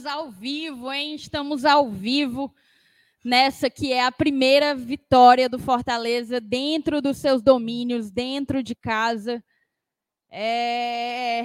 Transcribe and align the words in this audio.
Estamos 0.00 0.18
ao 0.18 0.30
vivo, 0.30 0.90
hein? 0.90 1.14
Estamos 1.14 1.64
ao 1.66 1.90
vivo 1.90 2.50
nessa 3.22 3.68
que 3.68 3.92
é 3.92 4.02
a 4.02 4.10
primeira 4.10 4.74
vitória 4.74 5.46
do 5.46 5.58
Fortaleza 5.58 6.40
dentro 6.40 7.02
dos 7.02 7.18
seus 7.18 7.42
domínios, 7.42 8.10
dentro 8.10 8.62
de 8.62 8.74
casa. 8.74 9.44
É... 10.30 11.42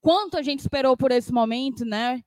Quanto 0.00 0.36
a 0.36 0.42
gente 0.42 0.60
esperou 0.60 0.96
por 0.96 1.10
esse 1.10 1.32
momento, 1.32 1.84
né? 1.84 2.22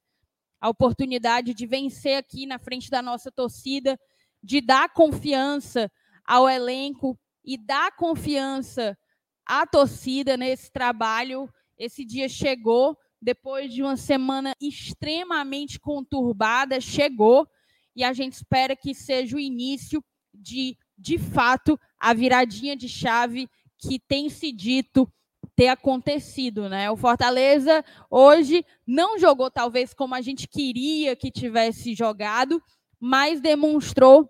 A 0.60 0.68
oportunidade 0.68 1.54
de 1.54 1.66
vencer 1.66 2.18
aqui 2.18 2.46
na 2.46 2.60
frente 2.60 2.90
da 2.90 3.02
nossa 3.02 3.32
torcida, 3.32 3.98
de 4.44 4.60
dar 4.60 4.90
confiança 4.90 5.90
ao 6.26 6.50
elenco 6.50 7.18
e 7.46 7.58
dar 7.58 7.96
confiança 7.96 8.98
à 9.46 9.66
torcida 9.66 10.36
nesse 10.36 10.70
trabalho. 10.70 11.50
Esse 11.78 12.04
dia 12.04 12.28
chegou 12.28 12.98
depois 13.22 13.72
de 13.74 13.84
uma 13.84 13.96
semana 13.96 14.56
extremamente 14.60 15.80
conturbada, 15.80 16.82
chegou 16.82 17.48
e 17.96 18.04
a 18.04 18.14
gente 18.14 18.34
espera 18.34 18.76
que 18.76 18.96
seja 18.96 19.36
o 19.36 19.40
início 19.40 20.04
de, 20.34 20.78
de 20.98 21.18
fato, 21.18 21.80
a 22.00 22.14
viradinha 22.14 22.76
de 22.76 22.90
chave 22.90 23.50
que 23.78 24.00
tem 24.00 24.30
se 24.30 24.52
dito 24.52 25.12
ter 25.56 25.68
acontecido, 25.68 26.70
né? 26.70 26.90
O 26.90 26.96
Fortaleza 26.96 27.84
hoje 28.10 28.66
não 28.88 29.20
jogou 29.20 29.52
talvez 29.52 29.94
como 29.94 30.16
a 30.16 30.22
gente 30.22 30.48
queria 30.48 31.16
que 31.16 31.30
tivesse 31.30 31.94
jogado, 31.94 32.62
mas 33.00 33.42
demonstrou 33.42 34.30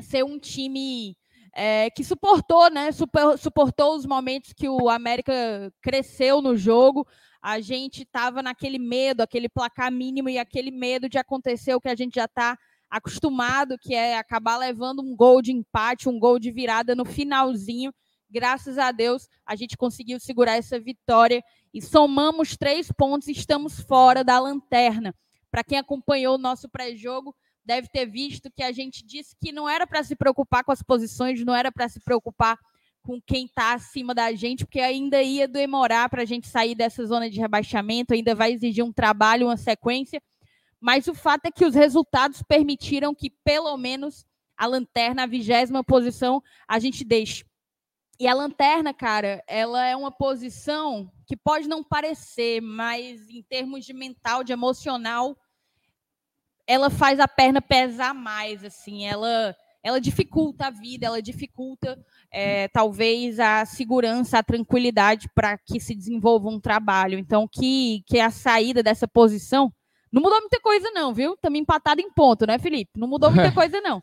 ser 0.00 0.24
um 0.24 0.38
time 0.38 1.16
é, 1.54 1.88
que 1.90 2.04
suportou, 2.04 2.68
né? 2.68 2.92
Super, 2.92 3.38
suportou 3.38 3.96
os 3.96 4.04
momentos 4.04 4.52
que 4.52 4.68
o 4.68 4.88
América 4.88 5.72
cresceu 5.80 6.42
no 6.42 6.56
jogo, 6.56 7.06
a 7.44 7.60
gente 7.60 8.04
estava 8.04 8.42
naquele 8.42 8.78
medo, 8.78 9.20
aquele 9.20 9.50
placar 9.50 9.92
mínimo 9.92 10.30
e 10.30 10.38
aquele 10.38 10.70
medo 10.70 11.10
de 11.10 11.18
acontecer 11.18 11.74
o 11.74 11.80
que 11.80 11.90
a 11.90 11.94
gente 11.94 12.14
já 12.14 12.24
está 12.24 12.56
acostumado, 12.88 13.76
que 13.78 13.94
é 13.94 14.16
acabar 14.16 14.56
levando 14.56 15.02
um 15.02 15.14
gol 15.14 15.42
de 15.42 15.52
empate, 15.52 16.08
um 16.08 16.18
gol 16.18 16.38
de 16.38 16.50
virada 16.50 16.94
no 16.94 17.04
finalzinho. 17.04 17.92
Graças 18.30 18.78
a 18.78 18.90
Deus, 18.90 19.28
a 19.44 19.54
gente 19.56 19.76
conseguiu 19.76 20.18
segurar 20.18 20.56
essa 20.56 20.80
vitória 20.80 21.44
e 21.74 21.82
somamos 21.82 22.56
três 22.56 22.90
pontos 22.90 23.28
e 23.28 23.32
estamos 23.32 23.78
fora 23.78 24.24
da 24.24 24.40
lanterna. 24.40 25.14
Para 25.50 25.62
quem 25.62 25.76
acompanhou 25.76 26.36
o 26.36 26.38
nosso 26.38 26.66
pré-jogo, 26.66 27.36
deve 27.62 27.88
ter 27.88 28.06
visto 28.06 28.50
que 28.50 28.62
a 28.62 28.72
gente 28.72 29.04
disse 29.04 29.36
que 29.38 29.52
não 29.52 29.68
era 29.68 29.86
para 29.86 30.02
se 30.02 30.16
preocupar 30.16 30.64
com 30.64 30.72
as 30.72 30.82
posições, 30.82 31.44
não 31.44 31.54
era 31.54 31.70
para 31.70 31.90
se 31.90 32.00
preocupar 32.00 32.58
com 33.04 33.20
quem 33.20 33.44
está 33.44 33.74
acima 33.74 34.14
da 34.14 34.32
gente, 34.32 34.64
porque 34.64 34.80
ainda 34.80 35.22
ia 35.22 35.46
demorar 35.46 36.08
para 36.08 36.22
a 36.22 36.24
gente 36.24 36.48
sair 36.48 36.74
dessa 36.74 37.04
zona 37.04 37.28
de 37.28 37.38
rebaixamento, 37.38 38.14
ainda 38.14 38.34
vai 38.34 38.52
exigir 38.52 38.82
um 38.82 38.92
trabalho, 38.92 39.46
uma 39.46 39.56
sequência. 39.56 40.22
Mas 40.80 41.06
o 41.06 41.14
fato 41.14 41.46
é 41.46 41.50
que 41.50 41.64
os 41.64 41.74
resultados 41.74 42.42
permitiram 42.42 43.14
que, 43.14 43.30
pelo 43.44 43.76
menos, 43.76 44.26
a 44.56 44.66
lanterna, 44.66 45.24
a 45.24 45.26
vigésima 45.26 45.84
posição, 45.84 46.42
a 46.66 46.78
gente 46.78 47.04
deixe. 47.04 47.44
E 48.18 48.26
a 48.26 48.34
lanterna, 48.34 48.94
cara, 48.94 49.42
ela 49.46 49.84
é 49.84 49.94
uma 49.94 50.10
posição 50.10 51.10
que 51.26 51.36
pode 51.36 51.68
não 51.68 51.84
parecer, 51.84 52.60
mas 52.62 53.28
em 53.28 53.42
termos 53.42 53.84
de 53.84 53.92
mental, 53.92 54.42
de 54.42 54.52
emocional, 54.52 55.36
ela 56.66 56.88
faz 56.88 57.20
a 57.20 57.28
perna 57.28 57.60
pesar 57.60 58.14
mais, 58.14 58.64
assim, 58.64 59.04
ela 59.04 59.54
ela 59.84 60.00
dificulta 60.00 60.66
a 60.66 60.70
vida, 60.70 61.04
ela 61.04 61.20
dificulta 61.20 62.02
é, 62.30 62.68
talvez 62.68 63.38
a 63.38 63.66
segurança, 63.66 64.38
a 64.38 64.42
tranquilidade 64.42 65.28
para 65.34 65.58
que 65.58 65.78
se 65.78 65.94
desenvolva 65.94 66.48
um 66.48 66.58
trabalho. 66.58 67.18
Então, 67.18 67.46
que, 67.46 68.02
que 68.06 68.18
a 68.18 68.30
saída 68.30 68.82
dessa 68.82 69.06
posição 69.06 69.70
não 70.10 70.22
mudou 70.22 70.40
muita 70.40 70.58
coisa, 70.58 70.90
não, 70.92 71.12
viu? 71.12 71.34
Estamos 71.34 71.60
empatados 71.60 72.02
em 72.02 72.10
ponto, 72.10 72.46
né, 72.46 72.58
Felipe? 72.58 72.98
Não 72.98 73.06
mudou 73.06 73.30
muita 73.30 73.52
coisa, 73.52 73.78
não. 73.82 74.00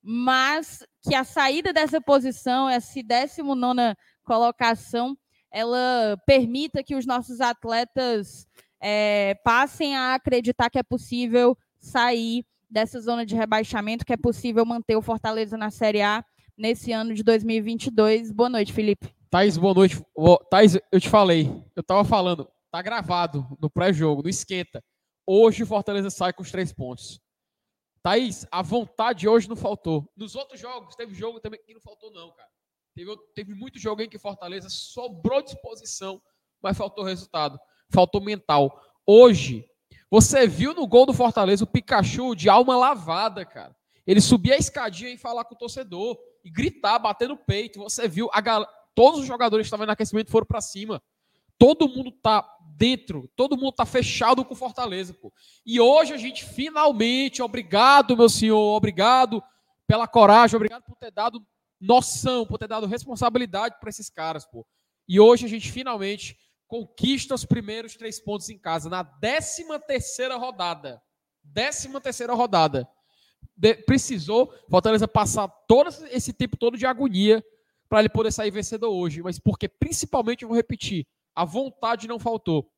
Mas 0.00 0.86
que 1.02 1.16
a 1.16 1.24
saída 1.24 1.72
dessa 1.72 2.00
posição, 2.00 2.68
essa 2.68 3.02
19 3.02 3.96
colocação, 4.22 5.18
ela 5.50 6.16
permita 6.26 6.84
que 6.84 6.94
os 6.94 7.06
nossos 7.06 7.40
atletas 7.40 8.46
é, 8.80 9.34
passem 9.42 9.96
a 9.96 10.14
acreditar 10.14 10.70
que 10.70 10.78
é 10.78 10.82
possível 10.82 11.58
sair 11.80 12.44
dessa 12.70 13.00
zona 13.00 13.24
de 13.24 13.34
rebaixamento, 13.34 14.04
que 14.04 14.12
é 14.12 14.16
possível 14.16 14.64
manter 14.64 14.96
o 14.96 15.02
Fortaleza 15.02 15.56
na 15.56 15.70
Série 15.70 16.02
A 16.02 16.24
nesse 16.56 16.92
ano 16.92 17.14
de 17.14 17.22
2022. 17.22 18.32
Boa 18.32 18.48
noite, 18.48 18.72
Felipe. 18.72 19.14
Thaís, 19.30 19.56
boa 19.56 19.74
noite. 19.74 20.02
Thaís, 20.50 20.78
eu 20.90 21.00
te 21.00 21.08
falei, 21.08 21.50
eu 21.76 21.80
estava 21.80 22.04
falando, 22.04 22.48
tá 22.70 22.80
gravado 22.82 23.46
no 23.60 23.70
pré-jogo, 23.70 24.22
no 24.22 24.28
esquenta. 24.28 24.82
Hoje 25.26 25.62
o 25.62 25.66
Fortaleza 25.66 26.10
sai 26.10 26.32
com 26.32 26.42
os 26.42 26.50
três 26.50 26.72
pontos. 26.72 27.20
Thaís, 28.02 28.46
a 28.50 28.62
vontade 28.62 29.28
hoje 29.28 29.48
não 29.48 29.56
faltou. 29.56 30.10
Nos 30.16 30.34
outros 30.34 30.58
jogos, 30.58 30.96
teve 30.96 31.14
jogo 31.14 31.40
também 31.40 31.60
que 31.64 31.74
não 31.74 31.80
faltou, 31.80 32.10
não, 32.10 32.32
cara. 32.32 32.48
Teve, 32.94 33.16
teve 33.34 33.54
muito 33.54 33.78
jogo 33.78 34.02
em 34.02 34.08
que 34.08 34.18
Fortaleza 34.18 34.68
sobrou 34.68 35.42
disposição, 35.42 36.20
mas 36.62 36.76
faltou 36.76 37.04
resultado. 37.04 37.58
Faltou 37.92 38.20
mental. 38.20 38.82
Hoje, 39.06 39.64
você 40.10 40.46
viu 40.46 40.74
no 40.74 40.86
gol 40.86 41.06
do 41.06 41.12
Fortaleza 41.12 41.64
o 41.64 41.66
Pikachu 41.66 42.34
de 42.34 42.48
alma 42.48 42.76
lavada, 42.76 43.44
cara. 43.44 43.76
Ele 44.06 44.20
subia 44.20 44.54
a 44.54 44.58
escadinha 44.58 45.10
e 45.10 45.18
falar 45.18 45.44
com 45.44 45.54
o 45.54 45.58
torcedor, 45.58 46.18
e 46.42 46.50
gritar, 46.50 46.98
bater 46.98 47.28
no 47.28 47.36
peito. 47.36 47.80
Você 47.80 48.08
viu, 48.08 48.30
a 48.32 48.40
gal... 48.40 48.66
todos 48.94 49.20
os 49.20 49.26
jogadores 49.26 49.64
que 49.64 49.68
estavam 49.68 49.84
no 49.84 49.92
aquecimento 49.92 50.30
foram 50.30 50.46
para 50.46 50.60
cima. 50.60 51.02
Todo 51.58 51.88
mundo 51.88 52.10
tá 52.10 52.48
dentro, 52.76 53.28
todo 53.34 53.56
mundo 53.56 53.72
tá 53.72 53.84
fechado 53.84 54.44
com 54.44 54.54
o 54.54 54.56
Fortaleza, 54.56 55.12
pô. 55.12 55.32
E 55.66 55.80
hoje 55.80 56.14
a 56.14 56.16
gente 56.16 56.44
finalmente, 56.44 57.42
obrigado, 57.42 58.16
meu 58.16 58.28
senhor, 58.28 58.76
obrigado 58.76 59.42
pela 59.86 60.06
coragem, 60.06 60.56
obrigado 60.56 60.84
por 60.84 60.96
ter 60.96 61.10
dado 61.10 61.44
noção, 61.80 62.46
por 62.46 62.58
ter 62.58 62.68
dado 62.68 62.86
responsabilidade 62.86 63.76
para 63.80 63.90
esses 63.90 64.08
caras, 64.08 64.46
pô. 64.46 64.64
E 65.08 65.18
hoje 65.18 65.46
a 65.46 65.48
gente 65.48 65.70
finalmente 65.70 66.38
conquista 66.68 67.34
os 67.34 67.44
primeiros 67.44 67.96
três 67.96 68.20
pontos 68.20 68.48
em 68.50 68.58
casa, 68.58 68.88
na 68.88 69.02
13 69.02 69.64
terceira 69.86 70.36
rodada. 70.36 71.02
13 71.54 71.88
terceira 72.00 72.34
rodada. 72.34 72.86
De, 73.56 73.74
precisou 73.74 74.54
Fortaleza 74.70 75.08
passar 75.08 75.48
todo 75.66 75.88
esse 76.10 76.32
tempo 76.32 76.56
todo 76.56 76.76
de 76.76 76.86
agonia 76.86 77.42
para 77.88 78.00
ele 78.00 78.08
poder 78.08 78.30
sair 78.30 78.50
vencedor 78.50 78.90
hoje. 78.90 79.22
Mas 79.22 79.38
porque, 79.38 79.66
principalmente, 79.66 80.42
eu 80.42 80.48
vou 80.48 80.56
repetir, 80.56 81.06
a 81.34 81.44
vontade 81.44 82.06
não 82.06 82.18
faltou. 82.18 82.70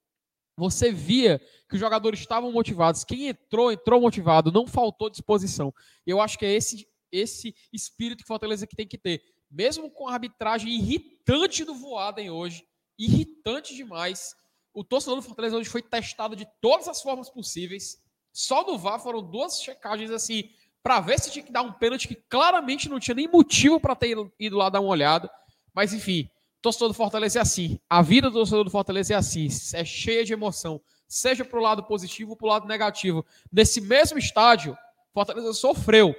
Você 0.56 0.92
via 0.92 1.40
que 1.68 1.74
os 1.74 1.80
jogadores 1.80 2.20
estavam 2.20 2.52
motivados. 2.52 3.02
Quem 3.02 3.28
entrou, 3.28 3.72
entrou 3.72 4.00
motivado. 4.00 4.52
Não 4.52 4.66
faltou 4.66 5.10
disposição. 5.10 5.74
Eu 6.06 6.20
acho 6.20 6.38
que 6.38 6.46
é 6.46 6.52
esse, 6.52 6.86
esse 7.10 7.54
espírito 7.72 8.22
que 8.22 8.28
Fortaleza 8.28 8.66
que 8.66 8.76
tem 8.76 8.86
que 8.86 8.98
ter. 8.98 9.22
Mesmo 9.50 9.90
com 9.90 10.06
a 10.06 10.12
arbitragem 10.12 10.72
irritante 10.72 11.64
do 11.64 11.74
Voaden 11.74 12.30
hoje, 12.30 12.64
irritante 13.00 13.74
demais. 13.74 14.34
O 14.74 14.84
torcedor 14.84 15.16
do 15.16 15.22
Fortaleza 15.22 15.56
hoje 15.56 15.70
foi 15.70 15.82
testado 15.82 16.36
de 16.36 16.46
todas 16.60 16.86
as 16.86 17.00
formas 17.02 17.30
possíveis. 17.30 18.00
Só 18.32 18.64
no 18.64 18.78
VAR 18.78 19.00
foram 19.00 19.22
duas 19.22 19.60
checagens 19.60 20.10
assim, 20.10 20.50
para 20.82 21.00
ver 21.00 21.18
se 21.18 21.30
tinha 21.30 21.44
que 21.44 21.50
dar 21.50 21.62
um 21.62 21.72
pênalti 21.72 22.06
que 22.06 22.14
claramente 22.14 22.88
não 22.88 23.00
tinha 23.00 23.14
nem 23.14 23.26
motivo 23.26 23.80
para 23.80 23.96
ter 23.96 24.16
ido 24.38 24.56
lá 24.56 24.68
dar 24.68 24.80
uma 24.80 24.90
olhada. 24.90 25.30
Mas 25.74 25.92
enfim, 25.92 26.28
torcedor 26.60 26.88
do 26.88 26.94
Fortaleza 26.94 27.38
é 27.38 27.42
assim. 27.42 27.80
A 27.88 28.02
vida 28.02 28.28
do 28.28 28.34
torcedor 28.34 28.64
do 28.64 28.70
Fortaleza 28.70 29.14
é 29.14 29.16
assim, 29.16 29.48
é 29.74 29.84
cheia 29.84 30.24
de 30.24 30.32
emoção, 30.32 30.80
seja 31.08 31.44
para 31.44 31.58
o 31.58 31.62
lado 31.62 31.82
positivo 31.84 32.30
ou 32.30 32.36
para 32.36 32.46
o 32.46 32.50
lado 32.50 32.68
negativo. 32.68 33.24
Nesse 33.50 33.80
mesmo 33.80 34.18
estádio, 34.18 34.76
Fortaleza 35.12 35.52
sofreu 35.54 36.14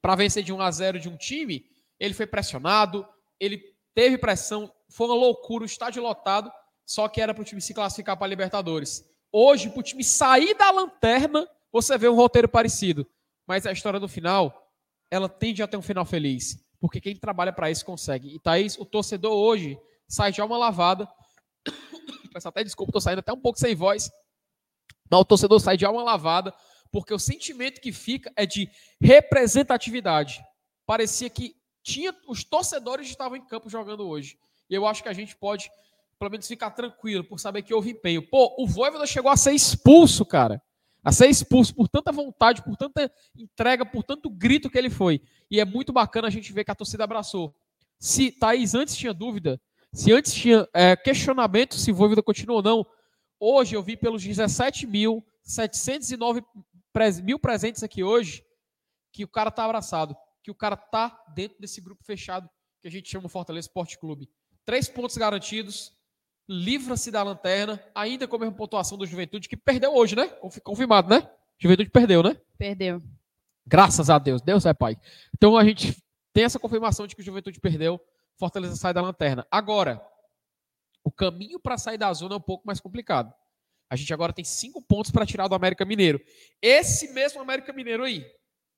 para 0.00 0.16
vencer 0.16 0.42
de 0.42 0.52
1 0.52 0.60
a 0.60 0.70
0 0.70 0.98
de 0.98 1.08
um 1.08 1.16
time, 1.16 1.66
ele 1.98 2.14
foi 2.14 2.26
pressionado, 2.26 3.06
ele 3.38 3.62
teve 3.94 4.16
pressão, 4.16 4.72
foi 4.90 5.06
uma 5.06 5.16
loucura, 5.16 5.62
o 5.62 5.66
estádio 5.66 6.02
lotado, 6.02 6.50
só 6.84 7.08
que 7.08 7.20
era 7.20 7.32
para 7.32 7.42
o 7.42 7.44
time 7.44 7.60
se 7.60 7.72
classificar 7.72 8.16
para 8.16 8.26
a 8.26 8.28
Libertadores. 8.28 9.04
Hoje, 9.32 9.70
para 9.70 9.80
o 9.80 9.82
time 9.82 10.02
sair 10.02 10.54
da 10.54 10.70
lanterna, 10.70 11.48
você 11.72 11.96
vê 11.96 12.08
um 12.08 12.16
roteiro 12.16 12.48
parecido. 12.48 13.06
Mas 13.46 13.66
a 13.66 13.72
história 13.72 14.00
do 14.00 14.08
final, 14.08 14.70
ela 15.10 15.28
tende 15.28 15.62
a 15.62 15.68
ter 15.68 15.76
um 15.76 15.82
final 15.82 16.04
feliz. 16.04 16.58
Porque 16.80 17.00
quem 17.00 17.14
trabalha 17.14 17.52
para 17.52 17.70
isso 17.70 17.84
consegue. 17.84 18.34
E 18.34 18.38
Thaís, 18.38 18.76
o 18.78 18.84
torcedor 18.84 19.32
hoje 19.32 19.78
sai 20.08 20.32
já 20.32 20.44
uma 20.44 20.56
lavada. 20.56 21.08
Peço 22.32 22.48
até 22.48 22.64
desculpa, 22.64 22.90
estou 22.90 23.00
saindo 23.00 23.20
até 23.20 23.32
um 23.32 23.40
pouco 23.40 23.58
sem 23.58 23.74
voz. 23.74 24.10
Mas 25.10 25.20
o 25.20 25.24
torcedor 25.24 25.60
sai 25.60 25.78
já 25.78 25.90
uma 25.90 26.02
lavada, 26.02 26.54
porque 26.90 27.12
o 27.12 27.18
sentimento 27.18 27.80
que 27.80 27.92
fica 27.92 28.32
é 28.34 28.46
de 28.46 28.70
representatividade. 29.00 30.42
Parecia 30.86 31.28
que 31.28 31.54
tinha 31.82 32.14
os 32.26 32.44
torcedores 32.44 33.08
estavam 33.08 33.36
em 33.36 33.46
campo 33.46 33.68
jogando 33.68 34.08
hoje. 34.08 34.38
E 34.70 34.74
eu 34.74 34.86
acho 34.86 35.02
que 35.02 35.08
a 35.08 35.12
gente 35.12 35.36
pode, 35.36 35.68
pelo 36.16 36.30
menos, 36.30 36.46
ficar 36.46 36.70
tranquilo 36.70 37.24
por 37.24 37.40
saber 37.40 37.62
que 37.62 37.74
houve 37.74 37.90
empenho. 37.90 38.22
Pô, 38.22 38.54
o 38.56 38.66
Voivoda 38.68 39.04
chegou 39.04 39.30
a 39.30 39.36
ser 39.36 39.52
expulso, 39.52 40.24
cara. 40.24 40.62
A 41.02 41.10
ser 41.10 41.28
expulso 41.28 41.74
por 41.74 41.88
tanta 41.88 42.12
vontade, 42.12 42.62
por 42.62 42.76
tanta 42.76 43.10
entrega, 43.36 43.84
por 43.84 44.04
tanto 44.04 44.30
grito 44.30 44.70
que 44.70 44.78
ele 44.78 44.90
foi. 44.90 45.20
E 45.50 45.58
é 45.58 45.64
muito 45.64 45.92
bacana 45.92 46.28
a 46.28 46.30
gente 46.30 46.52
ver 46.52 46.64
que 46.64 46.70
a 46.70 46.74
torcida 46.74 47.02
abraçou. 47.02 47.52
Se 47.98 48.30
Thaís 48.30 48.74
antes 48.74 48.94
tinha 48.94 49.12
dúvida, 49.12 49.60
se 49.92 50.12
antes 50.12 50.32
tinha 50.32 50.68
é, 50.72 50.94
questionamento 50.94 51.74
se 51.74 51.90
o 51.90 51.94
Voivoda 51.94 52.22
continua 52.22 52.56
ou 52.56 52.62
não, 52.62 52.86
hoje 53.40 53.74
eu 53.74 53.82
vi 53.82 53.96
pelos 53.96 54.22
17 54.22 54.86
mil 54.86 55.24
709 55.42 56.42
mil 57.24 57.38
presentes 57.38 57.82
aqui 57.82 58.04
hoje 58.04 58.44
que 59.12 59.24
o 59.24 59.28
cara 59.28 59.50
tá 59.50 59.64
abraçado, 59.64 60.16
que 60.42 60.50
o 60.50 60.54
cara 60.54 60.76
tá 60.76 61.24
dentro 61.34 61.58
desse 61.60 61.80
grupo 61.80 62.04
fechado 62.04 62.48
que 62.80 62.88
a 62.88 62.90
gente 62.90 63.10
chama 63.10 63.28
Fortaleza 63.28 63.66
Esporte 63.66 63.98
Clube. 63.98 64.28
Três 64.64 64.88
pontos 64.88 65.16
garantidos, 65.16 65.92
livra-se 66.48 67.10
da 67.10 67.22
lanterna, 67.22 67.82
ainda 67.94 68.26
com 68.26 68.36
a 68.36 68.38
mesma 68.40 68.54
pontuação 68.54 68.98
do 68.98 69.06
Juventude, 69.06 69.48
que 69.48 69.56
perdeu 69.56 69.94
hoje, 69.94 70.16
né? 70.16 70.26
Confirmado, 70.62 71.08
né? 71.08 71.28
Juventude 71.58 71.90
perdeu, 71.90 72.22
né? 72.22 72.36
Perdeu. 72.58 73.02
Graças 73.66 74.10
a 74.10 74.18
Deus. 74.18 74.42
Deus 74.42 74.66
é 74.66 74.74
pai. 74.74 74.96
Então 75.34 75.56
a 75.56 75.64
gente 75.64 75.96
tem 76.32 76.44
essa 76.44 76.58
confirmação 76.58 77.06
de 77.06 77.14
que 77.14 77.22
o 77.22 77.24
Juventude 77.24 77.60
perdeu, 77.60 78.00
Fortaleza 78.36 78.76
sai 78.76 78.94
da 78.94 79.02
lanterna. 79.02 79.46
Agora, 79.50 80.04
o 81.04 81.10
caminho 81.10 81.60
para 81.60 81.78
sair 81.78 81.98
da 81.98 82.12
zona 82.12 82.34
é 82.34 82.38
um 82.38 82.42
pouco 82.42 82.66
mais 82.66 82.80
complicado. 82.80 83.32
A 83.88 83.96
gente 83.96 84.12
agora 84.14 84.32
tem 84.32 84.44
cinco 84.44 84.80
pontos 84.80 85.10
para 85.10 85.26
tirar 85.26 85.48
do 85.48 85.54
América 85.54 85.84
Mineiro. 85.84 86.20
Esse 86.62 87.12
mesmo 87.12 87.40
América 87.40 87.72
Mineiro 87.72 88.04
aí. 88.04 88.24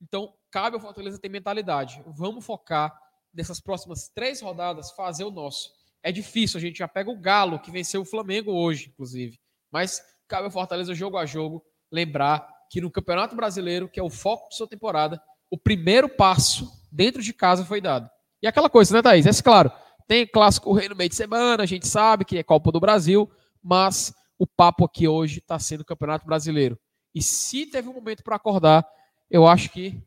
Então, 0.00 0.34
cabe 0.50 0.76
ao 0.76 0.80
Fortaleza 0.80 1.18
ter 1.18 1.28
mentalidade. 1.28 2.02
Vamos 2.06 2.44
focar 2.44 2.98
nessas 3.34 3.60
próximas 3.60 4.08
três 4.08 4.40
rodadas, 4.40 4.90
fazer 4.92 5.24
o 5.24 5.30
nosso. 5.30 5.70
É 6.02 6.10
difícil, 6.10 6.58
a 6.58 6.60
gente 6.60 6.78
já 6.78 6.88
pega 6.88 7.10
o 7.10 7.18
Galo, 7.18 7.58
que 7.58 7.70
venceu 7.70 8.02
o 8.02 8.04
Flamengo 8.04 8.52
hoje, 8.52 8.90
inclusive. 8.92 9.38
Mas 9.70 10.02
cabe 10.26 10.44
ao 10.44 10.50
Fortaleza, 10.50 10.94
jogo 10.94 11.16
a 11.16 11.24
jogo, 11.24 11.64
lembrar 11.90 12.46
que 12.70 12.80
no 12.80 12.90
Campeonato 12.90 13.36
Brasileiro, 13.36 13.88
que 13.88 14.00
é 14.00 14.02
o 14.02 14.10
foco 14.10 14.48
de 14.48 14.56
sua 14.56 14.66
temporada, 14.66 15.22
o 15.50 15.58
primeiro 15.58 16.08
passo 16.08 16.70
dentro 16.90 17.22
de 17.22 17.32
casa 17.32 17.64
foi 17.64 17.80
dado. 17.80 18.10
E 18.42 18.46
aquela 18.46 18.70
coisa, 18.70 18.94
né, 18.94 19.02
Thaís? 19.02 19.26
É 19.26 19.42
claro, 19.42 19.70
tem 20.08 20.26
clássico 20.26 20.72
rei 20.72 20.88
no 20.88 20.96
meio 20.96 21.10
de 21.10 21.16
semana, 21.16 21.62
a 21.62 21.66
gente 21.66 21.86
sabe 21.86 22.24
que 22.24 22.38
é 22.38 22.42
Copa 22.42 22.72
do 22.72 22.80
Brasil, 22.80 23.30
mas 23.62 24.12
o 24.38 24.46
papo 24.46 24.84
aqui 24.84 25.06
hoje 25.06 25.38
está 25.38 25.58
sendo 25.58 25.82
o 25.82 25.84
Campeonato 25.84 26.26
Brasileiro. 26.26 26.78
E 27.14 27.22
se 27.22 27.66
teve 27.66 27.88
um 27.88 27.94
momento 27.94 28.24
para 28.24 28.36
acordar, 28.36 28.86
eu 29.30 29.46
acho 29.46 29.70
que 29.70 30.02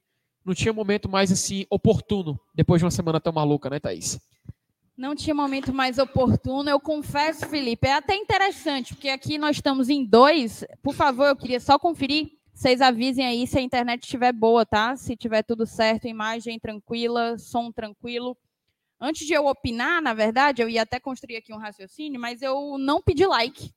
não 0.45 0.53
tinha 0.53 0.71
momento 0.71 1.09
mais 1.09 1.31
assim 1.31 1.65
oportuno 1.69 2.39
depois 2.53 2.79
de 2.79 2.85
uma 2.85 2.91
semana 2.91 3.19
tão 3.19 3.33
maluca, 3.33 3.69
né, 3.69 3.79
Thaís? 3.79 4.19
Não 4.95 5.15
tinha 5.15 5.33
momento 5.33 5.73
mais 5.73 5.97
oportuno. 5.97 6.69
Eu 6.69 6.79
confesso, 6.79 7.47
Felipe, 7.47 7.87
é 7.87 7.95
até 7.95 8.15
interessante, 8.15 8.93
porque 8.93 9.09
aqui 9.09 9.37
nós 9.37 9.57
estamos 9.57 9.89
em 9.89 10.05
dois. 10.05 10.63
Por 10.81 10.93
favor, 10.93 11.25
eu 11.25 11.35
queria 11.35 11.59
só 11.59 11.77
conferir. 11.77 12.31
Vocês 12.53 12.79
avisem 12.79 13.25
aí 13.25 13.45
se 13.45 13.57
a 13.57 13.61
internet 13.61 14.03
estiver 14.03 14.31
boa, 14.31 14.65
tá? 14.65 14.95
Se 14.95 15.17
tiver 15.17 15.43
tudo 15.43 15.65
certo, 15.65 16.07
imagem 16.07 16.57
tranquila, 16.57 17.37
som 17.37 17.71
tranquilo. 17.71 18.37
Antes 19.01 19.27
de 19.27 19.33
eu 19.33 19.47
opinar, 19.47 20.01
na 20.01 20.13
verdade, 20.13 20.61
eu 20.61 20.69
ia 20.69 20.83
até 20.83 20.97
construir 20.97 21.35
aqui 21.35 21.51
um 21.51 21.57
raciocínio, 21.57 22.21
mas 22.21 22.41
eu 22.41 22.77
não 22.77 23.01
pedi 23.01 23.25
like. 23.25 23.73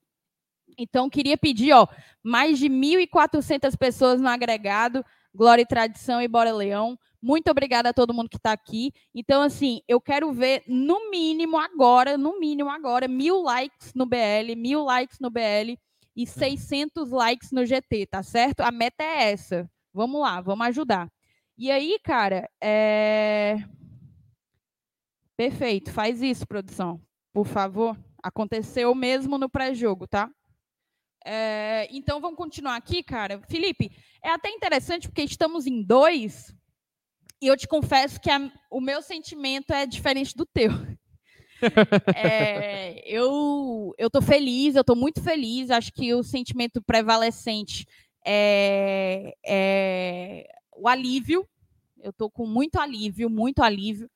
Então, 0.78 1.10
queria 1.10 1.36
pedir, 1.36 1.72
ó, 1.72 1.88
mais 2.22 2.60
de 2.60 2.68
1.400 2.68 3.76
pessoas 3.76 4.20
no 4.20 4.28
agregado. 4.28 5.04
Glória 5.34 5.62
e 5.62 5.66
Tradição 5.66 6.20
e 6.20 6.28
Bora 6.28 6.52
Leão. 6.52 6.98
Muito 7.20 7.50
obrigada 7.50 7.88
a 7.90 7.92
todo 7.92 8.14
mundo 8.14 8.28
que 8.28 8.36
está 8.36 8.52
aqui. 8.52 8.92
Então, 9.14 9.42
assim, 9.42 9.80
eu 9.88 10.00
quero 10.00 10.32
ver 10.32 10.62
no 10.66 11.10
mínimo 11.10 11.58
agora, 11.58 12.16
no 12.16 12.38
mínimo 12.38 12.70
agora, 12.70 13.08
mil 13.08 13.42
likes 13.42 13.92
no 13.94 14.06
BL, 14.06 14.54
mil 14.56 14.84
likes 14.84 15.18
no 15.20 15.30
BL 15.30 15.76
e 16.14 16.26
600 16.26 17.10
likes 17.10 17.50
no 17.52 17.64
GT, 17.64 18.06
tá 18.06 18.22
certo? 18.22 18.60
A 18.60 18.70
meta 18.70 19.02
é 19.02 19.30
essa. 19.32 19.70
Vamos 19.92 20.20
lá, 20.20 20.40
vamos 20.40 20.66
ajudar. 20.68 21.10
E 21.56 21.70
aí, 21.70 21.98
cara, 22.02 22.48
é... 22.62 23.56
Perfeito, 25.36 25.92
faz 25.92 26.20
isso, 26.22 26.46
produção, 26.46 27.00
por 27.32 27.46
favor. 27.46 27.96
Aconteceu 28.22 28.94
mesmo 28.94 29.38
no 29.38 29.48
pré-jogo, 29.48 30.06
tá? 30.06 30.30
É, 31.30 31.86
então 31.90 32.22
vamos 32.22 32.38
continuar 32.38 32.76
aqui, 32.76 33.02
cara. 33.02 33.38
Felipe, 33.50 33.92
é 34.24 34.30
até 34.30 34.48
interessante 34.48 35.08
porque 35.08 35.20
estamos 35.20 35.66
em 35.66 35.82
dois 35.82 36.54
e 37.38 37.48
eu 37.48 37.54
te 37.54 37.68
confesso 37.68 38.18
que 38.18 38.30
a, 38.30 38.50
o 38.70 38.80
meu 38.80 39.02
sentimento 39.02 39.74
é 39.74 39.84
diferente 39.84 40.34
do 40.34 40.46
teu. 40.46 40.70
é, 42.16 43.02
eu 43.06 43.94
eu 43.98 44.08
tô 44.08 44.22
feliz, 44.22 44.74
eu 44.74 44.82
tô 44.82 44.94
muito 44.94 45.22
feliz. 45.22 45.70
Acho 45.70 45.92
que 45.92 46.14
o 46.14 46.22
sentimento 46.22 46.80
prevalecente 46.80 47.86
é, 48.26 49.34
é 49.44 50.48
o 50.78 50.88
alívio. 50.88 51.46
Eu 52.00 52.10
tô 52.14 52.30
com 52.30 52.46
muito 52.46 52.80
alívio, 52.80 53.28
muito 53.28 53.62
alívio. 53.62 54.10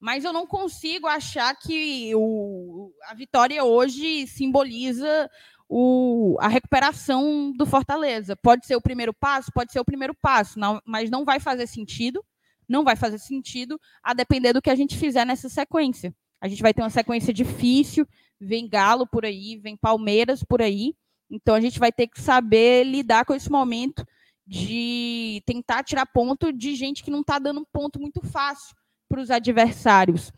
Mas 0.00 0.24
eu 0.24 0.32
não 0.32 0.48
consigo 0.48 1.06
achar 1.06 1.54
que 1.54 2.12
o, 2.16 2.92
a 3.04 3.14
vitória 3.14 3.62
hoje 3.62 4.26
simboliza 4.26 5.30
o, 5.68 6.36
a 6.40 6.48
recuperação 6.48 7.52
do 7.56 7.66
Fortaleza. 7.66 8.36
Pode 8.36 8.66
ser 8.66 8.76
o 8.76 8.80
primeiro 8.80 9.12
passo, 9.12 9.50
pode 9.52 9.72
ser 9.72 9.80
o 9.80 9.84
primeiro 9.84 10.14
passo, 10.14 10.58
não, 10.58 10.80
mas 10.84 11.10
não 11.10 11.24
vai 11.24 11.40
fazer 11.40 11.66
sentido, 11.66 12.24
não 12.68 12.84
vai 12.84 12.96
fazer 12.96 13.18
sentido 13.18 13.80
a 14.02 14.14
depender 14.14 14.52
do 14.52 14.62
que 14.62 14.70
a 14.70 14.74
gente 14.74 14.96
fizer 14.96 15.24
nessa 15.24 15.48
sequência. 15.48 16.14
A 16.40 16.48
gente 16.48 16.62
vai 16.62 16.72
ter 16.72 16.82
uma 16.82 16.90
sequência 16.90 17.32
difícil, 17.32 18.06
vem 18.40 18.68
Galo 18.68 19.06
por 19.06 19.24
aí, 19.24 19.56
vem 19.56 19.76
Palmeiras 19.76 20.42
por 20.44 20.60
aí, 20.62 20.94
então 21.30 21.54
a 21.54 21.60
gente 21.60 21.78
vai 21.78 21.90
ter 21.90 22.06
que 22.06 22.20
saber 22.20 22.84
lidar 22.84 23.24
com 23.24 23.34
esse 23.34 23.50
momento 23.50 24.06
de 24.46 25.42
tentar 25.44 25.82
tirar 25.82 26.06
ponto 26.06 26.52
de 26.52 26.76
gente 26.76 27.02
que 27.02 27.10
não 27.10 27.20
está 27.20 27.38
dando 27.38 27.66
ponto 27.72 28.00
muito 28.00 28.20
fácil 28.24 28.76
para 29.08 29.20
os 29.20 29.30
adversários. 29.30 30.32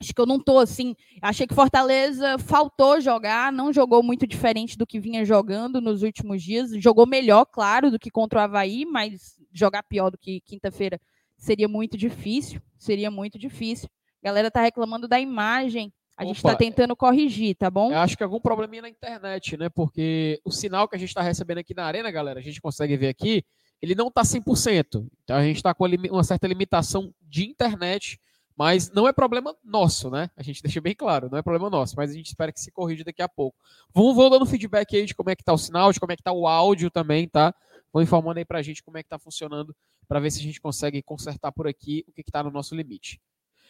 Acho 0.00 0.12
que 0.12 0.20
eu 0.20 0.26
não 0.26 0.36
estou 0.36 0.58
assim. 0.58 0.94
Achei 1.22 1.46
que 1.46 1.54
Fortaleza 1.54 2.38
faltou 2.38 3.00
jogar, 3.00 3.50
não 3.50 3.72
jogou 3.72 4.02
muito 4.02 4.26
diferente 4.26 4.76
do 4.76 4.86
que 4.86 5.00
vinha 5.00 5.24
jogando 5.24 5.80
nos 5.80 6.02
últimos 6.02 6.42
dias. 6.42 6.70
Jogou 6.82 7.06
melhor, 7.06 7.46
claro, 7.46 7.90
do 7.90 7.98
que 7.98 8.10
contra 8.10 8.40
o 8.40 8.42
Havaí, 8.42 8.84
mas 8.84 9.40
jogar 9.52 9.82
pior 9.82 10.10
do 10.10 10.18
que 10.18 10.40
quinta-feira 10.42 11.00
seria 11.36 11.66
muito 11.66 11.96
difícil. 11.96 12.60
Seria 12.78 13.10
muito 13.10 13.38
difícil. 13.38 13.88
A 14.22 14.26
galera 14.26 14.50
tá 14.50 14.60
reclamando 14.60 15.08
da 15.08 15.18
imagem. 15.18 15.92
A 16.16 16.22
Opa, 16.22 16.28
gente 16.28 16.36
está 16.36 16.54
tentando 16.54 16.94
corrigir, 16.94 17.54
tá 17.56 17.70
bom? 17.70 17.90
Eu 17.90 17.98
acho 17.98 18.16
que 18.16 18.22
algum 18.22 18.40
probleminha 18.40 18.82
na 18.82 18.88
internet, 18.88 19.56
né? 19.56 19.68
Porque 19.68 20.40
o 20.44 20.50
sinal 20.50 20.88
que 20.88 20.96
a 20.96 20.98
gente 20.98 21.08
está 21.08 21.22
recebendo 21.22 21.58
aqui 21.58 21.74
na 21.74 21.84
arena, 21.84 22.10
galera, 22.10 22.40
a 22.40 22.42
gente 22.42 22.60
consegue 22.60 22.96
ver 22.96 23.08
aqui, 23.08 23.44
ele 23.80 23.94
não 23.94 24.08
está 24.08 24.22
100%. 24.22 25.06
Então 25.24 25.36
a 25.36 25.42
gente 25.42 25.56
está 25.56 25.74
com 25.74 25.86
uma 25.86 26.24
certa 26.24 26.46
limitação 26.46 27.14
de 27.20 27.46
internet 27.46 28.18
mas 28.56 28.90
não 28.90 29.06
é 29.06 29.12
problema 29.12 29.54
nosso, 29.62 30.10
né? 30.10 30.30
A 30.36 30.42
gente 30.42 30.62
deixa 30.64 30.80
bem 30.80 30.94
claro, 30.94 31.28
não 31.30 31.38
é 31.38 31.42
problema 31.42 31.68
nosso, 31.68 31.94
mas 31.96 32.10
a 32.10 32.14
gente 32.14 32.26
espera 32.26 32.52
que 32.52 32.60
se 32.60 32.70
corrija 32.70 33.04
daqui 33.04 33.22
a 33.22 33.28
pouco. 33.28 33.56
Vamos, 33.94 34.16
vão 34.16 34.30
dando 34.30 34.46
feedback 34.46 34.96
aí 34.96 35.04
de 35.04 35.14
como 35.14 35.30
é 35.30 35.36
que 35.36 35.44
tá 35.44 35.52
o 35.52 35.58
sinal, 35.58 35.92
de 35.92 36.00
como 36.00 36.12
é 36.12 36.16
que 36.16 36.22
tá 36.22 36.32
o 36.32 36.46
áudio 36.46 36.90
também, 36.90 37.28
tá? 37.28 37.54
Vão 37.92 38.02
informando 38.02 38.38
aí 38.38 38.44
pra 38.44 38.62
gente 38.62 38.82
como 38.82 38.98
é 38.98 39.02
que 39.02 39.08
tá 39.08 39.18
funcionando, 39.18 39.74
para 40.08 40.20
ver 40.20 40.30
se 40.30 40.40
a 40.40 40.42
gente 40.42 40.60
consegue 40.60 41.02
consertar 41.02 41.52
por 41.52 41.68
aqui 41.68 42.04
o 42.08 42.12
que, 42.12 42.22
que 42.22 42.30
tá 42.30 42.42
no 42.42 42.50
nosso 42.50 42.74
limite. 42.74 43.20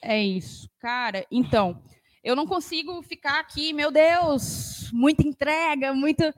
É 0.02 0.22
isso. 0.22 0.68
Cara, 0.78 1.26
então, 1.30 1.82
eu 2.22 2.36
não 2.36 2.46
consigo 2.46 3.02
ficar 3.02 3.40
aqui, 3.40 3.72
meu 3.72 3.90
Deus, 3.90 4.90
muita 4.92 5.22
entrega, 5.26 5.92
muita. 5.94 6.34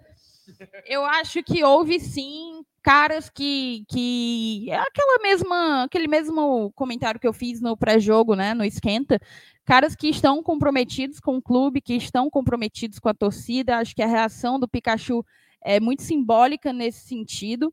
Eu 0.87 1.05
acho 1.05 1.43
que 1.43 1.63
houve 1.63 2.01
sim 2.01 2.65
caras 2.83 3.29
que, 3.29 3.85
que 3.89 4.67
é 4.71 4.77
aquela 4.77 5.19
mesma, 5.23 5.85
aquele 5.85 6.09
mesmo 6.09 6.73
comentário 6.75 7.21
que 7.21 7.27
eu 7.27 7.33
fiz 7.33 7.61
no 7.61 7.77
pré-jogo, 7.77 8.35
né, 8.35 8.55
no 8.55 8.65
esquenta, 8.65 9.21
caras 9.65 9.95
que 9.95 10.09
estão 10.09 10.43
comprometidos 10.43 11.21
com 11.21 11.37
o 11.37 11.43
clube, 11.43 11.81
que 11.81 11.95
estão 11.95 12.31
comprometidos 12.31 12.99
com 12.99 13.09
a 13.09 13.15
torcida. 13.15 13.77
Acho 13.77 13.95
que 13.95 14.03
a 14.03 14.07
reação 14.07 14.59
do 14.59 14.69
Pikachu 14.69 15.25
é 15.63 15.79
muito 15.79 16.03
simbólica 16.03 16.73
nesse 16.73 17.07
sentido, 17.07 17.73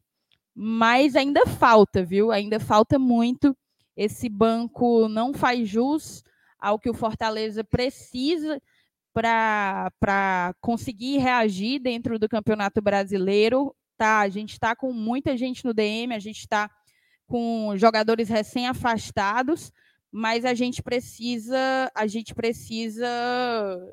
mas 0.53 1.15
ainda 1.15 1.46
falta, 1.46 2.03
viu? 2.03 2.32
Ainda 2.32 2.60
falta 2.60 3.00
muito. 3.00 3.55
Esse 3.96 4.27
banco 4.27 5.08
não 5.08 5.34
faz 5.34 5.70
jus 5.70 6.24
ao 6.60 6.77
que 6.79 6.89
o 6.89 6.94
Fortaleza 6.94 7.63
precisa 7.63 8.62
para 9.15 10.53
conseguir 10.60 11.19
reagir 11.19 11.79
dentro 11.79 12.19
do 12.19 12.27
Campeonato 12.27 12.81
Brasileiro 12.81 13.74
tá, 13.98 14.19
a 14.19 14.29
gente 14.29 14.51
está 14.53 14.75
com 14.75 14.91
muita 14.91 15.38
gente 15.38 15.63
no 15.65 15.74
DM, 15.74 16.13
a 16.13 16.19
gente 16.19 16.39
está 16.39 16.69
com 17.25 17.74
jogadores 17.77 18.29
recém-afastados, 18.29 19.72
mas 20.12 20.45
a 20.45 20.53
gente 20.53 20.84
precisa, 20.84 21.91
a 21.95 22.07
gente 22.07 22.34
precisa, 22.36 23.07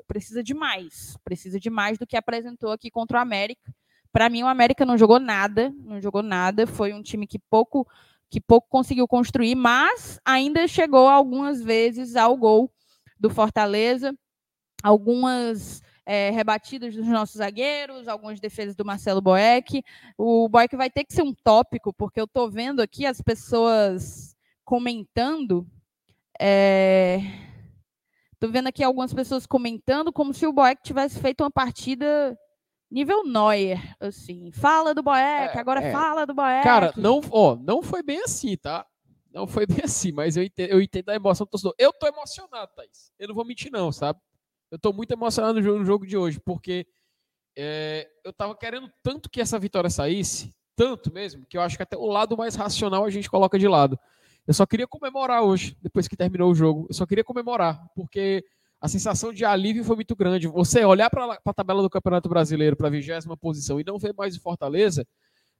precisa 0.07 0.43
de 0.43 0.53
mais, 0.53 1.17
precisa 1.23 1.59
de 1.59 1.69
mais 1.69 1.97
do 1.97 2.07
que 2.07 2.15
apresentou 2.15 2.71
aqui 2.71 2.91
contra 2.91 3.17
o 3.17 3.21
América. 3.21 3.73
Para 4.11 4.29
mim, 4.29 4.43
o 4.43 4.47
América 4.47 4.85
não 4.85 4.97
jogou 4.97 5.19
nada, 5.19 5.73
não 5.79 5.99
jogou 5.99 6.21
nada, 6.21 6.67
foi 6.67 6.93
um 6.93 7.01
time 7.01 7.25
que 7.25 7.39
pouco 7.39 7.87
que 8.29 8.41
pouco 8.41 8.67
conseguiu 8.67 9.07
construir, 9.07 9.53
mas 9.53 10.19
ainda 10.25 10.67
chegou 10.67 11.07
algumas 11.07 11.61
vezes 11.61 12.15
ao 12.15 12.35
gol 12.35 12.71
do 13.19 13.29
Fortaleza, 13.29 14.11
algumas 14.83 15.81
é, 16.05 16.29
rebatidas 16.31 16.93
dos 16.93 17.07
nossos 17.07 17.37
zagueiros, 17.37 18.07
algumas 18.07 18.39
defesas 18.39 18.75
do 18.75 18.85
Marcelo 18.85 19.21
Boeck. 19.21 19.81
O 20.17 20.49
Boeck 20.49 20.75
vai 20.75 20.89
ter 20.89 21.05
que 21.05 21.13
ser 21.13 21.23
um 21.23 21.33
tópico, 21.33 21.93
porque 21.93 22.19
eu 22.19 22.25
estou 22.25 22.51
vendo 22.51 22.81
aqui 22.81 23.05
as 23.05 23.21
pessoas 23.21 24.35
comentando. 24.65 25.65
Estou 26.33 28.49
é... 28.49 28.51
vendo 28.51 28.67
aqui 28.67 28.83
algumas 28.83 29.13
pessoas 29.13 29.45
comentando 29.45 30.11
como 30.11 30.33
se 30.33 30.45
o 30.45 30.53
Boeck 30.53 30.83
tivesse 30.83 31.19
feito 31.19 31.41
uma 31.41 31.51
partida 31.51 32.37
nível 32.91 33.23
Neuer, 33.23 33.95
assim. 33.99 34.51
Fala 34.51 34.93
do 34.93 35.01
Boeck, 35.01 35.57
É, 35.57 35.59
agora 35.59 35.81
é. 35.81 35.91
fala 35.91 36.25
do 36.25 36.33
Boeck. 36.33 36.63
Cara, 36.63 36.93
não, 36.97 37.21
ó, 37.31 37.55
não 37.55 37.81
foi 37.81 38.03
bem 38.03 38.21
assim, 38.21 38.57
tá? 38.57 38.85
Não 39.33 39.47
foi 39.47 39.65
bem 39.81 39.81
assim, 39.83 40.11
mas 40.11 40.37
eu 40.37 40.43
entendo, 40.43 40.69
eu 40.69 40.81
entendo 40.81 41.09
a 41.09 41.15
emoção 41.15 41.45
do 41.45 41.49
torcedor. 41.49 41.73
Eu 41.79 41.91
tô 41.91 42.05
emocionado, 42.05 42.71
Thaís. 42.75 43.11
Eu 43.17 43.29
não 43.29 43.35
vou 43.35 43.45
mentir, 43.45 43.71
não, 43.71 43.91
sabe? 43.91 44.19
Eu 44.73 44.79
tô 44.79 44.91
muito 44.91 45.11
emocionado 45.11 45.61
no 45.61 45.85
jogo, 45.85 46.03
de 46.03 46.17
hoje, 46.17 46.39
porque 46.39 46.87
é, 47.55 48.09
eu 48.23 48.33
tava 48.33 48.55
querendo 48.57 48.91
tanto 49.03 49.29
que 49.29 49.39
essa 49.39 49.59
vitória 49.59 49.87
saísse, 49.87 50.51
tanto 50.75 51.13
mesmo, 51.13 51.45
que 51.45 51.55
eu 51.55 51.61
acho 51.61 51.77
que 51.77 51.83
até 51.83 51.95
o 51.95 52.07
lado 52.07 52.35
mais 52.35 52.55
racional 52.55 53.05
a 53.05 53.09
gente 53.11 53.29
coloca 53.29 53.59
de 53.59 53.67
lado. 53.67 53.99
Eu 54.47 54.53
só 54.55 54.65
queria 54.65 54.87
comemorar 54.87 55.43
hoje, 55.43 55.77
depois 55.79 56.07
que 56.07 56.17
terminou 56.17 56.49
o 56.49 56.55
jogo. 56.55 56.87
Eu 56.89 56.95
só 56.95 57.05
queria 57.05 57.23
comemorar, 57.23 57.87
porque 57.95 58.43
a 58.81 58.87
sensação 58.87 59.31
de 59.31 59.45
alívio 59.45 59.83
foi 59.83 59.95
muito 59.95 60.15
grande. 60.15 60.47
Você 60.47 60.83
olhar 60.83 61.07
para 61.07 61.37
a 61.45 61.53
tabela 61.53 61.83
do 61.83 61.89
Campeonato 61.89 62.27
Brasileiro, 62.27 62.75
para 62.75 62.87
a 62.87 62.91
vigésima 62.91 63.37
posição, 63.37 63.79
e 63.79 63.83
não 63.83 63.99
ver 63.99 64.15
mais 64.15 64.35
o 64.35 64.41
Fortaleza, 64.41 65.05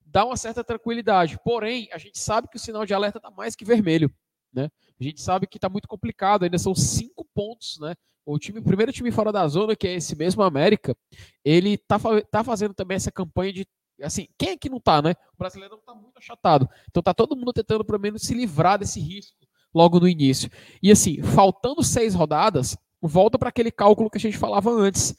dá 0.03 0.25
uma 0.25 0.35
certa 0.35 0.63
tranquilidade. 0.63 1.37
Porém, 1.43 1.87
a 1.93 1.99
gente 1.99 2.17
sabe 2.17 2.47
que 2.47 2.57
o 2.57 2.59
sinal 2.59 2.83
de 2.83 2.95
alerta 2.95 3.19
está 3.19 3.29
mais 3.29 3.55
que 3.55 3.63
vermelho. 3.63 4.11
Né? 4.51 4.71
A 4.99 5.03
gente 5.03 5.21
sabe 5.21 5.45
que 5.45 5.59
está 5.59 5.69
muito 5.69 5.87
complicado, 5.87 6.45
ainda 6.45 6.57
são 6.57 6.73
cinco 6.73 7.23
pontos. 7.31 7.77
Né? 7.79 7.93
O, 8.25 8.39
time, 8.39 8.59
o 8.59 8.63
primeiro 8.63 8.91
time 8.91 9.11
fora 9.11 9.31
da 9.31 9.47
zona, 9.47 9.75
que 9.75 9.87
é 9.87 9.95
esse 9.95 10.15
mesmo 10.15 10.43
América, 10.43 10.95
ele 11.43 11.73
está 11.73 11.99
tá 12.31 12.43
fazendo 12.43 12.73
também 12.73 12.95
essa 12.95 13.11
campanha 13.11 13.53
de. 13.53 13.67
Assim, 14.01 14.27
quem 14.37 14.49
é 14.49 14.57
que 14.57 14.69
não 14.69 14.79
tá, 14.79 15.01
né? 15.01 15.11
O 15.33 15.37
brasileiro 15.37 15.75
está 15.75 15.93
muito 15.93 16.17
achatado. 16.17 16.67
Então 16.89 17.03
tá 17.03 17.13
todo 17.13 17.35
mundo 17.35 17.53
tentando, 17.53 17.85
pelo 17.85 17.99
menos, 17.99 18.23
se 18.23 18.33
livrar 18.33 18.79
desse 18.79 18.99
risco 18.99 19.37
logo 19.73 19.99
no 19.99 20.07
início. 20.07 20.49
E 20.81 20.91
assim, 20.91 21.21
faltando 21.21 21.83
seis 21.83 22.13
rodadas, 22.13 22.77
volta 23.01 23.37
para 23.37 23.49
aquele 23.49 23.71
cálculo 23.71 24.09
que 24.09 24.17
a 24.17 24.21
gente 24.21 24.37
falava 24.37 24.71
antes. 24.71 25.15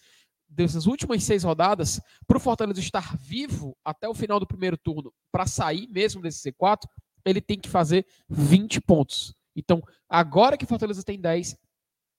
Dessas 0.49 0.87
últimas 0.87 1.25
seis 1.25 1.42
rodadas, 1.42 2.00
para 2.28 2.37
o 2.37 2.40
Fortaleza 2.40 2.78
estar 2.78 3.16
vivo 3.16 3.76
até 3.84 4.08
o 4.08 4.14
final 4.14 4.38
do 4.38 4.46
primeiro 4.46 4.76
turno, 4.76 5.12
para 5.32 5.49
sair 5.49 5.88
mesmo 5.88 6.23
desse 6.23 6.49
C4, 6.49 6.87
ele 7.25 7.40
tem 7.40 7.58
que 7.58 7.68
fazer 7.68 8.06
20 8.28 8.80
pontos. 8.82 9.34
Então, 9.56 9.82
agora 10.08 10.56
que 10.56 10.64
o 10.64 10.68
Fortaleza 10.68 11.02
tem 11.02 11.20
10, 11.20 11.56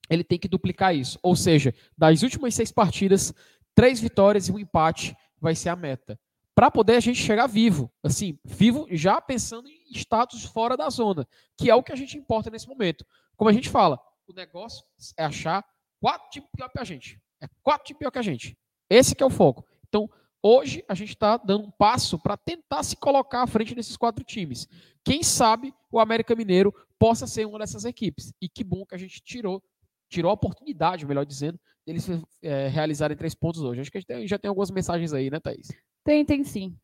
ele 0.10 0.24
tem 0.24 0.40
que 0.40 0.48
duplicar 0.48 0.96
isso. 0.96 1.20
Ou 1.22 1.36
seja, 1.36 1.74
das 1.98 2.24
últimas 2.24 2.54
seis 2.54 2.72
partidas, 2.72 3.34
três 3.74 4.00
vitórias 4.00 4.48
e 4.48 4.52
um 4.52 4.60
empate 4.60 5.16
vai 5.40 5.56
ser 5.56 5.70
a 5.70 5.76
meta. 5.76 6.20
Para 6.56 6.72
poder 6.72 6.96
a 6.96 7.00
gente 7.02 7.22
chegar 7.22 7.48
vivo, 7.48 7.92
assim, 8.02 8.40
vivo 8.46 8.88
já 8.90 9.20
pensando 9.20 9.68
em 9.68 9.92
status 9.94 10.46
fora 10.46 10.78
da 10.78 10.90
zona, 10.90 11.28
que 11.58 11.70
é 11.70 11.76
o 11.76 11.84
que 11.84 11.92
a 11.92 11.96
gente 11.96 12.18
importa 12.18 12.50
nesse 12.50 12.68
momento. 12.68 13.06
Como 13.36 13.50
a 13.50 13.54
gente 13.54 13.70
fala, 13.70 14.00
o 14.26 14.34
negócio 14.34 14.86
é 15.18 15.26
achar 15.26 15.66
quatro 16.00 16.30
times 16.30 16.50
pior 16.56 16.70
que 16.70 16.80
a 16.80 16.84
gente. 16.86 17.22
É 17.42 17.48
quatro 17.62 17.86
times 17.86 18.00
pior 18.00 18.12
que 18.12 18.20
a 18.20 18.22
gente. 18.22 18.58
Esse 18.90 19.14
que 19.14 19.22
é 19.22 19.26
o 19.26 19.30
foco. 19.30 19.66
Então, 19.88 20.10
hoje 20.42 20.84
a 20.88 20.96
gente 20.96 21.10
está 21.10 21.36
dando 21.36 21.66
um 21.66 21.72
passo 21.72 22.18
para 22.18 22.38
tentar 22.38 22.84
se 22.84 22.96
colocar 22.96 23.44
à 23.44 23.48
frente 23.48 23.76
desses 23.76 23.98
quatro 23.98 24.24
times. 24.24 24.66
Quem 25.04 25.24
sabe 25.24 25.74
o 25.92 26.00
América 26.00 26.36
Mineiro 26.36 26.74
possa 26.98 27.28
ser 27.28 27.46
uma 27.46 27.60
dessas 27.60 27.84
equipes. 27.84 28.34
E 28.42 28.48
que 28.48 28.64
bom 28.64 28.86
que 28.86 28.96
a 28.96 28.98
gente 28.98 29.22
tirou, 29.22 29.62
tirou 30.10 30.30
a 30.30 30.34
oportunidade, 30.34 31.06
melhor 31.06 31.26
dizendo, 31.26 31.60
deles 31.86 32.08
é, 32.42 32.68
realizarem 32.68 33.18
três 33.18 33.36
pontos 33.36 33.62
hoje. 33.62 33.82
Acho 33.82 33.92
que 33.92 34.00
gente 34.00 34.28
já 34.28 34.40
tem 34.40 34.50
algumas 34.50 34.72
mensagens 34.72 35.14
aí, 35.14 35.30
né, 35.30 35.40
Thaís? 35.40 35.68
Tem, 36.04 36.26
tem 36.26 36.44
sim. 36.44 36.76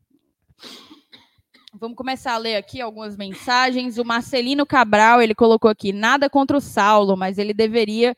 Vamos 1.74 1.96
começar 1.96 2.34
a 2.34 2.38
ler 2.38 2.58
aqui 2.58 2.82
algumas 2.82 3.16
mensagens. 3.16 3.98
O 3.98 4.04
Marcelino 4.04 4.66
Cabral, 4.66 5.22
ele 5.22 5.34
colocou 5.34 5.72
aqui, 5.72 5.94
nada 5.94 6.30
contra 6.30 6.58
o 6.58 6.62
Saulo, 6.62 7.16
mas 7.16 7.38
ele 7.38 7.54
deveria 7.54 8.16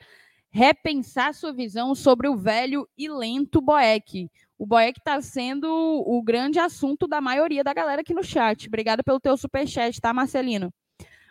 repensar 0.50 1.34
sua 1.34 1.54
visão 1.54 1.96
sobre 1.96 2.28
o 2.28 2.36
velho 2.36 2.88
e 2.98 3.10
lento 3.10 3.62
Boeck. 3.62 4.30
O 4.58 4.66
Boeck 4.66 5.00
está 5.00 5.20
sendo 5.22 5.68
o 5.68 6.22
grande 6.24 6.60
assunto 6.60 7.08
da 7.08 7.20
maioria 7.20 7.64
da 7.64 7.74
galera 7.74 8.02
aqui 8.02 8.14
no 8.14 8.24
chat. 8.24 8.68
Obrigada 8.68 9.04
pelo 9.04 9.20
teu 9.20 9.36
superchat, 9.36 10.00
tá, 10.00 10.14
Marcelino? 10.14 10.72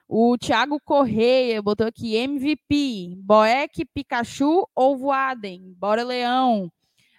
O 0.09 0.37
Thiago 0.37 0.79
Correia 0.85 1.63
botou 1.63 1.87
aqui 1.87 2.15
MVP, 2.17 3.17
Boeck, 3.19 3.85
Pikachu 3.87 4.69
ou 4.75 4.97
Voaden? 4.97 5.75
Bora, 5.79 6.03
Leão. 6.05 6.71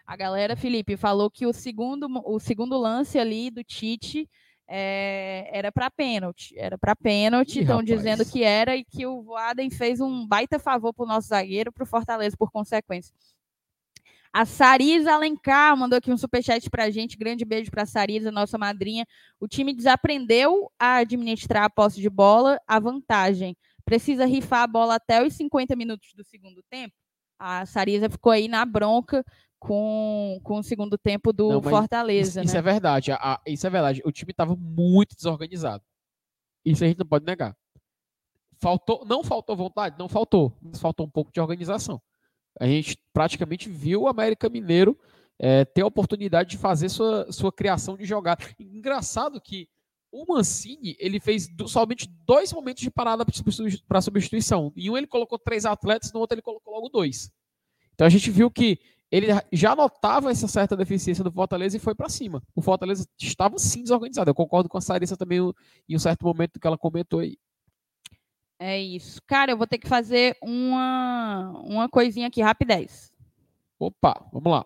A 0.06 0.16
galera, 0.16 0.56
Felipe, 0.56 0.98
falou 0.98 1.32
que 1.32 1.48
o 1.48 1.54
segundo, 1.54 2.08
o 2.25 2.40
segundo 2.40 2.78
lance 2.78 3.18
ali 3.18 3.50
do 3.50 3.63
Tite 3.63 4.30
é, 4.68 5.50
era 5.52 5.72
para 5.72 5.90
pênalti. 5.90 6.54
Era 6.58 6.78
para 6.78 6.96
pênalti, 6.96 7.62
estão 7.62 7.82
dizendo 7.82 8.25
que 8.25 8.44
era 8.44 8.75
e 8.75 8.84
que 8.84 9.06
o 9.06 9.22
Voaden 9.22 9.70
fez 9.70 10.02
um 10.02 10.28
baita 10.28 10.60
favor 10.60 10.94
para 10.94 11.06
o 11.06 11.08
nosso 11.08 11.30
zagueiro, 11.30 11.72
para 11.72 11.84
o 11.84 11.88
Fortaleza, 11.88 12.36
por 12.38 12.52
consequência. 12.52 13.13
A 14.34 14.46
Sarisa 14.46 15.13
Alencar 15.13 15.78
mandou 15.78 15.96
aqui 15.96 16.12
um 16.12 16.18
superchat 16.18 16.68
para 16.68 16.86
a 16.86 16.90
gente. 16.90 17.16
Grande 17.16 17.46
beijo 17.46 17.70
para 17.70 17.84
a 17.84 17.86
Sarisa, 17.86 18.32
nossa 18.32 18.58
madrinha. 18.58 19.06
O 19.40 19.48
time 19.48 19.75
desaprendeu 19.75 20.72
a 20.80 20.96
administrar 20.98 21.66
a 21.66 21.70
posse 21.70 22.02
de 22.02 22.10
bola, 22.10 22.60
a 22.68 22.80
vantagem. 22.80 23.56
Precisa 23.86 24.25
rifar 24.25 24.63
a 24.63 24.68
bola 24.68 24.96
até 24.96 25.24
os 25.24 25.34
50 25.34 25.75
minutos 25.75 26.13
do 26.16 26.24
segundo 26.24 26.63
tempo. 26.68 26.96
A 27.38 27.63
Sarisa 27.68 28.10
ficou 28.10 28.32
aí 28.32 28.48
na 28.48 28.66
bronca 28.66 29.24
com, 29.60 30.40
com 30.44 30.58
o 30.58 30.63
segundo 30.63 30.98
tempo 30.98 31.32
do 31.32 31.50
Não, 31.50 31.62
Fortaleza. 31.62 32.30
Isso, 32.30 32.40
né? 32.40 32.46
isso, 32.46 32.58
é 32.58 32.62
verdade. 32.62 33.12
A, 33.12 33.40
isso 33.46 33.68
é 33.68 33.70
verdade. 33.70 34.02
O 34.04 34.12
time 34.12 34.32
estava 34.32 34.56
muito 34.56 35.16
desorganizado. 35.16 35.84
Isso 36.66 36.84
a 36.84 36.88
gente 36.88 36.98
não 36.98 37.06
pode 37.06 37.24
negar. 37.24 37.56
Faltou, 38.60 39.06
não 39.06 39.24
faltou 39.24 39.56
vontade? 39.56 39.96
Não 40.00 40.10
faltou. 40.10 40.58
Mas 40.60 40.80
faltou 40.80 41.06
um 41.06 41.10
pouco 41.10 41.32
de 41.32 41.40
organização. 41.40 42.02
A 42.60 42.65
gente 42.65 42.98
praticamente 43.12 43.69
viu 43.69 44.01
o 44.01 44.07
América 44.07 44.50
Mineiro 44.50 44.98
é, 45.39 45.65
ter 45.65 45.81
a 45.81 45.88
oportunidade 45.88 46.51
de 46.51 46.57
fazer 46.57 46.89
sua, 46.89 47.31
sua 47.31 47.51
criação 47.51 47.98
de 47.98 48.05
jogada. 48.05 48.43
Engraçado 48.60 49.41
que 49.41 49.67
o 50.12 50.31
Mancini 50.31 50.95
ele 51.00 51.19
fez 51.19 51.48
do, 51.48 51.67
somente 51.67 52.07
dois 52.25 52.53
momentos 52.53 52.83
de 52.83 52.91
parada 52.91 53.25
para 53.88 54.01
substituição. 54.01 54.72
Em 54.75 54.89
um 54.89 54.98
ele 54.98 55.07
colocou 55.07 55.39
três 55.39 55.65
atletas, 55.65 56.13
no 56.13 56.19
outro 56.19 56.36
ele 56.36 56.41
colocou 56.41 56.74
logo 56.74 56.88
dois. 56.88 57.31
Então 57.93 58.05
a 58.05 58.10
gente 58.10 58.29
viu 58.29 58.50
que 58.50 58.79
ele 59.12 59.27
já 59.51 59.75
notava 59.75 60.31
essa 60.31 60.48
certa 60.48 60.75
deficiência 60.75 61.24
do 61.24 61.31
Fortaleza 61.31 61.77
e 61.77 61.79
foi 61.79 61.93
para 61.93 62.10
cima. 62.10 62.41
O 62.55 62.62
Fortaleza 62.62 63.07
estava 63.19 63.60
sim 63.60 63.83
desorganizado. 63.83 64.29
Eu 64.29 64.36
concordo 64.36 64.67
com 64.67 64.77
a 64.77 64.81
Sarissa 64.81 65.17
também 65.17 65.39
em 65.88 65.95
um 65.95 66.00
certo 66.00 66.25
momento 66.25 66.60
que 66.60 66.65
ela 66.65 66.77
comentou 66.77 67.19
aí. 67.19 67.38
É 68.65 68.79
isso. 68.79 69.22
Cara, 69.27 69.51
eu 69.51 69.58
vou 69.58 69.67
ter 69.67 69.77
que 69.77 69.89
fazer 69.89 70.38
uma, 70.41 71.51
uma 71.65 71.89
coisinha 71.89 72.27
aqui, 72.27 72.41
rapidez. 72.41 73.12
Opa, 73.77 74.25
vamos 74.32 74.53
lá. 74.53 74.65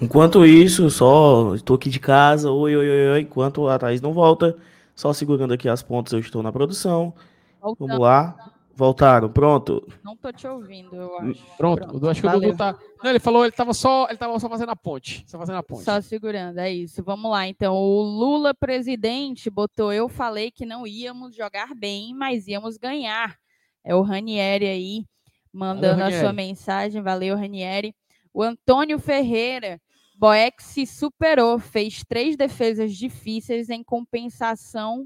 Enquanto 0.00 0.44
isso, 0.44 0.90
só 0.90 1.54
estou 1.54 1.76
aqui 1.76 1.88
de 1.88 2.00
casa, 2.00 2.50
oi, 2.50 2.74
oi, 2.74 2.90
oi, 2.90 3.08
oi, 3.10 3.20
enquanto 3.20 3.68
a 3.68 3.78
Thaís 3.78 4.00
não 4.00 4.12
volta, 4.12 4.58
só 4.96 5.12
segurando 5.12 5.54
aqui 5.54 5.68
as 5.68 5.80
pontas, 5.80 6.12
eu 6.12 6.18
estou 6.18 6.42
na 6.42 6.50
produção. 6.50 7.14
Voltando. 7.60 7.86
Vamos 7.86 8.02
lá. 8.02 8.36
Voltaram, 8.74 9.30
pronto. 9.30 9.86
Não 10.02 10.16
tô 10.16 10.32
te 10.32 10.46
ouvindo, 10.46 10.96
eu 10.96 11.18
acho. 11.18 11.56
Pronto, 11.56 11.86
pronto. 11.86 12.08
acho 12.08 12.20
que 12.20 12.26
Valeu. 12.26 12.38
o 12.38 12.52
Dudu 12.52 12.56
tá. 12.56 12.78
Não, 13.02 13.10
ele 13.10 13.20
falou, 13.20 13.44
ele 13.44 13.52
tava 13.52 13.74
só, 13.74 14.06
ele 14.08 14.16
tava 14.16 14.38
só 14.38 14.48
fazendo 14.48 14.70
a 14.70 14.76
ponte. 14.76 15.24
Só 15.26 15.38
fazendo 15.38 15.56
a 15.56 15.62
ponte. 15.62 15.84
Só 15.84 16.00
segurando, 16.00 16.58
é 16.58 16.72
isso. 16.72 17.02
Vamos 17.02 17.30
lá, 17.30 17.46
então. 17.46 17.74
O 17.74 18.02
Lula 18.02 18.54
presidente 18.54 19.50
botou, 19.50 19.92
eu 19.92 20.08
falei 20.08 20.50
que 20.50 20.64
não 20.64 20.86
íamos 20.86 21.36
jogar 21.36 21.74
bem, 21.74 22.14
mas 22.14 22.48
íamos 22.48 22.78
ganhar. 22.78 23.36
É 23.84 23.94
o 23.94 24.00
Ranieri 24.00 24.66
aí, 24.66 25.04
mandando 25.52 25.98
Valeu, 25.98 26.18
a 26.18 26.20
sua 26.20 26.32
mensagem. 26.32 27.02
Valeu, 27.02 27.36
Ranieri. 27.36 27.94
O 28.32 28.42
Antônio 28.42 28.98
Ferreira. 28.98 29.80
Boeck 30.14 30.62
se 30.62 30.86
superou, 30.86 31.58
fez 31.58 32.04
três 32.04 32.36
defesas 32.36 32.94
difíceis 32.94 33.68
em 33.68 33.82
compensação, 33.82 35.04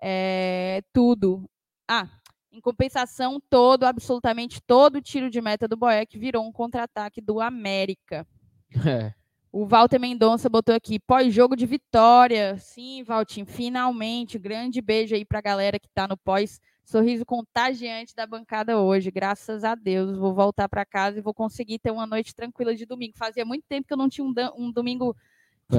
é, 0.00 0.82
tudo. 0.92 1.50
Ah, 1.88 2.08
em 2.56 2.60
compensação, 2.60 3.40
todo, 3.50 3.84
absolutamente 3.84 4.60
todo 4.60 5.00
tiro 5.02 5.28
de 5.30 5.40
meta 5.40 5.68
do 5.68 5.76
Boeck 5.76 6.18
virou 6.18 6.46
um 6.46 6.52
contra-ataque 6.52 7.20
do 7.20 7.40
América. 7.40 8.26
É. 8.86 9.14
O 9.52 9.64
Walter 9.64 9.98
Mendonça 9.98 10.50
botou 10.50 10.74
aqui, 10.74 10.98
pós-jogo 10.98 11.56
de 11.56 11.64
vitória. 11.64 12.58
Sim, 12.58 13.02
Valtinho, 13.02 13.46
finalmente. 13.46 14.38
Grande 14.38 14.82
beijo 14.82 15.14
aí 15.14 15.24
pra 15.24 15.40
galera 15.40 15.78
que 15.78 15.88
tá 15.88 16.06
no 16.06 16.14
pós. 16.14 16.60
Sorriso 16.84 17.24
contagiante 17.24 18.14
da 18.14 18.26
bancada 18.26 18.78
hoje, 18.78 19.10
graças 19.10 19.64
a 19.64 19.74
Deus. 19.74 20.18
Vou 20.18 20.34
voltar 20.34 20.68
para 20.68 20.84
casa 20.84 21.18
e 21.18 21.22
vou 21.22 21.32
conseguir 21.32 21.78
ter 21.78 21.90
uma 21.90 22.06
noite 22.06 22.34
tranquila 22.34 22.74
de 22.76 22.84
domingo. 22.84 23.16
Fazia 23.16 23.46
muito 23.46 23.64
tempo 23.66 23.88
que 23.88 23.94
eu 23.94 23.96
não 23.96 24.10
tinha 24.10 24.26
um, 24.26 24.34
um 24.58 24.70
domingo. 24.70 25.16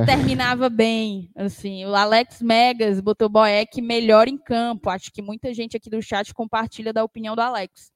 Terminava 0.06 0.70
bem, 0.70 1.32
assim. 1.36 1.86
O 1.86 1.96
Alex 1.96 2.42
Megas 2.42 3.00
botou 3.00 3.30
Boeck 3.30 3.82
melhor 3.82 4.28
em 4.28 4.38
campo. 4.38 4.90
Acho 4.90 5.12
que 5.12 5.22
muita 5.22 5.54
gente 5.54 5.78
aqui 5.78 5.90
do 5.90 6.02
chat 6.02 6.34
compartilha 6.34 6.92
da 6.92 7.04
opinião 7.04 7.36
do 7.36 7.42
Alex. 7.42 7.92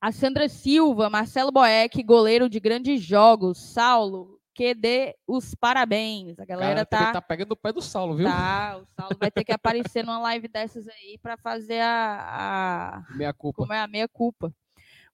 A 0.00 0.12
Sandra 0.12 0.48
Silva, 0.48 1.10
Marcelo 1.10 1.50
Boeck, 1.50 2.00
goleiro 2.02 2.48
de 2.48 2.60
grandes 2.60 3.02
jogos. 3.02 3.58
Saulo, 3.58 4.38
que 4.54 4.74
dê 4.74 5.16
os 5.26 5.54
parabéns. 5.54 6.38
A 6.38 6.44
galera 6.44 6.86
tá 6.86 7.12
tá 7.12 7.22
pegando 7.22 7.52
o 7.52 7.56
pé 7.56 7.72
do 7.72 7.82
Saulo, 7.82 8.16
viu? 8.16 8.26
Tá, 8.26 8.78
o 8.80 8.86
Saulo 8.86 9.16
vai 9.18 9.30
ter 9.30 9.44
que 9.44 9.52
aparecer 9.52 10.04
numa 10.04 10.20
live 10.20 10.46
dessas 10.46 10.86
aí 10.88 11.18
para 11.20 11.36
fazer 11.36 11.80
a, 11.80 13.04
a 13.08 13.16
meia 13.16 13.32
culpa. 13.32 13.62
Como 13.62 13.72
é 13.72 13.80
a 13.80 13.88
meia 13.88 14.08
culpa. 14.08 14.54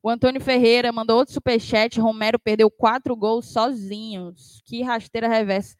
O 0.05 0.11
Antônio 0.11 0.39
Ferreira 0.39 0.93
mandou 0.93 1.17
outro 1.17 1.33
superchat. 1.33 1.99
Romero 1.99 2.39
perdeu 2.39 2.71
quatro 2.71 3.17
gols 3.17 3.47
sozinhos. 3.47 4.61
Que 4.67 4.83
rasteira 4.83 5.27
reversa. 5.27 5.79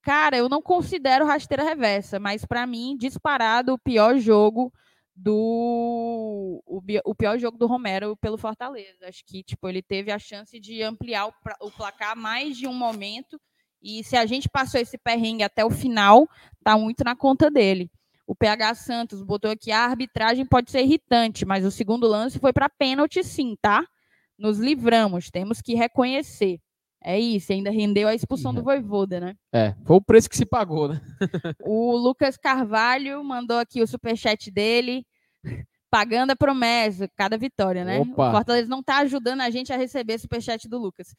Cara, 0.00 0.38
eu 0.38 0.48
não 0.48 0.62
considero 0.62 1.26
rasteira 1.26 1.62
reversa, 1.62 2.18
mas 2.18 2.42
para 2.42 2.66
mim, 2.66 2.96
disparado, 2.98 3.74
o 3.74 3.78
pior 3.78 4.16
jogo 4.16 4.72
do 5.14 6.62
o, 7.04 7.14
pior 7.14 7.38
jogo 7.38 7.58
do 7.58 7.66
Romero 7.66 8.16
pelo 8.16 8.38
Fortaleza. 8.38 9.06
Acho 9.06 9.22
que 9.26 9.42
tipo 9.42 9.68
ele 9.68 9.82
teve 9.82 10.10
a 10.10 10.18
chance 10.18 10.58
de 10.58 10.82
ampliar 10.82 11.26
o, 11.26 11.70
placar 11.70 12.16
mais 12.16 12.56
de 12.56 12.66
um 12.66 12.72
momento 12.72 13.38
e 13.82 14.02
se 14.02 14.16
a 14.16 14.24
gente 14.24 14.48
passou 14.48 14.80
esse 14.80 14.96
perrengue 14.96 15.42
até 15.42 15.62
o 15.62 15.70
final, 15.70 16.26
tá 16.64 16.78
muito 16.78 17.04
na 17.04 17.14
conta 17.14 17.50
dele. 17.50 17.90
O 18.30 18.34
PH 18.36 18.76
Santos 18.76 19.24
botou 19.24 19.50
aqui 19.50 19.72
a 19.72 19.80
arbitragem 19.80 20.46
pode 20.46 20.70
ser 20.70 20.82
irritante, 20.82 21.44
mas 21.44 21.64
o 21.64 21.70
segundo 21.70 22.06
lance 22.06 22.38
foi 22.38 22.52
para 22.52 22.68
pênalti 22.68 23.24
sim, 23.24 23.56
tá? 23.60 23.84
Nos 24.38 24.60
livramos, 24.60 25.32
temos 25.32 25.60
que 25.60 25.74
reconhecer. 25.74 26.60
É 27.02 27.18
isso, 27.18 27.52
ainda 27.52 27.72
rendeu 27.72 28.06
a 28.06 28.14
expulsão 28.14 28.54
do 28.54 28.62
Voivoda, 28.62 29.18
né? 29.18 29.34
É, 29.52 29.74
foi 29.84 29.96
o 29.96 30.00
preço 30.00 30.30
que 30.30 30.36
se 30.36 30.46
pagou, 30.46 30.86
né? 30.86 31.00
o 31.66 31.96
Lucas 31.96 32.36
Carvalho 32.36 33.24
mandou 33.24 33.58
aqui 33.58 33.82
o 33.82 33.86
superchat 33.86 34.48
dele, 34.48 35.04
pagando 35.90 36.30
a 36.30 36.36
promessa, 36.36 37.08
cada 37.16 37.36
vitória, 37.36 37.84
né? 37.84 37.98
Opa. 37.98 38.28
O 38.28 38.30
Fortaleza 38.30 38.68
não 38.68 38.80
tá 38.80 38.98
ajudando 38.98 39.40
a 39.40 39.50
gente 39.50 39.72
a 39.72 39.76
receber 39.76 40.20
superchat 40.20 40.68
do 40.68 40.78
Lucas. 40.78 41.16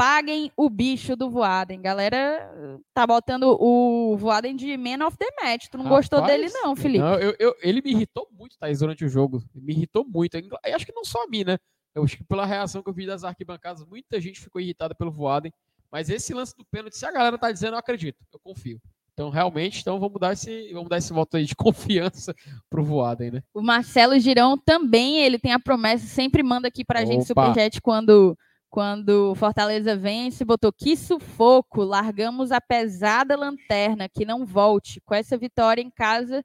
Paguem 0.00 0.50
o 0.56 0.70
bicho 0.70 1.14
do 1.14 1.28
Voaden. 1.28 1.82
Galera 1.82 2.80
tá 2.94 3.06
botando 3.06 3.54
o 3.60 4.16
Voaden 4.16 4.56
de 4.56 4.74
Man 4.78 5.06
of 5.06 5.14
the 5.18 5.26
Match. 5.42 5.66
Tu 5.70 5.76
não 5.76 5.84
Rapaz, 5.84 6.08
gostou 6.08 6.26
dele, 6.26 6.48
não, 6.50 6.74
Felipe? 6.74 7.04
Não, 7.04 7.18
eu, 7.18 7.36
eu, 7.38 7.54
ele 7.60 7.82
me 7.82 7.90
irritou 7.90 8.26
muito, 8.32 8.56
Thaís, 8.58 8.78
durante 8.78 9.04
o 9.04 9.10
jogo. 9.10 9.42
Me 9.54 9.74
irritou 9.74 10.02
muito. 10.08 10.38
Eu 10.38 10.74
acho 10.74 10.86
que 10.86 10.94
não 10.94 11.04
só 11.04 11.24
a 11.24 11.26
mim, 11.26 11.44
né? 11.44 11.58
Eu 11.94 12.02
acho 12.02 12.16
que 12.16 12.24
pela 12.24 12.46
reação 12.46 12.82
que 12.82 12.88
eu 12.88 12.94
vi 12.94 13.04
das 13.04 13.24
arquibancadas, 13.24 13.84
muita 13.84 14.18
gente 14.18 14.40
ficou 14.40 14.58
irritada 14.58 14.94
pelo 14.94 15.12
Voaden. 15.12 15.52
Mas 15.92 16.08
esse 16.08 16.32
lance 16.32 16.56
do 16.56 16.64
pênalti, 16.64 16.96
se 16.96 17.04
a 17.04 17.12
galera 17.12 17.36
tá 17.36 17.52
dizendo, 17.52 17.74
eu 17.74 17.78
acredito, 17.78 18.24
eu 18.32 18.40
confio. 18.40 18.80
Então, 19.12 19.28
realmente, 19.28 19.82
então 19.82 20.00
vamos 20.00 20.18
dar 20.18 20.32
esse, 20.32 20.72
vamos 20.72 20.88
dar 20.88 20.96
esse 20.96 21.12
voto 21.12 21.36
aí 21.36 21.44
de 21.44 21.52
confiança 21.54 22.34
pro 22.70 22.82
Voaden, 22.82 23.32
né? 23.32 23.42
O 23.52 23.60
Marcelo 23.60 24.18
Girão 24.18 24.56
também, 24.56 25.18
ele 25.18 25.38
tem 25.38 25.52
a 25.52 25.60
promessa, 25.60 26.06
sempre 26.06 26.42
manda 26.42 26.68
aqui 26.68 26.86
pra 26.86 27.00
Opa. 27.00 27.12
gente 27.12 27.26
superchat 27.26 27.82
quando 27.82 28.34
quando 28.70 29.34
Fortaleza 29.34 29.96
vence, 29.96 30.44
botou 30.44 30.72
que 30.72 30.96
sufoco, 30.96 31.82
largamos 31.82 32.52
a 32.52 32.60
pesada 32.60 33.36
lanterna, 33.36 34.08
que 34.08 34.24
não 34.24 34.46
volte. 34.46 35.00
Com 35.00 35.14
essa 35.14 35.36
vitória 35.36 35.82
em 35.82 35.90
casa, 35.90 36.44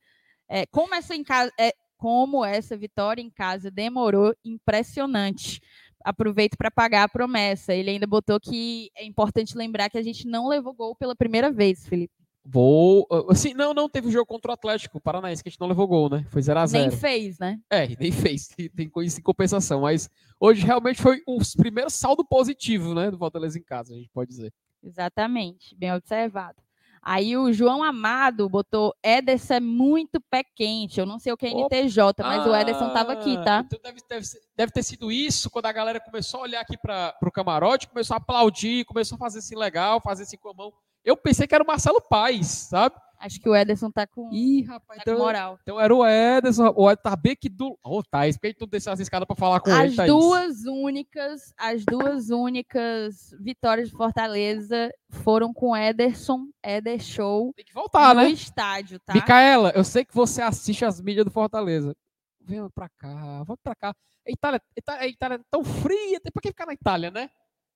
é, 0.50 0.66
como 0.66 0.96
essa 0.96 1.16
em 1.16 1.24
é, 1.60 1.72
como 1.98 2.44
essa 2.44 2.76
vitória 2.76 3.22
em 3.22 3.30
casa 3.30 3.70
demorou, 3.70 4.36
impressionante. 4.44 5.62
Aproveito 6.04 6.58
para 6.58 6.72
pagar 6.72 7.04
a 7.04 7.10
promessa. 7.10 7.74
Ele 7.74 7.92
ainda 7.92 8.08
botou 8.08 8.40
que 8.40 8.90
é 8.96 9.06
importante 9.06 9.58
lembrar 9.58 9.90
que 9.90 9.98
a 9.98 10.04
gente 10.04 10.28
não 10.28 10.48
levou 10.48 10.74
gol 10.74 10.96
pela 10.96 11.16
primeira 11.16 11.52
vez, 11.52 11.88
Felipe. 11.88 12.25
Vou. 12.46 13.08
Assim, 13.30 13.56
não, 13.56 13.74
não, 13.74 13.90
teve 13.90 14.12
jogo 14.12 14.28
contra 14.28 14.52
o 14.52 14.54
Atlético 14.54 15.02
Paranaense 15.02 15.42
que 15.42 15.50
a 15.50 15.52
gente 15.52 15.60
não 15.60 15.68
levou 15.68 15.88
gol, 15.88 16.10
né? 16.10 16.24
Foi 16.30 16.42
0x0. 16.42 16.72
Nem 16.72 16.92
fez, 16.92 17.40
né? 17.40 17.60
É, 17.70 17.88
nem 18.00 18.12
fez. 18.14 18.50
Tem 18.76 18.88
coisa 18.88 19.20
em 19.20 19.24
compensação. 19.24 19.82
Mas 19.82 20.10
hoje 20.40 20.64
realmente 20.64 21.02
foi 21.02 21.22
os 21.28 21.56
primeiros 21.56 21.96
saldo 21.96 22.24
positivo, 22.24 22.94
né? 22.94 23.10
Do 23.10 23.18
Fortaleza 23.18 23.58
em 23.58 23.64
casa, 23.64 23.94
a 23.94 23.98
gente 23.98 24.10
pode 24.14 24.30
dizer. 24.30 24.54
Exatamente, 24.84 25.76
bem 25.76 25.92
observado. 25.92 26.62
Aí 27.08 27.38
o 27.38 27.54
João 27.54 27.84
Amado 27.84 28.50
botou 28.50 28.92
Ederson 29.04 29.54
é 29.54 29.60
muito 29.60 30.20
pé 30.20 30.44
quente. 30.44 31.00
Eu 31.00 31.06
não 31.06 31.20
sei 31.20 31.32
o 31.32 31.38
que 31.38 31.46
é 31.46 31.52
NTJ, 31.52 32.00
mas 32.20 32.46
ah, 32.46 32.50
o 32.50 32.56
Ederson 32.56 32.88
estava 32.88 33.14
aqui, 33.14 33.36
tá? 33.44 33.64
Então 33.64 33.80
deve, 33.84 34.00
deve, 34.10 34.26
deve, 34.56 34.72
ter 34.72 34.82
sido 34.82 35.12
isso 35.12 35.48
quando 35.52 35.68
a 35.68 35.72
galera 35.72 36.00
começou 36.00 36.40
a 36.40 36.44
olhar 36.44 36.62
aqui 36.62 36.76
para 36.76 37.16
o 37.22 37.32
camarote, 37.32 37.88
começou 37.88 38.16
a 38.16 38.18
aplaudir, 38.18 38.86
começou 38.86 39.18
a 39.18 39.20
fazer 39.20 39.38
assim 39.38 39.56
legal, 39.56 40.02
fazer 40.02 40.24
assim 40.24 40.38
com 40.38 40.50
a 40.50 40.54
mão. 40.56 40.74
Eu 41.06 41.16
pensei 41.16 41.46
que 41.46 41.54
era 41.54 41.64
o 41.64 41.68
Marcelo 41.68 42.02
Paes, 42.02 42.48
sabe? 42.48 42.96
Acho 43.20 43.40
que 43.40 43.48
o 43.48 43.56
Ederson 43.56 43.90
tá 43.90 44.06
com, 44.06 44.30
Ih, 44.32 44.64
rapaz, 44.64 44.98
tá 44.98 45.04
então, 45.04 45.16
com 45.16 45.24
moral. 45.24 45.60
Então 45.62 45.80
era 45.80 45.96
o 45.96 46.06
Ederson, 46.06 46.74
o 46.76 46.90
Ederson 46.90 47.10
tá 47.10 47.16
bem 47.16 47.32
aqui 47.32 47.48
do. 47.48 47.78
Ô, 47.84 48.00
oh, 48.00 48.04
Thais, 48.04 48.38
por 48.38 48.42
que 48.42 48.54
tu 48.54 48.68
desceu 48.68 48.92
essa 48.92 49.02
escada 49.02 49.26
pra 49.26 49.36
falar 49.36 49.62
com 49.62 49.72
as 49.72 49.94
ele, 49.94 50.02
As 50.02 50.08
duas 50.08 50.66
únicas, 50.66 51.54
as 51.58 51.86
duas 51.86 52.30
únicas 52.30 53.34
vitórias 53.40 53.90
de 53.90 53.96
Fortaleza 53.96 54.92
foram 55.10 55.54
com 55.54 55.76
Ederson, 55.76 56.48
Eder 56.64 57.02
Show. 57.02 57.54
Tem 57.56 57.66
que 57.66 57.74
voltar, 57.74 58.14
no 58.14 58.22
né? 58.22 58.30
estádio, 58.30 59.00
tá? 59.00 59.14
Micaela, 59.14 59.72
eu 59.76 59.84
sei 59.84 60.04
que 60.04 60.14
você 60.14 60.42
assiste 60.42 60.84
as 60.84 61.00
mídias 61.00 61.26
do 61.26 61.32
Fortaleza. 61.32 61.96
Vem 62.42 62.68
pra 62.70 62.90
cá, 62.90 63.44
vamos 63.44 63.62
pra 63.64 63.76
cá. 63.76 63.96
A 64.28 64.32
Itália, 64.32 64.62
a 64.88 65.08
Itália 65.08 65.36
é 65.36 65.42
tão 65.50 65.64
fria, 65.64 66.20
tem 66.20 66.32
pra 66.32 66.42
que 66.42 66.50
ficar 66.50 66.66
na 66.66 66.74
Itália, 66.74 67.10
né? 67.10 67.30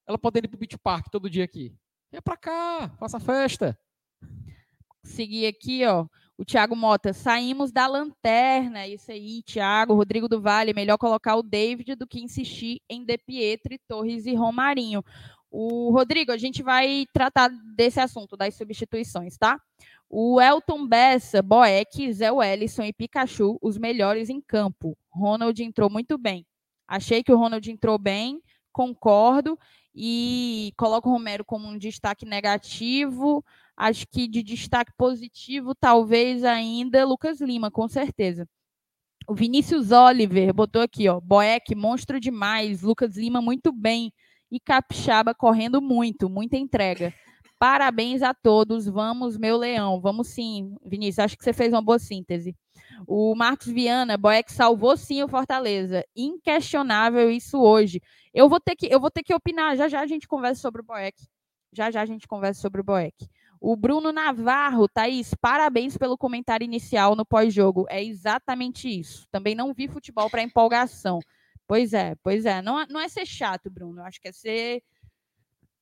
Ela 0.08 0.18
poderia 0.18 0.48
ir 0.48 0.50
pro 0.50 0.60
Beach 0.60 0.78
Park 0.80 1.08
todo 1.12 1.30
dia 1.30 1.44
aqui. 1.44 1.76
Vem 2.12 2.22
pra 2.22 2.36
cá, 2.36 2.90
faça 3.00 3.20
festa. 3.20 3.78
Seguir 5.04 5.46
aqui, 5.46 5.86
ó. 5.86 6.08
O 6.38 6.46
Thiago 6.46 6.76
Mota, 6.76 7.14
saímos 7.14 7.72
da 7.72 7.86
lanterna. 7.86 8.88
Isso 8.88 9.12
aí, 9.12 9.44
Thiago. 9.44 9.94
Rodrigo 9.94 10.28
do 10.28 10.42
Vale, 10.42 10.74
melhor 10.74 10.98
colocar 10.98 11.36
o 11.36 11.44
David 11.44 11.96
do 11.96 12.08
que 12.08 12.22
insistir 12.22 12.82
em 12.90 13.04
De 13.04 13.18
Pietri, 13.18 13.80
Torres 13.88 14.26
e 14.26 14.34
Romarinho. 14.34 15.04
O 15.52 15.92
Rodrigo, 15.92 16.32
a 16.32 16.38
gente 16.38 16.64
vai 16.64 17.06
tratar 17.14 17.50
desse 17.76 18.00
assunto, 18.00 18.38
das 18.38 18.56
substituições, 18.56 19.38
tá? 19.38 19.60
O 20.10 20.40
Elton 20.42 20.88
Bessa, 20.88 21.42
Boeck, 21.42 22.12
Zé 22.14 22.32
Wellison 22.32 22.84
e 22.84 22.94
Pikachu, 22.94 23.60
os 23.62 23.78
melhores 23.78 24.30
em 24.30 24.42
campo. 24.42 24.98
Ronald 25.12 25.62
entrou 25.62 25.90
muito 25.90 26.18
bem. 26.18 26.46
Achei 26.88 27.22
que 27.22 27.32
o 27.32 27.38
Ronald 27.38 27.70
entrou 27.70 28.00
bem, 28.00 28.42
concordo 28.72 29.60
e 29.94 30.74
coloco 30.78 31.10
o 31.10 31.12
Romero 31.12 31.44
como 31.44 31.68
um 31.68 31.78
destaque 31.78 32.26
negativo. 32.26 33.44
Acho 33.76 34.06
que 34.08 34.28
de 34.28 34.44
destaque 34.44 34.92
positivo, 34.98 35.74
talvez 35.74 36.44
ainda 36.44 37.06
Lucas 37.06 37.40
Lima, 37.40 37.72
com 37.72 37.88
certeza. 37.88 38.48
O 39.28 39.36
Vinícius 39.36 39.92
Oliver 39.92 40.54
botou 40.54 40.82
aqui, 40.82 41.08
ó, 41.08 41.20
Boeck, 41.22 41.76
monstro 41.76 42.20
demais, 42.20 42.82
Lucas 42.82 43.16
Lima 43.16 43.42
muito 43.42 43.72
bem 43.72 44.12
e 44.52 44.60
Capixaba 44.60 45.36
correndo 45.36 45.82
muito, 45.82 46.30
muita 46.30 46.58
entrega. 46.58 47.14
Parabéns 47.60 48.22
a 48.24 48.34
todos, 48.34 48.88
vamos 48.88 49.38
meu 49.38 49.58
leão, 49.58 50.00
vamos 50.02 50.30
sim, 50.30 50.76
Vinícius, 50.84 51.20
acho 51.20 51.38
que 51.38 51.44
você 51.44 51.54
fez 51.54 51.74
uma 51.74 51.82
boa 51.82 52.00
síntese. 52.00 52.56
O 53.08 53.36
Marcos 53.36 53.68
Viana, 53.68 54.18
Boeck 54.18 54.52
salvou 54.52 54.96
sim 54.98 55.24
o 55.24 55.28
Fortaleza, 55.28 56.06
inquestionável 56.16 57.30
isso 57.30 57.60
hoje. 57.60 58.02
Eu 58.34 58.50
vou 58.50 58.60
ter 58.60 58.76
que, 58.76 58.88
eu 58.88 59.00
vou 59.00 59.12
ter 59.12 59.24
que 59.24 59.34
opinar. 59.34 59.76
Já 59.76 59.88
já 59.88 60.02
a 60.02 60.08
gente 60.08 60.28
conversa 60.28 60.62
sobre 60.62 60.82
o 60.82 60.84
Boeck. 60.84 61.18
Já 61.72 61.92
já 61.92 62.02
a 62.02 62.06
gente 62.06 62.28
conversa 62.28 62.62
sobre 62.62 62.82
o 62.82 62.84
Boeck. 62.84 63.28
O 63.62 63.76
Bruno 63.76 64.12
Navarro, 64.12 64.88
Thaís, 64.88 65.34
parabéns 65.42 65.98
pelo 65.98 66.18
comentário 66.18 66.64
inicial 66.64 67.16
no 67.16 67.26
pós-jogo. 67.26 67.86
É 67.90 68.04
exatamente 68.04 68.88
isso. 68.88 69.28
Também 69.30 69.54
não 69.54 69.74
vi 69.74 69.88
futebol 69.88 70.30
para 70.30 70.42
empolgação. 70.42 71.20
Pois 71.68 71.94
é, 71.94 72.16
pois 72.24 72.46
é. 72.46 72.62
Não, 72.62 72.86
não 72.88 73.00
é 73.00 73.08
ser 73.08 73.26
chato, 73.26 73.70
Bruno. 73.70 74.02
Acho 74.02 74.20
que 74.22 74.30
é 74.30 74.32
ser 74.32 74.82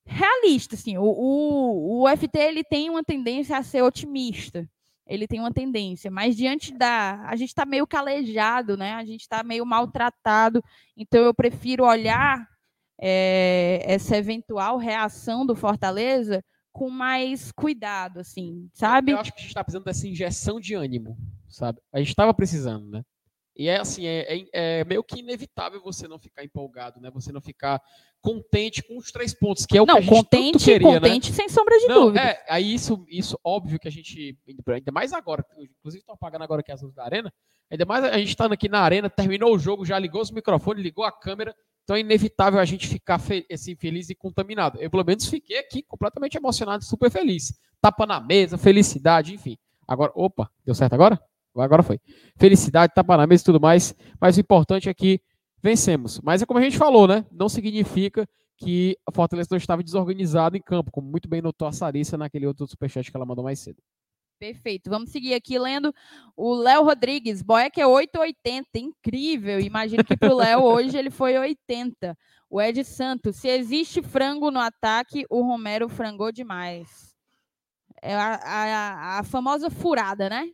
realista, 0.05 0.75
assim. 0.75 0.97
O, 0.97 1.03
o, 1.03 2.03
o 2.03 2.17
FT 2.17 2.39
ele 2.39 2.63
tem 2.63 2.89
uma 2.89 3.03
tendência 3.03 3.57
a 3.57 3.63
ser 3.63 3.83
otimista. 3.83 4.67
Ele 5.07 5.27
tem 5.27 5.39
uma 5.39 5.53
tendência, 5.53 6.11
mas 6.11 6.35
diante 6.35 6.73
da. 6.73 7.21
A 7.27 7.35
gente 7.35 7.49
está 7.49 7.65
meio 7.65 7.87
calejado, 7.87 8.75
né? 8.75 8.93
A 8.93 9.05
gente 9.05 9.21
está 9.21 9.43
meio 9.43 9.65
maltratado. 9.65 10.63
Então 10.95 11.21
eu 11.21 11.33
prefiro 11.33 11.85
olhar 11.85 12.47
é, 12.99 13.81
essa 13.85 14.17
eventual 14.17 14.77
reação 14.77 15.45
do 15.45 15.55
Fortaleza 15.55 16.43
com 16.71 16.89
mais 16.89 17.51
cuidado, 17.51 18.19
assim, 18.19 18.69
sabe? 18.73 19.11
Eu 19.11 19.19
acho 19.19 19.31
que 19.31 19.39
a 19.39 19.41
gente 19.41 19.49
está 19.49 19.63
precisando 19.63 19.85
dessa 19.85 20.07
injeção 20.07 20.59
de 20.59 20.75
ânimo, 20.75 21.17
sabe? 21.49 21.79
A 21.91 21.97
gente 21.97 22.09
estava 22.09 22.33
precisando, 22.33 22.87
né? 22.89 23.03
E 23.57 23.67
é 23.67 23.79
assim, 23.79 24.05
é, 24.05 24.37
é, 24.37 24.45
é, 24.53 24.85
meio 24.85 25.03
que 25.03 25.19
inevitável 25.19 25.81
você 25.81 26.07
não 26.07 26.19
ficar 26.19 26.43
empolgado, 26.43 27.01
né? 27.01 27.09
Você 27.11 27.31
não 27.31 27.41
ficar 27.41 27.81
contente 28.21 28.83
com 28.83 28.97
os 28.97 29.11
três 29.11 29.33
pontos, 29.33 29.65
que 29.65 29.75
é 29.75 29.81
o 29.81 29.85
não, 29.85 29.95
que 29.95 29.99
a 29.99 30.03
gente 30.03 30.13
contente, 30.13 30.51
tanto 30.53 30.65
queria, 30.65 30.87
né? 30.87 30.99
contente, 30.99 31.31
né? 31.31 31.35
sem 31.35 31.49
sombra 31.49 31.79
de 31.79 31.87
não, 31.87 32.01
dúvida. 32.05 32.21
É, 32.21 32.45
aí 32.47 32.71
isso, 32.71 33.03
isso 33.09 33.39
óbvio 33.43 33.79
que 33.79 33.87
a 33.87 33.91
gente, 33.91 34.37
ainda 34.67 34.91
mais 34.91 35.11
agora, 35.11 35.43
inclusive 35.57 36.01
estão 36.01 36.13
apagando 36.13 36.43
agora 36.43 36.61
aqui 36.61 36.71
as 36.71 36.81
luzes 36.81 36.95
da 36.95 37.03
arena, 37.03 37.33
ainda 37.71 37.85
mais 37.85 38.03
a 38.03 38.17
gente 38.17 38.29
estando 38.29 38.51
aqui 38.51 38.69
na 38.69 38.79
arena, 38.79 39.09
terminou 39.09 39.55
o 39.55 39.59
jogo, 39.59 39.85
já 39.85 39.97
ligou 39.97 40.21
os 40.21 40.29
microfones, 40.29 40.83
ligou 40.83 41.03
a 41.03 41.11
câmera, 41.11 41.55
então 41.83 41.95
é 41.95 42.01
inevitável 42.01 42.59
a 42.59 42.65
gente 42.65 42.85
ficar 42.85 43.17
fe 43.17 43.45
assim, 43.51 43.75
feliz 43.75 44.09
e 44.09 44.15
contaminado. 44.15 44.77
Eu, 44.79 44.91
pelo 44.91 45.05
menos, 45.05 45.25
fiquei 45.25 45.57
aqui 45.57 45.81
completamente 45.81 46.35
emocionado, 46.35 46.83
super 46.83 47.09
feliz. 47.09 47.57
Tapa 47.81 48.05
na 48.05 48.19
mesa, 48.19 48.57
felicidade, 48.57 49.33
enfim. 49.33 49.57
Agora, 49.87 50.11
opa, 50.13 50.51
deu 50.65 50.75
certo 50.75 50.93
agora? 50.93 51.17
Agora 51.61 51.83
foi. 51.83 51.99
Felicidade, 52.37 52.93
tapa 52.93 53.17
na 53.17 53.27
mesa 53.27 53.43
e 53.43 53.45
tudo 53.45 53.59
mais. 53.59 53.95
Mas 54.19 54.37
o 54.37 54.39
importante 54.39 54.89
é 54.89 54.93
que 54.93 55.21
vencemos. 55.61 56.19
Mas 56.21 56.41
é 56.41 56.45
como 56.45 56.59
a 56.59 56.63
gente 56.63 56.77
falou, 56.77 57.07
né? 57.07 57.25
Não 57.31 57.49
significa 57.49 58.27
que 58.57 58.97
a 59.05 59.11
Fortaleza 59.11 59.49
não 59.51 59.57
estava 59.57 59.83
desorganizado 59.83 60.57
em 60.57 60.61
campo, 60.61 60.91
como 60.91 61.09
muito 61.09 61.29
bem 61.29 61.41
notou 61.41 61.67
a 61.67 61.71
Sarissa 61.71 62.17
naquele 62.17 62.47
outro 62.47 62.67
superchat 62.67 63.09
que 63.09 63.15
ela 63.15 63.25
mandou 63.25 63.43
mais 63.43 63.59
cedo. 63.59 63.77
Perfeito. 64.39 64.89
Vamos 64.89 65.09
seguir 65.11 65.33
aqui 65.33 65.57
lendo 65.57 65.93
o 66.35 66.53
Léo 66.53 66.83
Rodrigues. 66.83 67.41
Boeck 67.41 67.79
é 67.81 67.85
8,80. 67.85 68.65
Incrível. 68.75 69.59
Imagino 69.59 70.03
que 70.03 70.15
para 70.15 70.33
o 70.33 70.37
Léo 70.37 70.61
hoje 70.63 70.97
ele 70.97 71.09
foi 71.09 71.37
80. 71.37 72.15
O 72.49 72.61
Ed 72.61 72.83
Santos. 72.83 73.37
Se 73.37 73.47
existe 73.47 74.01
frango 74.01 74.51
no 74.51 74.59
ataque, 74.59 75.25
o 75.29 75.41
Romero 75.41 75.89
frangou 75.89 76.31
demais. 76.31 77.16
É 78.07 78.13
a, 78.13 78.35
a, 78.35 79.19
a 79.19 79.23
famosa 79.23 79.69
furada, 79.69 80.29
né? 80.29 80.49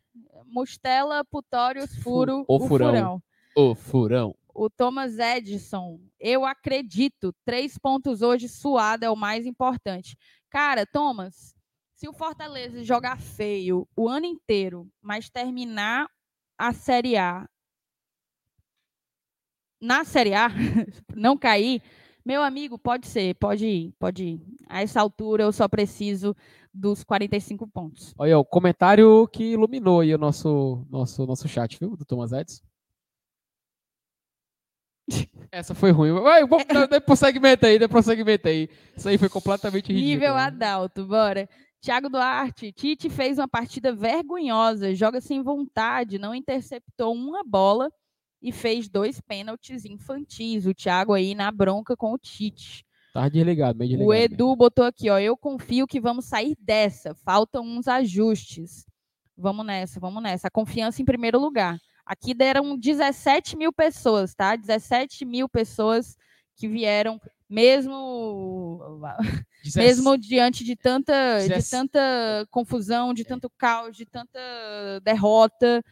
Mostela, 0.47 1.23
Putórios, 1.23 1.95
furo, 1.97 2.43
o, 2.47 2.55
o 2.55 2.67
furão. 2.67 2.89
furão. 2.89 3.23
O 3.55 3.75
furão. 3.75 4.35
O 4.55 4.71
Thomas 4.71 5.19
Edison. 5.19 5.99
Eu 6.19 6.45
acredito. 6.45 7.31
Três 7.45 7.77
pontos 7.77 8.23
hoje, 8.23 8.49
suado 8.49 9.05
é 9.05 9.09
o 9.11 9.15
mais 9.15 9.45
importante. 9.45 10.17
Cara, 10.49 10.83
Thomas, 10.83 11.53
se 11.95 12.09
o 12.09 12.13
Fortaleza 12.13 12.83
jogar 12.83 13.21
feio 13.21 13.87
o 13.95 14.09
ano 14.09 14.25
inteiro, 14.25 14.89
mas 14.99 15.29
terminar 15.29 16.07
a 16.57 16.73
Série 16.73 17.17
A 17.17 17.47
na 19.79 20.03
Série 20.03 20.33
A, 20.33 20.47
não 21.13 21.37
cair, 21.37 21.83
meu 22.25 22.41
amigo, 22.41 22.79
pode 22.79 23.05
ser, 23.05 23.35
pode 23.35 23.65
ir, 23.67 23.93
pode 23.99 24.23
ir. 24.23 24.41
A 24.69 24.81
essa 24.81 25.01
altura 25.01 25.43
eu 25.43 25.51
só 25.51 25.67
preciso 25.67 26.33
dos 26.73 27.03
45 27.03 27.67
pontos. 27.67 28.13
Olha, 28.17 28.39
o 28.39 28.45
comentário 28.45 29.27
que 29.27 29.53
iluminou 29.53 29.99
aí 29.99 30.13
o 30.13 30.17
nosso, 30.17 30.85
nosso, 30.89 31.25
nosso 31.25 31.47
chat, 31.47 31.77
viu, 31.79 31.95
do 31.95 32.03
Thomas 32.03 32.31
Edson. 32.31 32.63
Essa 35.51 35.75
foi 35.75 35.91
ruim. 35.91 36.13
Vai, 36.13 36.45
vamos, 36.45 36.65
dê 36.89 36.99
prosseguimento 36.99 37.65
aí, 37.65 37.77
dê 37.77 37.87
prosseguimento 37.87 38.47
aí. 38.47 38.69
Isso 38.95 39.07
aí 39.07 39.17
foi 39.17 39.29
completamente 39.29 39.93
ridículo. 39.93 40.07
Nível 40.07 40.35
adalto, 40.35 41.05
bora. 41.05 41.47
Tiago 41.81 42.09
Duarte, 42.09 42.71
Tite 42.71 43.09
fez 43.09 43.37
uma 43.37 43.47
partida 43.47 43.93
vergonhosa, 43.93 44.95
joga 44.95 45.19
sem 45.19 45.43
vontade, 45.43 46.17
não 46.17 46.33
interceptou 46.33 47.13
uma 47.13 47.43
bola 47.43 47.91
e 48.41 48.53
fez 48.53 48.87
dois 48.87 49.19
pênaltis 49.19 49.83
infantis. 49.83 50.65
O 50.65 50.73
Thiago 50.73 51.13
aí 51.13 51.35
na 51.35 51.51
bronca 51.51 51.95
com 51.97 52.13
o 52.13 52.17
Tite. 52.17 52.85
Tá 53.13 53.29
desligado, 53.29 53.77
meio 53.77 53.89
desligado. 53.89 54.09
O 54.09 54.13
Edu 54.13 54.45
mesmo. 54.45 54.55
botou 54.55 54.85
aqui, 54.85 55.07
ó. 55.09 55.19
Eu 55.19 55.37
confio 55.37 55.85
que 55.85 56.01
vamos 56.01 56.25
sair 56.25 56.57
dessa. 56.59 57.13
Faltam 57.13 57.63
uns 57.63 57.87
ajustes. 57.87 58.87
Vamos 59.37 59.63
nessa, 59.65 59.99
vamos 59.99 60.21
nessa. 60.21 60.47
A 60.47 60.51
confiança 60.51 60.99
em 60.99 61.05
primeiro 61.05 61.39
lugar. 61.39 61.77
Aqui 62.03 62.33
deram 62.33 62.75
17 62.77 63.55
mil 63.55 63.71
pessoas, 63.71 64.33
tá? 64.33 64.55
17 64.55 65.25
mil 65.25 65.47
pessoas 65.47 66.17
que 66.55 66.67
vieram, 66.67 67.21
mesmo, 67.49 68.99
mesmo 69.75 70.17
diante 70.17 70.63
de 70.63 70.75
tanta, 70.75 71.13
de 71.47 71.69
tanta 71.69 72.47
confusão, 72.51 73.13
de 73.13 73.23
tanto 73.23 73.49
caos, 73.57 73.95
de 73.95 74.05
tanta 74.05 74.39
derrota. 75.03 75.83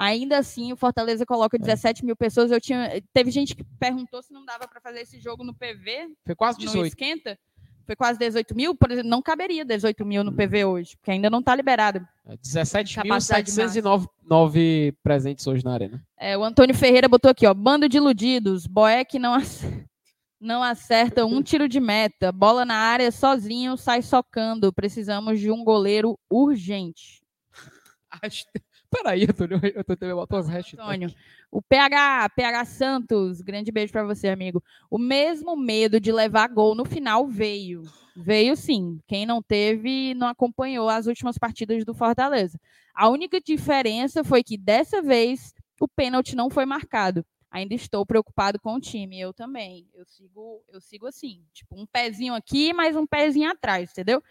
Ainda 0.00 0.38
assim, 0.38 0.72
o 0.72 0.76
Fortaleza 0.76 1.26
coloca 1.26 1.58
17 1.58 2.02
é. 2.02 2.06
mil 2.06 2.16
pessoas. 2.16 2.50
Eu 2.50 2.58
tinha, 2.58 3.02
teve 3.12 3.30
gente 3.30 3.54
que 3.54 3.62
perguntou 3.78 4.22
se 4.22 4.32
não 4.32 4.46
dava 4.46 4.66
para 4.66 4.80
fazer 4.80 5.00
esse 5.00 5.20
jogo 5.20 5.44
no 5.44 5.52
PV. 5.52 6.08
Foi 6.24 6.34
quase 6.34 6.58
18. 6.58 6.80
No 6.80 6.86
esquenta. 6.86 7.38
Foi 7.84 7.94
quase 7.94 8.18
18 8.18 8.56
mil. 8.56 8.74
Por 8.74 8.90
exemplo, 8.90 9.10
não 9.10 9.20
caberia 9.20 9.62
18 9.62 10.02
mil 10.06 10.24
no 10.24 10.32
PV 10.32 10.64
hoje, 10.64 10.96
porque 10.96 11.10
ainda 11.10 11.28
não 11.28 11.40
está 11.40 11.54
liberado. 11.54 12.00
17.709 12.26 14.88
é, 14.88 14.92
presentes 15.02 15.46
hoje 15.46 15.62
na 15.62 15.74
arena. 15.74 16.02
É, 16.18 16.38
o 16.38 16.44
Antônio 16.44 16.74
Ferreira 16.74 17.06
botou 17.06 17.30
aqui, 17.30 17.46
ó, 17.46 17.52
bando 17.52 17.86
de 17.86 17.98
iludidos, 17.98 18.66
Boeck 18.66 19.18
não 19.18 19.34
acerta, 19.34 19.84
não 20.40 20.62
acerta 20.62 21.26
um 21.26 21.42
tiro 21.42 21.68
de 21.68 21.78
meta, 21.78 22.32
bola 22.32 22.64
na 22.64 22.76
área 22.76 23.12
sozinho, 23.12 23.76
sai 23.76 24.00
socando, 24.00 24.72
precisamos 24.72 25.38
de 25.38 25.50
um 25.50 25.62
goleiro 25.62 26.18
urgente. 26.30 27.20
Peraí, 28.90 29.24
Antônio, 29.30 29.60
eu 29.74 29.84
tô 29.84 29.96
tendo 29.96 30.16
botou 30.16 30.38
as 30.38 30.48
hashtags. 30.48 30.78
Antônio, 30.78 31.14
o 31.50 31.62
PH, 31.62 32.28
PH 32.30 32.64
Santos, 32.64 33.40
grande 33.40 33.70
beijo 33.70 33.92
para 33.92 34.04
você, 34.04 34.28
amigo. 34.28 34.62
O 34.90 34.98
mesmo 34.98 35.56
medo 35.56 36.00
de 36.00 36.10
levar 36.10 36.48
gol 36.48 36.74
no 36.74 36.84
final 36.84 37.26
veio. 37.26 37.82
Veio 38.16 38.56
sim. 38.56 39.00
Quem 39.06 39.24
não 39.24 39.40
teve, 39.40 40.14
não 40.14 40.26
acompanhou 40.26 40.88
as 40.88 41.06
últimas 41.06 41.38
partidas 41.38 41.84
do 41.84 41.94
Fortaleza. 41.94 42.60
A 42.94 43.08
única 43.08 43.40
diferença 43.40 44.24
foi 44.24 44.42
que 44.42 44.58
dessa 44.58 45.00
vez 45.00 45.54
o 45.80 45.88
pênalti 45.88 46.34
não 46.34 46.50
foi 46.50 46.66
marcado. 46.66 47.24
Ainda 47.50 47.74
estou 47.74 48.04
preocupado 48.04 48.60
com 48.60 48.74
o 48.74 48.80
time. 48.80 49.18
Eu 49.18 49.32
também. 49.32 49.88
Eu 49.94 50.04
sigo, 50.04 50.62
eu 50.68 50.80
sigo 50.80 51.06
assim, 51.06 51.42
tipo 51.52 51.80
um 51.80 51.86
pezinho 51.86 52.34
aqui, 52.34 52.72
mais 52.72 52.94
um 52.96 53.06
pezinho 53.06 53.50
atrás, 53.50 53.90
entendeu? 53.90 54.22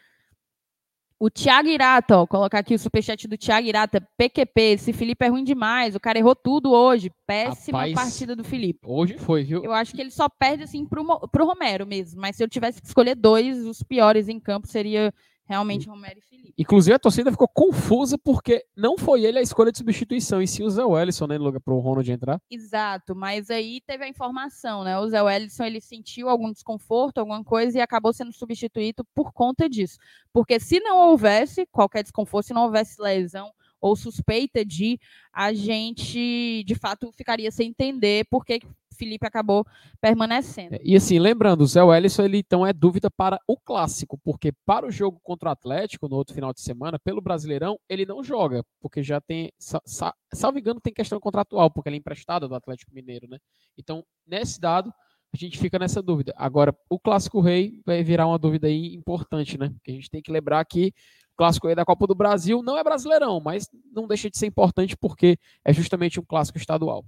O 1.21 1.29
Thiago 1.29 1.67
Irata, 1.67 2.17
ó, 2.17 2.25
colocar 2.25 2.59
aqui 2.59 2.73
o 2.73 2.79
superchat 2.79 3.27
do 3.27 3.37
Thiago 3.37 3.67
Irata, 3.67 3.99
PQP, 4.17 4.61
esse 4.61 4.93
Felipe 4.93 5.25
é 5.25 5.27
ruim 5.27 5.43
demais, 5.43 5.93
o 5.93 5.99
cara 5.99 6.17
errou 6.17 6.33
tudo 6.33 6.71
hoje, 6.71 7.11
péssima 7.27 7.79
Rapaz, 7.79 7.93
partida 7.93 8.37
do 8.37 8.43
Felipe. 8.43 8.79
Hoje 8.85 9.17
foi, 9.17 9.43
viu? 9.43 9.61
Eu 9.61 9.73
acho 9.73 9.93
que 9.93 9.99
ele 9.99 10.11
só 10.11 10.29
perde, 10.29 10.63
assim, 10.63 10.85
pro, 10.85 11.03
pro 11.27 11.45
Romero 11.45 11.85
mesmo, 11.85 12.21
mas 12.21 12.37
se 12.37 12.43
eu 12.43 12.47
tivesse 12.47 12.81
que 12.81 12.87
escolher 12.87 13.15
dois, 13.15 13.65
os 13.65 13.83
piores 13.83 14.29
em 14.29 14.39
campo 14.39 14.65
seria 14.65 15.13
realmente 15.49 15.89
Romero 15.89 16.19
e 16.19 16.21
Felipe. 16.21 16.53
Inclusive, 16.55 16.93
a 16.93 16.99
torcida 16.99 17.31
ficou 17.31 17.47
confusa 17.47 18.17
porque 18.17 18.63
não 18.77 18.97
foi 18.97 19.25
ele 19.25 19.39
a 19.39 19.41
escolha 19.41 19.71
de 19.71 19.79
substituição, 19.79 20.39
e 20.41 20.47
sim 20.47 20.63
o 20.63 20.69
Zé 20.69 20.85
Wellison, 20.85 21.25
né, 21.25 21.37
para 21.63 21.73
o 21.73 21.79
Ronald 21.79 22.09
entrar. 22.11 22.39
Exato, 22.51 23.15
mas 23.15 23.49
aí 23.49 23.81
teve 23.81 24.03
a 24.03 24.07
informação, 24.07 24.83
né? 24.83 24.99
O 24.99 25.07
Zé 25.07 25.21
Wellison, 25.21 25.63
ele 25.63 25.81
sentiu 25.81 26.29
algum 26.29 26.51
desconforto, 26.51 27.17
alguma 27.17 27.43
coisa, 27.43 27.79
e 27.79 27.81
acabou 27.81 28.13
sendo 28.13 28.31
substituído 28.31 29.03
por 29.15 29.33
conta 29.33 29.67
disso. 29.67 29.97
Porque 30.31 30.59
se 30.59 30.79
não 30.79 30.97
houvesse 31.09 31.65
qualquer 31.71 32.03
desconforto, 32.03 32.45
se 32.45 32.53
não 32.53 32.65
houvesse 32.65 33.01
lesão 33.01 33.51
ou 33.81 33.95
suspeita 33.95 34.65
de, 34.65 34.99
a 35.33 35.53
gente, 35.53 36.63
de 36.65 36.75
fato, 36.75 37.11
ficaria 37.11 37.51
sem 37.51 37.69
entender 37.69 38.25
por 38.29 38.45
que 38.45 38.59
Felipe 38.99 39.25
acabou 39.25 39.65
permanecendo. 40.01 40.77
E 40.83 40.95
assim, 40.95 41.17
lembrando, 41.19 41.61
o 41.61 41.65
Zé 41.65 41.81
Wellison, 41.81 42.23
ele 42.23 42.39
então 42.39 42.67
é 42.67 42.73
dúvida 42.73 43.09
para 43.09 43.39
o 43.47 43.55
clássico, 43.55 44.19
porque 44.23 44.51
para 44.65 44.85
o 44.85 44.91
jogo 44.91 45.19
contra 45.23 45.49
o 45.49 45.51
Atlético, 45.53 46.09
no 46.09 46.17
outro 46.17 46.35
final 46.35 46.53
de 46.53 46.59
semana, 46.59 46.99
pelo 46.99 47.21
Brasileirão, 47.21 47.79
ele 47.87 48.05
não 48.05 48.21
joga, 48.21 48.61
porque 48.81 49.01
já 49.01 49.21
tem, 49.21 49.51
salvo 49.57 50.59
engano, 50.59 50.81
tem 50.81 50.93
questão 50.93 51.19
contratual, 51.19 51.71
porque 51.71 51.87
ele 51.87 51.95
é 51.95 51.99
emprestado 51.99 52.47
do 52.49 52.55
Atlético 52.55 52.93
Mineiro, 52.93 53.27
né? 53.29 53.37
Então, 53.77 54.03
nesse 54.27 54.59
dado, 54.59 54.93
a 55.33 55.37
gente 55.37 55.57
fica 55.57 55.79
nessa 55.79 56.01
dúvida. 56.01 56.33
Agora, 56.35 56.75
o 56.89 56.99
Clássico 56.99 57.39
Rei 57.39 57.81
vai 57.85 58.03
virar 58.03 58.27
uma 58.27 58.39
dúvida 58.39 58.67
aí 58.67 58.93
importante, 58.95 59.57
né? 59.57 59.71
Que 59.83 59.91
a 59.91 59.93
gente 59.93 60.09
tem 60.09 60.21
que 60.21 60.31
lembrar 60.31 60.65
que 60.65 60.91
Clássico 61.39 61.67
Rei 61.67 61.75
da 61.75 61.85
Copa 61.85 62.05
do 62.05 62.13
Brasil 62.13 62.61
não 62.61 62.77
é 62.77 62.83
brasileirão, 62.83 63.39
mas 63.39 63.69
não 63.93 64.05
deixa 64.05 64.29
de 64.29 64.37
ser 64.37 64.45
importante 64.45 64.97
porque 64.97 65.39
é 65.63 65.71
justamente 65.71 66.19
um 66.19 66.25
clássico 66.25 66.57
estadual 66.57 67.05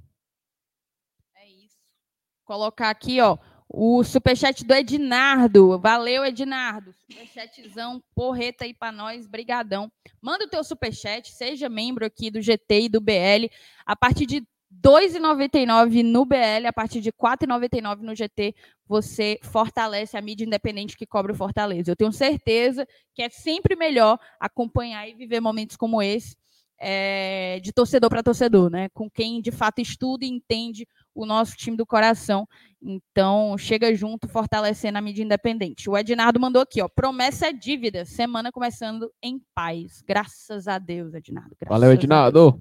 colocar 2.51 2.89
aqui, 2.89 3.21
ó, 3.21 3.37
o 3.69 4.03
superchat 4.03 4.65
do 4.65 4.73
Ednardo. 4.73 5.79
Valeu, 5.79 6.25
Ednardo. 6.25 6.93
Superchatzão, 6.93 8.03
porreta 8.13 8.65
aí 8.65 8.73
para 8.73 8.91
nós, 8.91 9.25
brigadão. 9.25 9.89
Manda 10.21 10.43
o 10.43 10.49
teu 10.49 10.61
superchat, 10.61 11.31
seja 11.31 11.69
membro 11.69 12.05
aqui 12.05 12.29
do 12.29 12.41
GT 12.41 12.81
e 12.81 12.89
do 12.89 12.99
BL. 12.99 13.49
A 13.85 13.95
partir 13.95 14.25
de 14.25 14.45
2,99 14.79 16.03
no 16.03 16.25
BL, 16.25 16.67
a 16.67 16.73
partir 16.73 17.01
de 17.01 17.09
R$ 17.09 17.15
4,99 17.19 17.99
no 17.99 18.15
GT, 18.15 18.55
você 18.87 19.37
fortalece 19.43 20.17
a 20.17 20.21
mídia 20.21 20.45
independente 20.45 20.97
que 20.97 21.05
cobra 21.05 21.31
o 21.31 21.35
Fortaleza. 21.35 21.91
Eu 21.91 21.95
tenho 21.95 22.11
certeza 22.11 22.87
que 23.13 23.21
é 23.21 23.29
sempre 23.29 23.75
melhor 23.75 24.17
acompanhar 24.39 25.07
e 25.07 25.13
viver 25.13 25.39
momentos 25.39 25.75
como 25.75 26.01
esse, 26.01 26.35
é, 26.79 27.59
de 27.61 27.71
torcedor 27.71 28.09
para 28.09 28.23
torcedor, 28.23 28.69
né? 28.71 28.89
Com 28.89 29.09
quem 29.09 29.39
de 29.39 29.51
fato 29.51 29.79
estuda 29.79 30.25
e 30.25 30.29
entende 30.29 30.87
o 31.13 31.27
nosso 31.27 31.55
time 31.55 31.77
do 31.77 31.85
coração. 31.85 32.47
Então, 32.81 33.55
chega 33.57 33.93
junto, 33.93 34.27
fortalecendo 34.27 34.97
a 34.97 35.01
mídia 35.01 35.23
independente. 35.23 35.87
O 35.87 35.95
Ednardo 35.95 36.39
mandou 36.39 36.61
aqui, 36.61 36.81
ó. 36.81 36.87
Promessa 36.87 37.47
é 37.47 37.53
dívida. 37.53 38.03
Semana 38.03 38.51
começando 38.51 39.11
em 39.21 39.39
paz. 39.53 40.01
Graças 40.07 40.67
a 40.67 40.79
Deus, 40.79 41.13
Ednardo. 41.13 41.55
Valeu, 41.67 41.91
Ednardo. 41.91 42.59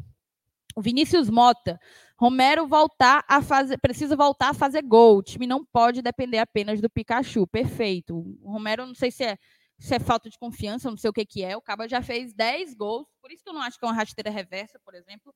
Vinícius 0.79 1.31
Mota. 1.31 1.79
Romero 2.19 2.67
voltar 2.67 3.25
a 3.29 3.41
fazer, 3.41 3.79
precisa 3.79 4.15
voltar 4.15 4.51
a 4.51 4.55
fazer 4.55 4.83
gol. 4.83 5.19
O 5.19 5.23
time 5.23 5.47
não 5.47 5.65
pode 5.65 6.03
depender 6.03 6.39
apenas 6.39 6.81
do 6.81 6.91
Pikachu. 6.91 7.47
Perfeito. 7.47 8.17
O 8.43 8.53
Romero, 8.53 8.87
não 8.87 8.95
sei 8.95 9.11
se 9.11 9.25
é 9.25 9.39
se 9.81 9.95
é 9.95 9.99
falta 9.99 10.29
de 10.29 10.39
confiança, 10.39 10.91
não 10.91 10.97
sei 10.97 11.09
o 11.09 11.13
que, 11.13 11.25
que 11.25 11.43
é. 11.43 11.57
O 11.57 11.63
Caba 11.63 11.89
já 11.89 12.03
fez 12.03 12.35
10 12.35 12.75
gols, 12.75 13.09
por 13.21 13.33
isso 13.33 13.43
que 13.43 13.49
eu 13.49 13.55
não 13.55 13.63
acho 13.63 13.79
que 13.79 13.85
é 13.85 13.89
uma 13.89 13.95
rasteira 13.95 14.31
reversa, 14.31 14.79
por 14.85 14.95
exemplo, 14.95 15.35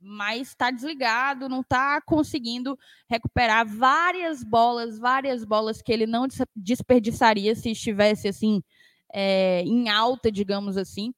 mas 0.00 0.48
está 0.48 0.70
desligado, 0.70 1.48
não 1.48 1.60
está 1.60 2.00
conseguindo 2.02 2.76
recuperar 3.08 3.64
várias 3.64 4.42
bolas, 4.42 4.98
várias 4.98 5.44
bolas 5.44 5.80
que 5.80 5.92
ele 5.92 6.06
não 6.06 6.26
desperdiçaria 6.56 7.54
se 7.54 7.70
estivesse 7.70 8.26
assim 8.26 8.62
é, 9.12 9.62
em 9.62 9.88
alta, 9.88 10.30
digamos 10.30 10.76
assim. 10.76 11.14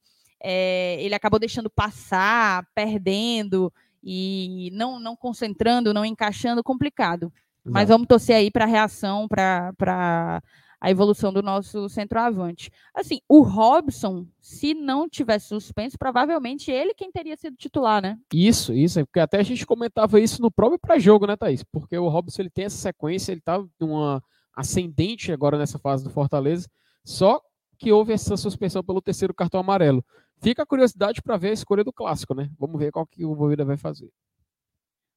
É, 0.49 0.97
ele 1.01 1.13
acabou 1.13 1.41
deixando 1.41 1.69
passar, 1.69 2.65
perdendo 2.73 3.73
e 4.01 4.71
não, 4.73 5.01
não 5.01 5.17
concentrando, 5.17 5.93
não 5.93 6.05
encaixando, 6.05 6.63
complicado. 6.63 7.33
Mas 7.65 7.89
vamos 7.89 8.07
torcer 8.07 8.37
aí 8.37 8.49
para 8.49 8.63
a 8.63 8.69
reação, 8.69 9.27
para 9.27 10.41
a 10.81 10.89
evolução 10.89 11.33
do 11.33 11.43
nosso 11.43 11.89
centroavante. 11.89 12.71
Assim, 12.95 13.19
o 13.29 13.43
Robson, 13.43 14.25
se 14.41 14.73
não 14.73 15.09
tivesse 15.09 15.49
suspenso, 15.49 15.99
provavelmente 15.99 16.71
ele 16.71 16.95
quem 16.95 17.11
teria 17.11 17.37
sido 17.37 17.57
titular, 17.57 18.01
né? 18.01 18.17
Isso, 18.33 18.73
isso, 18.73 19.05
porque 19.05 19.19
até 19.19 19.41
a 19.41 19.43
gente 19.43 19.67
comentava 19.67 20.21
isso 20.21 20.41
no 20.41 20.49
próprio 20.49 20.79
pré-jogo, 20.79 21.27
né, 21.27 21.37
Thaís? 21.37 21.65
Porque 21.65 21.99
o 21.99 22.09
Robson 22.09 22.43
ele 22.43 22.51
tem 22.51 22.67
essa 22.67 22.77
sequência, 22.77 23.33
ele 23.33 23.41
tá 23.41 23.61
numa 23.81 24.23
ascendente 24.55 25.33
agora 25.33 25.59
nessa 25.59 25.81
fase 25.81 26.05
do 26.05 26.11
Fortaleza, 26.11 26.69
só 27.05 27.41
que 27.79 27.93
houve 27.93 28.13
essa 28.13 28.37
suspensão 28.37 28.83
pelo 28.85 29.03
terceiro 29.03 29.35
cartão 29.35 29.61
amarelo. 29.61 30.05
Fica 30.38 30.62
a 30.62 30.66
curiosidade 30.66 31.22
para 31.22 31.37
ver 31.37 31.51
a 31.51 31.55
escolha 31.55 31.83
do 31.83 31.92
clássico, 31.92 32.35
né? 32.35 32.51
Vamos 32.59 32.79
ver 32.79 32.92
qual 32.92 33.07
que 33.07 33.25
o 33.25 33.35
Vovida 33.35 33.64
vai 33.64 33.77
fazer. 33.77 34.11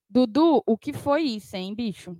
Dudu, 0.09 0.63
o 0.65 0.77
que 0.77 0.91
foi 0.91 1.23
isso, 1.23 1.55
hein, 1.55 1.75
bicho? 1.75 2.17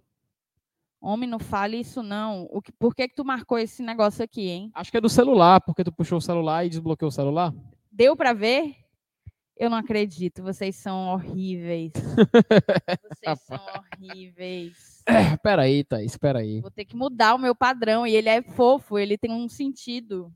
Homem, 1.01 1.29
não 1.29 1.39
fale 1.39 1.77
isso 1.77 2.03
não. 2.03 2.47
O 2.51 2.61
que, 2.61 2.71
por 2.73 2.93
que, 2.93 3.07
que 3.07 3.15
tu 3.15 3.23
marcou 3.23 3.57
esse 3.57 3.81
negócio 3.81 4.23
aqui, 4.23 4.49
hein? 4.49 4.69
Acho 4.73 4.91
que 4.91 4.97
é 4.97 5.01
do 5.01 5.09
celular, 5.09 5.61
porque 5.61 5.83
tu 5.83 5.91
puxou 5.91 6.17
o 6.17 6.21
celular 6.21 6.65
e 6.65 6.69
desbloqueou 6.69 7.07
o 7.07 7.11
celular. 7.11 7.53
Deu 7.89 8.15
para 8.15 8.33
ver? 8.33 8.75
Eu 9.57 9.69
não 9.69 9.77
acredito, 9.77 10.43
vocês 10.43 10.75
são 10.75 11.09
horríveis. 11.09 11.91
vocês 13.11 13.39
são 13.41 13.59
horríveis. 13.75 15.03
É, 15.05 15.35
peraí, 15.37 15.83
Thaís, 15.83 16.15
peraí. 16.15 16.61
Vou 16.61 16.71
ter 16.71 16.85
que 16.85 16.95
mudar 16.95 17.35
o 17.35 17.39
meu 17.39 17.55
padrão. 17.55 18.05
E 18.05 18.15
ele 18.15 18.29
é 18.29 18.41
fofo, 18.41 18.97
ele 18.97 19.17
tem 19.17 19.31
um 19.31 19.49
sentido. 19.49 20.33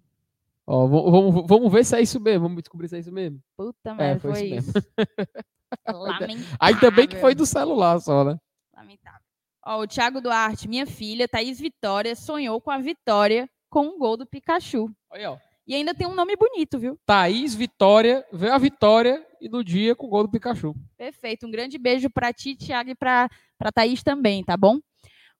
Ó, 0.65 0.87
vamos, 0.87 1.45
vamos 1.47 1.71
ver 1.71 1.83
se 1.83 1.95
é 1.95 2.01
isso 2.01 2.19
mesmo. 2.19 2.43
Vamos 2.43 2.63
descobrir 2.63 2.87
se 2.87 2.95
é 2.95 2.99
isso 2.99 3.11
mesmo. 3.11 3.39
Puta 3.57 3.89
é, 3.89 3.93
merda, 3.93 4.15
é, 4.15 4.19
foi, 4.19 4.31
foi 4.33 4.43
isso. 4.43 4.69
isso. 4.69 4.87
Lamentável. 5.87 6.57
Ainda 6.59 6.91
bem 6.91 7.07
que 7.07 7.17
foi 7.17 7.35
do 7.35 7.45
celular 7.45 7.99
só, 7.99 8.23
né? 8.23 8.37
Lamentável. 8.75 9.21
Ó, 9.65 9.81
o 9.81 9.87
Thiago 9.87 10.21
Duarte, 10.21 10.67
minha 10.67 10.85
filha, 10.85 11.27
Thaís 11.27 11.59
Vitória, 11.59 12.15
sonhou 12.15 12.59
com 12.61 12.69
a 12.69 12.77
vitória 12.77 13.49
com 13.69 13.87
um 13.87 13.97
gol 13.97 14.17
do 14.17 14.25
Pikachu. 14.25 14.89
Olha, 15.09 15.31
ó. 15.31 15.37
E 15.65 15.73
ainda 15.73 15.93
tem 15.93 16.05
um 16.05 16.13
nome 16.13 16.35
bonito, 16.35 16.77
viu? 16.77 16.99
Thaís 17.05 17.55
Vitória, 17.55 18.25
veio 18.31 18.53
a 18.53 18.57
vitória 18.57 19.25
e 19.39 19.47
no 19.47 19.63
dia 19.63 19.95
com 19.95 20.07
o 20.07 20.09
gol 20.09 20.23
do 20.23 20.29
Pikachu. 20.29 20.75
Perfeito. 20.97 21.47
Um 21.47 21.51
grande 21.51 21.77
beijo 21.77 22.09
para 22.09 22.33
ti, 22.33 22.55
Thiago, 22.55 22.89
e 22.89 22.95
para 22.95 23.29
Thaís 23.73 24.03
também, 24.03 24.43
tá 24.43 24.57
bom? 24.57 24.77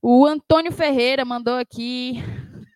O 0.01 0.25
Antônio 0.25 0.71
Ferreira 0.71 1.23
mandou 1.25 1.55
aqui 1.55 2.23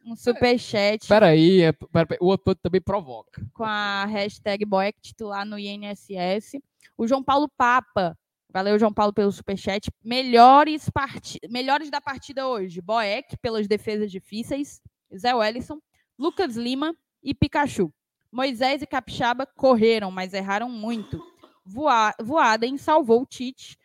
um 0.08 0.16
superchat. 0.16 1.04
Espera 1.04 1.28
aí, 1.28 1.62
é, 1.62 1.74
o 2.20 2.32
Antônio 2.32 2.60
também 2.62 2.82
provoca. 2.82 3.46
Com 3.54 3.64
a 3.64 4.06
hashtag 4.06 4.66
Boeck 4.66 5.00
titular 5.02 5.46
no 5.46 5.60
INSS. 5.60 6.60
O 6.98 7.08
João 7.08 7.24
Paulo 7.24 7.50
Papa 7.58 8.18
Valeu, 8.58 8.80
João 8.80 8.94
Paulo, 8.94 9.14
pelo 9.14 9.32
superchat. 9.32 9.92
Melhores, 10.04 10.90
part... 10.90 11.38
Melhores 11.50 11.92
da 11.92 12.02
partida 12.02 12.48
hoje. 12.48 12.82
Boeck, 12.82 13.38
pelas 13.38 13.68
defesas 13.68 14.10
difíceis. 14.10 14.82
Zé 15.16 15.36
Wellison, 15.36 15.80
Lucas 16.18 16.56
Lima 16.56 16.96
e 17.22 17.36
Pikachu. 17.36 17.94
Moisés 18.32 18.82
e 18.82 18.88
Capixaba 18.88 19.46
correram, 19.46 20.10
mas 20.10 20.34
erraram 20.34 20.70
muito. 20.70 21.22
Voa... 21.64 22.16
Voaden 22.20 22.78
salvou 22.78 23.26
Tite. 23.26 23.78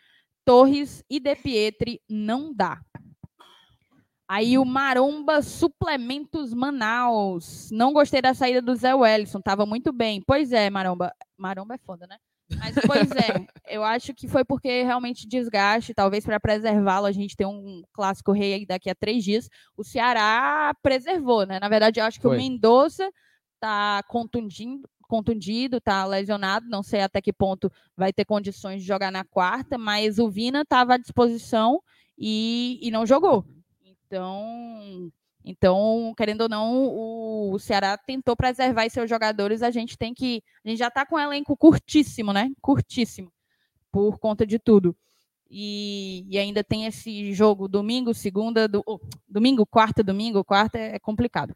Torres 0.45 1.05
e 1.09 1.21
De 1.21 1.37
Pietri 1.37 2.01
não 2.09 2.53
dá. 2.55 2.81
Aí 4.29 4.57
o 4.57 4.65
Maromba 4.65 5.43
Suplementos 5.43 6.55
Manaus. 6.55 7.71
Não 7.71 7.93
gostei 7.93 8.23
da 8.23 8.35
saída 8.35 8.63
do 8.63 8.75
Zé 8.75 8.95
Wellison, 8.95 9.41
tava 9.41 9.67
muito 9.67 9.93
bem. 9.93 10.23
Pois 10.27 10.53
é, 10.53 10.71
Maromba. 10.71 11.13
Maromba 11.37 11.75
é 11.75 11.79
foda, 11.79 12.07
né? 12.07 12.17
Mas, 12.59 12.75
pois 12.87 13.11
é, 13.11 13.47
eu 13.69 13.83
acho 13.83 14.15
que 14.15 14.29
foi 14.29 14.45
porque 14.45 14.83
realmente 14.83 15.27
desgaste, 15.27 15.95
talvez 15.95 16.25
para 16.25 16.41
preservá-lo, 16.41 17.07
a 17.07 17.13
gente 17.13 17.37
tem 17.37 17.47
um 17.47 17.83
clássico 17.93 18.33
rei 18.33 18.67
daqui 18.67 18.91
a 18.91 18.95
três 18.95 19.25
dias. 19.25 19.49
O 19.77 19.85
Ceará 19.85 20.75
preservou, 20.83 21.47
né? 21.47 21.59
Na 21.61 21.69
verdade, 21.69 22.01
eu 22.01 22.05
acho 22.05 22.19
que 22.19 22.27
foi. 22.27 22.37
o 22.37 22.41
Mendonça 22.41 23.11
está 23.55 24.03
contundindo, 24.09 24.89
contundido, 25.03 25.81
tá 25.81 26.05
lesionado, 26.05 26.67
não 26.69 26.83
sei 26.83 27.01
até 27.03 27.21
que 27.21 27.33
ponto 27.33 27.71
vai 27.97 28.13
ter 28.13 28.25
condições 28.25 28.83
de 28.83 28.89
jogar 28.89 29.13
na 29.13 29.25
quarta, 29.25 29.79
mas 29.79 30.19
o 30.19 30.29
Vina 30.29 30.63
estava 30.63 30.95
à 30.95 30.99
disposição 30.99 31.81
e, 32.19 32.79
e 32.83 32.91
não 32.91 33.07
jogou. 33.07 33.45
Então, 34.13 35.11
então, 35.43 36.13
querendo 36.15 36.43
ou 36.43 36.49
não, 36.49 37.51
o 37.51 37.59
Ceará 37.59 37.97
tentou 37.97 38.37
preservar 38.37 38.89
seus 38.91 39.09
jogadores. 39.09 39.63
A 39.63 39.71
gente 39.71 39.97
tem 39.97 40.13
que. 40.13 40.43
A 40.63 40.69
gente 40.69 40.79
já 40.79 40.89
está 40.89 41.07
com 41.07 41.17
um 41.17 41.19
elenco 41.19 41.57
curtíssimo, 41.57 42.31
né? 42.31 42.51
Curtíssimo, 42.61 43.33
por 43.91 44.19
conta 44.19 44.47
de 44.47 44.59
tudo. 44.59 44.95
E, 45.51 46.27
e 46.29 46.39
ainda 46.39 46.63
tem 46.63 46.85
esse 46.85 47.33
jogo 47.33 47.69
domingo, 47.69 48.13
segunda, 48.13 48.69
do, 48.69 48.83
oh, 48.87 49.01
domingo, 49.27 49.65
quarta, 49.65 50.03
domingo, 50.03 50.45
quarta 50.45 50.79
é, 50.79 50.97
é 50.97 50.99
complicado. 50.99 51.55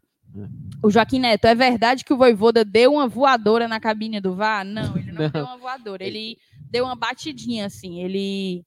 O 0.83 0.89
Joaquim 0.89 1.19
Neto, 1.19 1.45
é 1.45 1.55
verdade 1.55 2.03
que 2.03 2.13
o 2.13 2.17
Voivoda 2.17 2.65
deu 2.65 2.93
uma 2.93 3.07
voadora 3.07 3.67
na 3.67 3.79
cabine 3.79 4.19
do 4.19 4.35
VAR? 4.35 4.65
Não, 4.65 4.97
ele 4.97 5.11
não, 5.11 5.21
não. 5.23 5.29
deu 5.29 5.45
uma 5.45 5.57
voadora. 5.57 6.03
Ele 6.03 6.37
deu 6.69 6.85
uma 6.85 6.95
batidinha, 6.95 7.67
assim. 7.67 8.01
Ele 8.01 8.65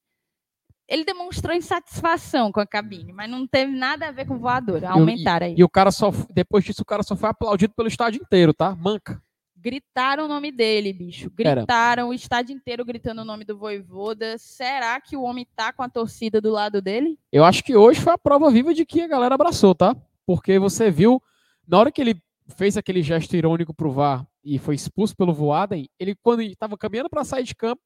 ele 0.91 1.05
demonstrou 1.05 1.55
insatisfação 1.55 2.51
com 2.51 2.59
a 2.59 2.67
cabine, 2.67 3.13
mas 3.13 3.29
não 3.29 3.47
teve 3.47 3.71
nada 3.71 4.09
a 4.09 4.11
ver 4.11 4.27
com 4.27 4.37
voador. 4.37 4.83
Aumentaram 4.83 5.47
aí. 5.47 5.53
E, 5.53 5.61
e 5.61 5.63
o 5.63 5.69
cara 5.69 5.89
só, 5.89 6.11
depois 6.29 6.65
disso, 6.65 6.81
o 6.81 6.85
cara 6.85 7.01
só 7.01 7.15
foi 7.15 7.29
aplaudido 7.29 7.73
pelo 7.73 7.87
estádio 7.87 8.21
inteiro, 8.21 8.53
tá? 8.53 8.75
Manca. 8.75 9.23
Gritaram 9.55 10.25
o 10.25 10.27
nome 10.27 10.51
dele, 10.51 10.91
bicho. 10.91 11.29
Gritaram 11.29 12.03
Era. 12.03 12.07
o 12.07 12.13
estádio 12.13 12.53
inteiro 12.53 12.83
gritando 12.83 13.21
o 13.21 13.25
nome 13.25 13.45
do 13.45 13.57
Voivoda. 13.57 14.37
Será 14.37 14.99
que 14.99 15.15
o 15.15 15.21
homem 15.21 15.47
tá 15.55 15.71
com 15.71 15.81
a 15.81 15.87
torcida 15.87 16.41
do 16.41 16.51
lado 16.51 16.81
dele? 16.81 17.17
Eu 17.31 17.45
acho 17.45 17.63
que 17.63 17.73
hoje 17.73 18.01
foi 18.01 18.11
a 18.11 18.17
prova 18.17 18.51
viva 18.51 18.73
de 18.73 18.85
que 18.85 18.99
a 18.99 19.07
galera 19.07 19.35
abraçou, 19.35 19.73
tá? 19.73 19.95
Porque 20.25 20.59
você 20.59 20.91
viu, 20.91 21.23
na 21.65 21.79
hora 21.79 21.91
que 21.91 22.01
ele 22.01 22.21
fez 22.57 22.75
aquele 22.75 23.01
gesto 23.01 23.33
irônico 23.33 23.73
pro 23.73 23.91
VAR 23.91 24.27
e 24.43 24.59
foi 24.59 24.75
expulso 24.75 25.15
pelo 25.15 25.33
Voaden, 25.33 25.87
ele, 25.97 26.15
quando 26.21 26.41
estava 26.41 26.77
caminhando 26.77 27.09
para 27.09 27.23
sair 27.23 27.43
de 27.43 27.55
campo, 27.55 27.81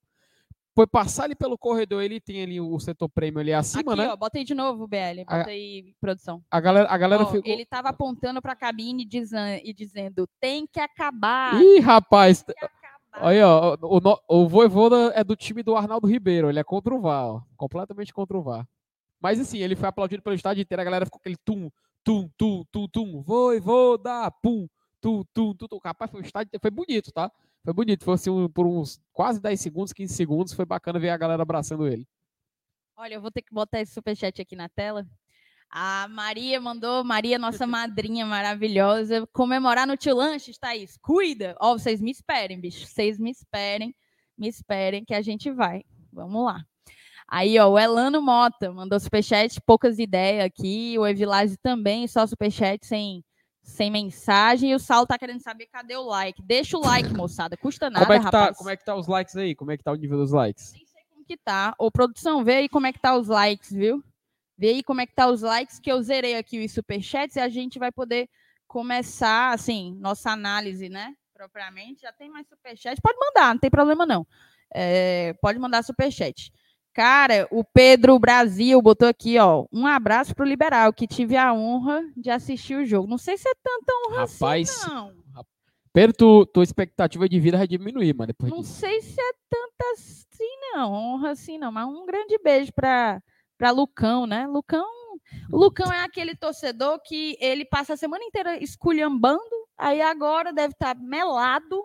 foi 0.76 0.86
passar 0.86 1.24
ali 1.24 1.36
pelo 1.36 1.58
corredor, 1.58 2.04
ele 2.04 2.20
tem 2.20 2.44
ali 2.44 2.60
o 2.60 2.78
setor 2.80 3.08
prêmio 3.08 3.40
ali 3.40 3.54
acima, 3.54 3.94
Aqui, 3.94 4.02
né? 4.02 4.10
ó, 4.10 4.16
botei 4.18 4.44
de 4.44 4.54
novo, 4.54 4.86
BL, 4.86 5.24
botei 5.26 5.90
a, 5.90 6.02
produção. 6.02 6.44
A 6.52 6.60
galera, 6.60 6.90
a 6.90 6.98
galera 6.98 7.24
ó, 7.24 7.28
ficou... 7.28 7.50
Ele 7.50 7.66
tava 7.66 7.90
apontando 7.90 8.42
pra 8.42 8.56
cabine 8.56 9.06
dizendo, 9.06 9.62
e 9.64 9.74
dizendo, 9.74 10.28
tem 10.40 10.68
que 10.68 10.80
acabar. 10.80 11.60
Ih, 11.62 11.80
rapaz, 11.80 12.44
Olha, 13.22 13.48
ó, 13.48 13.78
o, 13.82 13.98
o, 14.28 14.44
o 14.44 14.50
Voivoda 14.50 15.14
é 15.16 15.24
do 15.24 15.38
time 15.38 15.64
do 15.64 15.78
Arnaldo 15.78 16.06
Ribeiro, 16.06 16.50
ele 16.50 16.60
é 16.60 16.64
contra 16.64 16.94
o 16.94 17.00
VAR, 17.00 17.26
ó, 17.26 17.42
completamente 17.56 18.14
contra 18.14 18.38
o 18.38 18.44
VAR. 18.44 18.68
Mas 19.22 19.40
assim, 19.40 19.60
ele 19.60 19.78
foi 19.78 19.88
aplaudido 19.88 20.22
pelo 20.22 20.36
estádio 20.36 20.62
inteiro, 20.62 20.82
a 20.82 20.86
galera 20.86 21.06
ficou 21.06 21.20
aquele 21.20 21.38
tum, 21.38 21.72
tum, 22.04 22.30
tum, 22.38 22.66
tum, 22.70 22.88
tum, 22.90 23.22
Voivoda, 23.22 24.30
pum, 24.44 24.68
tum, 25.00 25.24
tum, 25.34 25.54
tum, 25.54 25.68
tum. 25.68 25.80
Rapaz, 25.84 26.12
foi, 26.12 26.20
um 26.20 26.24
estádio, 26.24 26.52
foi 26.62 26.70
bonito, 26.70 27.14
tá? 27.14 27.32
Foi 27.66 27.74
bonito, 27.74 28.06
foi 28.06 28.14
assim, 28.14 28.48
por 28.50 28.68
uns 28.68 29.02
quase 29.12 29.42
10 29.42 29.60
segundos, 29.60 29.92
15 29.92 30.14
segundos, 30.14 30.54
foi 30.54 30.66
bacana 30.66 31.00
ver 31.00 31.10
a 31.10 31.18
galera 31.18 31.42
abraçando 31.42 31.88
ele. 31.88 32.08
Olha, 32.96 33.16
eu 33.16 33.22
vou 33.22 33.32
ter 33.32 33.42
que 33.42 33.52
botar 33.52 33.82
esse 33.82 33.92
superchat 33.92 34.40
aqui 34.40 34.56
na 34.56 34.70
tela. 34.70 35.04
A 35.68 36.08
Maria 36.08 36.62
mandou, 36.62 37.04
Maria, 37.04 37.40
nossa 37.40 37.66
madrinha 37.66 38.24
maravilhosa, 38.24 39.28
comemorar 39.34 39.88
no 39.88 39.98
tio 39.98 40.16
Lanches, 40.16 40.60
Thaís. 40.60 40.96
Cuida! 41.02 41.56
Ó, 41.60 41.76
vocês 41.76 42.00
me 42.00 42.12
esperem, 42.12 42.62
bicho. 42.62 42.86
Vocês 42.86 43.18
me 43.18 43.32
esperem, 43.32 43.96
me 44.38 44.48
esperem 44.48 45.04
que 45.04 45.16
a 45.16 45.24
gente 45.24 45.52
vai. 45.52 45.84
Vamos 46.14 46.46
lá. 46.46 46.64
Aí, 47.28 47.58
ó, 47.58 47.68
o 47.68 47.80
Elano 47.80 48.22
Mota 48.22 48.72
mandou 48.72 49.00
superchat, 49.00 49.60
poucas 49.66 49.98
ideias 49.98 50.46
aqui. 50.46 51.00
O 51.00 51.08
Evilásio 51.08 51.58
também, 51.64 52.08
só 52.08 52.28
superchat 52.28 52.86
sem 52.86 53.26
sem 53.66 53.90
mensagem 53.90 54.72
e 54.72 54.76
o 54.76 54.80
Saulo 54.80 55.08
tá 55.08 55.18
querendo 55.18 55.42
saber 55.42 55.66
cadê 55.66 55.96
o 55.96 56.04
like. 56.04 56.42
Deixa 56.42 56.78
o 56.78 56.82
like, 56.82 57.10
moçada. 57.14 57.58
Custa 57.58 57.90
nada, 57.90 58.06
como 58.06 58.14
é 58.14 58.20
que 58.20 58.32
tá, 58.32 58.40
rapaz. 58.40 58.58
Como 58.58 58.70
é 58.70 58.78
que 58.78 58.86
tá 58.86 58.96
os 58.96 59.08
likes 59.08 59.36
aí? 59.36 59.56
Como 59.56 59.72
é 59.72 59.78
que 59.78 59.84
tá 59.84 59.92
o 59.92 59.96
nível 59.96 60.18
dos 60.18 60.32
likes? 60.32 60.72
Nem 60.74 60.86
sei 60.86 61.02
como 61.10 61.26
que 61.26 61.36
tá. 61.36 61.74
Ô, 61.80 61.92
produção, 61.92 62.44
vê 62.44 62.58
aí 62.58 62.70
como 62.70 62.86
é 62.86 62.94
que 62.94 63.00
tá 63.00 63.18
os 63.18 63.28
likes, 63.28 63.72
viu? 63.72 64.04
Vê 64.58 64.70
aí 64.70 64.84
como 64.84 65.02
é 65.02 65.06
que 65.06 65.16
tá 65.16 65.28
os 65.28 65.42
likes, 65.42 65.80
que 65.80 65.92
eu 65.92 66.02
zerei 66.02 66.38
aqui 66.38 66.64
os 66.64 66.72
superchats 66.72 67.36
e 67.36 67.40
a 67.40 67.50
gente 67.50 67.78
vai 67.78 67.92
poder 67.92 68.30
começar, 68.68 69.52
assim, 69.52 69.96
nossa 70.00 70.32
análise, 70.32 70.88
né? 70.88 71.14
Propriamente. 71.34 72.02
Já 72.02 72.14
tem 72.14 72.30
mais 72.30 72.48
superchat. 72.48 73.02
Pode 73.02 73.18
mandar, 73.20 73.54
não 73.54 73.60
tem 73.60 73.70
problema 73.70 74.06
não. 74.06 74.26
É, 74.74 75.34
pode 75.42 75.60
mandar 75.60 75.84
superchat. 75.84 76.52
Cara, 76.96 77.46
o 77.52 77.62
Pedro 77.62 78.18
Brasil 78.18 78.82
botou 78.82 79.10
aqui, 79.10 79.38
ó, 79.38 79.66
um 79.70 79.86
abraço 79.86 80.34
pro 80.34 80.46
Liberal, 80.46 80.94
que 80.94 81.06
tive 81.06 81.36
a 81.36 81.54
honra 81.54 82.02
de 82.16 82.30
assistir 82.30 82.76
o 82.76 82.86
jogo. 82.86 83.06
Não 83.06 83.18
sei 83.18 83.38
se 83.38 83.50
é 83.50 83.54
tanta 83.62 83.92
honra 84.08 84.24
assim, 84.24 84.46
Rapaz, 84.46 84.70
assim, 84.70 84.90
não. 84.90 85.12
Pedro, 85.92 86.16
tu, 86.16 86.46
tua 86.46 86.64
expectativa 86.64 87.28
de 87.28 87.38
vida 87.38 87.58
vai 87.58 87.68
diminuir, 87.68 88.14
mano. 88.16 88.28
Depois 88.28 88.50
não 88.50 88.62
disso. 88.62 88.80
sei 88.80 89.02
se 89.02 89.20
é 89.20 89.34
tanta 89.50 89.92
assim, 89.92 90.50
não. 90.74 90.94
Honra 90.94 91.32
assim, 91.32 91.58
não. 91.58 91.70
Mas 91.70 91.86
um 91.86 92.06
grande 92.06 92.38
beijo 92.42 92.72
pra, 92.74 93.22
pra 93.58 93.72
Lucão, 93.72 94.26
né? 94.26 94.48
Lucão. 94.48 94.88
O 95.52 95.58
Lucão 95.58 95.92
é 95.92 96.02
aquele 96.02 96.34
torcedor 96.34 97.02
que 97.04 97.38
ele 97.42 97.66
passa 97.66 97.96
a 97.96 97.98
semana 97.98 98.24
inteira 98.24 98.62
esculhambando, 98.64 99.42
aí 99.78 100.02
agora 100.02 100.54
deve 100.54 100.74
estar 100.74 100.96
tá 100.96 101.02
melado 101.02 101.84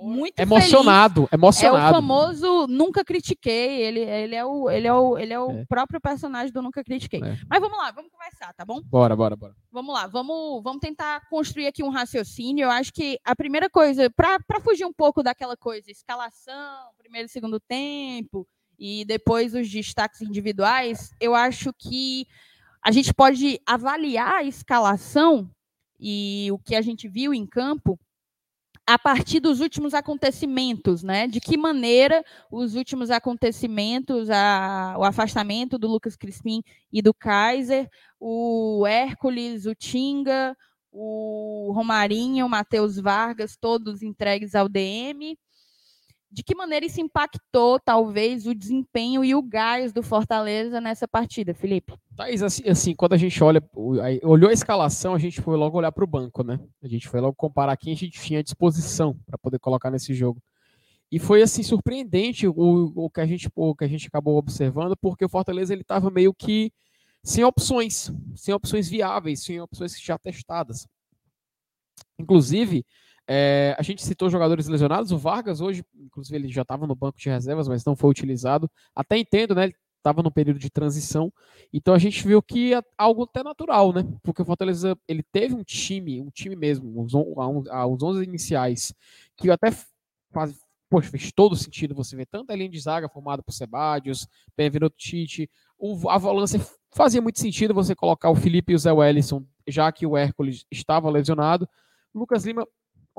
muito 0.00 0.38
emocionado, 0.38 1.22
feliz. 1.22 1.32
emocionado. 1.32 1.86
É 1.86 1.90
o 1.90 1.92
famoso 1.92 2.66
nunca 2.66 3.04
critiquei. 3.04 3.82
Ele, 3.82 4.00
ele 4.00 4.34
é 4.34 4.44
o, 4.44 4.70
ele 4.70 4.86
é 4.86 4.94
o, 4.94 5.18
ele 5.18 5.32
é 5.32 5.40
o 5.40 5.50
é. 5.50 5.64
próprio 5.66 6.00
personagem 6.00 6.52
do 6.52 6.62
nunca 6.62 6.82
critiquei. 6.82 7.22
É. 7.22 7.38
Mas 7.48 7.60
vamos 7.60 7.76
lá, 7.76 7.90
vamos 7.90 8.10
conversar, 8.10 8.52
tá 8.54 8.64
bom? 8.64 8.80
Bora, 8.82 9.14
bora, 9.14 9.36
bora. 9.36 9.54
Vamos 9.70 9.94
lá, 9.94 10.06
vamos, 10.06 10.62
vamos 10.62 10.80
tentar 10.80 11.28
construir 11.28 11.66
aqui 11.66 11.82
um 11.82 11.90
raciocínio. 11.90 12.64
Eu 12.64 12.70
acho 12.70 12.92
que 12.92 13.18
a 13.24 13.36
primeira 13.36 13.68
coisa, 13.68 14.10
para 14.10 14.60
fugir 14.62 14.84
um 14.84 14.92
pouco 14.92 15.22
daquela 15.22 15.56
coisa, 15.56 15.90
escalação, 15.90 16.90
primeiro 16.98 17.26
e 17.26 17.30
segundo 17.30 17.60
tempo, 17.60 18.46
e 18.78 19.04
depois 19.04 19.54
os 19.54 19.68
destaques 19.68 20.22
individuais, 20.22 21.14
eu 21.20 21.34
acho 21.34 21.72
que 21.78 22.26
a 22.82 22.90
gente 22.90 23.12
pode 23.12 23.60
avaliar 23.66 24.36
a 24.36 24.44
escalação 24.44 25.50
e 25.98 26.48
o 26.50 26.58
que 26.58 26.74
a 26.74 26.80
gente 26.80 27.06
viu 27.06 27.34
em 27.34 27.46
campo 27.46 27.98
a 28.92 28.98
partir 28.98 29.38
dos 29.38 29.60
últimos 29.60 29.94
acontecimentos, 29.94 31.04
né? 31.04 31.28
De 31.28 31.40
que 31.40 31.56
maneira 31.56 32.24
os 32.50 32.74
últimos 32.74 33.08
acontecimentos, 33.08 34.28
a, 34.28 34.96
o 34.98 35.04
afastamento 35.04 35.78
do 35.78 35.86
Lucas 35.86 36.16
Crispim 36.16 36.60
e 36.92 37.00
do 37.00 37.14
Kaiser, 37.14 37.88
o 38.18 38.84
Hércules, 38.84 39.64
o 39.64 39.76
Tinga, 39.76 40.56
o 40.90 41.70
Romarinho, 41.72 42.46
o 42.46 42.48
Matheus 42.48 42.96
Vargas, 42.96 43.56
todos 43.56 44.02
entregues 44.02 44.56
ao 44.56 44.68
DM, 44.68 45.38
de 46.30 46.44
que 46.44 46.54
maneira 46.54 46.86
isso 46.86 47.00
impactou, 47.00 47.80
talvez, 47.80 48.46
o 48.46 48.54
desempenho 48.54 49.24
e 49.24 49.34
o 49.34 49.42
gás 49.42 49.92
do 49.92 50.02
Fortaleza 50.02 50.80
nessa 50.80 51.08
partida, 51.08 51.52
Felipe? 51.52 51.94
Thaís, 52.16 52.42
assim, 52.42 52.68
assim 52.68 52.94
quando 52.94 53.14
a 53.14 53.16
gente 53.16 53.42
olha, 53.42 53.62
olhou 54.22 54.48
a 54.48 54.52
escalação, 54.52 55.14
a 55.14 55.18
gente 55.18 55.40
foi 55.40 55.56
logo 55.56 55.76
olhar 55.76 55.90
para 55.90 56.04
o 56.04 56.06
banco, 56.06 56.44
né? 56.44 56.60
A 56.82 56.86
gente 56.86 57.08
foi 57.08 57.20
logo 57.20 57.34
comparar 57.34 57.76
quem 57.76 57.92
a 57.92 57.96
gente 57.96 58.20
tinha 58.20 58.38
à 58.38 58.42
disposição 58.42 59.16
para 59.26 59.36
poder 59.36 59.58
colocar 59.58 59.90
nesse 59.90 60.14
jogo. 60.14 60.40
E 61.10 61.18
foi 61.18 61.42
assim 61.42 61.64
surpreendente 61.64 62.46
o, 62.46 62.92
o, 62.94 63.10
que 63.10 63.20
a 63.20 63.26
gente, 63.26 63.50
o 63.52 63.74
que 63.74 63.84
a 63.84 63.88
gente 63.88 64.06
acabou 64.06 64.36
observando, 64.36 64.96
porque 64.96 65.24
o 65.24 65.28
Fortaleza 65.28 65.72
ele 65.72 65.82
estava 65.82 66.08
meio 66.08 66.32
que 66.32 66.72
sem 67.24 67.42
opções, 67.42 68.12
sem 68.36 68.54
opções 68.54 68.88
viáveis, 68.88 69.42
sem 69.42 69.60
opções 69.60 70.00
já 70.00 70.16
testadas. 70.16 70.86
Inclusive, 72.16 72.84
é, 73.32 73.76
a 73.78 73.82
gente 73.84 74.02
citou 74.02 74.28
jogadores 74.28 74.66
lesionados. 74.66 75.12
O 75.12 75.18
Vargas 75.18 75.60
hoje, 75.60 75.84
inclusive, 75.96 76.36
ele 76.36 76.48
já 76.48 76.62
estava 76.62 76.84
no 76.84 76.96
banco 76.96 77.16
de 77.16 77.30
reservas, 77.30 77.68
mas 77.68 77.84
não 77.84 77.94
foi 77.94 78.10
utilizado. 78.10 78.68
Até 78.92 79.16
entendo, 79.18 79.54
né? 79.54 79.64
Ele 79.64 79.74
estava 79.98 80.20
no 80.20 80.32
período 80.32 80.58
de 80.58 80.68
transição. 80.68 81.32
Então 81.72 81.94
a 81.94 81.98
gente 81.98 82.26
viu 82.26 82.42
que 82.42 82.74
é 82.74 82.82
algo 82.98 83.22
até 83.22 83.44
natural, 83.44 83.92
né? 83.92 84.02
Porque 84.24 84.42
o 84.42 84.44
Fortaleza 84.44 84.98
ele 85.06 85.22
teve 85.22 85.54
um 85.54 85.62
time, 85.62 86.20
um 86.20 86.28
time 86.28 86.56
mesmo, 86.56 87.00
os, 87.00 87.14
os 87.14 88.02
11 88.02 88.24
iniciais, 88.24 88.92
que 89.36 89.48
até 89.48 89.70
faz, 90.32 90.58
poxa, 90.90 91.08
fez 91.08 91.30
todo 91.30 91.54
sentido 91.54 91.94
você 91.94 92.16
ver 92.16 92.26
tanta 92.26 92.52
linha 92.56 92.68
de 92.68 92.80
zaga 92.80 93.08
formada 93.08 93.44
por 93.44 93.52
Sebadios, 93.52 94.26
Benvenuto 94.56 94.96
Tite, 94.96 95.48
a 96.08 96.18
volância 96.18 96.60
fazia 96.92 97.22
muito 97.22 97.38
sentido 97.38 97.72
você 97.72 97.94
colocar 97.94 98.28
o 98.28 98.34
Felipe 98.34 98.72
e 98.72 98.74
o 98.74 98.78
Zé 98.78 98.92
Wellison, 98.92 99.44
já 99.68 99.92
que 99.92 100.04
o 100.04 100.16
Hércules 100.16 100.66
estava 100.68 101.08
lesionado. 101.08 101.68
Lucas 102.12 102.44
Lima 102.44 102.66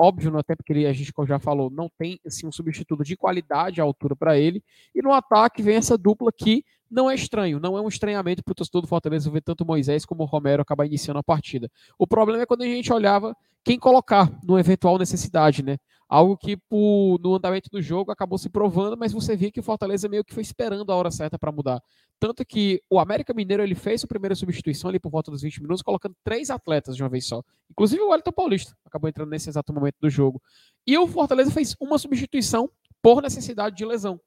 Óbvio, 0.03 0.35
até 0.39 0.55
porque 0.55 0.73
ele, 0.73 0.87
a 0.87 0.93
gente 0.93 1.13
já 1.27 1.37
falou, 1.37 1.69
não 1.69 1.87
tem 1.87 2.19
assim, 2.25 2.47
um 2.47 2.51
substituto 2.51 3.03
de 3.03 3.15
qualidade 3.15 3.79
à 3.79 3.83
altura 3.83 4.15
para 4.15 4.35
ele. 4.35 4.63
E 4.95 5.01
no 5.01 5.13
ataque 5.13 5.61
vem 5.61 5.75
essa 5.75 5.95
dupla 5.95 6.31
que 6.35 6.65
não 6.89 7.07
é 7.07 7.13
estranho, 7.13 7.59
não 7.59 7.77
é 7.77 7.81
um 7.81 7.87
estranhamento 7.87 8.43
para 8.43 8.51
o 8.51 8.55
torcedor 8.55 8.81
do 8.81 8.87
Fortaleza 8.87 9.29
ver 9.29 9.43
tanto 9.43 9.63
Moisés 9.63 10.03
como 10.03 10.23
o 10.23 10.25
Romero 10.25 10.63
acabar 10.63 10.87
iniciando 10.87 11.19
a 11.19 11.23
partida. 11.23 11.69
O 11.99 12.07
problema 12.07 12.41
é 12.41 12.45
quando 12.47 12.63
a 12.63 12.65
gente 12.65 12.91
olhava 12.91 13.37
quem 13.63 13.77
colocar 13.77 14.31
no 14.43 14.57
eventual 14.57 14.97
necessidade, 14.97 15.63
né? 15.63 15.77
Algo 16.09 16.35
que 16.35 16.57
por, 16.57 17.19
no 17.21 17.35
andamento 17.35 17.69
do 17.71 17.81
jogo 17.81 18.11
acabou 18.11 18.37
se 18.37 18.49
provando, 18.49 18.97
mas 18.97 19.13
você 19.13 19.35
via 19.35 19.51
que 19.51 19.61
o 19.61 19.63
Fortaleza 19.63 20.09
meio 20.09 20.25
que 20.25 20.33
foi 20.33 20.41
esperando 20.41 20.91
a 20.91 20.95
hora 20.95 21.09
certa 21.09 21.39
para 21.39 21.51
mudar. 21.53 21.81
Tanto 22.19 22.45
que 22.45 22.81
o 22.89 22.99
América 22.99 23.33
Mineiro 23.33 23.63
ele 23.63 23.75
fez 23.75 24.03
a 24.03 24.07
primeira 24.07 24.35
substituição 24.35 24.89
ali 24.89 24.99
por 24.99 25.09
volta 25.09 25.31
dos 25.31 25.41
20 25.41 25.61
minutos, 25.61 25.81
colocando 25.81 26.15
três 26.23 26.49
atletas 26.49 26.97
de 26.97 27.03
uma 27.03 27.07
vez 27.07 27.25
só. 27.25 27.41
Inclusive 27.69 28.01
o 28.01 28.09
Wellington 28.09 28.31
Paulista 28.33 28.75
acabou 28.85 29.09
entrando 29.09 29.29
nesse 29.29 29.47
exato 29.47 29.71
momento 29.71 29.95
do 30.01 30.09
jogo. 30.09 30.41
E 30.85 30.97
o 30.97 31.07
Fortaleza 31.07 31.49
fez 31.49 31.75
uma 31.79 31.97
substituição 31.97 32.69
por 33.01 33.21
necessidade 33.21 33.75
de 33.75 33.85
lesão. 33.85 34.19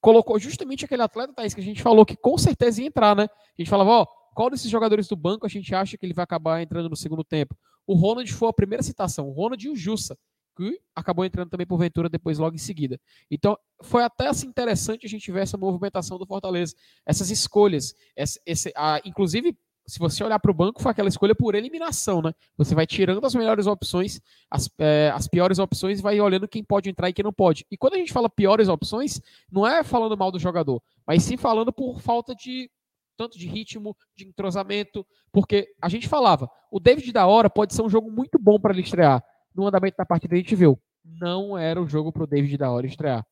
Colocou 0.00 0.38
justamente 0.38 0.84
aquele 0.84 1.02
atleta, 1.02 1.32
Thaís, 1.32 1.52
que 1.52 1.60
a 1.60 1.64
gente 1.64 1.82
falou 1.82 2.06
que 2.06 2.16
com 2.16 2.38
certeza 2.38 2.80
ia 2.80 2.86
entrar, 2.86 3.16
né? 3.16 3.24
A 3.24 3.60
gente 3.60 3.70
falava, 3.70 3.90
ó, 3.90 4.06
qual 4.34 4.50
desses 4.50 4.70
jogadores 4.70 5.08
do 5.08 5.16
banco 5.16 5.46
a 5.46 5.48
gente 5.48 5.74
acha 5.74 5.96
que 5.96 6.06
ele 6.06 6.14
vai 6.14 6.22
acabar 6.22 6.62
entrando 6.62 6.88
no 6.88 6.96
segundo 6.96 7.24
tempo? 7.24 7.56
O 7.86 7.94
Ronald 7.94 8.32
foi 8.32 8.48
a 8.48 8.52
primeira 8.52 8.82
citação, 8.82 9.28
o 9.28 9.32
Ronald 9.32 9.64
e 9.64 9.70
o 9.70 9.76
Jussa 9.76 10.16
que 10.56 10.80
acabou 10.94 11.24
entrando 11.24 11.50
também 11.50 11.66
por 11.66 11.78
Ventura 11.78 12.08
depois 12.08 12.38
logo 12.38 12.54
em 12.54 12.58
seguida. 12.58 13.00
Então, 13.30 13.58
foi 13.82 14.04
até 14.04 14.28
assim 14.28 14.46
interessante 14.46 15.04
a 15.04 15.08
gente 15.08 15.30
ver 15.32 15.42
essa 15.42 15.58
movimentação 15.58 16.18
do 16.18 16.26
Fortaleza, 16.26 16.74
essas 17.04 17.30
escolhas, 17.30 17.94
essa, 18.16 18.40
esse, 18.46 18.72
a, 18.76 19.00
inclusive 19.04 19.56
se 19.86 19.98
você 19.98 20.24
olhar 20.24 20.38
para 20.38 20.50
o 20.50 20.54
banco, 20.54 20.80
foi 20.80 20.92
aquela 20.92 21.10
escolha 21.10 21.34
por 21.34 21.54
eliminação, 21.54 22.22
né? 22.22 22.32
Você 22.56 22.74
vai 22.74 22.86
tirando 22.86 23.22
as 23.24 23.34
melhores 23.34 23.66
opções, 23.66 24.18
as, 24.50 24.70
é, 24.78 25.12
as 25.14 25.28
piores 25.28 25.58
opções 25.58 25.98
e 25.98 26.02
vai 26.02 26.18
olhando 26.20 26.48
quem 26.48 26.64
pode 26.64 26.88
entrar 26.88 27.10
e 27.10 27.12
quem 27.12 27.22
não 27.22 27.32
pode. 27.32 27.66
E 27.70 27.76
quando 27.76 27.94
a 27.94 27.98
gente 27.98 28.12
fala 28.12 28.30
piores 28.30 28.68
opções, 28.68 29.20
não 29.50 29.66
é 29.66 29.84
falando 29.84 30.16
mal 30.16 30.32
do 30.32 30.38
jogador, 30.38 30.82
mas 31.06 31.22
sim 31.22 31.36
falando 31.36 31.70
por 31.70 32.00
falta 32.00 32.34
de 32.34 32.70
tanto 33.16 33.38
de 33.38 33.46
ritmo, 33.46 33.96
de 34.16 34.26
entrosamento, 34.26 35.06
porque 35.32 35.68
a 35.80 35.88
gente 35.88 36.08
falava, 36.08 36.48
o 36.70 36.80
David 36.80 37.12
da 37.12 37.26
hora 37.26 37.48
pode 37.48 37.74
ser 37.74 37.82
um 37.82 37.88
jogo 37.88 38.10
muito 38.10 38.38
bom 38.38 38.58
para 38.58 38.72
ele 38.72 38.82
estrear, 38.82 39.22
no 39.54 39.66
andamento 39.66 39.96
da 39.96 40.06
partida 40.06 40.34
a 40.34 40.38
gente 40.38 40.54
viu, 40.54 40.78
não 41.04 41.56
era 41.56 41.80
o 41.80 41.88
jogo 41.88 42.12
para 42.12 42.24
o 42.24 42.26
David 42.26 42.56
da 42.56 42.70
hora 42.70 42.86
estrear. 42.86 43.24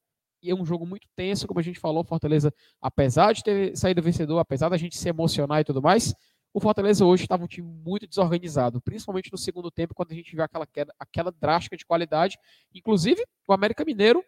E 0.43 0.51
é 0.51 0.55
um 0.55 0.67
jogo 0.67 0.85
muito 0.85 1.07
tenso, 1.15 1.47
como 1.47 1.61
a 1.61 1.63
gente 1.63 1.79
falou, 1.79 2.03
Fortaleza, 2.03 2.53
apesar 2.81 3.33
de 3.33 3.45
ter 3.45 3.77
saído 3.77 4.03
vencedor, 4.03 4.39
apesar 4.39 4.69
da 4.69 4.77
gente 4.77 4.97
se 4.97 5.09
emocionar 5.09 5.61
e 5.61 5.65
tudo 5.65 5.81
mais, 5.81 6.13
o 6.53 6.61
Fortaleza 6.61 7.05
hoje 7.05 7.23
estava 7.23 7.45
um 7.45 7.47
time 7.47 7.67
muito 7.67 8.07
desorganizado, 8.07 8.81
principalmente 8.83 9.31
no 9.33 9.39
segundo 9.39 9.71
tempo, 9.71 9.95
quando 9.95 10.13
a 10.13 10.15
gente 10.15 10.35
viu 10.35 10.45
aquela 10.45 10.67
queda, 10.67 10.93
aquela 10.99 11.33
drástica 11.33 11.77
de 11.77 11.87
qualidade. 11.87 12.37
Inclusive, 12.75 13.25
o 13.49 13.53
América 13.53 13.85
Mineiro 13.85 14.23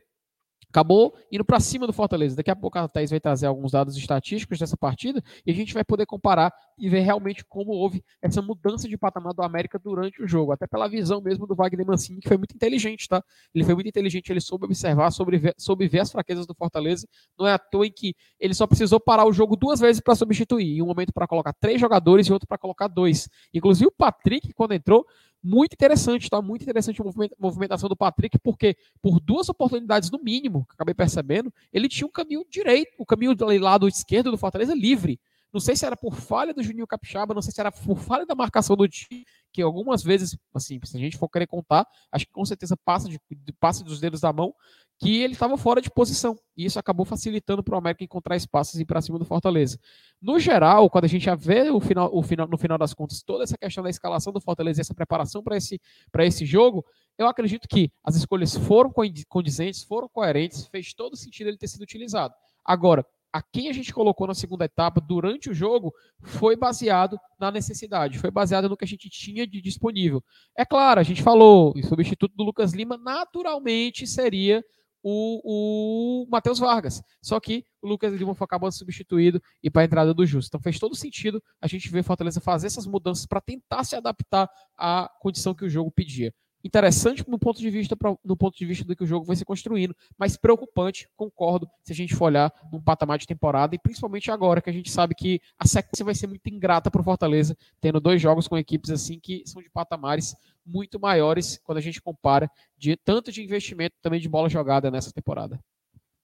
acabou 0.68 1.14
indo 1.30 1.44
para 1.44 1.60
cima 1.60 1.86
do 1.86 1.92
Fortaleza. 1.92 2.36
Daqui 2.36 2.50
a 2.50 2.56
pouco 2.56 2.78
a 2.78 2.88
Thaís 2.88 3.10
vai 3.10 3.20
trazer 3.20 3.46
alguns 3.46 3.72
dados 3.72 3.96
estatísticos 3.96 4.58
dessa 4.58 4.76
partida 4.76 5.22
e 5.46 5.50
a 5.50 5.54
gente 5.54 5.74
vai 5.74 5.84
poder 5.84 6.06
comparar 6.06 6.52
e 6.78 6.88
ver 6.88 7.00
realmente 7.00 7.44
como 7.44 7.72
houve 7.72 8.02
essa 8.20 8.42
mudança 8.42 8.88
de 8.88 8.96
patamar 8.96 9.32
do 9.32 9.42
América 9.42 9.78
durante 9.78 10.22
o 10.22 10.26
jogo, 10.26 10.52
até 10.52 10.66
pela 10.66 10.88
visão 10.88 11.20
mesmo 11.20 11.46
do 11.46 11.54
Wagner 11.54 11.86
Mancini, 11.86 12.20
que 12.20 12.28
foi 12.28 12.36
muito 12.36 12.54
inteligente, 12.54 13.08
tá? 13.08 13.22
Ele 13.54 13.64
foi 13.64 13.74
muito 13.74 13.88
inteligente, 13.88 14.30
ele 14.30 14.40
soube 14.40 14.64
observar, 14.64 15.10
soube 15.10 15.38
ver, 15.38 15.54
soube 15.56 15.86
ver 15.86 16.00
as 16.00 16.10
fraquezas 16.10 16.46
do 16.46 16.54
Fortaleza. 16.54 17.06
Não 17.38 17.46
é 17.46 17.52
à 17.52 17.58
toa 17.58 17.86
em 17.86 17.92
que 17.92 18.14
ele 18.38 18.54
só 18.54 18.66
precisou 18.66 18.98
parar 18.98 19.24
o 19.26 19.32
jogo 19.32 19.56
duas 19.56 19.80
vezes 19.80 20.00
para 20.00 20.14
substituir, 20.14 20.78
em 20.78 20.82
um 20.82 20.86
momento 20.86 21.12
para 21.12 21.26
colocar 21.26 21.52
três 21.52 21.80
jogadores 21.80 22.26
e 22.26 22.32
outro 22.32 22.48
para 22.48 22.58
colocar 22.58 22.88
dois. 22.88 23.28
Inclusive 23.52 23.86
o 23.86 23.92
Patrick, 23.92 24.52
quando 24.52 24.72
entrou, 24.72 25.06
muito 25.44 25.74
interessante, 25.74 26.30
tá? 26.30 26.40
Muito 26.40 26.62
interessante 26.62 27.02
a 27.02 27.04
movimentação 27.38 27.86
do 27.86 27.94
Patrick, 27.94 28.38
porque 28.38 28.74
por 29.02 29.20
duas 29.20 29.50
oportunidades 29.50 30.10
no 30.10 30.18
mínimo, 30.18 30.64
que 30.66 30.72
acabei 30.72 30.94
percebendo, 30.94 31.52
ele 31.70 31.86
tinha 31.86 32.06
um 32.06 32.10
caminho 32.10 32.44
direito, 32.50 32.94
o 32.98 33.04
caminho 33.04 33.34
do 33.34 33.44
lado 33.44 33.86
esquerdo 33.86 34.30
do 34.30 34.38
Fortaleza 34.38 34.74
livre. 34.74 35.20
Não 35.52 35.60
sei 35.60 35.76
se 35.76 35.86
era 35.86 35.96
por 35.96 36.16
falha 36.16 36.52
do 36.52 36.62
Juninho 36.64 36.86
Capixaba, 36.86 37.32
não 37.32 37.42
sei 37.42 37.52
se 37.52 37.60
era 37.60 37.70
por 37.70 37.96
falha 37.96 38.26
da 38.26 38.34
marcação 38.34 38.74
do 38.74 38.88
time, 38.88 39.24
que 39.52 39.62
algumas 39.62 40.02
vezes, 40.02 40.36
assim, 40.52 40.80
se 40.82 40.96
a 40.96 41.00
gente 41.00 41.16
for 41.16 41.28
querer 41.28 41.46
contar, 41.46 41.86
acho 42.10 42.26
que 42.26 42.32
com 42.32 42.44
certeza 42.44 42.76
passa, 42.76 43.08
de, 43.08 43.20
passa 43.60 43.84
dos 43.84 44.00
dedos 44.00 44.20
da 44.20 44.32
mão, 44.32 44.52
que 44.98 45.22
ele 45.22 45.32
estava 45.32 45.56
fora 45.56 45.80
de 45.80 45.90
posição. 45.90 46.36
E 46.56 46.64
isso 46.64 46.78
acabou 46.78 47.04
facilitando 47.04 47.62
para 47.62 47.74
o 47.74 47.78
América 47.78 48.04
encontrar 48.04 48.36
espaços 48.36 48.78
e 48.78 48.82
ir 48.82 48.84
para 48.84 49.00
cima 49.00 49.18
do 49.18 49.24
Fortaleza. 49.24 49.78
No 50.22 50.38
geral, 50.38 50.88
quando 50.88 51.04
a 51.04 51.08
gente 51.08 51.24
já 51.24 51.34
vê 51.34 51.68
o 51.70 51.80
final, 51.80 52.10
o 52.12 52.22
final, 52.22 52.46
no 52.46 52.56
final 52.56 52.78
das 52.78 52.94
contas 52.94 53.22
toda 53.22 53.44
essa 53.44 53.58
questão 53.58 53.82
da 53.82 53.90
escalação 53.90 54.32
do 54.32 54.40
Fortaleza 54.40 54.80
e 54.80 54.82
essa 54.82 54.94
preparação 54.94 55.42
para 55.42 55.56
esse, 55.56 55.80
esse 56.20 56.46
jogo, 56.46 56.84
eu 57.18 57.26
acredito 57.26 57.68
que 57.68 57.90
as 58.02 58.16
escolhas 58.16 58.56
foram 58.56 58.92
condizentes, 59.28 59.82
foram 59.82 60.08
coerentes, 60.08 60.66
fez 60.68 60.94
todo 60.94 61.16
sentido 61.16 61.48
ele 61.48 61.58
ter 61.58 61.68
sido 61.68 61.82
utilizado. 61.82 62.34
Agora, 62.64 63.04
a 63.34 63.42
quem 63.42 63.68
a 63.68 63.72
gente 63.72 63.92
colocou 63.92 64.28
na 64.28 64.34
segunda 64.34 64.64
etapa 64.64 65.00
durante 65.00 65.50
o 65.50 65.54
jogo 65.54 65.92
foi 66.20 66.54
baseado 66.54 67.18
na 67.36 67.50
necessidade, 67.50 68.20
foi 68.20 68.30
baseado 68.30 68.68
no 68.68 68.76
que 68.76 68.84
a 68.84 68.88
gente 68.88 69.10
tinha 69.10 69.44
de 69.44 69.60
disponível. 69.60 70.22
É 70.56 70.64
claro, 70.64 71.00
a 71.00 71.02
gente 71.02 71.20
falou, 71.20 71.72
o 71.76 71.82
substituto 71.82 72.32
do 72.36 72.44
Lucas 72.44 72.72
Lima 72.72 72.96
naturalmente 72.96 74.06
seria 74.06 74.64
o, 75.04 76.24
o 76.24 76.26
Matheus 76.30 76.58
Vargas. 76.58 77.02
Só 77.20 77.38
que 77.38 77.66
o 77.82 77.86
Lucas 77.86 78.14
Lima 78.14 78.34
foi 78.34 78.46
acabando 78.46 78.72
substituído 78.72 79.40
e 79.62 79.70
para 79.70 79.82
a 79.82 79.84
entrada 79.84 80.14
do 80.14 80.24
Justo. 80.24 80.48
Então 80.48 80.60
fez 80.60 80.78
todo 80.78 80.96
sentido 80.96 81.42
a 81.60 81.66
gente 81.66 81.90
ver 81.90 82.02
Fortaleza 82.02 82.40
fazer 82.40 82.68
essas 82.68 82.86
mudanças 82.86 83.26
para 83.26 83.40
tentar 83.42 83.84
se 83.84 83.94
adaptar 83.94 84.48
à 84.76 85.10
condição 85.20 85.54
que 85.54 85.64
o 85.64 85.68
jogo 85.68 85.90
pedia. 85.90 86.32
Interessante 86.64 87.22
no 87.28 87.38
ponto 87.38 87.60
de 87.60 87.68
vista 87.68 87.94
no 88.24 88.34
ponto 88.34 88.56
de 88.56 88.64
vista 88.64 88.86
do 88.86 88.96
que 88.96 89.04
o 89.04 89.06
jogo 89.06 89.26
vai 89.26 89.36
se 89.36 89.44
construindo, 89.44 89.94
mas 90.16 90.34
preocupante, 90.34 91.06
concordo, 91.14 91.68
se 91.84 91.92
a 91.92 91.94
gente 91.94 92.14
for 92.14 92.24
olhar 92.24 92.50
num 92.72 92.80
patamar 92.80 93.18
de 93.18 93.26
temporada 93.26 93.74
e 93.74 93.78
principalmente 93.78 94.30
agora 94.30 94.62
que 94.62 94.70
a 94.70 94.72
gente 94.72 94.90
sabe 94.90 95.14
que 95.14 95.42
a 95.58 95.66
sequência 95.66 96.06
vai 96.06 96.14
ser 96.14 96.26
muito 96.26 96.48
ingrata 96.48 96.90
para 96.90 97.02
o 97.02 97.04
Fortaleza, 97.04 97.54
tendo 97.82 98.00
dois 98.00 98.22
jogos 98.22 98.48
com 98.48 98.56
equipes 98.56 98.90
assim 98.90 99.20
que 99.20 99.42
são 99.44 99.60
de 99.60 99.68
patamares 99.68 100.34
muito 100.64 100.98
maiores 100.98 101.58
quando 101.62 101.78
a 101.78 101.80
gente 101.80 102.00
compara 102.00 102.50
de 102.76 102.96
tanto 102.96 103.30
de 103.30 103.42
investimento 103.42 103.96
também 104.00 104.20
de 104.20 104.28
bola 104.28 104.48
jogada 104.48 104.90
nessa 104.90 105.12
temporada. 105.12 105.58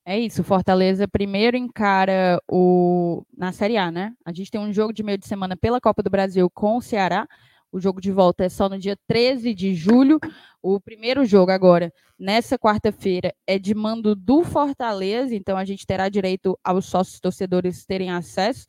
É 0.04 0.18
isso, 0.18 0.42
Fortaleza 0.42 1.06
primeiro 1.06 1.56
encara 1.56 2.40
o 2.50 3.22
na 3.36 3.52
Série 3.52 3.76
A, 3.76 3.90
né? 3.90 4.12
A 4.24 4.32
gente 4.32 4.50
tem 4.50 4.60
um 4.60 4.72
jogo 4.72 4.92
de 4.92 5.02
meio 5.02 5.18
de 5.18 5.26
semana 5.26 5.56
pela 5.56 5.80
Copa 5.80 6.02
do 6.02 6.10
Brasil 6.10 6.48
com 6.50 6.78
o 6.78 6.82
Ceará. 6.82 7.28
O 7.70 7.78
jogo 7.78 8.00
de 8.00 8.10
volta 8.10 8.44
é 8.44 8.48
só 8.48 8.68
no 8.68 8.78
dia 8.78 8.96
13 9.06 9.54
de 9.54 9.74
julho. 9.74 10.18
O 10.60 10.80
primeiro 10.80 11.24
jogo 11.24 11.52
agora, 11.52 11.92
nessa 12.18 12.58
quarta-feira, 12.58 13.32
é 13.46 13.58
de 13.58 13.74
mando 13.74 14.16
do 14.16 14.42
Fortaleza, 14.42 15.34
então 15.34 15.56
a 15.56 15.64
gente 15.64 15.86
terá 15.86 16.08
direito 16.08 16.58
aos 16.64 16.86
sócios 16.86 17.20
torcedores 17.20 17.86
terem 17.86 18.10
acesso. 18.10 18.66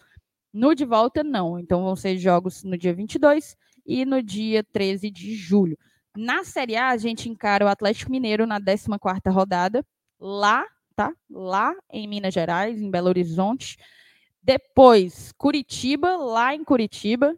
No 0.53 0.75
de 0.75 0.85
volta, 0.85 1.23
não. 1.23 1.57
Então 1.57 1.83
vão 1.83 1.95
ser 1.95 2.17
jogos 2.17 2.63
no 2.63 2.77
dia 2.77 2.93
22 2.93 3.55
e 3.85 4.05
no 4.05 4.21
dia 4.21 4.63
13 4.63 5.09
de 5.09 5.35
julho. 5.35 5.77
Na 6.15 6.43
Série 6.43 6.75
A, 6.75 6.89
a 6.89 6.97
gente 6.97 7.29
encara 7.29 7.65
o 7.65 7.69
Atlético 7.69 8.11
Mineiro 8.11 8.45
na 8.45 8.59
14ª 8.59 9.31
rodada, 9.31 9.85
lá, 10.19 10.65
tá? 10.95 11.13
Lá 11.29 11.73
em 11.89 12.07
Minas 12.07 12.33
Gerais, 12.33 12.81
em 12.81 12.91
Belo 12.91 13.07
Horizonte. 13.07 13.77
Depois, 14.43 15.31
Curitiba, 15.37 16.17
lá 16.17 16.53
em 16.53 16.63
Curitiba. 16.63 17.35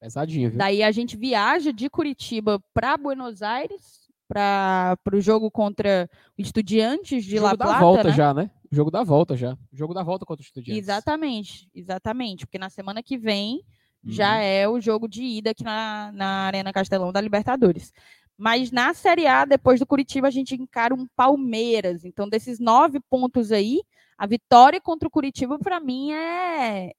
Pesadinho, 0.00 0.50
viu? 0.50 0.58
Daí 0.58 0.82
a 0.82 0.90
gente 0.90 1.16
viaja 1.16 1.72
de 1.72 1.88
Curitiba 1.88 2.60
para 2.74 2.96
Buenos 2.96 3.42
Aires 3.42 4.06
para 4.28 4.98
o 5.12 5.20
jogo 5.20 5.50
contra 5.50 6.10
o 6.36 6.42
Estudiantes 6.42 7.24
de 7.24 7.36
jogo 7.36 7.46
La 7.46 7.56
Plata, 7.56 7.72
da 7.72 7.78
volta 7.78 8.04
né? 8.04 8.14
já, 8.14 8.34
né? 8.34 8.50
Jogo 8.70 8.90
da 8.90 9.04
volta 9.04 9.36
já. 9.36 9.56
Jogo 9.72 9.94
da 9.94 10.02
volta 10.02 10.26
contra 10.26 10.42
o 10.42 10.44
Estudiantes. 10.44 10.82
Exatamente, 10.82 11.70
exatamente. 11.74 12.46
Porque 12.46 12.58
na 12.58 12.68
semana 12.68 13.02
que 13.02 13.16
vem 13.16 13.62
já 14.06 14.34
Uhum. 14.36 14.40
é 14.40 14.68
o 14.68 14.80
jogo 14.80 15.08
de 15.08 15.22
ida 15.22 15.50
aqui 15.50 15.64
na, 15.64 16.10
na 16.12 16.26
Arena 16.46 16.72
Castelão 16.72 17.12
da 17.12 17.20
Libertadores. 17.20 17.92
Mas 18.38 18.70
na 18.70 18.92
Série 18.92 19.26
A, 19.26 19.44
depois 19.44 19.80
do 19.80 19.86
Curitiba, 19.86 20.28
a 20.28 20.30
gente 20.30 20.54
encara 20.54 20.94
um 20.94 21.06
Palmeiras. 21.16 22.04
Então, 22.04 22.28
desses 22.28 22.58
nove 22.60 23.00
pontos 23.08 23.50
aí, 23.50 23.80
a 24.18 24.26
vitória 24.26 24.80
contra 24.80 25.08
o 25.08 25.10
Curitiba, 25.10 25.58
para 25.58 25.80
mim, 25.80 26.12
é 26.12 26.92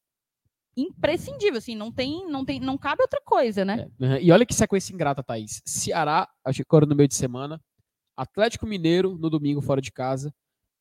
imprescindível. 0.75 1.57
Assim, 1.57 1.75
não 1.75 1.91
tem, 1.91 2.27
não 2.29 2.43
tem, 2.43 2.59
não 2.59 2.77
cabe 2.77 3.01
outra 3.01 3.21
coisa, 3.23 3.63
né? 3.63 3.87
É, 3.99 4.05
uhum. 4.05 4.17
E 4.17 4.31
olha 4.31 4.45
que 4.45 4.53
sequência 4.53 4.93
ingrata, 4.93 5.23
Thaís. 5.23 5.61
Ceará, 5.65 6.27
acho 6.43 6.57
que 6.57 6.65
agora 6.67 6.85
no 6.85 6.95
meio 6.95 7.07
de 7.07 7.15
semana. 7.15 7.61
Atlético 8.15 8.65
Mineiro 8.65 9.15
no 9.15 9.29
domingo 9.29 9.61
fora 9.61 9.79
de 9.81 9.91
casa. 9.91 10.33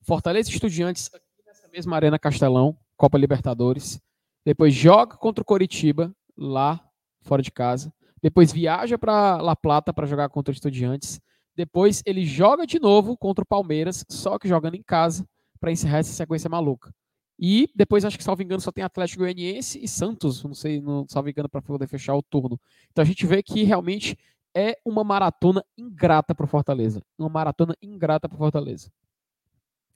Fortaleza 0.02 0.48
Estudiantes 0.48 1.10
aqui 1.12 1.26
nessa 1.46 1.68
mesma 1.68 1.96
Arena 1.96 2.18
Castelão, 2.18 2.76
Copa 2.96 3.18
Libertadores. 3.18 4.00
Depois 4.46 4.72
joga 4.72 5.16
contra 5.16 5.42
o 5.42 5.44
Coritiba 5.44 6.14
lá 6.36 6.80
fora 7.22 7.42
de 7.42 7.50
casa. 7.50 7.92
Depois 8.22 8.52
viaja 8.52 8.96
para 8.96 9.42
La 9.42 9.56
Plata 9.56 9.92
para 9.92 10.06
jogar 10.06 10.28
contra 10.28 10.52
o 10.52 10.54
Estudiantes. 10.54 11.20
Depois 11.56 12.00
ele 12.06 12.24
joga 12.24 12.64
de 12.64 12.78
novo 12.78 13.16
contra 13.16 13.42
o 13.42 13.46
Palmeiras, 13.46 14.04
só 14.08 14.38
que 14.38 14.46
jogando 14.46 14.76
em 14.76 14.82
casa 14.84 15.26
para 15.58 15.72
encerrar 15.72 15.98
essa 15.98 16.12
sequência 16.12 16.48
maluca. 16.48 16.94
E 17.36 17.68
depois, 17.74 18.04
acho 18.04 18.16
que, 18.16 18.22
salvo 18.22 18.40
engano, 18.40 18.60
só 18.60 18.70
tem 18.70 18.84
Atlético 18.84 19.24
Goianiense 19.24 19.82
e 19.82 19.88
Santos, 19.88 20.44
não 20.44 20.54
sei, 20.54 20.80
não, 20.80 21.04
salvo 21.08 21.28
engano, 21.28 21.48
para 21.48 21.60
poder 21.60 21.88
fechar 21.88 22.14
o 22.14 22.22
turno. 22.22 22.58
Então 22.92 23.02
a 23.02 23.06
gente 23.06 23.26
vê 23.26 23.42
que 23.42 23.64
realmente 23.64 24.16
é 24.54 24.78
uma 24.84 25.02
maratona 25.02 25.64
ingrata 25.76 26.34
para 26.36 26.44
o 26.44 26.48
Fortaleza. 26.48 27.02
Uma 27.18 27.28
maratona 27.28 27.74
ingrata 27.82 28.28
para 28.28 28.36
o 28.36 28.38
Fortaleza. 28.38 28.90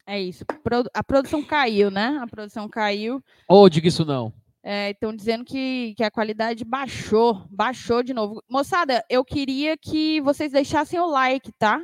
É 0.06 0.20
isso. 0.20 0.44
A 0.92 1.04
produção 1.04 1.40
caiu, 1.42 1.88
né? 1.88 2.18
A 2.20 2.26
produção 2.26 2.68
caiu. 2.68 3.22
Ô, 3.48 3.68
diga 3.68 3.86
isso 3.86 4.04
não. 4.04 4.32
Estão 4.62 5.14
dizendo 5.14 5.44
que, 5.44 5.94
que 5.96 6.04
a 6.04 6.10
qualidade 6.10 6.64
baixou, 6.64 7.46
baixou 7.50 8.02
de 8.02 8.12
novo. 8.12 8.42
Moçada, 8.48 9.04
eu 9.08 9.24
queria 9.24 9.76
que 9.76 10.20
vocês 10.20 10.52
deixassem 10.52 11.00
o 11.00 11.06
like, 11.06 11.50
tá? 11.52 11.82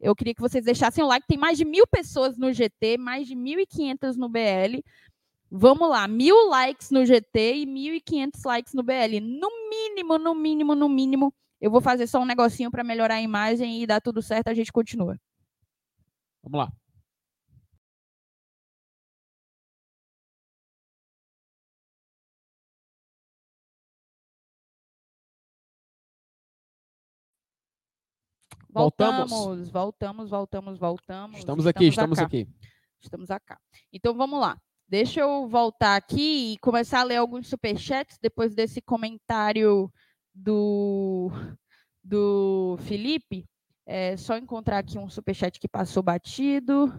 Eu 0.00 0.14
queria 0.14 0.34
que 0.34 0.40
vocês 0.40 0.64
deixassem 0.64 1.02
o 1.02 1.06
like. 1.06 1.26
Tem 1.26 1.38
mais 1.38 1.58
de 1.58 1.64
mil 1.64 1.86
pessoas 1.86 2.36
no 2.36 2.52
GT, 2.52 2.98
mais 2.98 3.26
de 3.26 3.34
1.500 3.34 4.16
no 4.16 4.28
BL. 4.28 4.80
Vamos 5.50 5.88
lá, 5.88 6.06
mil 6.06 6.48
likes 6.48 6.90
no 6.90 7.06
GT 7.06 7.56
e 7.56 7.66
1.500 7.66 8.44
likes 8.44 8.74
no 8.74 8.82
BL. 8.82 9.20
No 9.20 9.48
mínimo, 9.70 10.18
no 10.18 10.34
mínimo, 10.34 10.74
no 10.74 10.88
mínimo. 10.88 11.34
Eu 11.60 11.70
vou 11.70 11.80
fazer 11.80 12.06
só 12.06 12.20
um 12.20 12.26
negocinho 12.26 12.70
para 12.70 12.84
melhorar 12.84 13.14
a 13.14 13.22
imagem 13.22 13.82
e 13.82 13.86
dar 13.86 14.00
tudo 14.00 14.22
certo. 14.22 14.48
A 14.48 14.54
gente 14.54 14.70
continua. 14.70 15.18
Vamos 16.42 16.58
lá. 16.60 16.72
Voltamos. 28.78 29.30
Voltamos, 29.30 29.70
voltamos, 29.70 30.30
voltamos, 30.30 30.78
voltamos. 30.78 31.38
Estamos 31.38 31.66
aqui, 31.66 31.86
estamos 31.86 32.18
acá. 32.18 32.26
aqui. 32.26 32.48
Estamos 33.00 33.30
acá. 33.30 33.58
Então 33.92 34.14
vamos 34.14 34.40
lá. 34.40 34.56
Deixa 34.88 35.20
eu 35.20 35.46
voltar 35.48 35.96
aqui 35.96 36.52
e 36.52 36.58
começar 36.58 37.00
a 37.00 37.04
ler 37.04 37.16
alguns 37.16 37.48
superchats 37.48 38.18
depois 38.22 38.54
desse 38.54 38.80
comentário 38.80 39.92
do, 40.34 41.30
do 42.02 42.78
Felipe. 42.80 43.44
É 43.84 44.16
só 44.16 44.36
encontrar 44.36 44.78
aqui 44.78 44.98
um 44.98 45.08
superchat 45.08 45.58
que 45.58 45.68
passou 45.68 46.02
batido. 46.02 46.92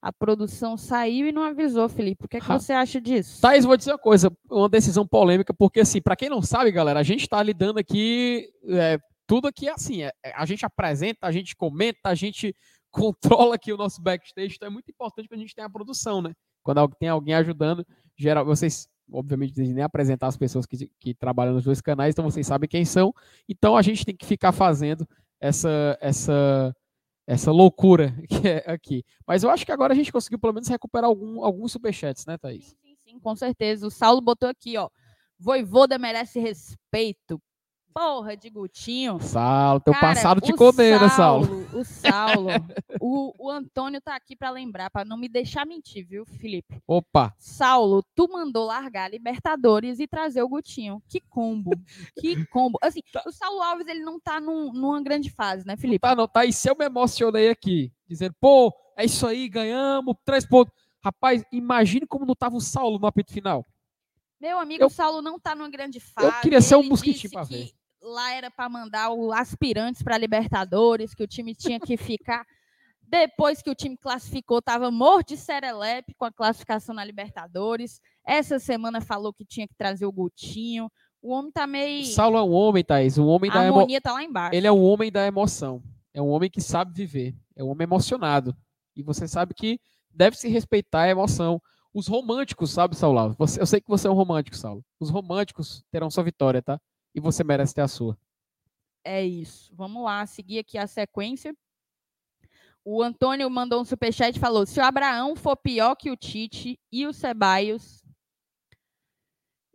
A 0.00 0.12
produção 0.12 0.76
saiu 0.76 1.26
e 1.26 1.32
não 1.32 1.42
avisou, 1.42 1.88
Felipe. 1.88 2.24
O 2.24 2.28
que, 2.28 2.36
é 2.36 2.40
que 2.40 2.46
você 2.46 2.72
acha 2.72 3.00
disso? 3.00 3.40
Thaís, 3.40 3.64
vou 3.64 3.76
dizer 3.76 3.92
uma 3.92 3.98
coisa, 3.98 4.32
uma 4.48 4.68
decisão 4.68 5.04
polêmica, 5.04 5.52
porque 5.52 5.80
assim, 5.80 6.00
para 6.00 6.14
quem 6.14 6.28
não 6.28 6.40
sabe, 6.40 6.70
galera, 6.70 7.00
a 7.00 7.02
gente 7.02 7.22
está 7.22 7.42
lidando 7.42 7.80
aqui, 7.80 8.48
é, 8.68 9.00
tudo 9.28 9.46
aqui 9.46 9.68
é 9.68 9.72
assim, 9.72 10.02
é, 10.02 10.10
é, 10.24 10.32
a 10.34 10.46
gente 10.46 10.64
apresenta, 10.64 11.26
a 11.26 11.30
gente 11.30 11.54
comenta, 11.54 12.08
a 12.08 12.14
gente 12.14 12.56
controla 12.90 13.54
aqui 13.54 13.70
o 13.70 13.76
nosso 13.76 14.00
backstage, 14.00 14.54
então 14.56 14.66
é 14.66 14.70
muito 14.70 14.90
importante 14.90 15.28
para 15.28 15.36
a 15.36 15.40
gente 15.40 15.54
ter 15.54 15.60
a 15.60 15.68
produção, 15.68 16.22
né? 16.22 16.32
Quando 16.62 16.88
tem 16.98 17.10
alguém 17.10 17.34
ajudando, 17.34 17.86
geral, 18.16 18.44
vocês, 18.44 18.88
obviamente, 19.12 19.60
nem 19.60 19.84
apresentar 19.84 20.28
as 20.28 20.36
pessoas 20.36 20.64
que, 20.64 20.90
que 20.98 21.14
trabalham 21.14 21.52
nos 21.52 21.64
dois 21.64 21.80
canais, 21.82 22.14
então 22.14 22.24
vocês 22.24 22.46
sabem 22.46 22.68
quem 22.68 22.86
são, 22.86 23.12
então 23.46 23.76
a 23.76 23.82
gente 23.82 24.04
tem 24.04 24.16
que 24.16 24.24
ficar 24.24 24.50
fazendo 24.50 25.06
essa, 25.38 25.98
essa, 26.00 26.74
essa 27.26 27.52
loucura 27.52 28.14
que 28.28 28.48
é 28.48 28.64
aqui. 28.66 29.04
Mas 29.26 29.42
eu 29.42 29.50
acho 29.50 29.66
que 29.66 29.72
agora 29.72 29.92
a 29.92 29.96
gente 29.96 30.10
conseguiu 30.10 30.38
pelo 30.38 30.54
menos 30.54 30.68
recuperar 30.68 31.08
algum, 31.08 31.44
alguns 31.44 31.70
superchats, 31.70 32.24
né, 32.24 32.38
Thaís? 32.38 32.64
Sim, 32.64 32.76
sim, 32.82 32.96
sim, 33.04 33.18
com 33.20 33.36
certeza. 33.36 33.86
O 33.86 33.90
Saulo 33.90 34.22
botou 34.22 34.48
aqui, 34.48 34.78
ó. 34.78 34.88
Voivoda 35.38 35.98
merece 35.98 36.40
respeito. 36.40 37.38
Porra 37.92 38.36
de 38.36 38.48
Gutinho. 38.48 39.18
Saulo, 39.20 39.80
teu 39.80 39.92
Cara, 39.92 40.06
passado 40.14 40.40
te 40.40 40.52
o 40.52 40.56
condena, 40.56 41.08
Saulo. 41.08 41.66
O 41.74 41.84
Saulo. 41.84 42.48
o, 43.00 43.46
o 43.46 43.50
Antônio 43.50 44.00
tá 44.00 44.14
aqui 44.14 44.36
para 44.36 44.50
lembrar, 44.50 44.88
para 44.90 45.04
não 45.04 45.16
me 45.16 45.28
deixar 45.28 45.66
mentir, 45.66 46.06
viu, 46.06 46.24
Felipe? 46.24 46.80
Opa, 46.86 47.34
Saulo, 47.38 48.04
tu 48.14 48.28
mandou 48.30 48.66
largar 48.66 49.06
a 49.06 49.08
Libertadores 49.08 49.98
e 49.98 50.06
trazer 50.06 50.42
o 50.42 50.48
Gutinho. 50.48 51.02
Que 51.08 51.20
combo. 51.20 51.70
Que 52.20 52.44
combo. 52.46 52.78
Assim, 52.82 53.00
o 53.26 53.32
Saulo 53.32 53.62
Alves, 53.62 53.86
ele 53.88 54.00
não 54.04 54.20
tá 54.20 54.40
num- 54.40 54.72
numa 54.72 55.02
grande 55.02 55.30
fase, 55.30 55.66
né, 55.66 55.76
Felipe? 55.76 55.98
tá 55.98 56.14
não, 56.14 56.28
tá 56.28 56.40
aí, 56.40 56.52
se 56.52 56.70
eu 56.70 56.76
me 56.78 56.84
emocionei 56.84 57.50
aqui, 57.50 57.92
dizendo, 58.08 58.34
pô, 58.40 58.72
é 58.96 59.04
isso 59.04 59.26
aí, 59.26 59.48
ganhamos, 59.48 60.14
três 60.24 60.46
pontos. 60.46 60.72
Rapaz, 61.02 61.42
imagine 61.52 62.06
como 62.06 62.24
não 62.26 62.34
tava 62.34 62.56
o 62.56 62.60
Saulo 62.60 62.98
no 62.98 63.06
apito 63.06 63.32
final. 63.32 63.64
Meu 64.40 64.58
amigo, 64.60 64.84
Eu- 64.84 64.86
o 64.86 64.90
Saulo 64.90 65.20
não 65.20 65.36
tá 65.38 65.52
numa 65.54 65.68
grande 65.68 65.98
fase. 65.98 66.40
queria 66.42 66.60
ser 66.60 66.76
um 66.76 66.82
mosquitinho 66.84 67.32
pra 67.32 67.42
ver. 67.42 67.70
Lá 68.02 68.32
era 68.32 68.50
para 68.50 68.68
mandar 68.68 69.10
o 69.10 69.32
aspirantes 69.32 70.02
para 70.02 70.18
Libertadores, 70.18 71.14
que 71.14 71.22
o 71.22 71.26
time 71.26 71.54
tinha 71.54 71.80
que 71.80 71.96
ficar. 71.96 72.44
Depois 73.02 73.62
que 73.62 73.70
o 73.70 73.74
time 73.74 73.96
classificou, 73.96 74.58
estava 74.58 74.90
morto 74.90 75.28
de 75.28 75.36
serelepe 75.36 76.14
com 76.14 76.26
a 76.26 76.32
classificação 76.32 76.94
na 76.94 77.04
Libertadores. 77.04 78.00
Essa 78.26 78.58
semana 78.58 79.00
falou 79.00 79.32
que 79.32 79.44
tinha 79.44 79.66
que 79.66 79.74
trazer 79.74 80.04
o 80.04 80.12
Gutinho. 80.12 80.90
O 81.22 81.32
homem 81.32 81.50
tá 81.50 81.64
O 81.64 81.68
meio. 81.68 82.04
Saulo 82.04 82.36
é 82.36 82.42
um 82.42 82.52
homem, 82.52 82.84
Thaís, 82.84 83.18
um 83.18 83.26
homem 83.26 83.50
A 83.50 83.54
da 83.54 83.64
emo... 83.64 83.76
harmonia 83.76 84.00
tá 84.00 84.12
lá 84.12 84.22
embaixo. 84.22 84.54
Ele 84.54 84.66
é 84.66 84.72
um 84.72 84.82
homem 84.82 85.10
da 85.10 85.26
emoção. 85.26 85.82
É 86.12 86.20
um 86.20 86.28
homem 86.28 86.50
que 86.50 86.60
sabe 86.60 86.92
viver. 86.92 87.34
É 87.56 87.64
um 87.64 87.68
homem 87.68 87.84
emocionado. 87.84 88.54
E 88.94 89.02
você 89.02 89.26
sabe 89.26 89.54
que 89.54 89.80
deve 90.10 90.36
se 90.36 90.48
respeitar 90.48 91.02
a 91.02 91.08
emoção. 91.08 91.60
Os 91.94 92.06
românticos, 92.06 92.70
sabe, 92.70 92.94
Saulo? 92.94 93.34
Você, 93.38 93.60
eu 93.60 93.66
sei 93.66 93.80
que 93.80 93.88
você 93.88 94.06
é 94.06 94.10
um 94.10 94.14
romântico, 94.14 94.56
Saulo. 94.56 94.84
Os 95.00 95.08
românticos 95.10 95.82
terão 95.90 96.10
sua 96.10 96.22
vitória, 96.22 96.60
tá? 96.60 96.78
E 97.18 97.20
você 97.20 97.42
merece 97.42 97.74
ter 97.74 97.80
a 97.80 97.88
sua. 97.88 98.16
É 99.04 99.24
isso. 99.24 99.74
Vamos 99.74 100.04
lá, 100.04 100.24
seguir 100.24 100.60
aqui 100.60 100.78
a 100.78 100.86
sequência. 100.86 101.52
O 102.84 103.02
Antônio 103.02 103.50
mandou 103.50 103.80
um 103.80 103.84
superchat 103.84 104.36
e 104.36 104.40
falou: 104.40 104.64
se 104.64 104.78
o 104.78 104.84
Abraão 104.84 105.34
for 105.34 105.56
pior 105.56 105.96
que 105.96 106.12
o 106.12 106.16
Tite 106.16 106.78
e 106.92 107.08
o 107.08 107.12
Ceballos 107.12 108.04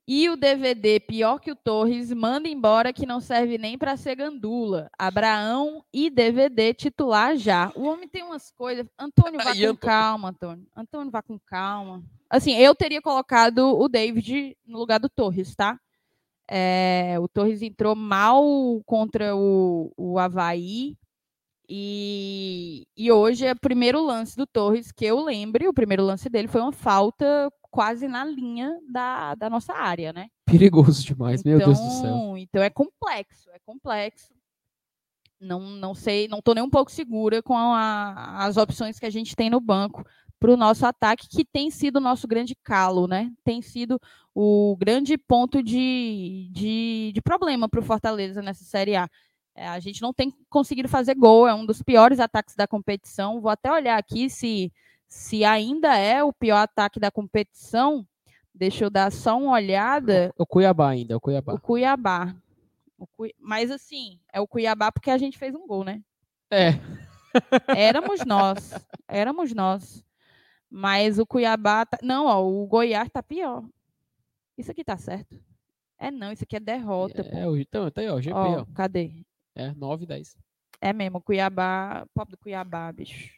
e 0.08 0.30
o 0.30 0.38
DVD 0.38 1.02
pior 1.02 1.38
que 1.40 1.52
o 1.52 1.56
Torres, 1.56 2.14
manda 2.14 2.48
embora 2.48 2.94
que 2.94 3.06
não 3.06 3.20
serve 3.20 3.58
nem 3.58 3.78
para 3.78 3.98
ser 3.98 4.16
gandula. 4.16 4.90
Abraão 4.98 5.84
e 5.94 6.10
DVD 6.10 6.74
titular 6.74 7.36
já. 7.36 7.74
O 7.76 7.84
homem 7.84 8.08
tem 8.08 8.24
umas 8.24 8.52
coisas. 8.52 8.86
Antônio, 8.98 9.40
vá 9.40 9.52
com 9.52 9.52
Antônio. 9.52 9.78
calma, 9.78 10.30
Antônio. 10.30 10.68
Antônio, 10.76 11.12
vá 11.12 11.22
com 11.22 11.38
calma. 11.40 12.04
Assim, 12.30 12.56
eu 12.56 12.74
teria 12.74 13.02
colocado 13.02 13.78
o 13.78 13.90
David 13.90 14.58
no 14.66 14.80
lugar 14.80 15.00
do 15.00 15.10
Torres, 15.10 15.56
tá? 15.56 15.80
É, 16.56 17.18
o 17.20 17.28
Torres 17.28 17.64
entrou 17.64 17.96
mal 17.96 18.46
contra 18.86 19.36
o, 19.36 19.92
o 19.98 20.20
Havaí. 20.20 20.96
E, 21.68 22.86
e 22.96 23.12
hoje 23.12 23.48
é 23.48 23.54
o 23.54 23.60
primeiro 23.60 24.06
lance 24.06 24.38
do 24.38 24.46
Torres 24.46 24.92
que 24.92 25.04
eu 25.04 25.20
lembre. 25.24 25.68
O 25.68 25.74
primeiro 25.74 26.04
lance 26.04 26.30
dele 26.30 26.48
foi 26.48 26.62
uma 26.62 26.72
falta 26.72 27.52
quase 27.72 28.08
na 28.08 28.24
linha 28.24 28.78
da, 28.88 29.34
da 29.34 29.50
nossa 29.50 29.74
área, 29.74 30.14
né? 30.14 30.28
Perigoso 30.46 31.04
demais, 31.04 31.40
então, 31.40 31.58
meu 31.58 31.66
Deus 31.66 31.80
do 31.80 31.90
céu. 31.90 32.06
Então, 32.06 32.38
então 32.38 32.62
é 32.62 32.70
complexo, 32.70 33.50
é 33.50 33.58
complexo. 33.66 34.32
Não, 35.42 35.60
não 35.60 35.96
sei, 35.96 36.28
não 36.28 36.38
estou 36.38 36.54
nem 36.54 36.64
um 36.64 36.70
pouco 36.70 36.92
segura 36.92 37.42
com 37.42 37.56
a, 37.56 38.46
as 38.46 38.58
opções 38.58 39.00
que 39.00 39.08
a 39.08 39.10
gente 39.10 39.36
tem 39.36 39.50
no 39.50 39.60
banco 39.60 40.06
para 40.44 40.52
o 40.52 40.58
nosso 40.58 40.86
ataque, 40.86 41.30
que 41.30 41.46
tem 41.46 41.72
sido 41.72 41.96
o 41.96 42.02
nosso 42.02 42.28
grande 42.28 42.54
calo, 42.54 43.08
né? 43.08 43.32
Tem 43.46 43.62
sido 43.62 43.98
o 44.36 44.76
grande 44.78 45.18
ponto 45.18 45.64
de, 45.64 46.50
de, 46.52 47.14
de 47.14 47.22
problema 47.22 47.70
para 47.70 47.80
o 47.80 47.84
Fortaleza 47.84 48.42
nessa 48.42 48.66
Série 48.66 48.94
A. 48.94 49.08
É, 49.56 49.70
a 49.70 49.80
gente 49.80 50.02
não 50.02 50.12
tem 50.12 50.34
conseguido 50.50 50.90
fazer 50.90 51.16
gol, 51.16 51.48
é 51.48 51.54
um 51.54 51.66
dos 51.66 51.82
piores 51.82 52.20
ataques 52.20 52.58
da 52.58 52.68
competição. 52.68 53.40
Vou 53.40 53.50
até 53.50 53.72
olhar 53.72 53.98
aqui 53.98 54.30
se, 54.30 54.70
se 55.08 55.46
ainda 55.46 55.98
é 55.98 56.22
o 56.22 56.34
pior 56.34 56.58
ataque 56.58 57.00
da 57.00 57.10
competição. 57.10 58.06
Deixa 58.54 58.84
eu 58.84 58.90
dar 58.90 59.14
só 59.14 59.38
uma 59.38 59.54
olhada. 59.54 60.34
O 60.38 60.46
Cuiabá 60.46 60.90
ainda, 60.90 61.16
o 61.16 61.22
Cuiabá. 61.22 61.54
O 61.54 61.60
Cuiabá. 61.62 62.36
O 62.98 63.08
Cui... 63.08 63.34
Mas 63.40 63.72
assim, 63.72 64.20
é 64.34 64.42
o 64.42 64.48
Cuiabá 64.48 64.92
porque 64.92 65.10
a 65.10 65.18
gente 65.18 65.38
fez 65.38 65.56
um 65.56 65.66
gol, 65.66 65.86
né? 65.86 66.02
É. 66.52 66.74
Éramos 67.74 68.26
nós. 68.26 68.74
Éramos 69.08 69.54
nós. 69.54 70.04
Mas 70.76 71.20
o 71.20 71.26
Cuiabá. 71.26 71.86
Tá... 71.86 72.00
Não, 72.02 72.26
ó, 72.26 72.44
o 72.44 72.66
Goiás 72.66 73.08
tá 73.08 73.22
pior. 73.22 73.64
Isso 74.58 74.72
aqui 74.72 74.84
tá 74.84 74.98
certo. 74.98 75.40
É 76.00 76.10
não, 76.10 76.32
isso 76.32 76.44
aqui 76.44 76.56
é 76.56 76.60
derrota. 76.60 77.22
É, 77.22 77.44
pô. 77.44 77.56
então, 77.56 77.92
tá 77.92 78.02
aí, 78.02 78.10
ó, 78.10 78.20
GP, 78.20 78.36
ó, 78.36 78.62
ó. 78.62 78.66
Cadê? 78.74 79.24
É, 79.54 79.72
9 79.76 80.08
10. 80.08 80.36
É 80.82 80.92
mesmo, 80.92 81.22
Cuiabá, 81.22 82.08
pobre 82.12 82.32
do 82.32 82.38
Cuiabá, 82.40 82.92
bicho. 82.92 83.30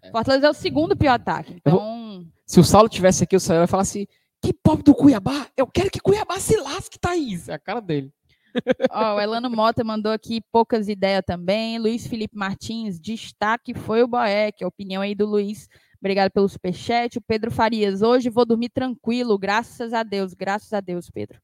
É. 0.00 0.10
Fortaleza 0.10 0.46
é 0.46 0.50
o 0.50 0.54
segundo 0.54 0.96
pior 0.96 1.12
ataque. 1.12 1.52
Então. 1.52 1.78
Vou... 1.78 2.26
Se 2.46 2.58
o 2.58 2.64
Saulo 2.64 2.88
tivesse 2.88 3.24
aqui, 3.24 3.36
o 3.36 3.40
Saulo 3.40 3.62
ia 3.62 3.66
falar 3.66 3.82
assim: 3.82 4.06
que 4.40 4.54
pobre 4.54 4.82
do 4.82 4.94
Cuiabá? 4.94 5.48
Eu 5.54 5.66
quero 5.66 5.90
que 5.90 6.00
Cuiabá 6.00 6.40
se 6.40 6.56
lasque, 6.56 6.98
Thaís. 6.98 7.50
É 7.50 7.54
a 7.54 7.58
cara 7.58 7.80
dele. 7.80 8.10
Ó, 8.90 9.16
o 9.16 9.20
Elano 9.20 9.50
Mota 9.50 9.84
mandou 9.84 10.10
aqui 10.10 10.40
poucas 10.50 10.88
ideias 10.88 11.22
também. 11.26 11.78
Luiz 11.78 12.06
Felipe 12.06 12.36
Martins, 12.36 12.98
destaque 12.98 13.74
foi 13.74 14.02
o 14.02 14.08
Boeck. 14.08 14.64
A 14.64 14.68
opinião 14.68 15.02
aí 15.02 15.14
do 15.14 15.26
Luiz 15.26 15.68
Obrigado 16.00 16.30
pelo 16.30 16.48
superchat. 16.48 17.18
O 17.18 17.22
Pedro 17.22 17.50
Farias, 17.50 18.00
hoje 18.00 18.30
vou 18.30 18.46
dormir 18.46 18.70
tranquilo, 18.70 19.38
graças 19.38 19.92
a 19.92 20.02
Deus. 20.02 20.32
Graças 20.32 20.72
a 20.72 20.80
Deus, 20.80 21.10
Pedro. 21.10 21.38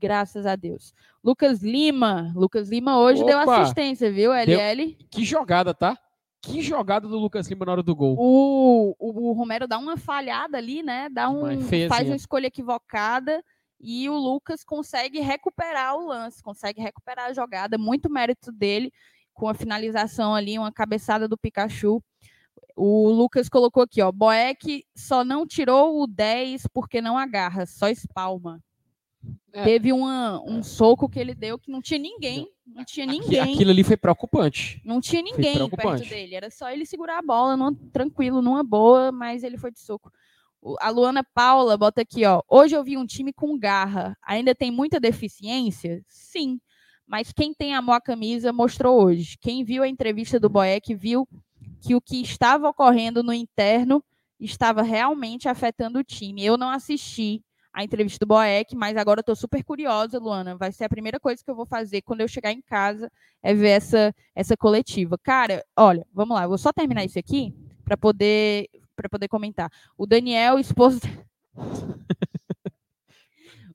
Graças 0.00 0.46
a 0.46 0.56
Deus. 0.56 0.92
Lucas 1.22 1.62
Lima. 1.62 2.32
Lucas 2.34 2.68
Lima 2.68 2.98
hoje 2.98 3.22
Opa. 3.22 3.30
deu 3.30 3.38
assistência, 3.38 4.12
viu, 4.12 4.32
LL? 4.32 4.96
Deu... 4.96 5.06
Que 5.10 5.24
jogada, 5.24 5.72
tá? 5.72 5.96
Que 6.42 6.60
jogada 6.60 7.08
do 7.08 7.16
Lucas 7.16 7.48
Lima 7.48 7.64
na 7.64 7.72
hora 7.72 7.82
do 7.82 7.94
gol. 7.94 8.16
O, 8.18 8.94
o, 8.98 9.30
o 9.30 9.32
Romero 9.32 9.66
dá 9.66 9.78
uma 9.78 9.96
falhada 9.96 10.58
ali, 10.58 10.82
né? 10.82 11.08
Dá 11.08 11.30
um, 11.30 11.60
faz 11.88 12.06
uma 12.06 12.16
escolha 12.16 12.48
equivocada 12.48 13.42
e 13.80 14.08
o 14.10 14.16
Lucas 14.16 14.64
consegue 14.64 15.20
recuperar 15.20 15.96
o 15.96 16.06
lance, 16.06 16.42
consegue 16.42 16.82
recuperar 16.82 17.26
a 17.26 17.32
jogada. 17.32 17.78
Muito 17.78 18.10
mérito 18.10 18.50
dele 18.50 18.92
com 19.32 19.48
a 19.48 19.54
finalização 19.54 20.34
ali, 20.34 20.58
uma 20.58 20.72
cabeçada 20.72 21.28
do 21.28 21.38
Pikachu. 21.38 22.02
O 22.76 23.08
Lucas 23.08 23.48
colocou 23.48 23.82
aqui, 23.82 24.02
ó. 24.02 24.10
Boeck 24.10 24.84
só 24.96 25.24
não 25.24 25.46
tirou 25.46 26.02
o 26.02 26.06
10 26.06 26.66
porque 26.72 27.00
não 27.00 27.16
agarra, 27.16 27.66
só 27.66 27.88
espalma. 27.88 28.60
É. 29.52 29.62
Teve 29.62 29.92
uma, 29.92 30.42
um 30.42 30.62
soco 30.62 31.08
que 31.08 31.18
ele 31.18 31.34
deu 31.34 31.58
que 31.58 31.70
não 31.70 31.80
tinha 31.80 31.98
ninguém. 31.98 32.48
Não 32.66 32.84
tinha 32.84 33.06
ninguém. 33.06 33.54
Aquilo 33.54 33.70
ali 33.70 33.84
foi 33.84 33.96
preocupante. 33.96 34.82
Não 34.84 35.00
tinha 35.00 35.22
ninguém 35.22 35.68
perto 35.70 36.08
dele. 36.08 36.34
Era 36.34 36.50
só 36.50 36.70
ele 36.70 36.84
segurar 36.84 37.18
a 37.18 37.22
bola, 37.22 37.56
numa, 37.56 37.74
tranquilo, 37.92 38.42
numa 38.42 38.64
boa, 38.64 39.12
mas 39.12 39.44
ele 39.44 39.56
foi 39.56 39.70
de 39.70 39.78
soco. 39.78 40.10
A 40.80 40.88
Luana 40.90 41.22
Paula 41.22 41.76
bota 41.76 42.00
aqui, 42.00 42.24
ó. 42.24 42.42
Hoje 42.48 42.74
eu 42.74 42.82
vi 42.82 42.96
um 42.96 43.06
time 43.06 43.32
com 43.32 43.58
garra. 43.58 44.16
Ainda 44.26 44.54
tem 44.54 44.70
muita 44.70 44.98
deficiência? 44.98 46.02
Sim. 46.08 46.58
Mas 47.06 47.32
quem 47.32 47.52
tem 47.52 47.74
amor 47.74 47.92
à 47.92 48.00
camisa 48.00 48.52
mostrou 48.52 49.04
hoje. 49.04 49.36
Quem 49.40 49.62
viu 49.62 49.82
a 49.82 49.88
entrevista 49.88 50.40
do 50.40 50.48
Boeck 50.48 50.94
viu 50.94 51.28
que 51.84 51.94
o 51.94 52.00
que 52.00 52.22
estava 52.22 52.68
ocorrendo 52.68 53.22
no 53.22 53.32
interno 53.32 54.02
estava 54.40 54.82
realmente 54.82 55.48
afetando 55.48 55.98
o 55.98 56.04
time. 56.04 56.44
Eu 56.44 56.56
não 56.56 56.70
assisti 56.70 57.42
a 57.72 57.84
entrevista 57.84 58.24
do 58.24 58.28
Boeck, 58.28 58.74
mas 58.74 58.96
agora 58.96 59.20
estou 59.20 59.36
super 59.36 59.62
curiosa, 59.62 60.18
Luana. 60.18 60.56
Vai 60.56 60.72
ser 60.72 60.84
a 60.84 60.88
primeira 60.88 61.20
coisa 61.20 61.44
que 61.44 61.50
eu 61.50 61.54
vou 61.54 61.66
fazer 61.66 62.00
quando 62.02 62.22
eu 62.22 62.28
chegar 62.28 62.52
em 62.52 62.62
casa 62.62 63.10
é 63.42 63.52
ver 63.52 63.70
essa, 63.70 64.14
essa 64.34 64.56
coletiva. 64.56 65.18
Cara, 65.18 65.62
olha, 65.76 66.06
vamos 66.12 66.34
lá, 66.34 66.44
eu 66.44 66.48
vou 66.48 66.58
só 66.58 66.72
terminar 66.72 67.04
isso 67.04 67.18
aqui 67.18 67.54
para 67.84 67.96
poder 67.96 68.68
para 68.96 69.08
poder 69.08 69.26
comentar. 69.26 69.68
O 69.98 70.06
Daniel, 70.06 70.56
esposo 70.56 71.00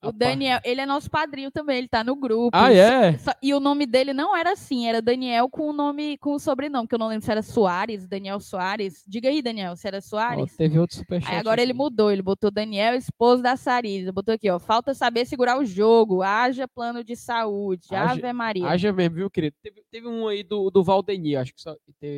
O 0.02 0.14
Daniel, 0.14 0.60
ele 0.64 0.80
é 0.80 0.86
nosso 0.86 1.10
padrinho 1.10 1.52
também, 1.52 1.78
ele 1.78 1.88
tá 1.88 2.04
no 2.04 2.16
grupo. 2.16 2.52
Ah, 2.54 2.74
é? 2.74 3.18
e 3.42 3.54
o 3.54 3.60
nome 3.60 3.86
dele 3.86 4.14
não 4.14 4.36
era 4.36 4.54
assim, 4.54 4.88
era 4.88 5.02
Daniel 5.02 5.50
com 5.50 5.70
o 5.70 5.74
nome, 5.74 6.18
com 6.20 6.34
o 6.34 6.40
sobrenome, 6.40 6.88
que 6.88 6.96
eu 6.96 7.00
não 7.00 7.08
lembro 7.10 7.26
se 7.26 7.32
era 7.32 7.42
Soares, 7.42 8.08
Daniel 8.08 8.40
Soares. 8.40 9.04
Diga 9.06 9.28
aí, 9.28 9.42
Daniel, 9.42 9.76
se 9.76 9.88
era 9.88 10.00
Soares. 10.00 10.54
Oh, 10.54 10.58
teve 10.58 10.80
outro 10.80 10.96
superchat. 10.96 11.34
Aí 11.34 11.40
agora 11.40 11.62
assim. 11.62 11.70
ele 11.70 11.78
mudou, 11.78 12.10
ele 12.12 12.22
botou 12.22 12.50
Daniel, 12.50 12.96
esposo 12.96 13.44
da 13.44 13.58
Sarisa. 13.58 14.14
Botou 14.14 14.34
aqui, 14.34 14.50
ó, 14.50 14.58
falta 14.58 14.94
saber 14.94 15.26
segurar 15.26 15.60
o 15.60 15.66
jogo, 15.66 16.22
haja 16.22 16.66
plano 16.66 17.04
de 17.04 17.18
saúde, 17.18 17.88
haja, 17.92 18.12
Ave 18.12 18.34
Maria. 18.34 18.68
Haja 18.68 18.94
mesmo, 18.94 19.16
viu, 19.16 19.30
querido? 19.30 19.56
Teve, 19.62 19.84
teve 19.92 20.08
um 20.08 20.30
aí 20.30 20.44
do, 20.44 20.70
do 20.70 20.82
Valdenir, 20.82 21.40
acho 21.40 21.54
que 21.54 21.62
só. 21.62 21.74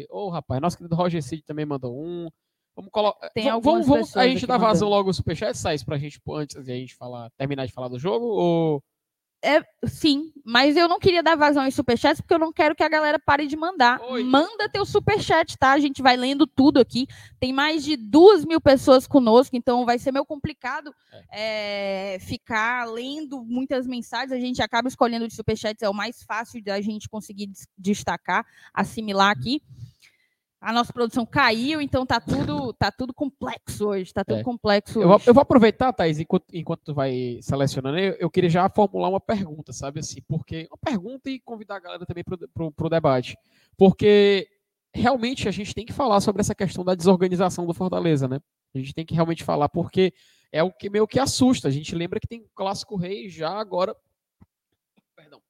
Ô, 0.09 0.27
oh, 0.27 0.29
rapaz, 0.29 0.61
nosso 0.61 0.77
querido 0.77 0.95
Roger 0.95 1.23
Cid 1.23 1.43
também 1.43 1.65
mandou 1.65 1.97
um. 1.97 2.27
Vamos 2.75 2.91
colocar. 2.91 3.29
Tem 3.31 3.49
vamos, 3.59 3.85
vamos 3.85 4.15
a 4.15 4.27
gente 4.27 4.47
dá 4.47 4.57
vazão 4.57 4.87
logo 4.87 5.09
o 5.09 5.13
superchat, 5.13 5.57
Sais, 5.57 5.83
pra 5.83 5.97
gente, 5.97 6.19
antes 6.29 6.63
de 6.63 6.71
a 6.71 6.75
gente 6.75 6.95
falar, 6.95 7.29
terminar 7.37 7.65
de 7.65 7.73
falar 7.73 7.87
do 7.87 7.99
jogo? 7.99 8.25
Ou. 8.25 8.83
É, 9.43 9.59
sim, 9.87 10.31
mas 10.45 10.77
eu 10.77 10.87
não 10.87 10.99
queria 10.99 11.23
dar 11.23 11.35
vazão 11.35 11.65
em 11.65 11.71
superchat 11.71 12.21
porque 12.21 12.33
eu 12.33 12.37
não 12.37 12.53
quero 12.53 12.75
que 12.75 12.83
a 12.83 12.87
galera 12.87 13.17
pare 13.17 13.47
de 13.47 13.57
mandar. 13.57 13.99
Oi. 14.01 14.23
Manda 14.23 14.69
teu 14.69 14.85
superchat, 14.85 15.57
tá? 15.57 15.71
A 15.71 15.79
gente 15.79 15.99
vai 15.99 16.15
lendo 16.15 16.45
tudo 16.45 16.79
aqui. 16.79 17.07
Tem 17.39 17.51
mais 17.51 17.83
de 17.83 17.97
duas 17.97 18.45
mil 18.45 18.61
pessoas 18.61 19.07
conosco, 19.07 19.57
então 19.57 19.83
vai 19.83 19.97
ser 19.97 20.11
meio 20.11 20.25
complicado 20.25 20.93
é. 21.33 22.13
É, 22.13 22.19
ficar 22.19 22.85
lendo 22.85 23.43
muitas 23.43 23.87
mensagens. 23.87 24.31
A 24.31 24.39
gente 24.39 24.61
acaba 24.61 24.87
escolhendo 24.87 25.27
de 25.27 25.33
superchats, 25.33 25.81
é 25.81 25.89
o 25.89 25.93
mais 25.93 26.21
fácil 26.21 26.63
da 26.63 26.79
gente 26.79 27.09
conseguir 27.09 27.49
destacar, 27.79 28.45
assimilar 28.75 29.31
aqui 29.31 29.59
a 30.61 30.71
nossa 30.71 30.93
produção 30.93 31.25
caiu, 31.25 31.81
então 31.81 32.05
tá 32.05 32.21
tudo, 32.21 32.71
tá 32.73 32.91
tudo 32.91 33.11
complexo 33.13 33.87
hoje, 33.87 34.13
tá 34.13 34.23
tudo 34.23 34.41
é. 34.41 34.43
complexo 34.43 35.01
eu 35.01 35.07
vou, 35.07 35.21
eu 35.25 35.33
vou, 35.33 35.41
aproveitar, 35.41 35.91
Thaís, 35.91 36.19
enquanto, 36.19 36.45
enquanto 36.53 36.83
tu 36.83 36.93
vai 36.93 37.39
selecionando, 37.41 37.97
eu, 37.97 38.13
eu, 38.19 38.29
queria 38.29 38.49
já 38.49 38.69
formular 38.69 39.09
uma 39.09 39.19
pergunta, 39.19 39.73
sabe 39.73 39.99
assim, 39.99 40.21
porque 40.27 40.67
uma 40.69 40.77
pergunta 40.77 41.31
e 41.31 41.39
convidar 41.39 41.77
a 41.77 41.79
galera 41.79 42.05
também 42.05 42.23
para 42.23 42.85
o 42.85 42.89
debate, 42.89 43.35
porque 43.75 44.47
realmente 44.93 45.47
a 45.47 45.51
gente 45.51 45.73
tem 45.73 45.85
que 45.85 45.93
falar 45.93 46.21
sobre 46.21 46.41
essa 46.41 46.53
questão 46.53 46.85
da 46.85 46.93
desorganização 46.93 47.65
do 47.65 47.73
Fortaleza, 47.73 48.27
né? 48.27 48.39
A 48.75 48.77
gente 48.77 48.93
tem 48.93 49.05
que 49.05 49.15
realmente 49.15 49.43
falar, 49.43 49.67
porque 49.67 50.13
é 50.51 50.61
o 50.61 50.71
que 50.71 50.89
meio 50.89 51.07
que 51.07 51.19
assusta. 51.19 51.67
A 51.67 51.71
gente 51.71 51.95
lembra 51.95 52.19
que 52.19 52.27
tem 52.27 52.45
Clássico 52.53 52.95
Rei 52.95 53.29
já 53.29 53.49
agora, 53.49 53.95
perdão, 55.15 55.41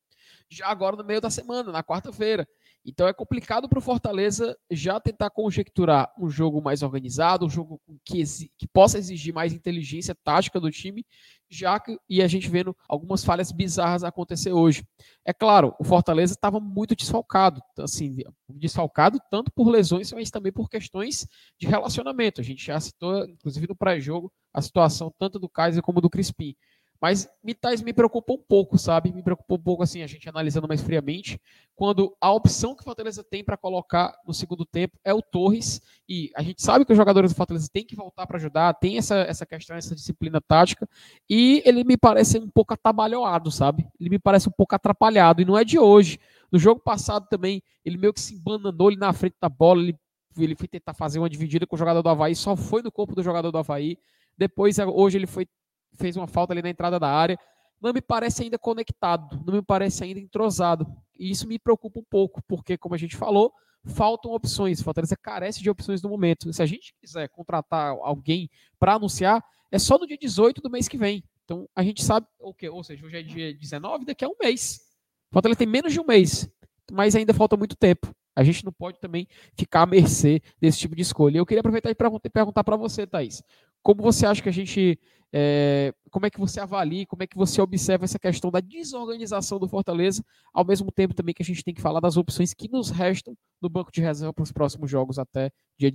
já 0.50 0.68
agora 0.68 0.96
no 0.96 1.04
meio 1.04 1.20
da 1.20 1.30
semana, 1.30 1.72
na 1.72 1.84
quarta-feira. 1.84 2.48
Então 2.84 3.08
é 3.08 3.14
complicado 3.14 3.70
para 3.70 3.78
o 3.78 3.82
Fortaleza 3.82 4.58
já 4.70 5.00
tentar 5.00 5.30
conjecturar 5.30 6.12
um 6.20 6.30
jogo 6.30 6.62
mais 6.62 6.82
organizado, 6.82 7.46
um 7.46 7.50
jogo 7.50 7.80
que, 8.04 8.24
que, 8.58 8.68
possa 8.68 8.98
exigir 8.98 9.34
mais 9.34 9.54
inteligência 9.54 10.16
tática 10.24 10.60
do 10.60 10.72
time, 10.72 11.06
já 11.50 11.80
que 11.80 11.98
e 12.10 12.24
a 12.24 12.28
gente 12.28 12.50
vendo 12.50 12.76
algumas 12.90 13.24
falhas 13.24 13.52
bizarras 13.52 14.04
acontecer 14.04 14.52
hoje. 14.52 14.84
É 15.24 15.32
claro, 15.32 15.76
o 15.80 15.84
Fortaleza 15.84 16.34
estava 16.34 16.60
muito 16.60 16.96
desfalcado, 16.96 17.62
assim, 17.78 18.18
desfalcado 18.50 19.20
tanto 19.30 19.52
por 19.52 19.70
lesões, 19.70 20.12
mas 20.12 20.32
também 20.32 20.52
por 20.52 20.70
questões 20.70 21.28
de 21.60 21.68
relacionamento. 21.68 22.42
A 22.42 22.44
gente 22.44 22.66
já 22.66 22.80
citou, 22.80 23.26
inclusive 23.26 23.68
no 23.68 23.76
pré-jogo, 23.76 24.32
a 24.52 24.62
situação 24.62 25.14
tanto 25.20 25.38
do 25.38 25.48
Kaiser 25.48 25.84
como 25.84 26.02
do 26.02 26.10
Crispim. 26.10 26.56
Mas 27.02 27.28
Mitais 27.44 27.82
me 27.82 27.92
preocupou 27.92 28.38
um 28.38 28.44
pouco, 28.48 28.78
sabe? 28.78 29.12
Me 29.12 29.24
preocupou 29.24 29.58
um 29.58 29.62
pouco, 29.62 29.82
assim, 29.82 30.04
a 30.04 30.08
gente 30.08 30.30
analisando 30.30 30.68
mais 30.68 30.82
friamente, 30.82 31.42
quando 31.76 32.16
a 32.22 32.32
opção 32.32 32.76
que 32.76 32.82
o 32.82 32.86
Fortaleza 32.86 33.24
tem 33.24 33.44
para 33.44 33.58
colocar 33.58 34.16
no 34.24 34.34
segundo 34.36 34.64
tempo 34.64 35.00
é 35.04 35.12
o 35.12 35.20
Torres, 35.20 35.82
e 36.08 36.30
a 36.36 36.44
gente 36.44 36.62
sabe 36.62 36.86
que 36.86 36.92
os 36.92 36.98
jogadores 36.98 37.32
do 37.32 37.36
Fortaleza 37.36 37.68
têm 37.74 37.84
que 37.84 37.96
voltar 37.96 38.28
para 38.28 38.38
ajudar, 38.38 38.76
tem 38.76 39.00
essa, 39.00 39.16
essa 39.16 39.48
questão, 39.48 39.76
essa 39.76 39.96
disciplina 39.96 40.40
tática, 40.40 40.88
e 41.28 41.64
ele 41.66 41.84
me 41.84 41.98
parece 41.98 42.38
um 42.38 42.50
pouco 42.50 42.76
atabalhoado, 42.76 43.50
sabe? 43.50 43.88
Ele 44.00 44.12
me 44.12 44.20
parece 44.20 44.48
um 44.48 44.52
pouco 44.52 44.76
atrapalhado, 44.76 45.42
e 45.42 45.46
não 45.46 45.58
é 45.58 45.64
de 45.64 45.80
hoje. 45.80 46.20
No 46.52 46.60
jogo 46.60 46.80
passado 46.82 47.26
também, 47.28 47.64
ele 47.84 47.98
meio 47.98 48.14
que 48.14 48.22
se 48.22 48.36
embananou 48.36 48.90
ali 48.90 48.98
na 48.98 49.12
frente 49.12 49.38
da 49.42 49.50
bola, 49.50 49.82
ele, 49.82 49.98
ele 50.38 50.56
foi 50.56 50.68
tentar 50.68 50.94
fazer 50.94 51.18
uma 51.18 51.30
dividida 51.30 51.66
com 51.66 51.76
o 51.76 51.80
jogador 51.80 52.04
do 52.04 52.10
Havaí, 52.10 52.36
só 52.36 52.56
foi 52.56 52.84
no 52.84 52.92
corpo 52.92 53.16
do 53.16 53.24
jogador 53.24 53.52
do 53.52 53.58
Havaí. 53.58 53.98
Depois, 54.38 54.78
hoje, 54.80 55.18
ele 55.18 55.28
foi 55.28 55.48
fez 55.96 56.16
uma 56.16 56.28
falta 56.28 56.54
ali 56.54 56.62
na 56.62 56.70
entrada 56.70 57.00
da 57.00 57.10
área. 57.10 57.38
não 57.82 57.94
me 57.94 58.02
parece 58.02 58.44
ainda 58.44 58.60
conectado, 58.60 59.44
não 59.46 59.56
me 59.56 59.62
parece 59.62 60.04
ainda 60.04 60.20
entrosado. 60.20 60.86
E 61.18 61.32
isso 61.32 61.48
me 61.48 61.58
preocupa 61.58 62.00
um 62.00 62.06
pouco, 62.08 62.42
porque, 62.48 62.78
como 62.78 62.94
a 62.94 62.98
gente 62.98 63.16
falou, 63.16 63.52
faltam 63.86 64.32
opções. 64.32 64.82
Fortaleza 64.82 65.16
carece 65.16 65.62
de 65.62 65.70
opções 65.70 66.02
no 66.02 66.10
momento. 66.10 66.52
Se 66.54 66.62
a 66.62 66.66
gente 66.66 66.94
quiser 67.00 67.28
contratar 67.30 67.92
alguém 68.02 68.50
para 68.80 68.96
anunciar, 68.96 69.44
é 69.72 69.80
só 69.80 69.98
no 69.98 70.06
dia 70.06 70.18
18 70.18 70.62
do 70.62 70.70
mês 70.70 70.88
que 70.88 70.98
vem. 70.98 71.24
Então, 71.46 71.68
a 71.76 71.84
gente 71.84 72.04
sabe 72.04 72.28
o 72.40 72.54
quê? 72.54 72.70
Ou 72.70 72.84
seja, 72.84 73.06
hoje 73.06 73.18
é 73.18 73.24
dia 73.24 73.54
19, 73.54 74.06
daqui 74.06 74.24
a 74.24 74.28
um 74.28 74.36
mês. 74.42 74.80
Fortaleza 75.32 75.58
tem 75.58 75.68
menos 75.68 75.94
de 75.94 76.00
um 76.00 76.06
mês, 76.06 76.50
mas 76.92 77.16
ainda 77.16 77.34
falta 77.34 77.58
muito 77.58 77.76
tempo. 77.76 78.14
A 78.36 78.44
gente 78.44 78.64
não 78.64 78.72
pode 78.72 79.00
também 79.00 79.28
ficar 79.56 79.82
à 79.82 79.86
mercê 79.86 80.42
desse 80.60 80.80
tipo 80.80 80.96
de 80.96 81.02
escolha. 81.02 81.38
Eu 81.38 81.46
queria 81.46 81.60
aproveitar 81.60 81.90
e 81.90 82.30
perguntar 82.30 82.64
para 82.64 82.78
você, 82.78 83.06
Thaís. 83.06 83.44
Como 83.84 84.02
você 84.02 84.26
acha 84.26 84.42
que 84.42 84.50
a 84.50 84.54
gente. 84.54 85.00
É, 85.34 85.94
como 86.10 86.26
é 86.26 86.30
que 86.30 86.40
você 86.40 86.60
avalia, 86.60 87.06
como 87.06 87.24
é 87.24 87.28
que 87.28 87.38
você 87.38 87.62
observa 87.62 88.04
essa 88.04 88.20
questão 88.20 88.52
da 88.52 88.60
desorganização 88.60 89.60
do 89.60 89.68
Fortaleza, 89.68 90.24
ao 90.54 90.66
mesmo 90.66 90.92
tempo 90.92 91.14
também 91.14 91.34
que 91.34 91.42
a 91.42 91.46
gente 91.46 91.64
tem 91.64 91.74
que 91.74 91.82
falar 91.82 92.02
das 92.02 92.18
opções 92.18 92.54
que 92.54 92.70
nos 92.70 92.90
restam 92.90 93.34
no 93.62 93.70
banco 93.70 93.92
de 93.92 94.02
reserva 94.02 94.34
para 94.34 94.44
os 94.44 94.52
próximos 94.52 94.92
jogos 94.92 95.18
até 95.18 95.52
dia 95.78 95.92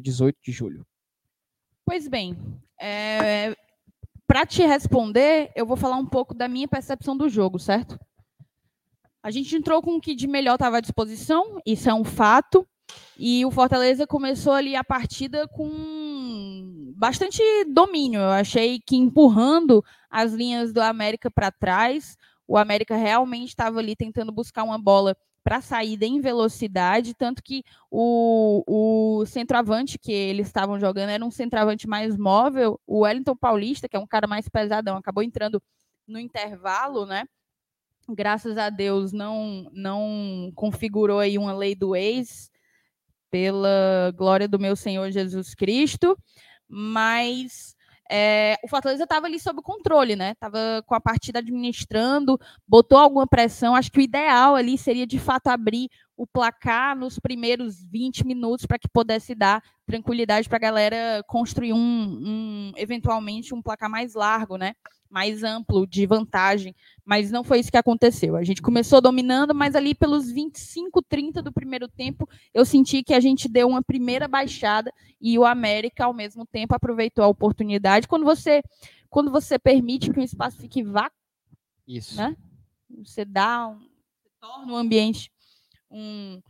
18 0.00 0.38
de 0.40 0.52
julho? 0.52 0.86
Pois 1.84 2.06
bem, 2.06 2.36
é, 2.80 3.56
para 4.26 4.44
te 4.44 4.62
responder, 4.62 5.50
eu 5.54 5.66
vou 5.66 5.76
falar 5.76 5.96
um 5.96 6.06
pouco 6.06 6.34
da 6.34 6.48
minha 6.48 6.68
percepção 6.68 7.16
do 7.16 7.28
jogo, 7.28 7.58
certo? 7.58 7.98
A 9.22 9.30
gente 9.30 9.56
entrou 9.56 9.82
com 9.82 9.96
o 9.96 10.00
que 10.00 10.14
de 10.14 10.26
melhor 10.26 10.54
estava 10.54 10.78
à 10.78 10.80
disposição, 10.80 11.60
isso 11.66 11.88
é 11.90 11.94
um 11.94 12.04
fato. 12.04 12.66
E 13.18 13.44
o 13.44 13.50
Fortaleza 13.50 14.06
começou 14.06 14.52
ali 14.52 14.76
a 14.76 14.84
partida 14.84 15.48
com 15.48 15.66
bastante 16.96 17.42
domínio. 17.66 18.20
Eu 18.20 18.30
achei 18.30 18.80
que 18.80 18.96
empurrando 18.96 19.84
as 20.10 20.32
linhas 20.32 20.72
do 20.72 20.80
América 20.80 21.30
para 21.30 21.50
trás, 21.50 22.16
o 22.46 22.56
América 22.56 22.96
realmente 22.96 23.48
estava 23.48 23.78
ali 23.78 23.96
tentando 23.96 24.32
buscar 24.32 24.62
uma 24.62 24.78
bola 24.78 25.16
para 25.42 25.60
saída 25.60 26.04
em 26.04 26.20
velocidade, 26.20 27.14
tanto 27.14 27.40
que 27.42 27.62
o, 27.90 28.64
o 28.66 29.26
centroavante 29.26 29.96
que 29.96 30.12
eles 30.12 30.48
estavam 30.48 30.78
jogando 30.80 31.10
era 31.10 31.24
um 31.24 31.30
centroavante 31.30 31.86
mais 31.86 32.16
móvel. 32.16 32.80
O 32.86 33.00
Wellington 33.00 33.36
Paulista, 33.36 33.88
que 33.88 33.96
é 33.96 34.00
um 34.00 34.06
cara 34.06 34.26
mais 34.26 34.48
pesadão, 34.48 34.96
acabou 34.96 35.22
entrando 35.22 35.62
no 36.06 36.18
intervalo, 36.18 37.06
né? 37.06 37.24
graças 38.08 38.56
a 38.56 38.70
Deus, 38.70 39.12
não, 39.12 39.68
não 39.72 40.52
configurou 40.54 41.18
aí 41.18 41.38
uma 41.38 41.52
lei 41.52 41.74
do 41.74 41.96
ex, 41.96 42.50
pela 43.30 44.12
glória 44.14 44.46
do 44.46 44.58
meu 44.58 44.76
Senhor 44.76 45.10
Jesus 45.10 45.54
Cristo, 45.54 46.16
mas 46.68 47.76
é, 48.10 48.56
o 48.62 48.68
Fortaleza 48.68 49.04
estava 49.04 49.26
ali 49.26 49.38
sob 49.38 49.60
controle, 49.62 50.14
né? 50.14 50.32
Estava 50.32 50.82
com 50.86 50.94
a 50.94 51.00
partida 51.00 51.40
administrando, 51.40 52.38
botou 52.66 52.98
alguma 52.98 53.26
pressão. 53.26 53.74
Acho 53.74 53.90
que 53.90 53.98
o 53.98 54.02
ideal 54.02 54.54
ali 54.54 54.78
seria 54.78 55.06
de 55.06 55.18
fato 55.18 55.48
abrir 55.48 55.88
o 56.16 56.26
placar 56.26 56.96
nos 56.96 57.18
primeiros 57.18 57.84
20 57.84 58.24
minutos 58.26 58.64
para 58.64 58.78
que 58.78 58.88
pudesse 58.88 59.34
dar 59.34 59.62
tranquilidade 59.84 60.48
para 60.48 60.56
a 60.56 60.60
galera 60.60 61.22
construir 61.26 61.72
um, 61.72 61.78
um, 61.78 62.72
eventualmente 62.76 63.54
um 63.54 63.60
placar 63.60 63.90
mais 63.90 64.14
largo, 64.14 64.56
né? 64.56 64.74
Mais 65.08 65.42
amplo 65.42 65.86
de 65.86 66.06
vantagem, 66.06 66.74
mas 67.04 67.30
não 67.30 67.44
foi 67.44 67.60
isso 67.60 67.70
que 67.70 67.76
aconteceu. 67.76 68.36
A 68.36 68.44
gente 68.44 68.60
começou 68.60 69.00
dominando, 69.00 69.54
mas 69.54 69.74
ali 69.74 69.94
pelos 69.94 70.30
25, 70.30 71.02
30 71.02 71.42
do 71.42 71.52
primeiro 71.52 71.88
tempo, 71.88 72.28
eu 72.52 72.64
senti 72.64 73.02
que 73.02 73.14
a 73.14 73.20
gente 73.20 73.48
deu 73.48 73.68
uma 73.68 73.82
primeira 73.82 74.26
baixada 74.26 74.92
e 75.20 75.38
o 75.38 75.44
América 75.44 76.04
ao 76.04 76.12
mesmo 76.12 76.44
tempo 76.44 76.74
aproveitou 76.74 77.24
a 77.24 77.28
oportunidade. 77.28 78.08
Quando 78.08 78.24
você 78.24 78.62
quando 79.08 79.30
você 79.30 79.58
permite 79.58 80.12
que 80.12 80.18
o 80.18 80.22
espaço 80.22 80.58
fique 80.58 80.82
vácuo, 80.82 81.16
isso. 81.86 82.16
Né? 82.16 82.36
Você 83.04 83.24
dá 83.24 83.68
um, 83.68 83.78
você 83.78 84.30
torna 84.40 84.72
o 84.72 84.76
ambiente 84.76 85.30
um, 85.90 86.42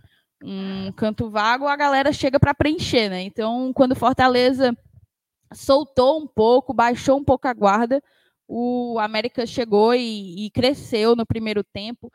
um 0.42 0.92
canto 0.92 1.28
vago, 1.30 1.66
a 1.66 1.76
galera 1.76 2.12
chega 2.12 2.40
para 2.40 2.54
preencher, 2.54 3.08
né? 3.08 3.22
Então, 3.22 3.72
quando 3.72 3.94
Fortaleza 3.94 4.76
soltou 5.52 6.20
um 6.20 6.26
pouco, 6.26 6.74
baixou 6.74 7.18
um 7.18 7.24
pouco 7.24 7.46
a 7.46 7.52
guarda, 7.52 8.02
o 8.48 8.98
América 8.98 9.46
chegou 9.46 9.94
e, 9.94 10.46
e, 10.46 10.50
cresceu 10.50 11.16
no 11.16 11.26
primeiro 11.26 11.64
tempo. 11.64 12.12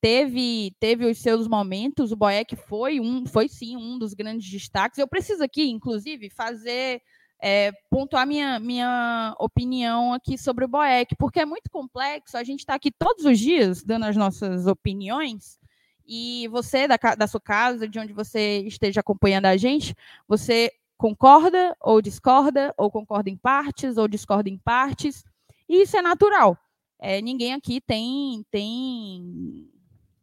Teve, 0.00 0.74
teve 0.80 1.06
os 1.06 1.18
seus 1.18 1.46
momentos. 1.46 2.12
O 2.12 2.16
Boeck 2.16 2.56
foi 2.56 2.98
um, 2.98 3.26
foi 3.26 3.48
sim 3.48 3.76
um 3.76 3.98
dos 3.98 4.14
grandes 4.14 4.50
destaques. 4.50 4.98
Eu 4.98 5.06
preciso 5.06 5.44
aqui, 5.44 5.68
inclusive, 5.68 6.30
fazer 6.30 7.00
é, 7.40 7.70
pontuar 7.90 8.26
minha, 8.26 8.58
minha 8.58 9.34
opinião 9.38 10.12
aqui 10.12 10.38
sobre 10.38 10.64
o 10.64 10.68
Boeck, 10.68 11.14
porque 11.16 11.40
é 11.40 11.44
muito 11.44 11.70
complexo. 11.70 12.36
A 12.36 12.44
gente 12.44 12.60
está 12.60 12.74
aqui 12.74 12.90
todos 12.90 13.24
os 13.24 13.38
dias 13.38 13.82
dando 13.82 14.06
as 14.06 14.16
nossas 14.16 14.66
opiniões. 14.66 15.58
E 16.06 16.48
você, 16.48 16.86
da, 16.86 16.96
da 16.96 17.26
sua 17.26 17.40
casa, 17.40 17.88
de 17.88 17.98
onde 17.98 18.12
você 18.12 18.60
esteja 18.60 19.00
acompanhando 19.00 19.46
a 19.46 19.56
gente, 19.56 19.94
você 20.26 20.72
concorda 20.96 21.76
ou 21.80 22.00
discorda, 22.00 22.72
ou 22.76 22.90
concorda 22.90 23.28
em 23.28 23.36
partes, 23.36 23.96
ou 23.96 24.08
discorda 24.08 24.48
em 24.48 24.56
partes. 24.56 25.24
E 25.68 25.82
isso 25.82 25.96
é 25.96 26.02
natural. 26.02 26.56
É, 26.98 27.20
ninguém 27.20 27.52
aqui 27.52 27.80
tem, 27.80 28.44
tem 28.50 29.70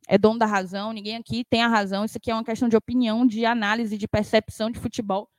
é 0.08 0.18
dono 0.18 0.40
da 0.40 0.46
razão, 0.46 0.92
ninguém 0.92 1.16
aqui 1.16 1.46
tem 1.50 1.62
a 1.62 1.68
razão. 1.68 2.06
Isso 2.06 2.18
aqui 2.18 2.32
é 2.32 2.34
uma 2.34 2.44
questão 2.44 2.68
de 2.68 2.76
opinião, 2.76 3.26
de 3.26 3.46
análise, 3.46 3.98
de 3.98 4.08
percepção 4.08 4.70
de 4.70 4.80
futebol. 4.80 5.30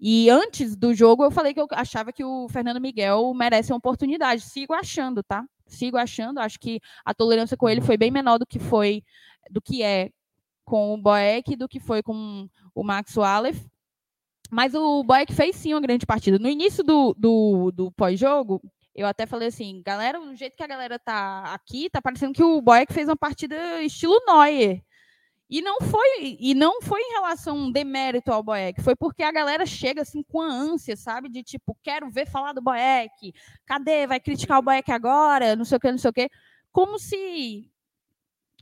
E 0.00 0.30
antes 0.30 0.76
do 0.76 0.94
jogo, 0.94 1.24
eu 1.24 1.30
falei 1.30 1.52
que 1.52 1.60
eu 1.60 1.66
achava 1.72 2.12
que 2.12 2.24
o 2.24 2.48
Fernando 2.48 2.80
Miguel 2.80 3.32
merece 3.34 3.72
uma 3.72 3.78
oportunidade. 3.78 4.42
Sigo 4.42 4.72
achando, 4.72 5.22
tá? 5.22 5.44
Sigo 5.66 5.96
achando. 5.96 6.38
Acho 6.38 6.58
que 6.58 6.80
a 7.04 7.12
tolerância 7.12 7.56
com 7.56 7.68
ele 7.68 7.80
foi 7.80 7.96
bem 7.96 8.10
menor 8.10 8.38
do 8.38 8.46
que 8.46 8.58
foi, 8.58 9.02
do 9.50 9.60
que 9.60 9.82
é 9.82 10.10
com 10.64 10.94
o 10.94 10.98
Boeck, 10.98 11.56
do 11.56 11.68
que 11.68 11.80
foi 11.80 12.02
com 12.02 12.48
o 12.74 12.84
Max 12.84 13.16
Wallace. 13.16 13.66
Mas 14.50 14.74
o 14.74 15.02
Boeck 15.02 15.32
fez 15.32 15.56
sim 15.56 15.74
uma 15.74 15.80
grande 15.80 16.06
partida. 16.06 16.38
No 16.38 16.48
início 16.48 16.84
do, 16.84 17.14
do, 17.18 17.72
do 17.72 17.92
pós-jogo, 17.92 18.62
eu 18.98 19.06
até 19.06 19.26
falei 19.26 19.46
assim, 19.46 19.80
galera, 19.84 20.18
do 20.18 20.34
jeito 20.34 20.56
que 20.56 20.62
a 20.62 20.66
galera 20.66 20.98
tá 20.98 21.54
aqui, 21.54 21.88
tá 21.88 22.02
parecendo 22.02 22.32
que 22.32 22.42
o 22.42 22.60
Boeck 22.60 22.92
fez 22.92 23.08
uma 23.08 23.16
partida 23.16 23.80
estilo 23.80 24.20
Neuer. 24.26 24.82
E 25.48 25.62
não 25.62 25.80
foi, 25.80 26.36
e 26.40 26.52
não 26.52 26.82
foi 26.82 27.00
em 27.00 27.12
relação 27.12 27.70
demérito 27.70 28.32
ao 28.32 28.42
Boeck, 28.42 28.82
foi 28.82 28.96
porque 28.96 29.22
a 29.22 29.30
galera 29.30 29.64
chega 29.64 30.02
assim 30.02 30.22
com 30.24 30.42
a 30.42 30.46
ânsia, 30.46 30.96
sabe? 30.96 31.28
De 31.28 31.44
tipo, 31.44 31.78
quero 31.82 32.10
ver 32.10 32.26
falar 32.26 32.52
do 32.52 32.60
Boeck, 32.60 33.32
cadê? 33.64 34.06
Vai 34.06 34.18
criticar 34.18 34.58
o 34.58 34.62
Boeck 34.62 34.90
agora, 34.90 35.54
não 35.54 35.64
sei 35.64 35.76
o 35.76 35.80
que, 35.80 35.90
não 35.92 35.98
sei 35.98 36.10
o 36.10 36.12
que. 36.12 36.28
Como 36.72 36.98
se 36.98 37.70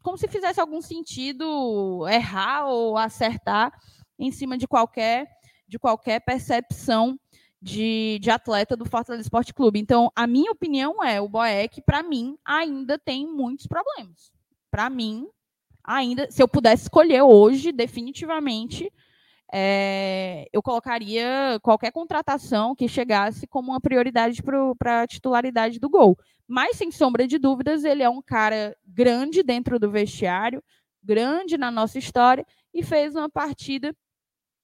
como 0.02 0.18
se 0.18 0.28
fizesse 0.28 0.60
algum 0.60 0.82
sentido 0.82 2.06
errar 2.08 2.66
ou 2.66 2.96
acertar 2.96 3.72
em 4.18 4.30
cima 4.30 4.56
de 4.58 4.68
qualquer 4.68 5.26
de 5.66 5.78
qualquer 5.78 6.20
percepção 6.20 7.18
de, 7.66 8.20
de 8.20 8.30
atleta 8.30 8.76
do 8.76 8.84
Fortaleza 8.84 9.22
Esporte 9.22 9.52
Clube. 9.52 9.80
Então, 9.80 10.08
a 10.14 10.24
minha 10.24 10.52
opinião 10.52 11.02
é, 11.02 11.20
o 11.20 11.28
Boeck, 11.28 11.82
para 11.82 12.00
mim, 12.00 12.38
ainda 12.44 12.96
tem 12.96 13.26
muitos 13.26 13.66
problemas. 13.66 14.30
Para 14.70 14.88
mim, 14.88 15.26
ainda, 15.82 16.30
se 16.30 16.40
eu 16.40 16.46
pudesse 16.46 16.84
escolher 16.84 17.22
hoje, 17.22 17.72
definitivamente, 17.72 18.88
é, 19.52 20.46
eu 20.52 20.62
colocaria 20.62 21.58
qualquer 21.60 21.90
contratação 21.90 22.72
que 22.72 22.86
chegasse 22.86 23.48
como 23.48 23.72
uma 23.72 23.80
prioridade 23.80 24.40
para 24.78 25.02
a 25.02 25.06
titularidade 25.08 25.80
do 25.80 25.90
gol. 25.90 26.16
Mas, 26.46 26.76
sem 26.76 26.92
sombra 26.92 27.26
de 27.26 27.36
dúvidas, 27.36 27.82
ele 27.82 28.04
é 28.04 28.08
um 28.08 28.22
cara 28.22 28.76
grande 28.86 29.42
dentro 29.42 29.76
do 29.80 29.90
vestiário, 29.90 30.62
grande 31.02 31.58
na 31.58 31.72
nossa 31.72 31.98
história, 31.98 32.46
e 32.72 32.84
fez 32.84 33.16
uma 33.16 33.28
partida 33.28 33.92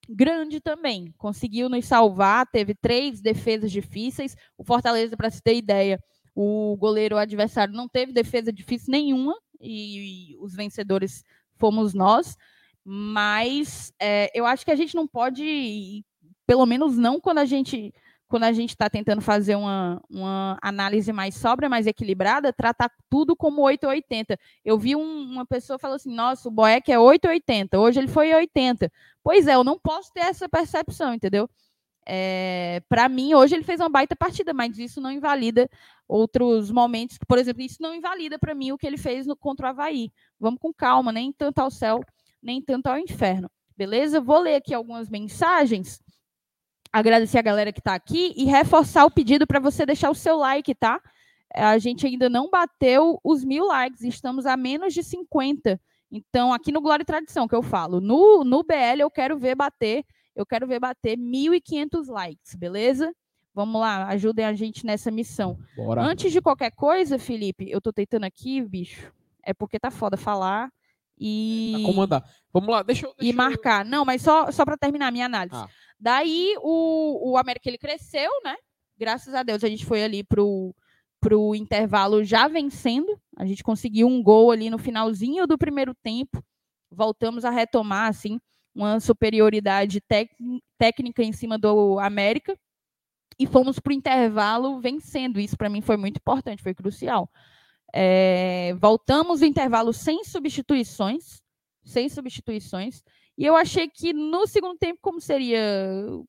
grande 0.09 0.61
também. 0.61 1.13
Conseguiu 1.19 1.69
nos 1.69 1.85
salvar, 1.85 2.47
teve 2.47 2.75
três 2.75 3.21
defesas 3.21 3.71
difíceis. 3.71 4.37
O 4.57 4.65
Fortaleza, 4.65 5.17
para 5.17 5.31
se 5.31 5.43
ter 5.43 5.57
ideia, 5.57 6.03
o 6.35 6.77
goleiro 6.77 7.17
adversário 7.17 7.75
não 7.75 7.89
teve 7.89 8.13
defesa 8.13 8.53
difícil 8.53 8.91
nenhuma 8.91 9.37
e, 9.61 10.33
e 10.33 10.37
os 10.39 10.55
vencedores 10.55 11.25
fomos 11.57 11.95
nós. 11.95 12.37
Mas 12.85 13.93
é, 14.01 14.31
eu 14.35 14.45
acho 14.45 14.65
que 14.65 14.71
a 14.71 14.77
gente 14.77 14.95
não 14.95 15.07
pode, 15.07 16.05
pelo 16.47 16.67
menos 16.67 16.97
não 16.97 17.21
quando 17.21 17.39
a 17.39 17.45
gente 17.45 17.95
quando 18.33 18.45
a 18.45 18.53
gente 18.53 18.71
está 18.71 18.89
tentando 18.89 19.21
fazer 19.21 19.57
uma, 19.57 20.03
uma 20.09 20.59
análise 20.63 21.13
mais 21.13 21.35
sóbria, 21.35 21.69
mais 21.69 21.87
equilibrada, 21.87 22.51
tratar 22.51 22.91
tudo 23.11 23.37
como 23.37 23.61
880. 23.61 24.39
Eu 24.65 24.79
vi 24.79 24.97
um, 24.97 25.33
uma 25.33 25.45
pessoa 25.45 25.79
falando 25.79 25.97
assim, 25.97 26.15
nossa, 26.15 26.49
o 26.49 26.51
Boeck 26.51 26.91
é 26.91 26.99
880, 26.99 27.79
hoje 27.79 28.01
ele 28.01 28.09
foi 28.09 28.33
80. 28.33 28.91
Pois 29.23 29.47
é, 29.47 29.55
eu 29.55 29.63
não 29.63 29.79
posso 29.79 30.11
ter 30.15 30.21
essa 30.21 30.49
percepção, 30.49 31.13
entendeu? 31.13 31.47
É, 32.07 32.83
para 32.89 33.07
mim, 33.07 33.35
hoje 33.35 33.55
ele 33.55 33.65
fez 33.65 33.81
uma 33.81 33.91
baita 33.91 34.17
partida, 34.17 34.55
mas 34.55 34.79
isso 34.79 34.99
não 34.99 35.13
invalida 35.13 35.69
outros 36.09 36.71
momentos. 36.71 37.19
Por 37.29 37.37
exemplo, 37.37 37.61
isso 37.61 37.83
não 37.83 37.95
invalida 37.95 38.39
para 38.39 38.55
mim 38.55 38.73
o 38.73 38.79
que 38.79 38.87
ele 38.87 38.97
fez 38.97 39.27
no, 39.27 39.37
contra 39.37 39.67
o 39.67 39.69
Havaí. 39.69 40.11
Vamos 40.41 40.59
com 40.59 40.73
calma, 40.73 41.13
nem 41.13 41.31
tanto 41.31 41.59
ao 41.59 41.71
céu, 41.71 42.01
nem 42.43 42.63
tanto 42.63 42.87
ao 42.87 42.99
inferno. 42.99 43.51
Beleza? 43.77 44.23
Vou 44.23 44.41
ler 44.41 44.55
aqui 44.55 44.73
algumas 44.73 45.11
mensagens 45.11 46.02
agradecer 46.93 47.39
a 47.39 47.43
galera 47.43 47.73
que 47.73 47.81
está 47.81 47.95
aqui 47.95 48.35
e 48.37 48.45
reforçar 48.45 49.05
o 49.05 49.11
pedido 49.11 49.47
para 49.47 49.59
você 49.59 49.87
deixar 49.87 50.11
o 50.11 50.15
seu 50.15 50.37
like, 50.37 50.75
tá? 50.75 51.01
a 51.55 51.79
gente 51.79 52.07
ainda 52.07 52.29
não 52.29 52.49
bateu 52.49 53.21
os 53.23 53.45
mil 53.45 53.67
likes, 53.67 54.03
estamos 54.03 54.47
a 54.47 54.57
menos 54.57 54.95
de 54.95 55.03
50. 55.03 55.81
Então, 56.11 56.53
aqui 56.53 56.73
no 56.73 56.81
Glória 56.81 57.03
e 57.03 57.07
Tradição, 57.07 57.47
que 57.47 57.55
eu 57.55 57.63
falo, 57.63 58.01
no, 58.01 58.45
no 58.45 58.63
BL 58.63 59.01
eu 59.01 59.11
quero 59.11 59.39
ver 59.39 59.55
bater, 59.55 60.05
eu 60.35 60.47
quero 60.47 60.67
ver 60.67 60.81
bater 60.81 61.17
1.500 61.17 62.09
likes, 62.09 62.55
beleza? 62.55 63.15
Vamos 63.55 63.81
lá, 63.81 64.07
ajudem 64.09 64.47
a 64.47 64.55
gente 64.55 64.85
nessa 64.87 65.11
missão. 65.11 65.59
Bora. 65.77 66.03
Antes 66.03 66.33
de 66.33 66.41
qualquer 66.41 66.71
coisa, 66.71 67.19
Felipe, 67.19 67.71
eu 67.71 67.81
tô 67.81 67.93
tentando 67.93 68.25
aqui, 68.25 68.63
bicho, 68.63 69.13
é 69.43 69.53
porque 69.53 69.79
tá 69.79 69.91
foda 69.91 70.17
falar 70.17 70.71
e... 71.19 71.75
Tá 71.77 71.87
comandar. 71.87 72.25
Vamos 72.53 72.69
lá, 72.71 72.83
deixa 72.83 73.07
eu... 73.07 73.15
Deixa 73.19 73.33
e 73.33 73.37
marcar. 73.37 73.85
Não, 73.85 74.05
mas 74.05 74.23
só, 74.23 74.51
só 74.51 74.65
para 74.65 74.79
terminar 74.79 75.09
a 75.09 75.11
minha 75.11 75.27
análise. 75.27 75.57
Ah. 75.57 75.69
Daí, 76.03 76.57
o, 76.61 77.31
o 77.31 77.39
América, 77.39 77.69
ele 77.69 77.79
cresceu, 77.79 78.29
né? 78.43 78.57
Graças 78.99 79.33
a 79.35 79.45
Deus, 79.45 79.63
a 79.63 79.69
gente 79.69 79.87
foi 79.87 80.03
ali 80.03 80.25
pro 80.25 80.75
para 81.21 81.39
o 81.39 81.55
intervalo 81.55 82.25
já 82.25 82.49
vencendo. 82.49 83.17
A 83.37 83.47
gente 83.47 83.63
conseguiu 83.63 84.09
um 84.09 84.21
gol 84.21 84.51
ali 84.51 84.69
no 84.69 84.77
finalzinho 84.77 85.47
do 85.47 85.57
primeiro 85.57 85.95
tempo. 85.95 86.45
Voltamos 86.91 87.45
a 87.45 87.51
retomar 87.51 88.09
assim 88.09 88.41
uma 88.75 88.99
superioridade 88.99 90.01
técnica 90.77 91.23
em 91.23 91.33
cima 91.33 91.57
do 91.57 92.01
América 92.01 92.59
e 93.39 93.47
fomos 93.47 93.79
para 93.79 93.93
o 93.93 93.95
intervalo 93.95 94.81
vencendo. 94.81 95.39
Isso 95.39 95.57
para 95.57 95.69
mim 95.69 95.81
foi 95.81 95.97
muito 95.97 96.17
importante, 96.17 96.61
foi 96.61 96.75
crucial. 96.75 97.31
É, 97.95 98.75
voltamos 98.81 99.43
o 99.43 99.45
intervalo 99.45 99.93
sem 99.93 100.25
substituições, 100.25 101.41
sem 101.85 102.09
substituições. 102.09 103.05
E 103.37 103.45
eu 103.47 103.57
achei 103.57 103.89
que 103.89 104.13
no 104.13 104.47
segundo 104.47 104.79
tempo, 104.79 104.99
como 105.01 105.21
seria, 105.21 105.61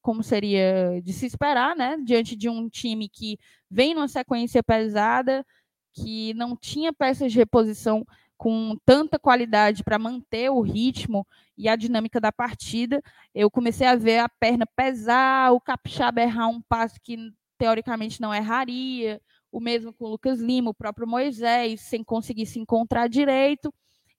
como 0.01 0.23
seria 0.23 1.01
de 1.03 1.11
se 1.13 1.25
esperar, 1.25 1.75
né? 1.75 1.97
Diante 2.03 2.35
de 2.35 2.49
um 2.49 2.69
time 2.69 3.09
que 3.09 3.37
vem 3.69 3.93
numa 3.93 4.07
sequência 4.07 4.63
pesada, 4.63 5.45
que 5.93 6.33
não 6.35 6.55
tinha 6.55 6.93
peças 6.93 7.31
de 7.31 7.37
reposição 7.37 8.05
com 8.37 8.75
tanta 8.85 9.19
qualidade 9.19 9.83
para 9.83 9.99
manter 9.99 10.49
o 10.49 10.61
ritmo 10.61 11.25
e 11.57 11.69
a 11.69 11.75
dinâmica 11.75 12.19
da 12.19 12.31
partida, 12.31 13.01
eu 13.33 13.49
comecei 13.49 13.87
a 13.87 13.95
ver 13.95 14.19
a 14.19 14.29
perna 14.29 14.65
pesar, 14.75 15.53
o 15.53 15.61
Capixaba 15.61 16.21
errar 16.21 16.47
um 16.47 16.61
passe 16.61 16.99
que 16.99 17.17
teoricamente 17.57 18.19
não 18.19 18.33
erraria, 18.33 19.21
o 19.51 19.59
mesmo 19.59 19.93
com 19.93 20.05
o 20.05 20.09
Lucas 20.09 20.39
Lima, 20.39 20.71
o 20.71 20.73
próprio 20.73 21.07
Moisés, 21.07 21.81
sem 21.81 22.03
conseguir 22.03 22.45
se 22.45 22.59
encontrar 22.59 23.07
direito. 23.07 23.73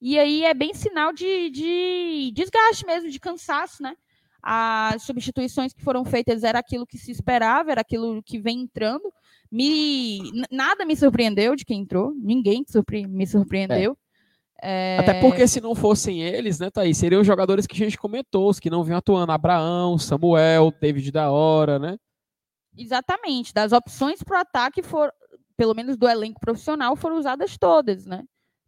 E 0.04 0.18
aí 0.18 0.44
é 0.44 0.52
bem 0.52 0.74
sinal 0.74 1.14
de, 1.14 1.48
de 1.48 2.30
desgaste 2.34 2.84
mesmo, 2.84 3.08
de 3.08 3.18
cansaço, 3.18 3.82
né? 3.82 3.96
As 4.42 5.02
substituições 5.02 5.72
que 5.72 5.82
foram 5.82 6.04
feitas 6.04 6.44
era 6.44 6.58
aquilo 6.58 6.86
que 6.86 6.98
se 6.98 7.10
esperava, 7.10 7.70
era 7.70 7.80
aquilo 7.80 8.22
que 8.22 8.38
vem 8.38 8.60
entrando. 8.60 9.10
Me, 9.50 10.20
nada 10.50 10.84
me 10.84 10.94
surpreendeu 10.94 11.56
de 11.56 11.64
quem 11.64 11.80
entrou, 11.80 12.12
ninguém 12.16 12.62
surpre, 12.68 13.06
me 13.06 13.26
surpreendeu. 13.26 13.96
É. 14.60 14.96
É... 14.96 14.98
Até 14.98 15.20
porque 15.22 15.48
se 15.48 15.58
não 15.58 15.74
fossem 15.74 16.22
eles, 16.22 16.58
né, 16.58 16.70
Thaís, 16.70 16.98
seriam 16.98 17.22
os 17.22 17.26
jogadores 17.26 17.66
que 17.66 17.74
a 17.74 17.86
gente 17.86 17.96
comentou, 17.96 18.50
os 18.50 18.60
que 18.60 18.68
não 18.68 18.84
vinham 18.84 18.98
atuando, 18.98 19.32
Abraão, 19.32 19.96
Samuel, 19.96 20.70
David 20.78 21.10
da 21.12 21.30
Hora, 21.30 21.78
né? 21.78 21.96
Exatamente, 22.76 23.54
das 23.54 23.72
opções 23.72 24.22
para 24.22 24.36
o 24.36 24.40
ataque, 24.42 24.82
for, 24.82 25.10
pelo 25.56 25.72
menos 25.72 25.96
do 25.96 26.06
elenco 26.06 26.40
profissional, 26.40 26.94
foram 26.94 27.16
usadas 27.16 27.56
todas, 27.56 28.04
né? 28.04 28.22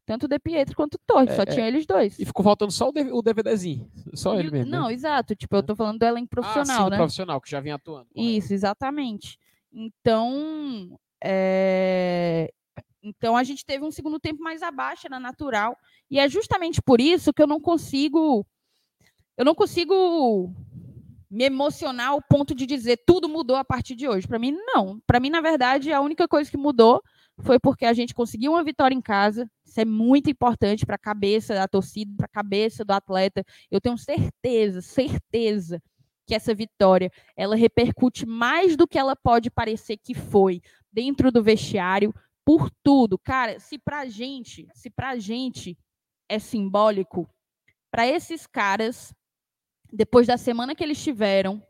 Tanto 0.06 0.26
o 0.26 0.28
De 0.28 0.38
Pietro 0.38 0.76
quanto 0.76 0.94
o 0.94 1.00
Torres, 1.04 1.30
é, 1.30 1.34
só 1.34 1.42
é. 1.42 1.46
tinha 1.46 1.66
eles 1.66 1.84
dois. 1.84 2.16
E 2.16 2.24
ficou 2.24 2.44
faltando 2.44 2.70
só 2.70 2.88
o, 2.88 3.22
DVDzinho. 3.22 3.90
Só 4.14 4.36
e, 4.36 4.38
ele 4.38 4.52
mesmo. 4.52 4.70
Não, 4.70 4.86
né? 4.86 4.94
exato. 4.94 5.34
Tipo, 5.34 5.56
eu 5.56 5.62
tô 5.64 5.74
falando 5.74 5.98
do 5.98 6.04
elenco 6.04 6.28
profissional, 6.28 6.82
ah, 6.82 6.84
sim, 6.84 6.90
né? 6.90 6.96
profissional, 6.96 7.40
que 7.40 7.50
já 7.50 7.58
vinha 7.58 7.74
atuando. 7.74 8.06
Isso, 8.14 8.54
exatamente. 8.54 9.36
Então, 9.72 10.96
é... 11.22 12.52
então 13.02 13.36
a 13.36 13.42
gente 13.42 13.66
teve 13.66 13.84
um 13.84 13.90
segundo 13.90 14.20
tempo 14.20 14.40
mais 14.40 14.62
abaixo, 14.62 15.08
era 15.08 15.18
natural. 15.18 15.76
E 16.08 16.20
é 16.20 16.28
justamente 16.28 16.80
por 16.80 17.00
isso 17.00 17.32
que 17.32 17.42
eu 17.42 17.48
não 17.48 17.60
consigo. 17.60 18.46
Eu 19.36 19.44
não 19.44 19.56
consigo 19.56 20.54
me 21.28 21.44
emocionar 21.44 22.10
ao 22.10 22.22
ponto 22.22 22.54
de 22.54 22.64
dizer 22.64 23.02
tudo 23.04 23.28
mudou 23.28 23.56
a 23.56 23.64
partir 23.64 23.96
de 23.96 24.08
hoje. 24.08 24.28
Para 24.28 24.38
mim, 24.38 24.52
não. 24.52 25.00
Para 25.04 25.18
mim, 25.18 25.30
na 25.30 25.40
verdade, 25.40 25.92
a 25.92 26.00
única 26.00 26.28
coisa 26.28 26.48
que 26.48 26.56
mudou 26.56 27.02
foi 27.40 27.58
porque 27.58 27.84
a 27.84 27.92
gente 27.92 28.14
conseguiu 28.14 28.52
uma 28.52 28.64
vitória 28.64 28.94
em 28.94 29.00
casa. 29.00 29.50
Isso 29.64 29.80
é 29.80 29.84
muito 29.84 30.30
importante 30.30 30.86
para 30.86 30.96
a 30.96 30.98
cabeça 30.98 31.54
da 31.54 31.68
torcida, 31.68 32.12
para 32.16 32.26
a 32.26 32.28
cabeça 32.28 32.84
do 32.84 32.92
atleta. 32.92 33.44
Eu 33.70 33.80
tenho 33.80 33.98
certeza, 33.98 34.80
certeza 34.80 35.82
que 36.26 36.34
essa 36.34 36.54
vitória 36.54 37.10
ela 37.36 37.54
repercute 37.54 38.26
mais 38.26 38.76
do 38.76 38.88
que 38.88 38.98
ela 38.98 39.14
pode 39.14 39.50
parecer 39.50 39.96
que 39.96 40.14
foi 40.14 40.60
dentro 40.90 41.30
do 41.30 41.42
vestiário 41.42 42.14
por 42.44 42.70
tudo, 42.82 43.18
cara. 43.18 43.60
Se 43.60 43.78
para 43.78 44.06
gente, 44.06 44.66
se 44.74 44.88
para 44.90 45.18
gente 45.18 45.78
é 46.28 46.38
simbólico, 46.38 47.28
para 47.90 48.06
esses 48.06 48.46
caras, 48.46 49.14
depois 49.92 50.26
da 50.26 50.36
semana 50.36 50.74
que 50.74 50.82
eles 50.82 51.02
tiveram, 51.02 51.62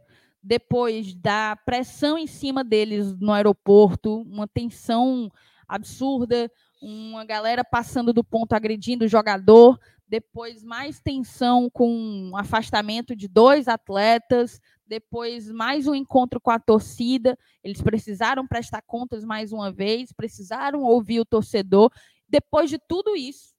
depois 0.43 1.15
da 1.15 1.57
pressão 1.57 2.17
em 2.17 2.27
cima 2.27 2.63
deles 2.63 3.19
no 3.19 3.33
aeroporto, 3.33 4.23
uma 4.23 4.47
tensão 4.47 5.31
absurda, 5.69 6.51
uma 6.81 7.25
galera 7.25 7.65
passando 7.65 8.13
do 8.13 8.23
ponto 8.23 8.53
agredindo 8.53 9.05
o 9.05 9.09
jogador, 9.09 9.79
depois 10.09 10.63
mais 10.63 11.01
tensão 11.01 11.69
com 11.69 12.33
afastamento 12.37 13.17
de 13.17 13.27
dois 13.27 13.67
atletas, 13.67 14.61
depois 14.87 15.51
mais 15.51 15.89
um 15.89 15.95
encontro 15.95 16.41
com 16.41 16.51
a 16.51 16.61
torcida, 16.61 17.37
eles 17.63 17.83
precisaram 17.83 18.47
prestar 18.47 18.83
contas 18.83 19.25
mais 19.25 19.53
uma 19.53 19.73
vez, 19.73 20.13
precisaram 20.13 20.83
ouvir 20.83 21.19
o 21.19 21.25
torcedor. 21.25 21.91
Depois 22.29 22.71
de 22.71 22.79
tudo 22.79 23.17
isso, 23.17 23.55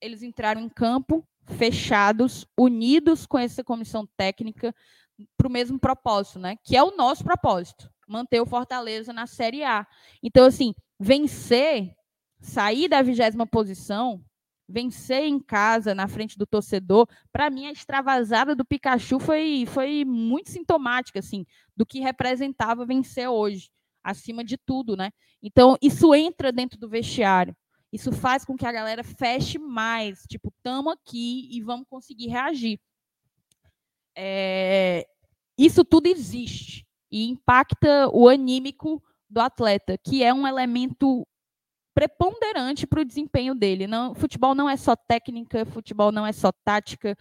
eles 0.00 0.22
entraram 0.22 0.60
em 0.60 0.68
campo 0.68 1.26
fechados, 1.46 2.46
unidos 2.56 3.26
com 3.26 3.38
essa 3.38 3.64
comissão 3.64 4.06
técnica 4.16 4.74
para 5.36 5.48
o 5.48 5.50
mesmo 5.50 5.78
propósito, 5.78 6.38
né? 6.38 6.56
Que 6.62 6.76
é 6.76 6.82
o 6.82 6.96
nosso 6.96 7.24
propósito, 7.24 7.90
manter 8.06 8.40
o 8.40 8.46
Fortaleza 8.46 9.12
na 9.12 9.26
Série 9.26 9.64
A. 9.64 9.86
Então, 10.22 10.46
assim, 10.46 10.74
vencer, 10.98 11.94
sair 12.40 12.88
da 12.88 13.02
vigésima 13.02 13.46
posição, 13.46 14.24
vencer 14.68 15.24
em 15.24 15.38
casa, 15.38 15.94
na 15.94 16.08
frente 16.08 16.38
do 16.38 16.46
torcedor, 16.46 17.06
para 17.32 17.50
mim 17.50 17.66
a 17.66 17.72
extravasada 17.72 18.54
do 18.54 18.64
Pikachu 18.64 19.18
foi, 19.18 19.64
foi 19.66 20.04
muito 20.04 20.50
sintomática, 20.50 21.18
assim, 21.18 21.44
do 21.76 21.84
que 21.84 22.00
representava 22.00 22.86
vencer 22.86 23.28
hoje, 23.28 23.70
acima 24.02 24.42
de 24.42 24.56
tudo, 24.56 24.96
né? 24.96 25.10
Então, 25.42 25.76
isso 25.82 26.14
entra 26.14 26.50
dentro 26.50 26.78
do 26.78 26.88
vestiário. 26.88 27.54
Isso 27.92 28.10
faz 28.10 28.44
com 28.44 28.56
que 28.56 28.66
a 28.66 28.72
galera 28.72 29.04
feche 29.04 29.58
mais, 29.58 30.24
tipo, 30.28 30.52
tamo 30.62 30.90
aqui 30.90 31.48
e 31.52 31.60
vamos 31.62 31.86
conseguir 31.88 32.28
reagir. 32.28 32.80
É, 34.16 35.06
isso 35.56 35.84
tudo 35.84 36.06
existe 36.06 36.86
e 37.10 37.28
impacta 37.28 38.08
o 38.12 38.28
anímico 38.28 39.02
do 39.34 39.40
atleta, 39.40 39.98
que 39.98 40.22
é 40.22 40.32
um 40.32 40.46
elemento 40.46 41.26
preponderante 41.94 42.86
para 42.86 43.00
o 43.00 43.04
desempenho 43.04 43.54
dele. 43.54 43.86
Não, 43.86 44.14
futebol 44.14 44.54
não 44.54 44.70
é 44.70 44.76
só 44.76 44.94
técnica, 44.96 45.66
futebol 45.66 46.12
não 46.12 46.24
é 46.26 46.32
só 46.32 46.50
tática. 46.64 47.16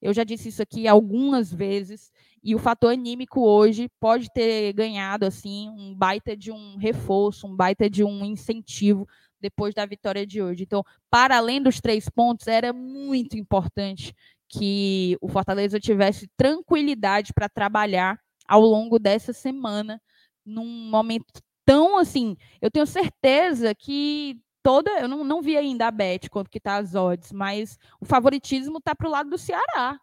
Eu 0.00 0.12
já 0.12 0.24
disse 0.24 0.48
isso 0.48 0.62
aqui 0.62 0.88
algumas 0.88 1.52
vezes 1.52 2.10
e 2.42 2.54
o 2.54 2.58
fator 2.58 2.92
anímico 2.92 3.40
hoje 3.40 3.88
pode 4.00 4.32
ter 4.32 4.72
ganhado 4.72 5.24
assim 5.24 5.68
um 5.70 5.94
baita 5.94 6.36
de 6.36 6.50
um 6.50 6.76
reforço, 6.76 7.46
um 7.46 7.54
baita 7.54 7.88
de 7.88 8.02
um 8.02 8.24
incentivo 8.24 9.06
depois 9.40 9.74
da 9.74 9.86
vitória 9.86 10.26
de 10.26 10.42
hoje. 10.42 10.64
Então, 10.64 10.82
para 11.10 11.36
além 11.36 11.62
dos 11.62 11.80
três 11.80 12.08
pontos, 12.08 12.46
era 12.48 12.72
muito 12.72 13.36
importante 13.36 14.14
que 14.48 15.16
o 15.20 15.28
Fortaleza 15.28 15.78
tivesse 15.78 16.28
tranquilidade 16.36 17.32
para 17.32 17.48
trabalhar 17.48 18.18
ao 18.46 18.60
longo 18.60 18.98
dessa 18.98 19.32
semana 19.32 20.00
num 20.44 20.90
momento 20.90 21.40
tão 21.64 21.98
assim. 21.98 22.36
Eu 22.60 22.70
tenho 22.70 22.86
certeza 22.86 23.74
que 23.74 24.40
toda. 24.62 24.90
Eu 25.00 25.08
não, 25.08 25.24
não 25.24 25.42
vi 25.42 25.56
ainda 25.56 25.86
a 25.86 25.90
Beth 25.90 26.28
quanto 26.30 26.50
que 26.50 26.60
tá 26.60 26.76
as 26.76 26.94
odds, 26.94 27.32
mas 27.32 27.78
o 28.00 28.04
favoritismo 28.04 28.80
tá 28.80 28.94
pro 28.94 29.10
lado 29.10 29.30
do 29.30 29.38
Ceará. 29.38 29.98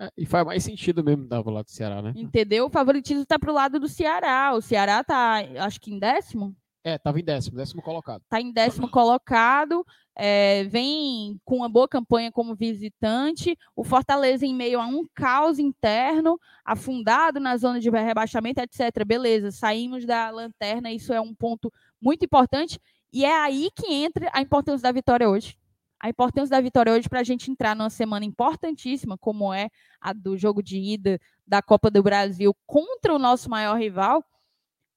É, 0.00 0.10
e 0.16 0.26
faz 0.26 0.44
mais 0.44 0.64
sentido 0.64 1.04
mesmo 1.04 1.26
dar 1.26 1.42
pro 1.42 1.52
lado 1.52 1.66
do 1.66 1.70
Ceará, 1.70 2.02
né? 2.02 2.12
Entendeu? 2.16 2.66
O 2.66 2.70
favoritismo 2.70 3.24
tá 3.24 3.38
pro 3.38 3.52
lado 3.52 3.78
do 3.78 3.88
Ceará. 3.88 4.52
O 4.54 4.60
Ceará 4.60 5.04
tá, 5.04 5.36
acho 5.60 5.80
que 5.80 5.92
em 5.92 5.98
décimo. 5.98 6.54
É, 6.86 6.96
estava 6.96 7.18
em 7.18 7.24
décimo, 7.24 7.56
décimo 7.56 7.80
colocado. 7.80 8.20
Está 8.20 8.38
em 8.38 8.52
décimo 8.52 8.90
colocado, 8.90 9.86
é, 10.14 10.64
vem 10.64 11.40
com 11.42 11.56
uma 11.56 11.68
boa 11.68 11.88
campanha 11.88 12.30
como 12.30 12.54
visitante. 12.54 13.56
O 13.74 13.82
Fortaleza, 13.82 14.44
em 14.44 14.54
meio 14.54 14.78
a 14.78 14.86
um 14.86 15.06
caos 15.14 15.58
interno, 15.58 16.38
afundado 16.62 17.40
na 17.40 17.56
zona 17.56 17.80
de 17.80 17.88
rebaixamento, 17.88 18.60
etc. 18.60 19.02
Beleza, 19.06 19.50
saímos 19.50 20.04
da 20.04 20.28
lanterna, 20.28 20.92
isso 20.92 21.10
é 21.10 21.20
um 21.20 21.34
ponto 21.34 21.72
muito 21.98 22.26
importante. 22.26 22.78
E 23.10 23.24
é 23.24 23.34
aí 23.34 23.70
que 23.74 23.90
entra 23.90 24.30
a 24.34 24.42
importância 24.42 24.82
da 24.82 24.92
vitória 24.92 25.26
hoje. 25.26 25.56
A 25.98 26.10
importância 26.10 26.50
da 26.50 26.60
vitória 26.60 26.92
hoje 26.92 27.08
para 27.08 27.20
a 27.20 27.24
gente 27.24 27.50
entrar 27.50 27.74
numa 27.74 27.88
semana 27.88 28.26
importantíssima, 28.26 29.16
como 29.16 29.54
é 29.54 29.70
a 29.98 30.12
do 30.12 30.36
jogo 30.36 30.62
de 30.62 30.76
ida 30.78 31.18
da 31.46 31.62
Copa 31.62 31.90
do 31.90 32.02
Brasil 32.02 32.54
contra 32.66 33.14
o 33.14 33.18
nosso 33.18 33.48
maior 33.48 33.78
rival 33.78 34.22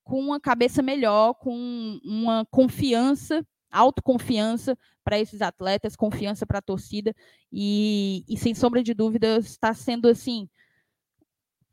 com 0.07 0.21
uma 0.21 0.39
cabeça 0.39 0.81
melhor, 0.81 1.33
com 1.33 1.99
uma 2.01 2.45
confiança, 2.45 3.45
autoconfiança 3.69 4.77
para 5.03 5.19
esses 5.19 5.41
atletas, 5.41 5.97
confiança 5.97 6.45
para 6.45 6.59
a 6.59 6.61
torcida 6.61 7.13
e, 7.51 8.23
e, 8.27 8.37
sem 8.37 8.55
sombra 8.55 8.81
de 8.81 8.93
dúvidas 8.93 9.45
está 9.47 9.73
sendo 9.73 10.07
assim 10.07 10.47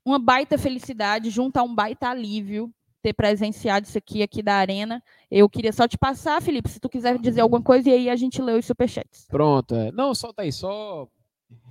uma 0.05 0.19
baita 0.19 0.59
felicidade 0.59 1.31
junto 1.31 1.57
a 1.57 1.63
um 1.63 1.73
baita 1.73 2.09
alívio 2.09 2.75
ter 3.01 3.13
presenciado 3.13 3.87
isso 3.87 3.97
aqui 3.97 4.23
aqui 4.23 4.43
da 4.43 4.55
arena. 4.55 5.03
Eu 5.31 5.49
queria 5.49 5.73
só 5.73 5.87
te 5.87 5.97
passar, 5.97 6.43
Felipe, 6.43 6.69
se 6.69 6.81
tu 6.81 6.89
quiser 6.89 7.17
dizer 7.19 7.41
alguma 7.41 7.63
coisa 7.63 7.89
e 7.89 7.93
aí 7.93 8.11
a 8.11 8.17
gente 8.17 8.43
lê 8.43 8.53
os 8.53 8.67
superchats. 8.67 9.27
Pronto, 9.29 9.75
é. 9.77 9.93
não, 9.93 10.13
solta 10.13 10.43
aí, 10.43 10.51
só 10.51 11.09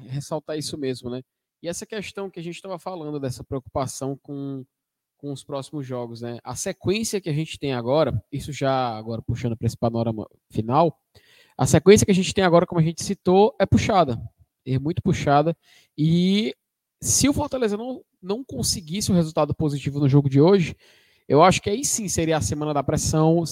ressaltar 0.08 0.58
isso 0.58 0.78
mesmo, 0.78 1.10
né? 1.10 1.22
E 1.62 1.68
essa 1.68 1.86
questão 1.86 2.30
que 2.30 2.40
a 2.40 2.44
gente 2.44 2.56
estava 2.56 2.80
falando 2.80 3.20
dessa 3.20 3.44
preocupação 3.44 4.18
com, 4.22 4.66
com 5.24 5.32
os 5.32 5.42
próximos 5.42 5.88
jogos, 5.88 6.20
né? 6.20 6.38
A 6.44 6.54
sequência 6.54 7.22
que 7.22 7.30
a 7.30 7.34
gente 7.34 7.58
tem 7.58 7.72
agora, 7.72 8.22
isso 8.30 8.52
já 8.52 8.90
agora 8.90 9.22
puxando 9.22 9.56
para 9.56 9.66
esse 9.66 9.78
panorama 9.78 10.28
final, 10.52 11.00
a 11.58 11.66
sequência 11.66 12.04
que 12.04 12.12
a 12.12 12.16
gente 12.16 12.34
tem 12.34 12.44
agora, 12.44 12.66
como 12.66 12.82
a 12.82 12.84
gente 12.84 13.02
citou, 13.02 13.56
é 13.58 13.66
puxada, 13.66 14.22
é 14.66 14.78
muito 14.78 15.02
puxada 15.02 15.56
e 15.98 16.54
se 17.02 17.30
o 17.30 17.34
Fortaleza 17.34 17.78
não, 17.78 18.02
não 18.22 18.44
conseguisse 18.44 19.14
um 19.14 19.16
resultado 19.16 19.56
positivo 19.56 19.98
no 19.98 20.10
jogo 20.10 20.30
de 20.30 20.42
hoje, 20.42 20.76
eu 21.26 21.42
acho 21.42 21.62
que 21.62 21.70
aí 21.70 21.86
sim 21.86 22.10
seria 22.10 22.36
a 22.36 22.42
semana 22.42 22.74
da 22.74 22.84
pressão, 22.84 23.46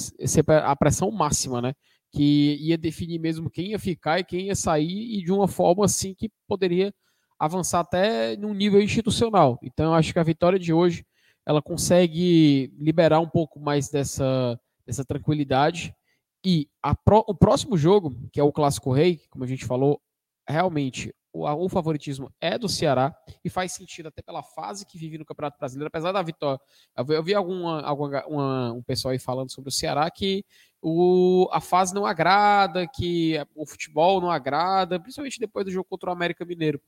a 0.65 0.75
pressão 0.75 1.09
máxima, 1.09 1.61
né? 1.61 1.73
Que 2.11 2.57
ia 2.59 2.77
definir 2.77 3.17
mesmo 3.17 3.49
quem 3.49 3.67
ia 3.69 3.79
ficar 3.79 4.19
e 4.19 4.25
quem 4.25 4.47
ia 4.47 4.55
sair, 4.55 5.19
e 5.19 5.23
de 5.23 5.31
uma 5.31 5.47
forma 5.47 5.85
assim 5.85 6.13
que 6.13 6.29
poderia 6.45 6.93
avançar 7.39 7.79
até 7.79 8.35
num 8.35 8.53
nível 8.53 8.81
institucional. 8.81 9.57
Então, 9.63 9.85
eu 9.85 9.93
acho 9.93 10.11
que 10.11 10.19
a 10.19 10.23
vitória 10.23 10.59
de 10.59 10.73
hoje 10.73 11.05
ela 11.45 11.61
consegue 11.61 12.73
liberar 12.77 13.19
um 13.19 13.29
pouco 13.29 13.59
mais 13.59 13.89
dessa, 13.89 14.59
dessa 14.85 15.05
tranquilidade. 15.05 15.95
E 16.43 16.67
pro, 17.05 17.23
o 17.27 17.35
próximo 17.35 17.77
jogo, 17.77 18.15
que 18.31 18.39
é 18.39 18.43
o 18.43 18.51
Clássico 18.51 18.91
Rei, 18.91 19.21
como 19.29 19.43
a 19.43 19.47
gente 19.47 19.65
falou, 19.65 20.01
realmente 20.47 21.13
o, 21.33 21.45
o, 21.47 21.69
favoritismo 21.69 22.31
é 22.41 22.57
do 22.57 22.67
Ceará 22.67 23.15
e 23.43 23.49
faz 23.49 23.71
sentido 23.71 24.07
até 24.07 24.21
pela 24.21 24.43
fase 24.43 24.85
que 24.85 24.97
vive 24.97 25.17
no 25.17 25.25
Campeonato 25.25 25.57
Brasileiro, 25.57 25.87
apesar 25.87 26.11
da 26.11 26.21
vitória. 26.21 26.59
Eu 26.95 27.23
vi 27.23 27.33
alguma, 27.33 27.81
alguma 27.81 28.25
uma, 28.27 28.73
um 28.73 28.83
pessoal 28.83 29.11
aí 29.11 29.19
falando 29.19 29.51
sobre 29.51 29.69
o 29.69 29.71
Ceará 29.71 30.09
que 30.11 30.43
o, 30.81 31.47
a 31.51 31.61
fase 31.61 31.93
não 31.93 32.05
agrada, 32.05 32.87
que 32.87 33.35
o 33.55 33.65
futebol 33.65 34.19
não 34.19 34.29
agrada, 34.29 34.99
principalmente 34.99 35.39
depois 35.39 35.65
do 35.65 35.71
jogo 35.71 35.87
contra 35.89 36.09
o 36.09 36.13
América 36.13 36.43
Mineiro. 36.43 36.81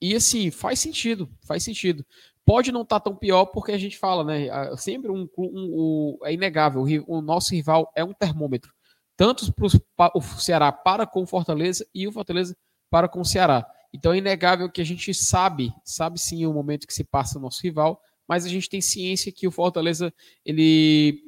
E 0.00 0.14
assim, 0.14 0.50
faz 0.50 0.78
sentido, 0.78 1.28
faz 1.44 1.62
sentido. 1.62 2.06
Pode 2.48 2.72
não 2.72 2.80
estar 2.80 2.98
tá 2.98 3.10
tão 3.10 3.14
pior 3.14 3.44
porque 3.44 3.72
a 3.72 3.76
gente 3.76 3.98
fala, 3.98 4.24
né? 4.24 4.48
Sempre 4.78 5.10
um, 5.10 5.28
um, 5.36 6.16
um 6.16 6.18
é 6.24 6.32
inegável, 6.32 6.82
o, 7.06 7.20
nosso 7.20 7.54
rival 7.54 7.92
é 7.94 8.02
um 8.02 8.14
termômetro, 8.14 8.72
tanto 9.18 9.52
para 9.94 10.10
o 10.14 10.22
Ceará 10.22 10.72
para 10.72 11.06
com 11.06 11.22
o 11.22 11.26
Fortaleza 11.26 11.86
e 11.94 12.08
o 12.08 12.12
Fortaleza 12.12 12.56
para 12.90 13.06
com 13.06 13.20
o 13.20 13.24
Ceará. 13.24 13.66
Então 13.92 14.14
é 14.14 14.16
inegável 14.16 14.70
que 14.70 14.80
a 14.80 14.84
gente 14.84 15.12
sabe, 15.12 15.74
sabe 15.84 16.18
sim 16.18 16.46
o 16.46 16.52
momento 16.54 16.86
que 16.86 16.94
se 16.94 17.04
passa 17.04 17.38
o 17.38 17.42
nosso 17.42 17.60
rival, 17.62 18.00
mas 18.26 18.46
a 18.46 18.48
gente 18.48 18.70
tem 18.70 18.80
ciência 18.80 19.30
que 19.30 19.46
o 19.46 19.52
Fortaleza, 19.52 20.10
ele 20.42 21.20